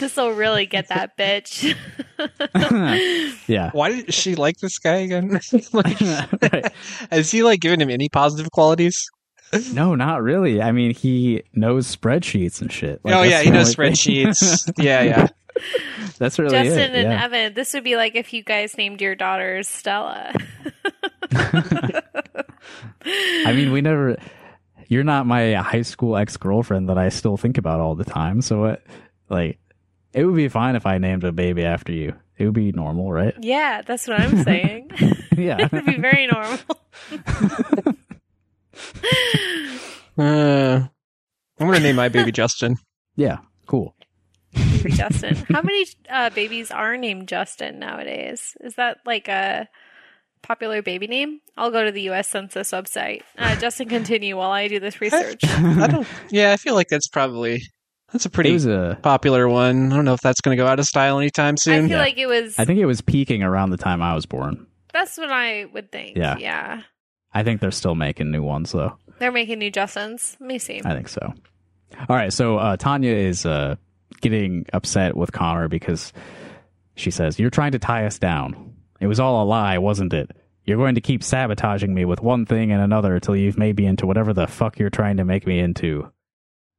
This 0.00 0.16
will 0.16 0.32
really 0.32 0.66
get 0.66 0.88
that 0.88 1.16
bitch. 1.16 1.76
yeah. 3.46 3.70
Why 3.72 3.90
did 3.90 4.12
she 4.14 4.34
like 4.34 4.58
this 4.58 4.78
guy 4.78 4.96
again? 4.96 5.40
like, 5.72 6.00
Right. 6.00 6.72
Has 7.10 7.30
he 7.30 7.42
like 7.42 7.60
given 7.60 7.80
him 7.80 7.90
any 7.90 8.08
positive 8.08 8.50
qualities? 8.50 9.06
No, 9.72 9.94
not 9.94 10.22
really. 10.22 10.60
I 10.60 10.72
mean, 10.72 10.92
he 10.94 11.42
knows 11.54 11.94
spreadsheets 11.94 12.60
and 12.60 12.72
shit. 12.72 13.00
Like, 13.04 13.14
oh 13.14 13.22
yeah, 13.22 13.42
he 13.42 13.50
knows 13.50 13.74
spreadsheets. 13.74 14.72
yeah, 14.76 15.02
yeah. 15.02 15.26
that's 16.18 16.38
really 16.38 16.50
Justin 16.50 16.94
it. 16.94 16.96
and 17.04 17.12
yeah. 17.12 17.24
Evan, 17.24 17.54
this 17.54 17.74
would 17.74 17.84
be 17.84 17.96
like 17.96 18.14
if 18.14 18.32
you 18.32 18.42
guys 18.42 18.76
named 18.76 19.00
your 19.00 19.14
daughters 19.14 19.68
Stella. 19.68 20.32
I 21.32 22.02
mean, 23.54 23.72
we 23.72 23.80
never. 23.80 24.16
You're 24.88 25.04
not 25.04 25.26
my 25.26 25.54
high 25.54 25.82
school 25.82 26.16
ex 26.16 26.36
girlfriend 26.36 26.88
that 26.88 26.98
I 26.98 27.08
still 27.08 27.36
think 27.36 27.58
about 27.58 27.80
all 27.80 27.96
the 27.96 28.04
time. 28.04 28.40
So, 28.40 28.60
what, 28.60 28.82
like, 29.28 29.58
it 30.12 30.24
would 30.24 30.36
be 30.36 30.48
fine 30.48 30.76
if 30.76 30.86
I 30.86 30.98
named 30.98 31.24
a 31.24 31.32
baby 31.32 31.64
after 31.64 31.92
you. 31.92 32.14
It 32.38 32.44
would 32.44 32.54
be 32.54 32.70
normal, 32.72 33.10
right? 33.10 33.34
yeah, 33.40 33.82
that's 33.82 34.06
what 34.06 34.20
I'm 34.20 34.42
saying. 34.44 34.90
Yeah. 35.36 35.58
it 35.60 35.70
would 35.72 35.84
be 35.84 35.98
very 35.98 36.26
normal. 36.26 36.58
Uh, 40.18 40.86
I'm 41.58 41.66
gonna 41.66 41.80
name 41.80 41.96
my 41.96 42.08
baby 42.08 42.32
Justin. 42.32 42.76
yeah. 43.16 43.38
Cool. 43.66 43.95
Baby 44.56 44.92
Justin. 44.92 45.34
How 45.50 45.62
many 45.62 45.86
uh, 46.08 46.30
babies 46.30 46.70
are 46.70 46.96
named 46.96 47.28
Justin 47.28 47.78
nowadays? 47.78 48.56
Is 48.60 48.74
that 48.76 48.98
like 49.04 49.28
a 49.28 49.68
popular 50.42 50.82
baby 50.82 51.06
name? 51.06 51.40
I'll 51.56 51.70
go 51.70 51.84
to 51.84 51.92
the 51.92 52.02
U.S. 52.02 52.28
Census 52.28 52.70
website. 52.70 53.22
Uh, 53.38 53.56
Justin, 53.60 53.88
continue 53.88 54.36
while 54.36 54.50
I 54.50 54.68
do 54.68 54.78
this 54.80 55.00
research. 55.00 55.40
I 55.44 55.86
don't. 55.88 56.06
Yeah, 56.30 56.52
I 56.52 56.56
feel 56.56 56.74
like 56.74 56.88
that's 56.88 57.08
probably 57.08 57.62
that's 58.12 58.26
a 58.26 58.30
pretty 58.30 58.54
a. 58.70 58.98
popular 59.02 59.48
one. 59.48 59.92
I 59.92 59.96
don't 59.96 60.04
know 60.04 60.14
if 60.14 60.20
that's 60.20 60.40
gonna 60.40 60.56
go 60.56 60.66
out 60.66 60.78
of 60.78 60.86
style 60.86 61.18
anytime 61.18 61.56
soon. 61.56 61.74
I 61.84 61.88
feel 61.88 61.96
Yeah. 61.96 62.02
like 62.02 62.18
it 62.18 62.26
was. 62.26 62.58
I 62.58 62.64
think 62.64 62.78
it 62.80 62.86
was 62.86 63.00
peaking 63.00 63.42
around 63.42 63.70
the 63.70 63.76
time 63.78 64.02
I 64.02 64.14
was 64.14 64.26
born. 64.26 64.66
that's 64.92 65.18
what 65.18 65.30
I 65.30 65.66
would 65.66 65.92
think. 65.92 66.16
Yeah. 66.16 66.38
yeah. 66.38 66.82
I 67.34 67.42
think 67.42 67.60
they're 67.60 67.70
still 67.70 67.94
making 67.94 68.30
new 68.30 68.42
ones 68.42 68.72
though. 68.72 68.96
They're 69.18 69.32
making 69.32 69.58
new 69.58 69.70
Justins. 69.70 70.36
Let 70.40 70.46
me 70.46 70.58
see. 70.58 70.80
I 70.84 70.94
think 70.94 71.08
so. 71.08 71.34
All 72.08 72.16
right, 72.16 72.32
so 72.32 72.58
uh, 72.58 72.76
Tanya 72.76 73.12
is 73.12 73.46
uh, 73.46 73.76
getting 74.20 74.66
upset 74.72 75.16
with 75.16 75.32
Connor 75.32 75.68
because 75.68 76.12
she 76.94 77.10
says, 77.10 77.38
"You're 77.38 77.50
trying 77.50 77.72
to 77.72 77.78
tie 77.78 78.06
us 78.06 78.18
down. 78.18 78.74
It 79.00 79.06
was 79.06 79.20
all 79.20 79.42
a 79.42 79.46
lie, 79.46 79.78
wasn't 79.78 80.14
it? 80.14 80.30
You're 80.64 80.78
going 80.78 80.96
to 80.96 81.00
keep 81.00 81.22
sabotaging 81.22 81.94
me 81.94 82.04
with 82.04 82.20
one 82.22 82.44
thing 82.46 82.72
and 82.72 82.82
another 82.82 83.14
until 83.14 83.36
you've 83.36 83.58
made 83.58 83.76
me 83.76 83.86
into 83.86 84.06
whatever 84.06 84.32
the 84.32 84.46
fuck 84.46 84.78
you're 84.78 84.90
trying 84.90 85.18
to 85.18 85.24
make 85.24 85.46
me 85.46 85.58
into." 85.58 86.10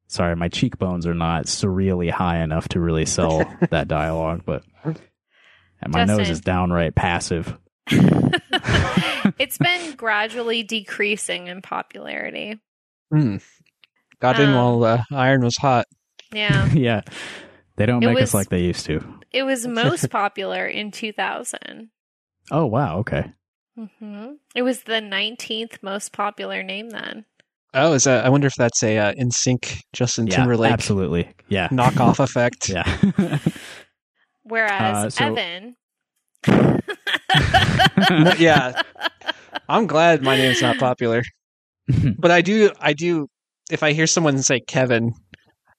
Sorry, 0.10 0.36
my 0.36 0.48
cheekbones 0.48 1.06
are 1.06 1.14
not 1.14 1.46
surreally 1.46 2.10
high 2.10 2.40
enough 2.42 2.70
to 2.70 2.80
really 2.80 3.06
sell 3.06 3.44
that 3.72 3.88
dialogue, 3.90 4.44
but 4.46 4.64
and 4.84 5.94
my 5.94 6.06
nose 6.06 6.30
is 6.30 6.42
downright 6.42 6.96
passive. 6.96 7.58
it's 7.92 9.58
been 9.58 9.92
gradually 9.98 10.64
decreasing 10.64 11.48
in 11.48 11.62
popularity. 11.62 12.60
Hmm. 13.12 13.38
Got 14.20 14.40
in 14.40 14.50
Um, 14.50 14.56
while 14.56 14.80
the 14.80 15.04
iron 15.12 15.44
was 15.44 15.58
hot. 15.58 15.86
Yeah. 16.34 16.68
yeah, 16.74 17.02
they 17.78 17.86
don't 17.86 18.04
It 18.04 18.08
make 18.08 18.16
was- 18.16 18.30
us 18.30 18.34
like 18.34 18.50
they 18.50 18.62
used 18.62 18.86
to. 18.88 19.04
It 19.32 19.44
was 19.44 19.68
most 19.84 20.10
popular 20.10 20.66
in 20.66 20.92
2000. 20.92 21.90
Oh 22.52 22.66
wow, 22.66 23.00
okay. 23.00 23.32
hmm 24.00 24.34
It 24.56 24.62
was 24.64 24.84
the 24.84 25.02
19th 25.02 25.84
most 25.84 26.12
popular 26.14 26.64
name 26.64 26.90
then. 26.90 27.26
Oh, 27.74 27.94
is 27.94 28.06
that? 28.06 28.26
I 28.26 28.30
wonder 28.30 28.48
if 28.48 28.56
that's 28.58 28.82
a 28.82 28.98
uh, 28.98 29.14
NSYNC 29.14 29.82
Justin 29.94 30.26
Yeah, 30.28 30.38
Timberlake 30.38 30.72
absolutely. 30.72 31.30
Yeah, 31.50 31.68
knockoff 31.68 32.20
effect. 32.24 32.70
yeah. 32.70 33.38
Whereas 34.44 35.06
Uh, 35.06 35.10
so- 35.10 35.26
Evan. 35.26 35.76
yeah, 38.40 38.82
I'm 39.68 39.88
glad 39.88 40.22
my 40.24 40.38
name's 40.38 40.62
not 40.62 40.78
popular, 40.78 41.24
but 42.18 42.32
I 42.32 42.42
do. 42.42 42.72
I 42.80 42.94
do. 42.94 43.28
If 43.70 43.84
I 43.84 43.92
hear 43.92 44.08
someone 44.08 44.42
say 44.42 44.62
Kevin, 44.62 45.14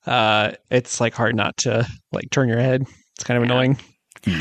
uh, 0.09 0.53
it's 0.71 1.01
like 1.01 1.15
hard 1.15 1.37
not 1.37 1.57
to 1.59 1.87
like 2.13 2.31
turn 2.31 2.49
your 2.49 2.61
head. 2.61 2.83
It's 3.17 3.25
kind 3.25 3.37
of 3.43 3.47
Yeah. 3.49 3.53
annoying. 3.55 3.79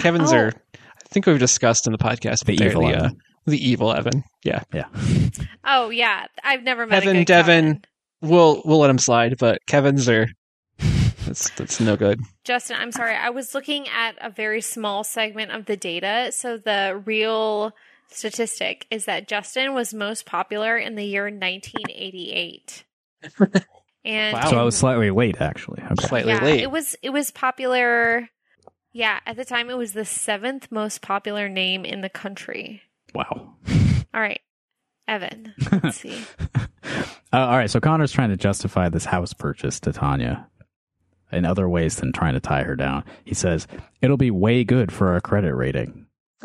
Kevin's 0.01 0.31
Oh. 0.33 0.37
are. 0.37 0.51
I 0.75 1.09
think 1.09 1.25
we've 1.25 1.39
discussed 1.39 1.85
in 1.87 1.91
the 1.93 1.97
podcast, 1.99 2.39
but 2.45 2.47
The 2.47 2.55
they're 2.57 2.69
evil 2.69 2.81
the, 2.87 2.93
uh, 2.95 2.97
Evan. 3.05 3.17
the 3.45 3.69
evil 3.69 3.93
Evan. 3.93 4.23
Yeah, 4.43 4.63
yeah. 4.73 4.85
Oh 5.63 5.89
yeah, 5.89 6.25
I've 6.43 6.63
never 6.63 6.85
met 6.87 7.03
Evan, 7.03 7.17
a 7.17 7.19
good 7.21 7.27
Devin. 7.27 7.65
Kevin. 7.65 7.81
we'll 8.21 8.61
we'll 8.65 8.79
let 8.79 8.89
him 8.89 8.97
slide, 8.99 9.37
but 9.37 9.59
Kevin's 9.67 10.07
are. 10.09 10.27
That's 11.25 11.49
that's 11.51 11.79
no 11.81 11.95
good. 11.97 12.21
Justin, 12.45 12.77
I'm 12.79 12.91
sorry. 12.93 13.13
I 13.15 13.29
was 13.31 13.53
looking 13.53 13.87
at 13.89 14.15
a 14.21 14.29
very 14.29 14.61
small 14.61 15.03
segment 15.03 15.51
of 15.51 15.65
the 15.65 15.75
data. 15.75 16.31
So 16.33 16.57
the 16.57 17.01
real 17.05 17.73
statistic 18.09 18.87
is 18.89 19.05
that 19.05 19.27
Justin 19.27 19.73
was 19.73 19.93
most 19.93 20.25
popular 20.25 20.77
in 20.77 20.95
the 20.95 21.03
year 21.03 21.25
1988. 21.25 22.85
and 24.07 24.33
Wow. 24.33 24.49
So 24.49 24.57
I 24.57 24.63
was 24.63 24.75
slightly 24.75 25.11
late, 25.11 25.41
actually. 25.41 25.83
Okay. 25.83 26.07
Slightly 26.07 26.31
yeah, 26.31 26.43
late. 26.43 26.61
it 26.61 26.71
was 26.71 26.95
it 27.01 27.09
was 27.09 27.29
popular. 27.29 28.27
Yeah, 28.93 29.19
at 29.25 29.35
the 29.35 29.45
time 29.45 29.69
it 29.69 29.77
was 29.77 29.91
the 29.91 30.05
seventh 30.05 30.71
most 30.71 31.01
popular 31.01 31.49
name 31.49 31.85
in 31.85 32.01
the 32.01 32.09
country. 32.09 32.81
Wow. 33.13 33.55
All 34.13 34.21
right, 34.21 34.39
Evan. 35.07 35.53
Let's 35.71 35.97
see. 35.97 36.17
Uh, 37.33 37.39
all 37.39 37.57
right. 37.57 37.69
So 37.69 37.81
Connor's 37.81 38.13
trying 38.13 38.29
to 38.29 38.37
justify 38.37 38.87
this 38.87 39.05
house 39.05 39.33
purchase 39.33 39.81
to 39.81 39.91
Tanya 39.91 40.47
in 41.31 41.43
other 41.43 41.67
ways 41.67 41.97
than 41.97 42.13
trying 42.13 42.33
to 42.33 42.39
tie 42.39 42.63
her 42.63 42.77
down. 42.77 43.03
He 43.25 43.35
says 43.35 43.67
it'll 44.01 44.17
be 44.17 44.31
way 44.31 44.63
good 44.63 44.91
for 44.91 45.11
our 45.11 45.19
credit 45.19 45.53
rating. 45.53 46.07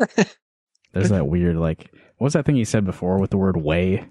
There's 0.93 1.09
that 1.09 1.27
weird 1.27 1.55
like 1.55 1.91
what 2.17 2.25
was 2.25 2.33
that 2.33 2.45
thing 2.45 2.55
he 2.55 2.65
said 2.65 2.83
before 2.85 3.19
with 3.19 3.29
the 3.29 3.37
word 3.37 3.55
way? 3.55 4.05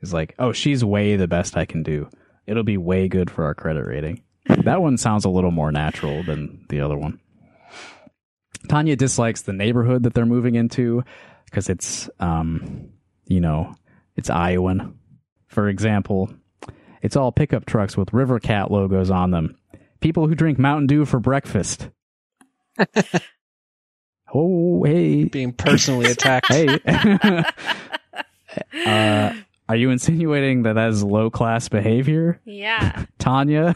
He's 0.00 0.14
like, 0.14 0.34
oh, 0.38 0.52
she's 0.52 0.82
way 0.84 1.16
the 1.16 1.28
best 1.28 1.56
I 1.56 1.66
can 1.66 1.82
do. 1.82 2.08
It'll 2.46 2.62
be 2.62 2.76
way 2.76 3.08
good 3.08 3.30
for 3.30 3.44
our 3.44 3.54
credit 3.54 3.86
rating. 3.86 4.22
That 4.64 4.82
one 4.82 4.98
sounds 4.98 5.24
a 5.24 5.30
little 5.30 5.50
more 5.50 5.72
natural 5.72 6.22
than 6.22 6.66
the 6.68 6.80
other 6.80 6.98
one. 6.98 7.18
Tanya 8.68 8.94
dislikes 8.94 9.42
the 9.42 9.54
neighborhood 9.54 10.02
that 10.02 10.12
they're 10.12 10.26
moving 10.26 10.54
into 10.54 11.02
because 11.46 11.70
it's, 11.70 12.10
um, 12.20 12.90
you 13.26 13.40
know, 13.40 13.74
it's 14.16 14.28
Iowan. 14.28 14.98
For 15.46 15.68
example, 15.68 16.30
it's 17.00 17.16
all 17.16 17.32
pickup 17.32 17.64
trucks 17.64 17.96
with 17.96 18.12
River 18.12 18.38
Cat 18.38 18.70
logos 18.70 19.10
on 19.10 19.30
them. 19.30 19.56
People 20.00 20.28
who 20.28 20.34
drink 20.34 20.58
Mountain 20.58 20.88
Dew 20.88 21.04
for 21.06 21.20
breakfast. 21.20 21.88
Oh, 24.34 24.82
hey, 24.82 25.24
being 25.24 25.52
personally 25.52 26.10
attacked. 26.10 26.48
hey. 26.48 26.66
uh, 28.84 29.32
are 29.68 29.76
you 29.76 29.90
insinuating 29.90 30.62
that 30.64 30.74
that 30.74 30.88
is 30.90 31.02
low 31.02 31.30
class 31.30 31.68
behavior, 31.68 32.40
Yeah. 32.44 33.04
Tanya? 33.18 33.74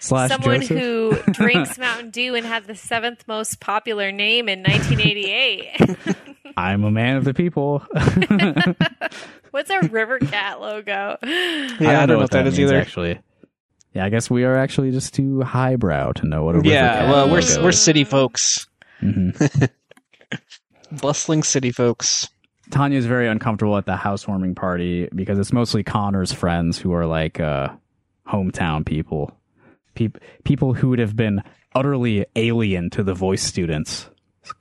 Slash 0.00 0.28
Someone 0.30 0.60
Joseph? 0.60 0.78
who 0.78 1.16
drinks 1.32 1.78
Mountain 1.78 2.10
Dew 2.10 2.34
and 2.34 2.44
had 2.44 2.66
the 2.66 2.74
seventh 2.74 3.24
most 3.26 3.58
popular 3.60 4.12
name 4.12 4.48
in 4.50 4.62
1988. 4.62 6.16
I'm 6.58 6.84
a 6.84 6.90
man 6.90 7.16
of 7.16 7.24
the 7.24 7.32
people. 7.32 7.78
What's 9.50 9.70
our 9.70 9.80
River 9.88 10.18
Cat 10.18 10.60
logo? 10.60 11.16
Yeah, 11.22 12.02
I 12.02 12.06
don't 12.06 12.08
know 12.08 12.18
what 12.18 12.32
that 12.32 12.46
is 12.46 12.58
means, 12.58 12.70
either. 12.70 12.80
Actually, 12.80 13.18
yeah, 13.94 14.04
I 14.04 14.10
guess 14.10 14.28
we 14.28 14.44
are 14.44 14.56
actually 14.56 14.90
just 14.90 15.14
too 15.14 15.40
highbrow 15.42 16.12
to 16.12 16.26
know 16.26 16.44
what 16.44 16.56
a 16.56 16.60
Yeah, 16.68 17.00
River 17.02 17.12
well, 17.12 17.24
Cat 17.26 17.32
we're 17.32 17.40
logo 17.40 17.64
we're 17.64 17.72
city 17.72 18.04
folks, 18.04 18.66
Mhm. 19.00 19.70
bustling 21.00 21.42
city 21.44 21.70
folks. 21.70 22.28
Tanya's 22.70 23.06
very 23.06 23.28
uncomfortable 23.28 23.76
at 23.76 23.86
the 23.86 23.96
housewarming 23.96 24.54
party 24.54 25.08
because 25.14 25.38
it's 25.38 25.52
mostly 25.52 25.82
Connor's 25.82 26.32
friends 26.32 26.78
who 26.78 26.92
are 26.92 27.06
like 27.06 27.40
uh, 27.40 27.68
hometown 28.26 28.84
people, 28.84 29.36
Peop 29.94 30.18
people 30.44 30.74
who 30.74 30.88
would 30.88 30.98
have 30.98 31.14
been 31.14 31.42
utterly 31.74 32.26
alien 32.36 32.90
to 32.90 33.02
the 33.02 33.14
voice 33.14 33.42
students. 33.42 34.08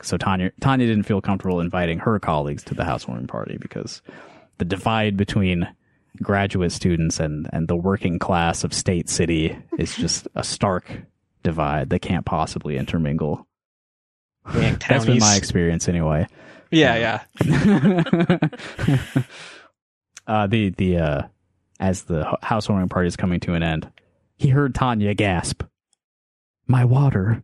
So 0.01 0.17
Tanya 0.17 0.51
Tanya 0.61 0.87
didn't 0.87 1.03
feel 1.03 1.21
comfortable 1.21 1.59
inviting 1.59 1.99
her 1.99 2.19
colleagues 2.19 2.63
to 2.65 2.73
the 2.73 2.85
housewarming 2.85 3.27
party 3.27 3.57
because 3.59 4.01
the 4.57 4.65
divide 4.65 5.17
between 5.17 5.67
graduate 6.21 6.71
students 6.71 7.19
and 7.19 7.49
and 7.51 7.67
the 7.67 7.75
working 7.75 8.19
class 8.19 8.63
of 8.63 8.73
State 8.73 9.09
City 9.09 9.57
is 9.77 9.95
just 9.95 10.27
a 10.35 10.43
stark 10.43 10.85
divide 11.41 11.89
that 11.89 11.99
can't 11.99 12.25
possibly 12.25 12.77
intermingle. 12.77 13.47
That's 14.45 15.05
been 15.05 15.19
my 15.19 15.35
experience 15.35 15.89
anyway. 15.89 16.27
Yeah, 16.73 17.21
yeah. 17.41 18.39
uh, 20.27 20.47
the 20.47 20.69
the 20.69 20.97
uh, 20.97 21.21
as 21.79 22.03
the 22.03 22.37
housewarming 22.41 22.89
party 22.89 23.07
is 23.07 23.15
coming 23.15 23.39
to 23.41 23.53
an 23.53 23.63
end, 23.63 23.89
he 24.37 24.49
heard 24.49 24.73
Tanya 24.75 25.13
gasp, 25.13 25.63
"My 26.67 26.85
water!" 26.85 27.43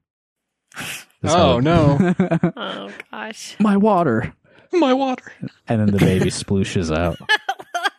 That's 1.21 1.33
Oh, 1.35 1.53
how- 1.53 1.59
no. 1.59 2.13
Oh 2.55 2.91
gosh. 3.11 3.55
my 3.59 3.77
water! 3.77 4.33
My 4.71 4.93
water. 4.93 5.31
And 5.67 5.79
then 5.81 5.87
the 5.91 5.97
baby 5.97 6.29
splooshes 6.29 6.95
out. 6.95 7.17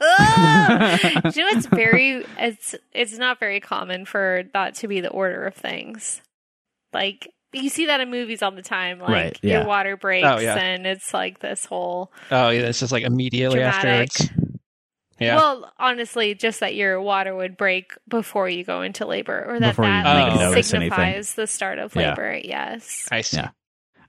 you 0.00 1.42
know, 1.42 1.48
it's 1.58 1.66
very 1.66 2.24
it's 2.38 2.74
it's 2.92 3.18
not 3.18 3.38
very 3.38 3.60
common 3.60 4.04
for 4.06 4.44
that 4.54 4.76
to 4.76 4.88
be 4.88 5.00
the 5.00 5.10
order 5.10 5.46
of 5.46 5.54
things. 5.54 6.22
Like 6.92 7.28
you 7.52 7.68
see 7.68 7.86
that 7.86 8.00
in 8.00 8.10
movies 8.10 8.42
all 8.42 8.50
the 8.52 8.62
time. 8.62 8.98
Like 9.00 9.08
Right, 9.08 9.38
yeah. 9.42 9.58
your 9.58 9.66
water 9.66 9.96
breaks, 9.96 10.26
Oh, 10.28 10.38
yeah. 10.38 10.56
and 10.56 10.86
it's 10.86 11.12
like 11.14 11.40
this 11.40 11.64
whole 11.64 12.12
Oh, 12.30 12.50
yeah, 12.50 12.62
it's 12.62 12.80
just 12.80 12.92
like 12.92 13.04
immediately 13.04 13.58
dramatic. 13.58 14.10
afterwards. 14.20 14.30
Yeah. 15.18 15.36
Well, 15.36 15.70
honestly, 15.78 16.34
just 16.34 16.60
that 16.60 16.74
your 16.74 16.98
water 17.00 17.34
would 17.36 17.56
break 17.58 17.92
before 18.08 18.48
you 18.48 18.64
go 18.64 18.80
into 18.80 19.04
labor, 19.04 19.44
or 19.46 19.60
that 19.60 19.72
Before 19.72 19.84
that 19.84 20.06
even 20.06 20.30
like 20.30 20.40
notice 20.40 20.72
anything. 20.72 20.90
signifies 20.90 21.34
the 21.34 21.46
start 21.46 21.78
of 21.78 21.94
Yeah. 21.94 22.10
labor. 22.10 22.40
Yes. 22.42 23.06
I 23.12 23.20
see. 23.20 23.36
Yeah. 23.36 23.50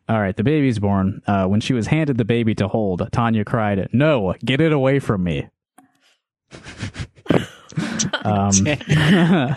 All 0.08 0.20
right, 0.22 0.36
the 0.36 0.44
baby's 0.44 0.80
born. 0.80 1.22
Uh, 1.28 1.48
when 1.48 1.60
she 1.62 1.74
was 1.74 1.88
handed 1.88 2.18
the 2.18 2.26
baby 2.26 2.56
to 2.56 2.68
hold, 2.68 3.08
Tanya 3.12 3.44
cried, 3.46 3.88
"No, 3.94 4.36
get 4.44 4.60
it 4.62 4.72
away 4.74 5.00
from 5.00 5.24
me!" 5.24 5.48
um, 8.24 8.52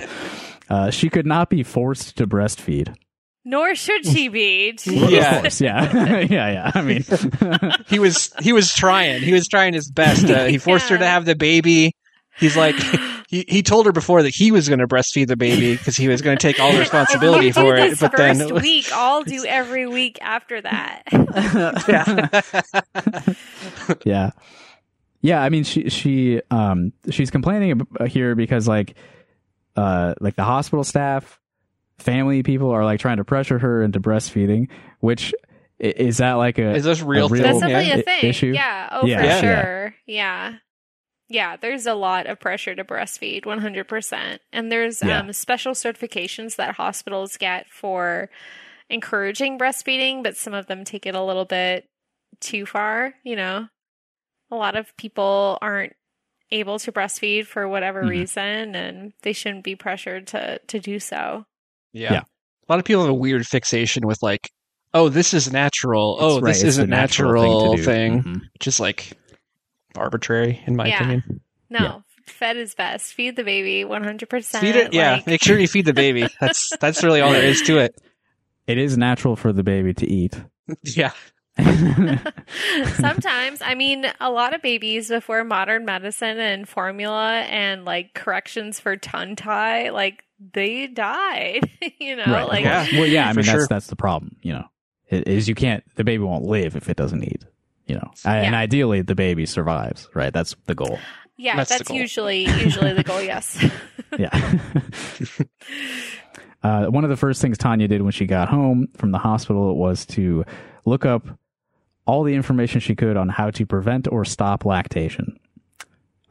uh, 0.70 0.90
she 0.90 1.08
could 1.10 1.26
not 1.26 1.50
be 1.50 1.62
forced 1.62 2.16
to 2.18 2.26
breastfeed. 2.26 2.94
Nor 3.44 3.74
should 3.74 4.06
she 4.06 4.28
be. 4.28 4.74
Yeah. 4.86 5.36
Of 5.36 5.42
course, 5.42 5.60
yeah, 5.60 6.20
yeah, 6.20 6.50
yeah. 6.52 6.70
I 6.74 6.80
mean, 6.82 7.04
he 7.88 7.98
was 7.98 8.32
he 8.40 8.52
was 8.54 8.72
trying. 8.72 9.20
He 9.22 9.32
was 9.32 9.46
trying 9.48 9.74
his 9.74 9.90
best. 9.90 10.24
Uh, 10.24 10.44
he 10.46 10.56
forced 10.58 10.88
her 10.88 10.96
to 10.96 11.06
have 11.06 11.26
the 11.26 11.34
baby. 11.36 11.92
He's 12.38 12.56
like 12.56 12.74
he, 13.28 13.44
he 13.46 13.62
told 13.62 13.84
her 13.86 13.92
before 13.92 14.22
that 14.22 14.32
he 14.34 14.50
was 14.50 14.68
going 14.68 14.78
to 14.80 14.86
breastfeed 14.86 15.26
the 15.28 15.36
baby 15.36 15.76
because 15.76 15.96
he 15.96 16.08
was 16.08 16.22
going 16.22 16.36
to 16.38 16.42
take 16.42 16.58
all 16.58 16.72
the 16.72 16.78
responsibility 16.80 17.52
for 17.52 17.74
it. 17.76 17.90
this 17.90 18.00
But 18.00 18.16
first 18.16 18.38
then 18.38 18.54
week, 18.54 18.90
I'll 18.92 19.22
do 19.22 19.44
every 19.46 19.86
week 19.86 20.18
after 20.22 20.60
that. 20.62 21.02
yeah, 21.86 22.40
yeah. 24.04 24.30
yeah. 25.20 25.42
I 25.42 25.48
mean, 25.50 25.64
she 25.64 25.90
she 25.90 26.40
um 26.50 26.92
she's 27.10 27.30
complaining 27.30 27.86
here 28.08 28.34
because 28.34 28.66
like 28.66 28.94
uh 29.76 30.14
like 30.20 30.34
the 30.36 30.44
hospital 30.44 30.82
staff, 30.84 31.38
family 31.98 32.42
people 32.42 32.70
are 32.70 32.84
like 32.84 33.00
trying 33.00 33.18
to 33.18 33.24
pressure 33.24 33.58
her 33.58 33.82
into 33.82 34.00
breastfeeding. 34.00 34.68
Which 35.00 35.34
is 35.78 36.18
that 36.18 36.34
like 36.34 36.58
a 36.58 36.72
is 36.74 36.84
this 36.84 37.02
real? 37.02 37.26
A 37.26 37.28
real- 37.28 37.42
That's 37.42 37.60
definitely 37.60 37.88
Yeah. 37.88 37.94
a 37.94 37.98
i- 37.98 38.02
thing. 38.02 38.30
issue? 38.30 38.52
Yeah. 38.54 38.88
Oh, 38.92 39.06
Yeah. 39.06 39.18
for 39.18 39.24
Yeah. 39.26 39.40
sure. 39.40 39.94
Yeah. 40.06 40.54
Yeah, 41.28 41.56
there's 41.56 41.86
a 41.86 41.94
lot 41.94 42.26
of 42.26 42.38
pressure 42.38 42.74
to 42.74 42.84
breastfeed, 42.84 43.46
100%. 43.46 44.40
And 44.52 44.70
there's 44.70 45.02
Yeah. 45.02 45.20
um, 45.20 45.32
special 45.32 45.72
certifications 45.72 46.56
that 46.56 46.74
hospitals 46.74 47.38
get 47.38 47.66
for 47.70 48.28
encouraging 48.90 49.58
breastfeeding, 49.58 50.22
but 50.22 50.36
some 50.36 50.52
of 50.52 50.66
them 50.66 50.84
take 50.84 51.06
it 51.06 51.14
a 51.14 51.22
little 51.22 51.46
bit 51.46 51.86
too 52.40 52.66
far, 52.66 53.14
you 53.24 53.36
know. 53.36 53.68
A 54.50 54.54
lot 54.56 54.76
of 54.76 54.94
people 54.98 55.56
aren't 55.62 55.94
able 56.50 56.78
to 56.78 56.92
breastfeed 56.92 57.46
for 57.46 57.66
whatever 57.66 58.02
Mhm. 58.04 58.08
reason 58.10 58.74
and 58.76 59.12
they 59.22 59.32
shouldn't 59.32 59.64
be 59.64 59.74
pressured 59.74 60.26
to 60.28 60.58
to 60.68 60.78
do 60.78 61.00
so. 61.00 61.46
Yeah. 61.94 62.12
Yeah. 62.12 62.20
A 62.20 62.72
lot 62.72 62.78
of 62.78 62.84
people 62.84 63.02
have 63.02 63.10
a 63.10 63.14
weird 63.14 63.46
fixation 63.46 64.06
with 64.06 64.22
like, 64.22 64.50
oh, 64.92 65.08
this 65.08 65.32
is 65.32 65.50
natural. 65.52 66.18
oh, 66.20 66.40
right, 66.40 66.50
this 66.50 66.58
it's 66.58 66.68
isn't 66.70 66.90
the 66.90 66.96
natural 66.96 67.70
to 67.72 67.76
do. 67.78 67.82
thing. 67.82 68.20
Mm-hmm. 68.20 68.38
Which 68.54 68.66
is 68.66 68.78
like 68.80 69.12
arbitrary 69.96 70.60
in 70.66 70.76
my 70.76 70.88
Yeah. 70.88 70.96
opinion. 70.96 71.40
No, 71.70 71.78
Yeah. 71.80 71.98
fed 72.26 72.56
is 72.56 72.74
best. 72.74 73.14
Feed 73.14 73.36
the 73.36 73.44
baby 73.44 73.84
100%. 73.84 74.60
Feed 74.60 74.76
it. 74.76 74.92
Yeah. 74.92 75.20
Make 75.26 75.42
sure 75.42 75.58
you 75.58 75.68
feed 75.68 75.86
the 75.86 75.92
baby. 75.94 76.26
That's 76.40 76.70
that's 76.80 77.02
really 77.02 77.20
all 77.20 77.32
there 77.32 77.44
is 77.44 77.62
to 77.62 77.78
it. 77.78 78.00
It 78.66 78.78
is 78.78 78.96
natural 78.98 79.36
for 79.36 79.52
the 79.52 79.62
baby 79.62 79.94
to 79.94 80.06
eat. 80.10 80.42
Yeah. 80.82 81.12
Sometimes, 82.94 83.60
I 83.62 83.74
mean, 83.76 84.06
a 84.20 84.30
lot 84.30 84.54
of 84.54 84.62
babies 84.62 85.08
before 85.08 85.44
modern 85.44 85.84
medicine 85.84 86.38
and 86.38 86.68
formula 86.68 87.40
and 87.42 87.84
like 87.84 88.14
corrections 88.14 88.80
for 88.80 88.96
tongue 88.96 89.36
tie, 89.36 89.90
like 89.90 90.23
they 90.52 90.86
died. 90.86 91.68
you 91.98 92.16
know, 92.16 92.24
right. 92.26 92.48
like 92.48 92.64
Yeah. 92.64 92.86
Well, 92.92 93.06
yeah. 93.06 93.28
I 93.28 93.32
For 93.32 93.36
mean, 93.38 93.44
sure. 93.44 93.54
that's 93.58 93.68
that's 93.68 93.86
the 93.88 93.96
problem. 93.96 94.36
You 94.42 94.54
know, 94.54 94.64
I- 95.12 95.22
is 95.26 95.48
you 95.48 95.54
can't. 95.54 95.84
The 95.96 96.04
baby 96.04 96.22
won't 96.24 96.44
live 96.44 96.76
if 96.76 96.88
it 96.88 96.96
doesn't 96.96 97.22
eat. 97.24 97.44
You 97.86 97.96
know, 97.96 98.10
I- 98.24 98.38
and 98.38 98.54
ideally 98.54 99.02
the 99.02 99.14
baby 99.14 99.46
survives. 99.46 100.08
Right. 100.14 100.32
That's 100.32 100.54
the 100.66 100.74
goal. 100.74 100.98
yeah, 101.36 101.56
That's 101.56 101.70
that's, 101.70 101.88
goal. 101.88 101.96
usually 101.96 102.44
usually 102.44 102.92
the 102.92 103.02
goal. 103.04 103.22
Yes. 103.22 103.62
Yeah. 104.16 104.30
uh, 106.62 106.86
one 106.86 107.04
of 107.04 107.10
the 107.10 107.16
first 107.16 107.42
things 107.42 107.58
Tanya 107.58 107.88
did 107.88 108.02
when 108.02 108.12
she 108.12 108.26
got 108.26 108.48
home 108.48 108.88
from 108.96 109.10
the 109.10 109.18
hospital 109.18 109.76
was 109.76 110.06
to 110.06 110.44
look 110.84 111.04
up 111.04 111.26
all 112.06 112.22
the 112.22 112.34
information 112.34 112.80
she 112.80 112.94
could 112.94 113.16
on 113.16 113.28
how 113.28 113.50
to 113.50 113.66
prevent 113.66 114.06
or 114.08 114.24
stop 114.24 114.64
lactation. 114.64 115.38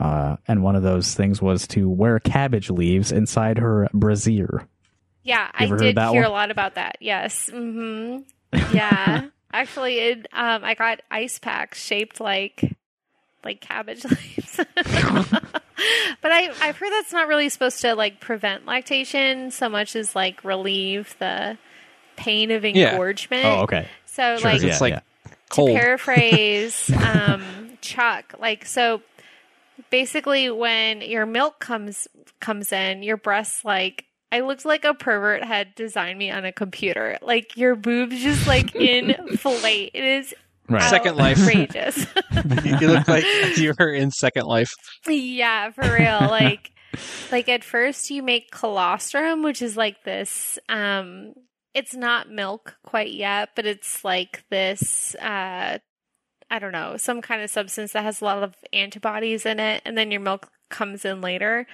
Uh, 0.03 0.35
and 0.47 0.61
one 0.61 0.75
of 0.75 0.83
those 0.83 1.13
things 1.15 1.41
was 1.41 1.65
to 1.69 1.89
wear 1.89 2.19
cabbage 2.19 2.69
leaves 2.69 3.11
inside 3.11 3.57
her 3.57 3.87
brassiere. 3.93 4.67
Yeah, 5.23 5.49
I 5.53 5.67
heard 5.67 5.79
did 5.79 5.95
that 5.95 6.11
hear 6.11 6.23
one? 6.23 6.29
a 6.31 6.33
lot 6.33 6.51
about 6.51 6.75
that. 6.75 6.97
Yes. 6.99 7.49
hmm 7.49 8.17
Yeah. 8.73 9.29
Actually, 9.53 9.99
it, 9.99 10.27
um, 10.33 10.63
I 10.63 10.73
got 10.73 11.01
ice 11.09 11.39
packs 11.39 11.81
shaped 11.81 12.19
like 12.19 12.75
like 13.45 13.61
cabbage 13.61 14.03
leaves. 14.05 14.57
but 14.75 16.31
I 16.31 16.49
I've 16.61 16.77
heard 16.77 16.91
that's 16.91 17.13
not 17.13 17.27
really 17.27 17.49
supposed 17.49 17.81
to 17.81 17.95
like 17.95 18.19
prevent 18.19 18.65
lactation 18.65 19.51
so 19.51 19.69
much 19.69 19.95
as 19.95 20.15
like 20.15 20.43
relieve 20.43 21.15
the 21.19 21.57
pain 22.17 22.51
of 22.51 22.65
Yeah. 22.65 22.91
engorgement. 22.91 23.45
Oh, 23.45 23.61
okay. 23.63 23.87
So 24.05 24.37
Sure, 24.37 24.51
like 24.51 24.61
yeah, 24.61 24.67
it's 24.69 24.81
like 24.81 24.93
yeah. 24.93 25.01
cold. 25.49 25.69
to 25.69 25.75
paraphrase 25.75 26.91
um, 26.97 27.69
Chuck, 27.81 28.35
like 28.39 28.65
so 28.65 29.01
basically 29.93 30.49
when 30.49 31.01
your 31.01 31.27
milk 31.27 31.59
comes 31.59 32.07
comes 32.41 32.71
in, 32.71 33.03
your 33.03 33.15
breasts 33.15 33.63
like 33.63 34.05
I 34.31 34.39
looked 34.39 34.65
like 34.65 34.85
a 34.85 34.95
pervert 34.95 35.43
had 35.43 35.75
designed 35.75 36.17
me 36.17 36.31
on 36.31 36.45
a 36.45 36.51
computer. 36.51 37.19
Like 37.21 37.55
your 37.57 37.75
boobs 37.75 38.19
just 38.19 38.47
like 38.47 38.73
inflate. 38.75 39.91
It 39.93 40.03
is 40.03 40.33
Right. 40.67 40.89
Second 40.89 41.17
Life. 41.17 41.37
outrageous. 41.39 41.97
you 42.81 42.87
look 42.87 43.07
like 43.07 43.25
you 43.57 43.73
were 43.77 43.93
in 43.93 44.09
Second 44.09 44.45
Life. 44.45 44.71
yeah, 45.07 45.69
for 45.69 45.83
real. 45.83 46.27
Like 46.27 46.71
like 47.31 47.47
at 47.47 47.63
first 47.63 48.09
you 48.09 48.23
make 48.23 48.49
colostrum, 48.49 49.43
which 49.43 49.61
is 49.61 49.77
like 49.77 50.03
this 50.03 50.57
um 50.69 51.33
it's 51.75 51.93
not 51.93 52.31
milk 52.31 52.77
quite 52.83 53.11
yet, 53.11 53.49
but 53.55 53.67
it's 53.67 54.03
like 54.03 54.43
this 54.49 55.13
uh 55.15 55.77
I 56.53 56.59
don't 56.59 56.71
know, 56.71 56.97
some 56.97 57.23
kind 57.23 57.41
of 57.41 57.49
substance 57.49 57.93
that 57.93 58.03
has 58.03 58.21
a 58.21 58.25
lot 58.25 58.43
of 58.43 58.53
antibodies 58.71 59.43
in 59.43 59.59
it 59.59 59.81
and 59.85 59.97
then 59.97 60.11
your 60.11 60.21
milk 60.21 60.51
comes 60.69 61.03
in 61.03 61.19
later. 61.19 61.65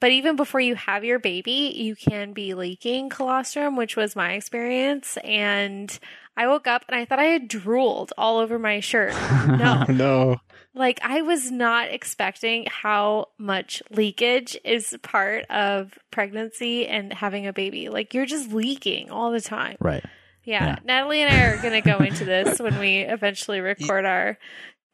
But 0.00 0.10
even 0.10 0.36
before 0.36 0.60
you 0.60 0.74
have 0.74 1.04
your 1.04 1.18
baby, 1.18 1.74
you 1.76 1.94
can 1.94 2.32
be 2.32 2.54
leaking 2.54 3.10
colostrum, 3.10 3.76
which 3.76 3.94
was 3.94 4.16
my 4.16 4.32
experience 4.32 5.18
and 5.22 5.98
I 6.34 6.46
woke 6.46 6.66
up 6.66 6.86
and 6.88 6.98
I 6.98 7.04
thought 7.04 7.18
I 7.18 7.24
had 7.24 7.46
drooled 7.46 8.14
all 8.16 8.38
over 8.38 8.58
my 8.58 8.80
shirt. 8.80 9.14
No. 9.46 9.84
no. 9.84 10.36
Like 10.74 10.98
I 11.02 11.20
was 11.20 11.50
not 11.50 11.90
expecting 11.90 12.66
how 12.70 13.28
much 13.36 13.82
leakage 13.90 14.58
is 14.64 14.96
part 15.02 15.44
of 15.50 15.98
pregnancy 16.10 16.86
and 16.86 17.12
having 17.12 17.46
a 17.46 17.52
baby. 17.52 17.90
Like 17.90 18.14
you're 18.14 18.26
just 18.26 18.50
leaking 18.50 19.10
all 19.10 19.30
the 19.30 19.42
time. 19.42 19.76
Right. 19.78 20.04
Yeah. 20.46 20.64
Yeah. 20.64 20.76
Natalie 20.84 21.20
and 21.22 21.34
I 21.34 21.44
are 21.46 21.60
going 21.60 21.82
to 21.82 21.86
go 21.86 21.98
into 21.98 22.24
this 22.24 22.58
when 22.58 22.78
we 22.78 23.00
eventually 23.00 23.60
record 23.72 24.06
our 24.06 24.38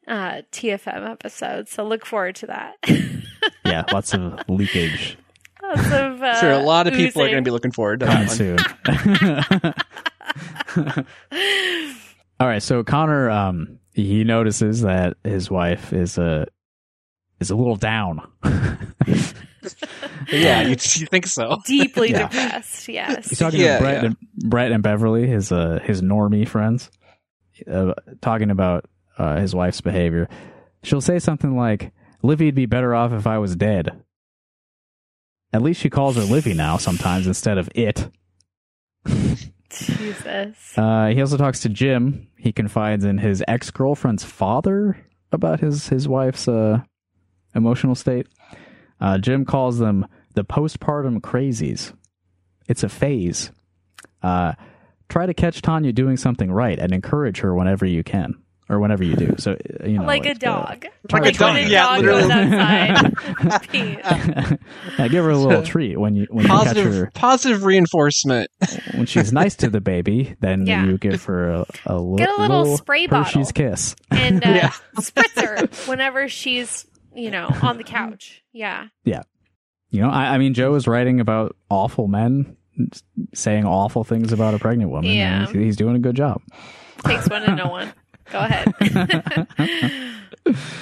uh, 0.07 0.41
TFM 0.51 1.09
episode. 1.09 1.69
So 1.69 1.85
look 1.85 2.05
forward 2.05 2.35
to 2.37 2.47
that. 2.47 2.75
Yeah, 3.65 3.83
lots 3.91 4.13
of 4.13 4.39
leakage 4.47 5.17
Lots 5.61 5.85
of, 5.87 6.21
uh, 6.21 6.39
sure, 6.39 6.51
a 6.51 6.59
lot 6.59 6.87
of 6.87 6.93
people 6.93 7.21
are 7.21 7.27
going 7.29 7.43
to 7.43 7.47
be 7.47 7.51
looking 7.51 7.71
forward 7.71 8.01
to 8.01 8.05
coming 8.05 8.27
that 8.27 8.55
one. 10.77 10.95
soon. 10.95 11.05
All 12.39 12.47
right, 12.47 12.61
so 12.61 12.83
Connor 12.83 13.29
um 13.29 13.79
he 13.93 14.23
notices 14.23 14.81
that 14.81 15.17
his 15.23 15.49
wife 15.51 15.93
is 15.93 16.17
a 16.17 16.45
is 17.39 17.49
a 17.51 17.55
little 17.55 17.75
down. 17.75 18.21
Yeah, 20.31 20.61
you, 20.61 20.69
you 20.71 20.75
think 21.07 21.27
so? 21.27 21.57
deeply 21.65 22.11
Yeah. 22.11 22.27
depressed. 22.27 22.87
Yes. 22.87 23.29
He's 23.29 23.39
talking 23.39 23.59
Yeah, 23.59 23.77
to 23.77 23.81
Brett 23.83 24.01
yeah. 24.03 24.05
and 24.07 24.17
Brett 24.49 24.71
and 24.71 24.83
Beverly, 24.83 25.27
his 25.27 25.51
uh 25.51 25.79
his 25.83 26.01
normie 26.01 26.47
friends, 26.47 26.89
uh, 27.71 27.93
talking 28.21 28.49
about 28.51 28.85
uh, 29.17 29.39
his 29.39 29.53
wife's 29.55 29.81
behavior. 29.81 30.27
She'll 30.83 31.01
say 31.01 31.19
something 31.19 31.55
like, 31.55 31.91
"Livy'd 32.23 32.55
be 32.55 32.65
better 32.65 32.93
off 32.95 33.11
if 33.13 33.27
I 33.27 33.37
was 33.37 33.55
dead." 33.55 34.03
At 35.53 35.61
least 35.61 35.81
she 35.81 35.89
calls 35.89 36.15
her 36.15 36.23
Livy 36.23 36.53
now 36.55 36.77
sometimes 36.77 37.27
instead 37.27 37.57
of 37.59 37.69
it. 37.75 38.09
Jesus. 39.69 40.77
Uh, 40.77 41.07
he 41.13 41.19
also 41.21 41.37
talks 41.37 41.59
to 41.61 41.69
Jim. 41.69 42.27
He 42.37 42.51
confides 42.51 43.05
in 43.05 43.17
his 43.17 43.43
ex 43.47 43.71
girlfriend's 43.71 44.23
father 44.23 44.97
about 45.31 45.59
his 45.59 45.89
his 45.89 46.07
wife's 46.07 46.47
uh, 46.47 46.81
emotional 47.55 47.95
state. 47.95 48.27
Uh, 49.01 49.17
Jim 49.17 49.45
calls 49.45 49.79
them 49.79 50.05
the 50.33 50.43
postpartum 50.43 51.19
crazies. 51.19 51.93
It's 52.67 52.83
a 52.83 52.89
phase. 52.89 53.51
Uh, 54.21 54.53
try 55.09 55.25
to 55.25 55.33
catch 55.33 55.61
Tanya 55.61 55.91
doing 55.91 56.17
something 56.17 56.51
right 56.51 56.79
and 56.79 56.93
encourage 56.93 57.39
her 57.39 57.53
whenever 57.53 57.85
you 57.85 58.03
can 58.03 58.35
or 58.69 58.79
whenever 58.79 59.03
you 59.03 59.15
do. 59.17 59.35
So 59.37 59.51
uh, 59.51 59.85
you 59.85 59.97
know, 59.99 60.05
like 60.05 60.25
a 60.25 60.31
uh, 60.31 60.35
dog. 60.35 60.85
Like 61.11 61.23
a 61.23 61.25
when 61.25 61.33
dog, 61.33 61.55
a 61.57 61.67
yeah, 61.69 61.83
dog 61.83 61.97
literally. 62.05 62.21
goes 62.21 62.31
outside. 62.31 63.13
Yeah, 64.97 65.07
give 65.07 65.23
her 65.25 65.31
a 65.31 65.37
little 65.37 65.63
treat 65.63 65.99
when 65.99 66.15
you 66.15 66.27
when 66.29 66.45
you 66.45 66.51
catch 66.51 66.77
her 66.77 67.11
positive 67.13 67.63
reinforcement. 67.65 68.49
when 68.93 69.05
she's 69.05 69.33
nice 69.33 69.55
to 69.57 69.69
the 69.69 69.81
baby. 69.81 70.35
Then 70.39 70.65
Yeah. 70.65 70.85
you 70.85 70.97
give 70.97 71.23
her 71.25 71.49
a, 71.49 71.65
a, 71.85 72.15
Get 72.17 72.29
a 72.29 72.41
little 72.41 72.77
spray 72.77 73.07
Hershey's 73.07 73.51
bottle. 73.51 73.71
kiss. 73.71 73.95
and 74.11 74.45
uh, 74.45 74.49
Yeah. 74.49 74.71
spritz 74.97 75.41
her 75.41 75.67
whenever 75.89 76.29
she's, 76.29 76.85
you 77.15 77.31
know, 77.31 77.49
on 77.61 77.77
the 77.77 77.83
couch. 77.83 78.43
Yeah. 78.51 78.87
Yeah. 79.03 79.23
You 79.89 80.01
know, 80.01 80.09
I, 80.09 80.35
I 80.35 80.37
mean, 80.37 80.53
Joe 80.53 80.75
is 80.75 80.87
writing 80.87 81.19
about 81.19 81.55
awful 81.69 82.07
men 82.07 82.57
saying 83.33 83.65
awful 83.65 84.03
things 84.03 84.33
about 84.33 84.53
a 84.55 84.59
pregnant 84.59 84.89
woman. 84.89 85.11
Yeah. 85.11 85.45
he's, 85.45 85.53
he's 85.53 85.75
doing 85.75 85.95
a 85.95 85.99
good 85.99 86.15
job. 86.15 86.41
Takes 87.05 87.29
one 87.29 87.43
to 87.43 87.55
know 87.55 87.67
one. 87.67 87.93
Go 88.31 88.39
ahead. 88.39 88.73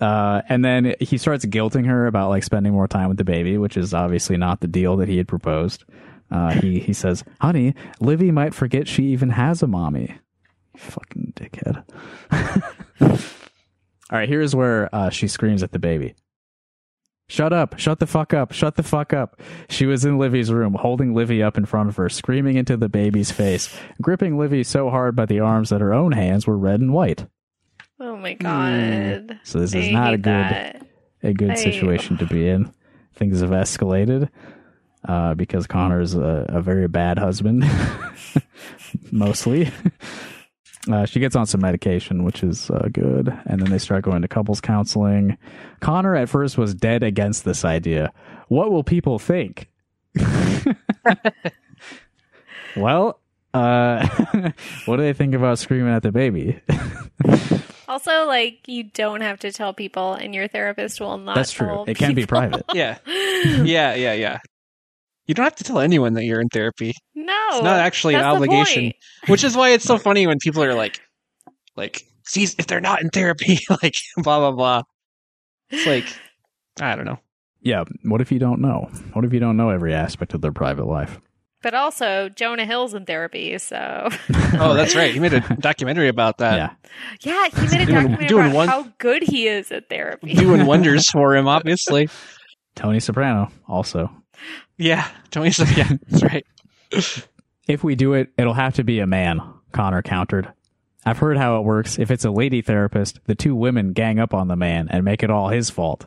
Uh, 0.00 0.42
and 0.48 0.64
then 0.64 0.94
he 1.00 1.16
starts 1.16 1.44
guilting 1.46 1.86
her 1.86 2.06
about 2.06 2.28
like 2.28 2.42
spending 2.42 2.72
more 2.72 2.88
time 2.88 3.08
with 3.08 3.16
the 3.16 3.24
baby, 3.24 3.56
which 3.56 3.76
is 3.76 3.94
obviously 3.94 4.36
not 4.36 4.60
the 4.60 4.66
deal 4.66 4.96
that 4.96 5.08
he 5.08 5.16
had 5.16 5.28
proposed. 5.28 5.84
Uh, 6.30 6.50
he 6.50 6.80
he 6.80 6.92
says, 6.92 7.22
"Honey, 7.40 7.74
Livy 8.00 8.30
might 8.32 8.54
forget 8.54 8.88
she 8.88 9.04
even 9.04 9.30
has 9.30 9.62
a 9.62 9.66
mommy." 9.66 10.18
Fucking 10.76 11.32
dickhead. 11.36 11.84
All 14.10 14.18
right, 14.18 14.28
here's 14.28 14.54
where 14.54 14.94
uh, 14.94 15.10
she 15.10 15.28
screams 15.28 15.62
at 15.62 15.72
the 15.72 15.78
baby. 15.78 16.14
Shut 17.26 17.54
up! 17.54 17.78
Shut 17.78 18.00
the 18.00 18.06
fuck 18.06 18.34
up! 18.34 18.52
Shut 18.52 18.76
the 18.76 18.82
fuck 18.82 19.14
up! 19.14 19.40
She 19.70 19.86
was 19.86 20.04
in 20.04 20.18
Livy's 20.18 20.52
room, 20.52 20.74
holding 20.74 21.14
Livy 21.14 21.42
up 21.42 21.56
in 21.56 21.64
front 21.64 21.88
of 21.88 21.96
her, 21.96 22.10
screaming 22.10 22.56
into 22.56 22.76
the 22.76 22.90
baby's 22.90 23.30
face, 23.30 23.74
gripping 24.02 24.36
Livy 24.38 24.62
so 24.62 24.90
hard 24.90 25.16
by 25.16 25.24
the 25.24 25.40
arms 25.40 25.70
that 25.70 25.80
her 25.80 25.94
own 25.94 26.12
hands 26.12 26.46
were 26.46 26.58
red 26.58 26.80
and 26.80 26.92
white. 26.92 27.26
Oh 27.98 28.16
my 28.16 28.34
god. 28.34 29.40
So 29.42 29.58
this 29.58 29.74
is 29.74 29.90
not 29.90 30.12
a 30.12 30.18
good 30.18 30.24
that. 30.34 30.86
a 31.22 31.32
good 31.32 31.52
I- 31.52 31.54
situation 31.54 32.18
to 32.18 32.26
be 32.26 32.46
in. 32.46 32.70
Things 33.14 33.40
have 33.40 33.50
escalated 33.50 34.28
uh, 35.08 35.34
because 35.34 35.66
Connor's 35.66 36.14
a, 36.14 36.44
a 36.48 36.60
very 36.60 36.88
bad 36.88 37.18
husband, 37.18 37.64
mostly. 39.12 39.70
Uh, 40.90 41.06
she 41.06 41.18
gets 41.18 41.34
on 41.34 41.46
some 41.46 41.60
medication, 41.62 42.24
which 42.24 42.42
is 42.42 42.70
uh, 42.70 42.88
good, 42.92 43.28
and 43.46 43.60
then 43.60 43.70
they 43.70 43.78
start 43.78 44.04
going 44.04 44.22
to 44.22 44.28
couples 44.28 44.60
counseling. 44.60 45.38
Connor 45.80 46.14
at 46.14 46.28
first 46.28 46.58
was 46.58 46.74
dead 46.74 47.02
against 47.02 47.44
this 47.44 47.64
idea. 47.64 48.12
What 48.48 48.70
will 48.70 48.84
people 48.84 49.18
think? 49.18 49.70
well, 52.76 53.18
uh, 53.54 54.06
what 54.84 54.96
do 54.96 55.02
they 55.02 55.14
think 55.14 55.34
about 55.34 55.58
screaming 55.58 55.92
at 55.92 56.02
the 56.02 56.12
baby? 56.12 56.60
Also, 57.86 58.26
like, 58.26 58.66
you 58.66 58.84
don't 58.84 59.20
have 59.20 59.38
to 59.40 59.52
tell 59.52 59.74
people, 59.74 60.14
and 60.14 60.34
your 60.34 60.48
therapist 60.48 61.00
will 61.00 61.18
not. 61.18 61.36
That's 61.36 61.52
true. 61.52 61.68
tell 61.68 61.84
It 61.86 61.98
can 61.98 62.14
be 62.14 62.24
private. 62.24 62.64
Yeah, 62.72 62.98
yeah, 63.06 63.94
yeah, 63.94 64.14
yeah. 64.14 64.38
You 65.26 65.34
don't 65.34 65.44
have 65.44 65.56
to 65.56 65.64
tell 65.64 65.78
anyone 65.80 66.14
that 66.14 66.24
you're 66.24 66.40
in 66.40 66.48
therapy, 66.48 66.92
No, 67.14 67.32
It's 67.52 67.62
not 67.62 67.78
actually 67.80 68.14
an 68.14 68.24
obligation. 68.24 68.92
which 69.28 69.42
is 69.44 69.56
why 69.56 69.70
it's 69.70 69.84
so 69.84 69.96
funny 69.98 70.26
when 70.26 70.38
people 70.38 70.62
are 70.62 70.74
like, 70.74 71.00
like, 71.76 72.04
see, 72.24 72.42
if 72.44 72.66
they're 72.66 72.80
not 72.80 73.00
in 73.02 73.08
therapy, 73.10 73.58
like, 73.82 73.94
blah 74.18 74.38
blah 74.38 74.52
blah. 74.52 74.82
It's 75.70 75.86
like, 75.86 76.04
I 76.80 76.94
don't 76.94 77.06
know. 77.06 77.18
Yeah. 77.62 77.84
What 78.02 78.20
if 78.20 78.30
you 78.30 78.38
don't 78.38 78.60
know? 78.60 78.90
What 79.14 79.24
if 79.24 79.32
you 79.32 79.40
don't 79.40 79.56
know 79.56 79.70
every 79.70 79.94
aspect 79.94 80.34
of 80.34 80.42
their 80.42 80.52
private 80.52 80.84
life? 80.86 81.18
But 81.62 81.72
also, 81.72 82.28
Jonah 82.28 82.66
Hill's 82.66 82.92
in 82.92 83.06
therapy, 83.06 83.56
so 83.56 84.10
Oh, 84.58 84.74
that's 84.74 84.94
right. 84.94 85.14
He 85.14 85.18
made 85.20 85.32
a 85.32 85.40
documentary 85.58 86.08
about 86.08 86.36
that. 86.38 86.56
yeah. 86.56 86.70
yeah, 87.22 87.48
he 87.48 87.66
made 87.78 87.80
a 87.80 87.86
Doing- 87.86 87.94
documentary 87.94 88.26
doing 88.26 88.44
about 88.48 88.54
one- 88.54 88.68
how 88.68 88.92
good 88.98 89.22
he 89.22 89.48
is 89.48 89.72
at 89.72 89.88
therapy. 89.88 90.34
Doing 90.34 90.66
wonders 90.66 91.08
for 91.10 91.34
him, 91.34 91.48
obviously. 91.48 92.10
Tony 92.76 93.00
Soprano 93.00 93.50
also. 93.66 94.10
Yeah, 94.76 95.06
Tony 95.30 95.50
said, 95.50 95.76
yeah, 95.76 95.90
that's 96.08 96.22
right. 96.22 96.46
If 97.66 97.82
we 97.84 97.94
do 97.94 98.14
it, 98.14 98.32
it'll 98.36 98.54
have 98.54 98.74
to 98.74 98.84
be 98.84 99.00
a 99.00 99.06
man, 99.06 99.40
Connor 99.72 100.02
countered. 100.02 100.52
I've 101.06 101.18
heard 101.18 101.36
how 101.36 101.58
it 101.58 101.64
works. 101.64 101.98
If 101.98 102.10
it's 102.10 102.24
a 102.24 102.30
lady 102.30 102.62
therapist, 102.62 103.20
the 103.26 103.34
two 103.34 103.54
women 103.54 103.92
gang 103.92 104.18
up 104.18 104.32
on 104.34 104.48
the 104.48 104.56
man 104.56 104.88
and 104.90 105.04
make 105.04 105.22
it 105.22 105.30
all 105.30 105.48
his 105.48 105.70
fault. 105.70 106.06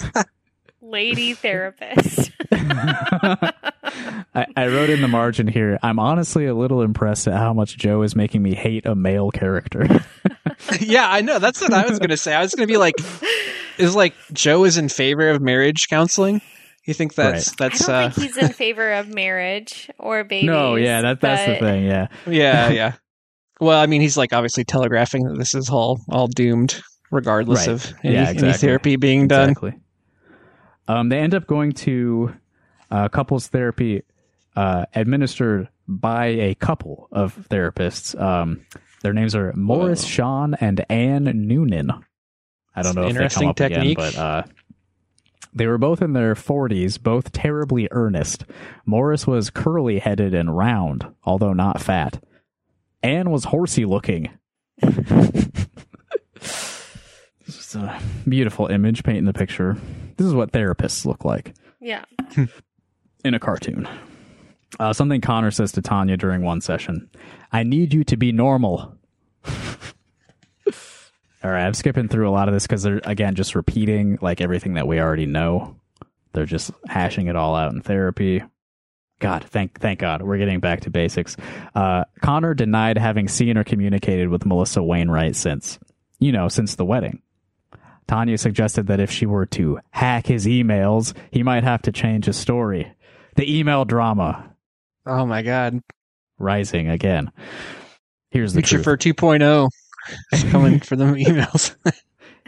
Lady 0.80 1.34
therapist. 1.34 2.30
I, 2.50 4.46
I 4.56 4.66
wrote 4.68 4.90
in 4.90 5.02
the 5.02 5.08
margin 5.08 5.46
here, 5.46 5.78
I'm 5.82 5.98
honestly 5.98 6.46
a 6.46 6.54
little 6.54 6.82
impressed 6.82 7.28
at 7.28 7.34
how 7.34 7.52
much 7.52 7.76
Joe 7.76 8.02
is 8.02 8.16
making 8.16 8.42
me 8.42 8.54
hate 8.54 8.86
a 8.86 8.94
male 8.94 9.30
character. 9.30 9.86
yeah, 10.80 11.10
I 11.10 11.20
know. 11.20 11.38
That's 11.38 11.60
what 11.60 11.72
I 11.72 11.88
was 11.88 11.98
going 11.98 12.10
to 12.10 12.16
say. 12.16 12.34
I 12.34 12.40
was 12.40 12.54
going 12.54 12.66
to 12.66 12.72
be 12.72 12.78
like, 12.78 12.94
is 13.76 13.94
like 13.94 14.14
Joe 14.32 14.64
is 14.64 14.78
in 14.78 14.88
favor 14.88 15.28
of 15.28 15.40
marriage 15.40 15.88
counseling. 15.88 16.40
You 16.88 16.94
think 16.94 17.14
that's 17.14 17.52
I 17.52 17.54
that's 17.68 17.86
don't 17.86 17.94
uh 17.94 18.10
think 18.10 18.28
he's 18.34 18.36
in 18.42 18.48
favor 18.54 18.92
of 18.94 19.08
marriage 19.08 19.90
or 19.98 20.24
babies. 20.24 20.46
no, 20.46 20.74
yeah, 20.76 21.02
that, 21.02 21.20
that's 21.20 21.46
the 21.46 21.56
thing, 21.64 21.84
yeah. 21.84 22.08
yeah 22.26 22.68
yeah. 22.70 22.92
Well, 23.60 23.78
I 23.78 23.86
mean, 23.86 24.00
he's 24.00 24.16
like 24.16 24.32
obviously 24.32 24.64
telegraphing 24.64 25.24
that 25.24 25.36
this 25.38 25.54
is 25.54 25.68
all 25.68 26.00
all 26.08 26.28
doomed, 26.28 26.80
regardless 27.10 27.66
Right. 27.66 27.74
of 27.74 27.92
any, 28.02 28.14
Yeah, 28.14 28.32
any 28.36 28.52
therapy 28.54 28.96
being 28.96 29.28
done. 29.28 29.50
Exactly. 29.50 29.74
Um, 30.88 31.10
they 31.10 31.18
end 31.18 31.34
up 31.34 31.46
going 31.46 31.72
to 31.72 32.34
uh, 32.90 33.08
couples 33.08 33.48
therapy 33.48 34.02
uh, 34.56 34.86
administered 34.94 35.68
by 35.86 36.26
a 36.26 36.54
couple 36.54 37.08
of 37.12 37.36
therapists. 37.50 38.18
Um, 38.18 38.64
their 39.02 39.12
names 39.12 39.34
are 39.36 39.52
Morris 39.54 40.02
Whoa. 40.04 40.08
Sean 40.08 40.54
and 40.54 40.84
Anne 40.88 41.24
Noonan. 41.46 41.90
I 42.74 42.82
don't 42.82 42.94
That's 42.94 42.96
know 42.96 43.02
an 43.02 43.08
if 43.08 43.14
they 43.14 43.18
come 43.18 43.22
interesting 43.22 43.48
up 43.50 43.56
technique. 43.56 43.98
again, 43.98 44.12
but 44.14 44.18
uh, 44.18 44.42
they 45.58 45.66
were 45.66 45.78
both 45.78 46.00
in 46.02 46.12
their 46.12 46.34
40s, 46.34 47.00
both 47.02 47.32
terribly 47.32 47.88
earnest. 47.90 48.44
Morris 48.86 49.26
was 49.26 49.50
curly 49.50 49.98
headed 49.98 50.34
and 50.34 50.56
round, 50.56 51.06
although 51.24 51.52
not 51.52 51.80
fat. 51.80 52.22
Anne 53.02 53.30
was 53.30 53.44
horsey 53.44 53.84
looking. 53.84 54.30
It's 57.46 57.74
a 57.74 57.98
beautiful 58.28 58.66
image 58.66 59.04
painting 59.04 59.24
the 59.24 59.32
picture. 59.32 59.76
This 60.16 60.26
is 60.26 60.34
what 60.34 60.52
therapists 60.52 61.04
look 61.06 61.24
like 61.24 61.54
Yeah. 61.80 62.04
in 63.24 63.34
a 63.34 63.38
cartoon. 63.38 63.88
Uh, 64.78 64.92
something 64.92 65.20
Connor 65.22 65.50
says 65.50 65.72
to 65.72 65.82
Tanya 65.82 66.16
during 66.16 66.42
one 66.42 66.60
session 66.60 67.08
I 67.52 67.62
need 67.62 67.94
you 67.94 68.04
to 68.04 68.16
be 68.16 68.32
normal. 68.32 68.94
All 71.44 71.50
right, 71.50 71.64
I'm 71.64 71.74
skipping 71.74 72.08
through 72.08 72.28
a 72.28 72.32
lot 72.32 72.48
of 72.48 72.54
this 72.54 72.66
because 72.66 72.82
they're, 72.82 73.00
again, 73.04 73.34
just 73.36 73.54
repeating 73.54 74.18
like 74.20 74.40
everything 74.40 74.74
that 74.74 74.88
we 74.88 75.00
already 75.00 75.26
know. 75.26 75.76
They're 76.32 76.44
just 76.46 76.72
hashing 76.88 77.28
it 77.28 77.36
all 77.36 77.54
out 77.54 77.72
in 77.72 77.80
therapy. 77.80 78.42
God, 79.20 79.44
thank 79.44 79.80
thank 79.80 79.98
God, 80.00 80.22
we're 80.22 80.38
getting 80.38 80.60
back 80.60 80.80
to 80.82 80.90
basics. 80.90 81.36
Uh, 81.74 82.04
Connor 82.22 82.54
denied 82.54 82.98
having 82.98 83.26
seen 83.28 83.56
or 83.58 83.64
communicated 83.64 84.28
with 84.28 84.46
Melissa 84.46 84.82
Wainwright 84.82 85.34
since, 85.36 85.78
you 86.20 86.30
know, 86.32 86.48
since 86.48 86.74
the 86.76 86.84
wedding. 86.84 87.22
Tanya 88.06 88.38
suggested 88.38 88.86
that 88.86 89.00
if 89.00 89.10
she 89.10 89.26
were 89.26 89.46
to 89.46 89.80
hack 89.90 90.26
his 90.26 90.46
emails, 90.46 91.14
he 91.30 91.42
might 91.42 91.64
have 91.64 91.82
to 91.82 91.92
change 91.92 92.24
his 92.26 92.36
story. 92.36 92.92
The 93.36 93.58
email 93.58 93.84
drama 93.84 94.54
Oh 95.04 95.26
my 95.26 95.42
god. 95.42 95.82
rising 96.38 96.88
again. 96.88 97.30
Here's 98.30 98.52
the 98.52 98.60
Picture 98.60 98.82
truth. 98.82 98.84
for 98.84 98.96
2.0 98.96 99.66
is 99.66 99.70
coming 100.50 100.80
for 100.80 100.96
them 100.96 101.14
emails. 101.14 101.74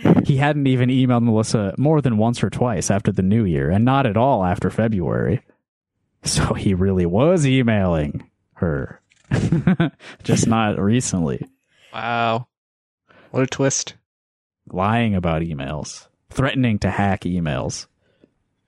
he 0.26 0.36
hadn't 0.36 0.66
even 0.66 0.88
emailed 0.88 1.24
Melissa 1.24 1.74
more 1.78 2.00
than 2.00 2.16
once 2.18 2.42
or 2.42 2.50
twice 2.50 2.90
after 2.90 3.12
the 3.12 3.22
new 3.22 3.44
year, 3.44 3.70
and 3.70 3.84
not 3.84 4.06
at 4.06 4.16
all 4.16 4.44
after 4.44 4.70
February. 4.70 5.42
So 6.22 6.54
he 6.54 6.74
really 6.74 7.06
was 7.06 7.46
emailing 7.46 8.28
her. 8.54 9.00
Just 10.22 10.46
not 10.46 10.78
recently. 10.78 11.46
wow. 11.92 12.46
What 13.30 13.42
a 13.42 13.46
twist. 13.46 13.94
Lying 14.72 15.14
about 15.14 15.42
emails, 15.42 16.08
threatening 16.30 16.78
to 16.80 16.90
hack 16.90 17.22
emails. 17.22 17.86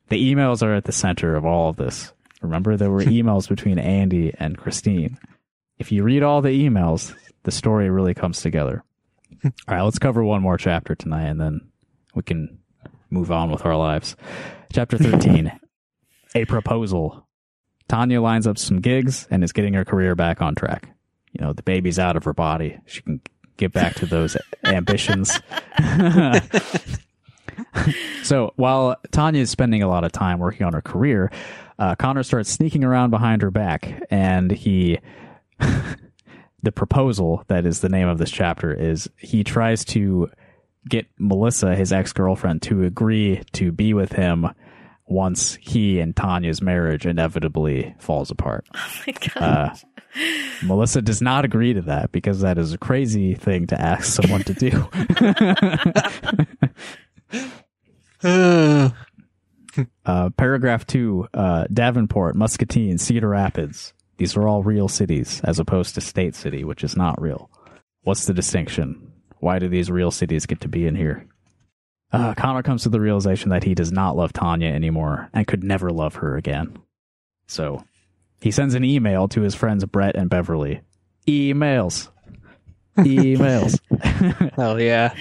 The 0.09 0.35
emails 0.35 0.63
are 0.63 0.75
at 0.75 0.85
the 0.85 0.93
center 0.93 1.35
of 1.35 1.45
all 1.45 1.69
of 1.69 1.77
this. 1.77 2.13
Remember, 2.41 2.77
there 2.77 2.91
were 2.91 3.03
emails 3.05 3.49
between 3.49 3.79
Andy 3.79 4.33
and 4.39 4.59
Christine. 4.59 5.19
If 5.79 5.91
you 5.91 6.03
read 6.03 6.23
all 6.23 6.43
the 6.43 6.69
emails, 6.69 7.15
the 7.45 7.51
story 7.51 7.91
really 7.91 8.15
comes 8.15 8.41
together. 8.41 8.85
All 9.45 9.51
right, 9.69 9.83
let's 9.83 9.99
cover 9.99 10.23
one 10.23 10.43
more 10.43 10.57
chapter 10.57 10.95
tonight 10.95 11.27
and 11.27 11.41
then 11.41 11.61
we 12.15 12.23
can 12.23 12.59
move 13.11 13.31
on 13.31 13.51
with 13.51 13.67
our 13.67 13.77
lives. 13.77 14.17
Chapter 14.73 14.99
13 14.99 15.53
A 16.35 16.45
Proposal. 16.45 17.27
Tanya 17.89 18.23
lines 18.23 18.47
up 18.47 18.57
some 18.57 18.81
gigs 18.81 19.27
and 19.31 19.45
is 19.45 19.53
getting 19.53 19.75
her 19.75 19.85
career 19.85 20.15
back 20.15 20.41
on 20.41 20.55
track. 20.55 20.89
You 21.33 21.45
know, 21.45 21.53
the 21.53 21.63
baby's 21.63 21.99
out 21.99 22.17
of 22.17 22.25
her 22.25 22.33
body. 22.33 22.79
She 22.87 23.03
can 23.03 23.21
get 23.57 23.73
back 23.73 23.95
to 23.97 24.07
those 24.07 24.37
ambitions. 24.65 25.39
so 28.23 28.53
while 28.57 28.97
Tanya 29.11 29.43
is 29.43 29.51
spending 29.51 29.83
a 29.83 29.89
lot 29.89 30.05
of 30.05 30.13
time 30.13 30.39
working 30.39 30.67
on 30.67 30.73
her 30.73 30.81
career, 30.81 31.31
uh, 31.79 31.95
Connor 31.97 32.23
starts 32.23 32.51
sneaking 32.51 32.85
around 32.85 33.11
behind 33.11 33.43
her 33.43 33.51
back 33.51 34.03
and 34.11 34.51
he 34.51 34.99
the 36.63 36.73
proposal 36.73 37.45
that 37.49 37.67
is 37.67 37.81
the 37.81 37.89
name 37.89 38.09
of 38.09 38.19
this 38.19 38.31
chapter 38.31 38.73
is 38.73 39.09
he 39.17 39.45
tries 39.45 39.85
to 39.87 40.31
get 40.89 41.07
Melissa, 41.19 41.75
his 41.75 41.93
ex 41.93 42.13
girlfriend, 42.13 42.63
to 42.63 42.85
agree 42.85 43.43
to 43.53 43.73
be 43.73 43.95
with 43.95 44.13
him 44.13 44.49
once 45.07 45.59
he 45.61 46.01
and 46.01 46.15
Tanya's 46.17 46.63
marriage 46.63 47.07
inevitably 47.07 47.95
falls 47.99 48.31
apart. 48.31 48.67
Oh 48.77 49.03
my 49.07 49.13
god. 49.13 49.43
Uh, 49.43 49.75
Melissa 50.63 51.01
does 51.01 51.23
not 51.23 51.45
agree 51.45 51.73
to 51.73 51.83
that 51.83 52.13
because 52.13 52.41
that 52.41 52.59
is 52.59 52.73
a 52.73 52.79
crazy 52.79 53.35
thing 53.35 53.67
to 53.69 53.81
ask 53.81 54.05
someone 54.05 54.43
to 54.45 54.55
do. 54.55 54.89
Uh, 58.23 58.91
Uh, 60.05 60.29
paragraph 60.37 60.87
two, 60.87 61.27
uh, 61.33 61.65
Davenport, 61.73 62.37
Muscatine, 62.37 62.99
Cedar 62.99 63.29
Rapids. 63.31 63.95
These 64.23 64.37
are 64.37 64.47
all 64.47 64.63
real 64.63 64.87
cities 64.87 65.41
as 65.43 65.59
opposed 65.59 65.97
to 65.97 66.01
State 66.01 66.37
City, 66.37 66.63
which 66.63 66.85
is 66.85 66.97
not 66.97 67.21
real. 67.21 67.51
What's 68.03 68.27
the 68.27 68.33
distinction? 68.33 69.11
Why 69.41 69.59
do 69.59 69.67
these 69.67 69.91
real 69.91 70.13
cities 70.13 70.47
get 70.47 70.61
to 70.61 70.69
be 70.69 70.87
in 70.87 70.95
here? 70.95 71.27
Uh, 72.13 72.33
Connor 72.35 72.63
comes 72.63 72.85
to 72.85 72.89
the 72.89 73.01
realization 73.01 73.51
that 73.51 73.65
he 73.65 73.75
does 73.75 73.91
not 73.91 74.15
love 74.15 74.33
Tanya 74.33 74.69
anymore 74.69 75.29
and 75.33 75.45
could 75.49 75.65
never 75.65 75.91
love 75.91 76.15
her 76.15 76.37
again. 76.37 76.79
So 77.49 77.83
he 78.41 78.53
sends 78.53 78.75
an 78.75 78.85
email 78.85 79.27
to 79.27 79.41
his 79.41 79.57
friends 79.57 79.85
Brett 79.87 80.15
and 80.15 80.31
Beverly. 80.31 80.83
Emails. 81.27 82.09
Emails. 82.99 83.81
hell 84.55 84.81
yeah. 84.81 85.17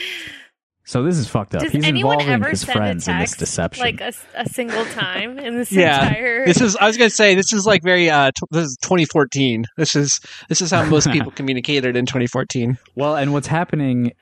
So 0.83 1.03
this 1.03 1.17
is 1.17 1.27
fucked 1.27 1.55
up. 1.55 1.61
Does 1.61 1.71
He's 1.71 1.85
anyone 1.85 2.13
involving 2.21 2.33
ever 2.33 2.49
his 2.49 2.61
send 2.61 2.69
a 2.69 2.73
friends 2.79 3.07
in 3.07 3.17
this 3.19 3.29
text, 3.31 3.39
deception. 3.39 3.83
like 3.83 4.01
a, 4.01 4.13
a 4.35 4.47
single 4.49 4.83
time 4.85 5.37
in 5.39 5.55
this 5.57 5.71
Yeah. 5.71 6.07
entire? 6.07 6.45
This 6.45 6.59
is 6.61 6.75
I 6.75 6.87
was 6.87 6.97
going 6.97 7.09
to 7.09 7.15
say 7.15 7.35
this 7.35 7.53
is 7.53 7.65
like 7.65 7.83
very 7.83 8.09
uh 8.09 8.31
t- 8.31 8.47
this 8.51 8.65
is 8.65 8.77
2014. 8.81 9.65
This 9.77 9.95
is 9.95 10.19
this 10.49 10.61
is 10.61 10.71
how 10.71 10.83
most 10.85 11.09
people 11.11 11.31
communicated 11.35 11.95
in 11.95 12.05
2014. 12.05 12.77
Well, 12.95 13.15
and 13.15 13.31
what's 13.33 13.47
happening, 13.47 14.13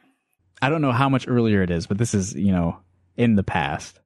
I 0.61 0.69
don't 0.69 0.81
know 0.81 0.91
how 0.91 1.09
much 1.09 1.27
earlier 1.27 1.61
it 1.63 1.71
is, 1.71 1.87
but 1.87 1.97
this 1.97 2.13
is, 2.13 2.33
you 2.35 2.51
know, 2.51 2.77
in 3.17 3.35
the 3.35 3.43
past, 3.43 3.99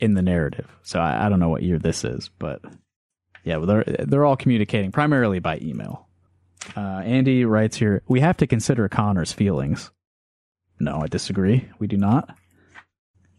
in 0.00 0.14
the 0.14 0.22
narrative. 0.22 0.68
So 0.82 1.00
I, 1.00 1.26
I 1.26 1.28
don't 1.28 1.40
know 1.40 1.48
what 1.48 1.62
year 1.62 1.78
this 1.78 2.04
is, 2.04 2.30
but 2.38 2.60
yeah, 3.44 3.56
well, 3.58 3.66
they're, 3.66 3.84
they're 4.06 4.24
all 4.24 4.36
communicating 4.36 4.90
primarily 4.92 5.38
by 5.38 5.58
email. 5.62 6.08
Uh, 6.76 6.80
Andy 7.04 7.44
writes 7.44 7.76
here, 7.76 8.02
we 8.08 8.18
have 8.20 8.36
to 8.38 8.46
consider 8.48 8.88
Connor's 8.88 9.32
feelings. 9.32 9.90
No, 10.78 11.00
I 11.02 11.06
disagree. 11.06 11.68
We 11.78 11.86
do 11.86 11.96
not. 11.96 12.36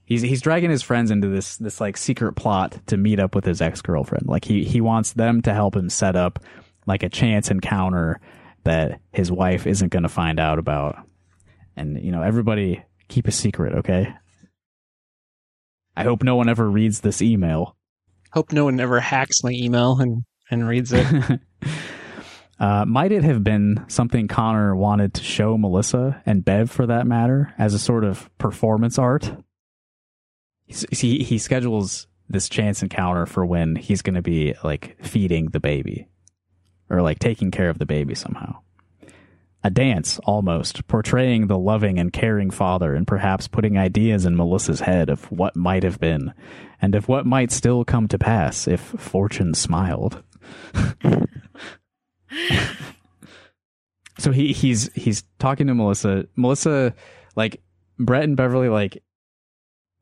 He's 0.06 0.22
he's 0.22 0.42
dragging 0.42 0.70
his 0.70 0.82
friends 0.82 1.12
into 1.12 1.28
this 1.28 1.58
this 1.58 1.82
like 1.82 1.98
secret 1.98 2.34
plot 2.34 2.80
to 2.88 2.98
meet 2.98 3.20
up 3.20 3.36
with 3.36 3.46
his 3.46 3.62
ex 3.62 3.82
girlfriend. 3.82 4.28
Like 4.28 4.46
he 4.46 4.64
he 4.64 4.80
wants 4.80 5.14
them 5.14 5.42
to 5.42 5.54
help 5.54 5.76
him 5.76 5.90
set 5.90 6.16
up 6.16 6.40
like 6.86 7.04
a 7.04 7.10
chance 7.10 7.52
encounter 7.52 8.22
that 8.64 9.02
his 9.12 9.32
wife 9.32 9.68
isn't 9.68 9.90
going 9.90 10.04
to 10.04 10.10
find 10.10 10.40
out 10.40 10.60
about. 10.60 10.98
And 11.76 12.02
you 12.02 12.12
know, 12.12 12.22
everybody 12.22 12.84
keep 13.10 13.28
a 13.28 13.32
secret, 13.32 13.76
okay? 13.76 14.14
I 15.96 16.04
hope 16.04 16.24
no 16.24 16.36
one 16.36 16.48
ever 16.48 16.70
reads 16.70 17.02
this 17.02 17.22
email. 17.22 17.76
Hope 18.32 18.52
no 18.52 18.66
one 18.66 18.80
ever 18.80 19.00
hacks 19.00 19.44
my 19.44 19.52
email 19.52 20.00
and 20.00 20.24
and 20.50 20.68
reads 20.68 20.94
it. 20.94 21.06
uh, 22.60 22.86
might 22.86 23.12
it 23.12 23.24
have 23.24 23.44
been 23.44 23.84
something 23.88 24.28
Connor 24.28 24.76
wanted 24.76 25.14
to 25.16 25.24
show 25.24 25.58
Melissa 25.58 26.22
and 26.26 26.44
Bev, 26.44 26.72
for 26.72 26.88
that 26.88 27.06
matter, 27.06 27.54
as 27.58 27.74
a 27.74 27.80
sort 27.80 28.04
of 28.04 28.30
performance 28.38 28.98
art? 28.98 29.32
He 30.66 31.20
he 31.20 31.38
schedules 31.38 32.08
this 32.30 32.50
chance 32.50 32.82
encounter 32.84 33.26
for 33.26 33.46
when 33.46 33.76
he's 33.76 34.02
going 34.02 34.16
to 34.16 34.22
be 34.22 34.54
like 34.64 34.98
feeding 35.02 35.48
the 35.48 35.60
baby, 35.60 36.08
or 36.90 37.02
like 37.02 37.20
taking 37.20 37.52
care 37.52 37.70
of 37.70 37.78
the 37.78 37.86
baby 37.86 38.16
somehow. 38.16 38.60
A 39.64 39.70
dance, 39.70 40.20
almost, 40.20 40.88
portraying 40.88 41.48
the 41.48 41.58
loving 41.58 42.00
and 42.00 42.14
caring 42.14 42.52
father 42.52 42.94
and 42.94 43.08
perhaps 43.08 43.48
putting 43.48 43.78
ideas 43.78 44.26
in 44.26 44.36
Melissa's 44.36 44.82
head 44.82 45.10
of 45.10 45.26
what 45.32 45.56
might 45.56 45.84
have 45.84 46.00
been 46.00 46.34
and 46.82 46.96
of 46.96 47.08
what 47.08 47.26
might 47.26 47.52
still 47.52 47.84
come 47.84 48.08
to 48.08 48.20
pass 48.20 48.68
if 48.68 48.80
fortune 48.80 49.54
smiled. 49.54 50.24
so 54.28 54.34
he 54.34 54.52
he's 54.52 54.92
he's 54.94 55.24
talking 55.40 55.68
to 55.68 55.74
Melissa. 55.74 56.26
Melissa 56.36 56.94
like 57.38 57.62
Brett 57.98 58.26
and 58.26 58.36
Beverly 58.36 58.68
like 58.68 59.02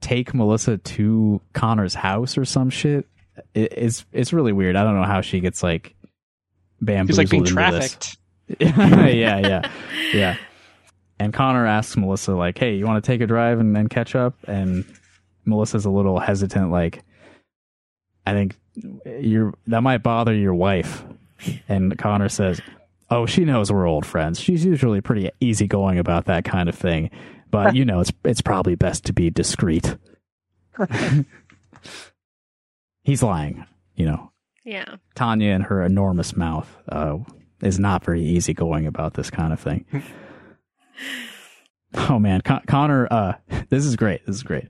take 0.02 0.34
Melissa 0.34 0.80
to 0.80 1.40
Connor's 1.54 1.94
house 1.94 2.36
or 2.36 2.44
some 2.44 2.72
shit. 2.72 3.08
It, 3.54 3.72
it's 3.72 4.04
it's 4.12 4.34
really 4.34 4.52
weird. 4.52 4.76
I 4.76 4.84
don't 4.84 4.96
know 4.96 5.06
how 5.06 5.22
she 5.22 5.42
gets 5.42 5.62
like 5.62 5.94
bamboozled 6.82 7.20
like 7.20 7.30
being 7.30 7.44
trafficked. 7.44 8.18
yeah, 8.60 9.38
yeah, 9.38 9.72
yeah. 10.12 10.38
And 11.20 11.32
Connor 11.32 11.68
asks 11.68 11.96
Melissa 11.96 12.34
like, 12.34 12.58
"Hey, 12.58 12.78
you 12.78 12.88
want 12.88 13.04
to 13.04 13.08
take 13.08 13.22
a 13.22 13.28
drive 13.28 13.60
and 13.60 13.76
then 13.76 13.90
catch 13.90 14.16
up?" 14.16 14.34
And 14.48 14.86
Melissa's 15.46 15.86
a 15.86 15.92
little 15.92 16.20
hesitant, 16.20 16.72
like, 16.72 17.04
"I 18.26 18.34
think 18.34 18.58
you're 19.22 19.54
that 19.68 19.84
might 19.84 20.02
bother 20.02 20.34
your 20.34 20.56
wife." 20.56 21.04
And 21.70 21.96
Connor 22.00 22.30
says, 22.30 22.60
"Oh, 23.16 23.26
she 23.26 23.46
knows 23.46 23.72
we're 23.72 23.88
old 23.88 24.06
friends. 24.06 24.40
She's 24.40 24.66
usually 24.66 25.02
pretty 25.02 25.30
easygoing 25.40 25.98
about 26.00 26.26
that 26.26 26.44
kind 26.46 26.68
of 26.70 26.76
thing, 26.76 27.10
but 27.50 27.76
you 27.76 27.86
know, 27.86 28.02
it's 28.02 28.12
it's 28.24 28.42
probably 28.42 28.76
best 28.76 29.06
to 29.06 29.14
be 29.14 29.30
discreet." 29.30 29.96
He's 33.04 33.22
lying, 33.24 33.66
you 33.96 34.06
know. 34.08 34.32
yeah. 34.64 34.96
Tanya 35.14 35.52
and 35.52 35.64
her 35.66 35.84
enormous 35.84 36.36
mouth 36.36 36.68
uh, 36.90 37.18
is 37.62 37.78
not 37.80 38.04
very 38.04 38.24
easygoing 38.24 38.88
about 38.88 39.14
this 39.14 39.30
kind 39.30 39.54
of 39.54 39.60
thing. 39.60 39.86
oh 42.10 42.18
man, 42.20 42.42
Con- 42.42 42.64
Connor, 42.68 43.08
uh, 43.12 43.34
this 43.70 43.86
is 43.86 43.96
great. 43.96 44.26
This 44.26 44.36
is 44.38 44.44
great. 44.44 44.70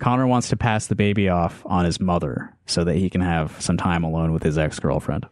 Connor 0.00 0.26
wants 0.26 0.48
to 0.50 0.56
pass 0.56 0.88
the 0.88 0.96
baby 0.96 1.28
off 1.28 1.62
on 1.64 1.84
his 1.84 2.00
mother 2.00 2.54
so 2.66 2.84
that 2.84 2.96
he 2.96 3.08
can 3.08 3.20
have 3.22 3.60
some 3.62 3.76
time 3.76 4.04
alone 4.04 4.32
with 4.32 4.42
his 4.42 4.58
ex 4.58 4.78
girlfriend. 4.80 5.26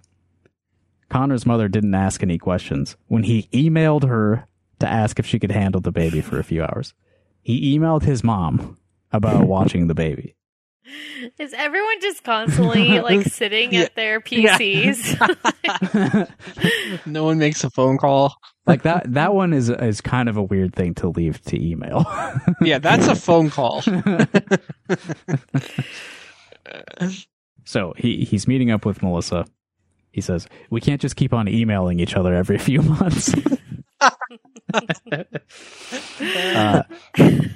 Connor's 1.09 1.47
mother 1.47 1.68
didn't 1.68 1.94
ask 1.94 2.22
any 2.22 2.39
questions 2.39 2.97
when 3.09 3.22
he 3.24 3.48
emailed 3.52 4.05
her 4.09 4.47
to 4.81 4.89
ask 4.89 5.18
if 5.18 5.26
she 5.26 5.39
could 5.39 5.51
handle 5.52 5.81
the 5.81 5.93
baby 5.93 6.20
for 6.20 6.39
a 6.39 6.44
few 6.44 6.62
hours. 6.62 6.94
He 7.43 7.78
emailed 7.78 8.02
his 8.02 8.24
mom 8.24 8.78
about 9.12 9.47
watching 9.48 9.86
the 9.86 9.94
baby. 9.94 10.35
Is 11.39 11.55
everyone 11.55 11.98
just 12.02 12.24
constantly 12.24 13.01
like 13.01 13.24
sitting 13.31 13.72
Yeah. 13.72 13.81
at 13.82 13.94
their 13.94 14.20
PCs? 14.20 15.16
No 17.06 17.24
one 17.24 17.39
makes 17.39 17.64
a 17.64 17.70
phone 17.70 17.97
call. 17.97 18.35
like 18.66 18.82
that 18.82 19.12
that 19.14 19.35
one 19.35 19.52
is 19.55 19.70
is 19.70 20.01
kind 20.02 20.28
of 20.28 20.36
a 20.36 20.43
weird 20.43 20.74
thing 20.74 20.94
to 20.97 21.09
leave 21.09 21.40
to 21.47 21.59
email. 21.62 22.05
Yeah, 22.60 22.78
that's 22.78 23.06
a 23.06 23.14
phone 23.14 23.48
call. 23.51 23.82
so 27.64 27.94
he 27.97 28.24
he's 28.24 28.47
meeting 28.47 28.70
up 28.70 28.85
with 28.85 29.02
Melissa 29.02 29.47
He 30.15 30.20
says, 30.20 30.47
We 30.70 30.81
can't 30.81 31.01
just 31.01 31.16
keep 31.16 31.32
on 31.32 31.49
emailing 31.49 31.99
each 31.99 32.15
other 32.15 32.32
every 32.32 32.57
few 32.57 32.82
months. 32.82 33.35
uh, 34.01 34.11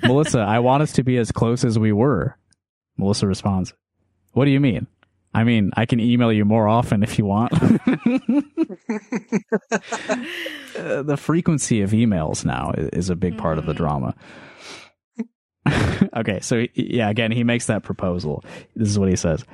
Melissa, 0.02 0.40
I 0.40 0.58
want 0.58 0.82
us 0.82 0.90
to 0.94 1.04
be 1.04 1.18
as 1.18 1.30
close 1.30 1.64
as 1.64 1.78
we 1.78 1.92
were. 1.92 2.36
Melissa 2.96 3.28
responds, 3.28 3.74
What 4.32 4.46
do 4.46 4.50
you 4.50 4.58
mean? 4.58 4.88
I 5.32 5.44
mean, 5.44 5.70
I 5.76 5.86
can 5.86 6.00
email 6.00 6.32
you 6.32 6.44
more 6.44 6.66
often 6.66 7.04
if 7.04 7.16
you 7.16 7.26
want. 7.26 7.52
Uh, 10.78 11.02
the 11.02 11.16
frequency 11.16 11.82
of 11.82 11.90
emails 11.90 12.44
now 12.44 12.70
is 12.76 13.10
a 13.10 13.16
big 13.16 13.36
part 13.36 13.58
of 13.58 13.66
the 13.66 13.74
drama. 13.74 14.14
okay, 16.16 16.38
so 16.40 16.66
yeah, 16.74 17.10
again, 17.10 17.32
he 17.32 17.42
makes 17.42 17.66
that 17.66 17.82
proposal. 17.82 18.44
This 18.76 18.88
is 18.88 18.96
what 18.96 19.08
he 19.08 19.16
says 19.16 19.44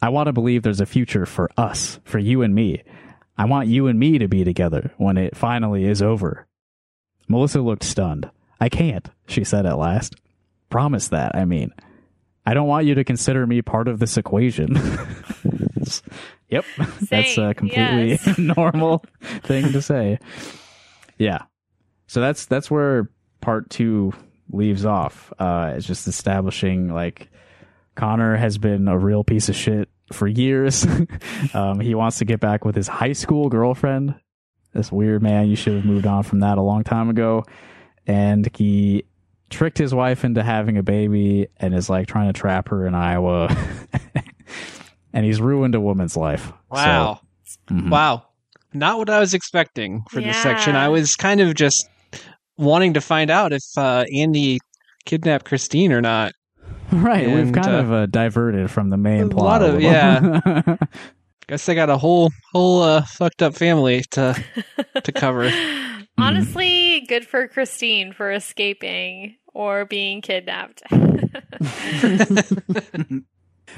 I 0.00 0.10
want 0.10 0.26
to 0.26 0.32
believe 0.32 0.62
there's 0.62 0.80
a 0.80 0.86
future 0.86 1.26
for 1.26 1.50
us, 1.56 1.98
for 2.04 2.18
you 2.18 2.42
and 2.42 2.54
me. 2.54 2.82
I 3.36 3.44
want 3.44 3.68
you 3.68 3.86
and 3.86 3.98
me 3.98 4.18
to 4.18 4.28
be 4.28 4.44
together 4.44 4.92
when 4.96 5.16
it 5.16 5.36
finally 5.36 5.84
is 5.84 6.02
over. 6.02 6.46
Melissa 7.28 7.60
looked 7.60 7.84
stunned. 7.84 8.30
I 8.60 8.68
can't, 8.68 9.08
she 9.26 9.44
said 9.44 9.66
at 9.66 9.78
last. 9.78 10.16
Promise 10.70 11.08
that, 11.08 11.34
I 11.34 11.44
mean. 11.44 11.72
I 12.44 12.54
don't 12.54 12.66
want 12.66 12.86
you 12.86 12.94
to 12.94 13.04
consider 13.04 13.46
me 13.46 13.60
part 13.62 13.88
of 13.88 13.98
this 13.98 14.16
equation. 14.16 14.74
yep, 16.48 16.64
that's 17.10 17.36
a 17.36 17.54
completely 17.54 18.10
yes. 18.10 18.38
normal 18.38 19.04
thing 19.42 19.72
to 19.72 19.82
say. 19.82 20.18
Yeah. 21.18 21.42
So 22.06 22.20
that's 22.20 22.46
that's 22.46 22.70
where 22.70 23.10
part 23.42 23.68
2 23.70 24.14
leaves 24.50 24.86
off. 24.86 25.32
Uh 25.38 25.74
it's 25.76 25.86
just 25.86 26.08
establishing 26.08 26.88
like 26.92 27.30
Connor 27.98 28.36
has 28.36 28.58
been 28.58 28.86
a 28.86 28.96
real 28.96 29.24
piece 29.24 29.48
of 29.48 29.56
shit 29.56 29.88
for 30.12 30.28
years. 30.28 30.86
um, 31.54 31.80
he 31.80 31.96
wants 31.96 32.18
to 32.18 32.24
get 32.24 32.38
back 32.38 32.64
with 32.64 32.76
his 32.76 32.86
high 32.86 33.12
school 33.12 33.48
girlfriend. 33.48 34.14
This 34.72 34.92
weird 34.92 35.20
man, 35.20 35.48
you 35.48 35.56
should 35.56 35.74
have 35.74 35.84
moved 35.84 36.06
on 36.06 36.22
from 36.22 36.40
that 36.40 36.58
a 36.58 36.62
long 36.62 36.84
time 36.84 37.10
ago. 37.10 37.44
And 38.06 38.48
he 38.56 39.04
tricked 39.50 39.78
his 39.78 39.92
wife 39.92 40.24
into 40.24 40.44
having 40.44 40.78
a 40.78 40.82
baby 40.84 41.48
and 41.56 41.74
is 41.74 41.90
like 41.90 42.06
trying 42.06 42.32
to 42.32 42.38
trap 42.38 42.68
her 42.68 42.86
in 42.86 42.94
Iowa. 42.94 43.48
and 45.12 45.26
he's 45.26 45.40
ruined 45.40 45.74
a 45.74 45.80
woman's 45.80 46.16
life. 46.16 46.52
Wow. 46.70 47.20
So, 47.42 47.74
mm-hmm. 47.74 47.90
Wow. 47.90 48.28
Not 48.72 48.98
what 48.98 49.10
I 49.10 49.18
was 49.18 49.34
expecting 49.34 50.04
for 50.08 50.20
yeah. 50.20 50.28
this 50.28 50.40
section. 50.40 50.76
I 50.76 50.88
was 50.88 51.16
kind 51.16 51.40
of 51.40 51.56
just 51.56 51.88
wanting 52.56 52.94
to 52.94 53.00
find 53.00 53.28
out 53.28 53.52
if 53.52 53.64
uh, 53.76 54.04
Andy 54.14 54.60
kidnapped 55.04 55.46
Christine 55.46 55.92
or 55.92 56.00
not. 56.00 56.32
Right. 56.92 57.26
And, 57.26 57.34
we've 57.34 57.52
kind 57.52 57.74
uh, 57.74 57.78
of 57.80 57.92
uh, 57.92 58.06
diverted 58.06 58.70
from 58.70 58.88
the 58.88 58.96
main 58.96 59.28
plot. 59.28 59.62
A 59.62 59.66
lot 59.66 59.74
of, 59.74 59.82
yeah. 59.82 60.76
Guess 61.48 61.66
they 61.66 61.74
got 61.74 61.90
a 61.90 61.98
whole 61.98 62.30
whole 62.52 62.82
uh, 62.82 63.02
fucked 63.02 63.42
up 63.42 63.54
family 63.54 64.02
to 64.12 64.34
to 65.04 65.12
cover. 65.12 65.50
Honestly, 66.18 67.00
good 67.08 67.26
for 67.26 67.46
Christine 67.48 68.12
for 68.12 68.32
escaping 68.32 69.36
or 69.54 69.84
being 69.84 70.20
kidnapped. 70.22 70.82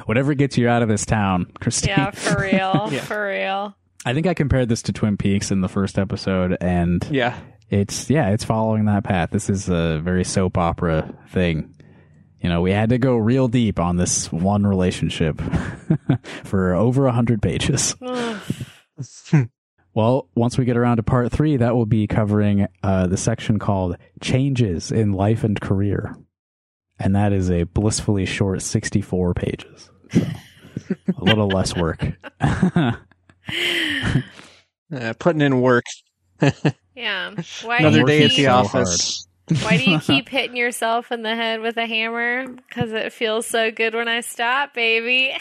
Whatever 0.06 0.34
gets 0.34 0.56
you 0.56 0.68
out 0.68 0.82
of 0.82 0.88
this 0.88 1.04
town, 1.04 1.50
Christine. 1.60 1.90
Yeah, 1.90 2.10
for 2.10 2.40
real. 2.40 2.88
yeah. 2.92 3.00
For 3.02 3.26
real. 3.26 3.76
I 4.04 4.14
think 4.14 4.26
I 4.26 4.34
compared 4.34 4.68
this 4.68 4.82
to 4.82 4.92
Twin 4.92 5.16
Peaks 5.16 5.50
in 5.50 5.60
the 5.60 5.68
first 5.68 5.98
episode 5.98 6.56
and 6.60 7.04
Yeah. 7.10 7.38
It's 7.68 8.10
yeah, 8.10 8.30
it's 8.30 8.44
following 8.44 8.86
that 8.86 9.04
path. 9.04 9.30
This 9.30 9.48
is 9.48 9.68
a 9.68 10.00
very 10.02 10.24
soap 10.24 10.58
opera 10.58 11.14
thing. 11.28 11.74
You 12.40 12.48
know, 12.48 12.62
we 12.62 12.72
had 12.72 12.88
to 12.90 12.98
go 12.98 13.16
real 13.16 13.48
deep 13.48 13.78
on 13.78 13.96
this 13.96 14.32
one 14.32 14.66
relationship 14.66 15.40
for 16.44 16.74
over 16.74 17.06
a 17.06 17.12
hundred 17.12 17.42
pages. 17.42 17.94
Well, 19.92 20.28
once 20.36 20.56
we 20.56 20.64
get 20.64 20.76
around 20.76 20.98
to 20.98 21.02
part 21.02 21.32
three, 21.32 21.56
that 21.56 21.74
will 21.74 21.86
be 21.86 22.06
covering 22.06 22.68
uh, 22.82 23.08
the 23.08 23.16
section 23.16 23.58
called 23.58 23.96
Changes 24.20 24.92
in 24.92 25.12
Life 25.12 25.42
and 25.42 25.60
Career. 25.60 26.16
And 27.00 27.16
that 27.16 27.32
is 27.32 27.50
a 27.50 27.64
blissfully 27.64 28.24
short 28.24 28.62
64 28.62 29.34
pages. 29.34 29.90
So 30.12 30.26
a 31.18 31.24
little 31.24 31.48
less 31.48 31.74
work. 31.74 32.06
uh, 32.40 32.92
putting 35.18 35.40
in 35.40 35.60
work. 35.60 35.84
yeah. 36.94 37.34
Why 37.64 37.78
Another 37.78 38.04
day 38.04 38.24
at 38.24 38.30
the 38.30 38.44
so 38.44 38.50
office. 38.50 39.26
Why 39.62 39.77
do 39.77 39.90
you 39.90 39.98
keep 40.01 40.28
hitting 40.28 40.56
yourself 40.56 41.12
in 41.12 41.22
the 41.22 41.35
head 41.35 41.60
with 41.60 41.77
a 41.77 41.86
hammer? 41.86 42.47
Because 42.48 42.93
it 42.93 43.12
feels 43.12 43.47
so 43.47 43.70
good 43.70 43.94
when 43.94 44.09
I 44.09 44.20
stop, 44.20 44.74
baby. 44.74 45.36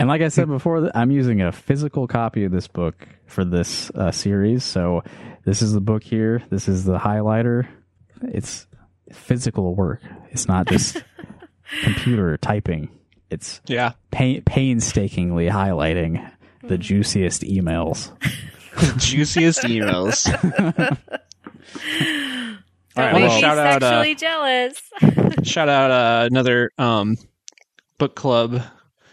And 0.00 0.08
like 0.08 0.22
I 0.22 0.28
said 0.28 0.48
before, 0.48 0.90
I'm 0.94 1.10
using 1.10 1.42
a 1.42 1.52
physical 1.52 2.06
copy 2.06 2.44
of 2.44 2.52
this 2.52 2.66
book 2.66 3.06
for 3.26 3.44
this 3.44 3.90
uh, 3.90 4.10
series. 4.10 4.64
So 4.64 5.02
this 5.44 5.60
is 5.60 5.74
the 5.74 5.80
book 5.82 6.02
here. 6.02 6.42
This 6.48 6.68
is 6.68 6.84
the 6.84 6.98
highlighter. 6.98 7.68
It's 8.22 8.66
physical 9.12 9.74
work. 9.74 10.00
It's 10.30 10.48
not 10.48 10.68
just 10.68 11.04
computer 11.82 12.38
typing. 12.38 12.88
It's 13.28 13.60
yeah 13.66 13.92
pain, 14.10 14.40
painstakingly 14.42 15.50
highlighting 15.50 16.26
the 16.62 16.76
hmm. 16.76 16.80
juiciest 16.80 17.42
emails. 17.42 18.10
juiciest 18.96 19.62
emails. 19.62 20.26
All 22.96 23.04
right, 23.04 23.14
well, 23.14 23.40
shout 23.40 23.58
out. 23.58 23.82
Uh, 23.82 24.14
jealous. 24.14 24.80
shout 25.44 25.68
out 25.68 25.90
uh, 25.90 26.26
another 26.30 26.70
um, 26.76 27.16
book 27.98 28.14
club 28.16 28.62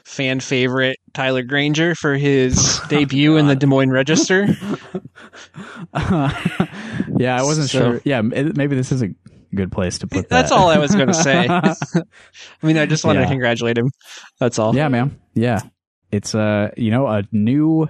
fan 0.04 0.40
favorite 0.40 0.98
Tyler 1.14 1.44
Granger 1.44 1.94
for 1.94 2.16
his 2.16 2.58
oh, 2.58 2.88
debut 2.90 3.34
God. 3.34 3.38
in 3.38 3.48
the 3.48 3.56
Des 3.56 3.68
Moines 3.68 3.92
Register. 3.92 4.48
Uh, 5.94 6.34
yeah, 7.18 7.40
I 7.40 7.44
wasn't 7.44 7.70
so, 7.70 7.80
sure. 7.80 8.02
Yeah, 8.04 8.22
maybe 8.22 8.76
this 8.76 8.92
is 8.92 9.04
a 9.04 9.10
good 9.54 9.72
place 9.72 10.00
to 10.00 10.08
put 10.08 10.28
that. 10.28 10.30
That's 10.30 10.52
all 10.52 10.70
I 10.70 10.80
was 10.80 10.96
going 10.96 11.08
to 11.08 11.14
say. 11.14 11.48
I 11.48 11.76
mean, 12.64 12.78
I 12.78 12.86
just 12.86 13.06
wanted 13.06 13.20
yeah. 13.20 13.26
to 13.26 13.32
congratulate 13.32 13.78
him. 13.78 13.92
That's 14.40 14.60
all. 14.60 14.76
Yeah, 14.76 14.88
man. 14.88 15.20
Yeah. 15.34 15.62
It's 16.12 16.34
uh, 16.34 16.72
you 16.78 16.92
know, 16.92 17.08
a 17.08 17.24
new 17.32 17.90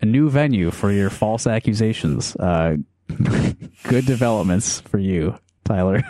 a 0.00 0.06
new 0.06 0.30
venue 0.30 0.70
for 0.70 0.90
your 0.92 1.10
false 1.10 1.46
accusations. 1.46 2.36
Uh 2.36 2.76
good 3.84 4.06
developments 4.06 4.80
for 4.80 4.98
you, 4.98 5.38
Tyler. 5.64 6.02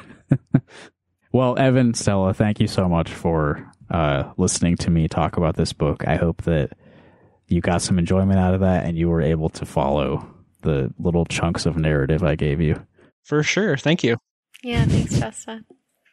well, 1.32 1.58
Evan, 1.58 1.94
Stella, 1.94 2.34
thank 2.34 2.60
you 2.60 2.66
so 2.66 2.88
much 2.88 3.10
for 3.10 3.70
uh, 3.90 4.32
listening 4.36 4.76
to 4.76 4.90
me 4.90 5.08
talk 5.08 5.36
about 5.36 5.56
this 5.56 5.72
book. 5.72 6.06
I 6.06 6.16
hope 6.16 6.42
that 6.42 6.72
you 7.46 7.60
got 7.60 7.82
some 7.82 7.98
enjoyment 7.98 8.38
out 8.38 8.54
of 8.54 8.60
that 8.60 8.84
and 8.84 8.98
you 8.98 9.08
were 9.08 9.22
able 9.22 9.48
to 9.50 9.64
follow 9.64 10.28
the 10.62 10.92
little 10.98 11.24
chunks 11.24 11.66
of 11.66 11.76
narrative 11.76 12.22
I 12.22 12.34
gave 12.34 12.60
you. 12.60 12.84
For 13.24 13.42
sure. 13.42 13.76
Thank 13.76 14.04
you. 14.04 14.16
Yeah, 14.62 14.84
thanks, 14.84 15.18
Justin. 15.18 15.64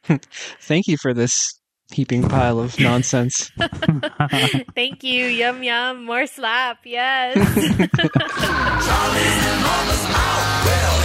Thank 0.62 0.88
you 0.88 0.98
for 0.98 1.14
this 1.14 1.60
heaping 1.92 2.28
pile 2.28 2.60
of 2.60 2.80
nonsense. 2.80 3.52
Thank 4.76 5.04
you. 5.04 5.26
Yum 5.28 5.64
yum. 5.64 6.06
More 6.06 6.28
slap. 6.28 6.80
Yes. 6.86 7.36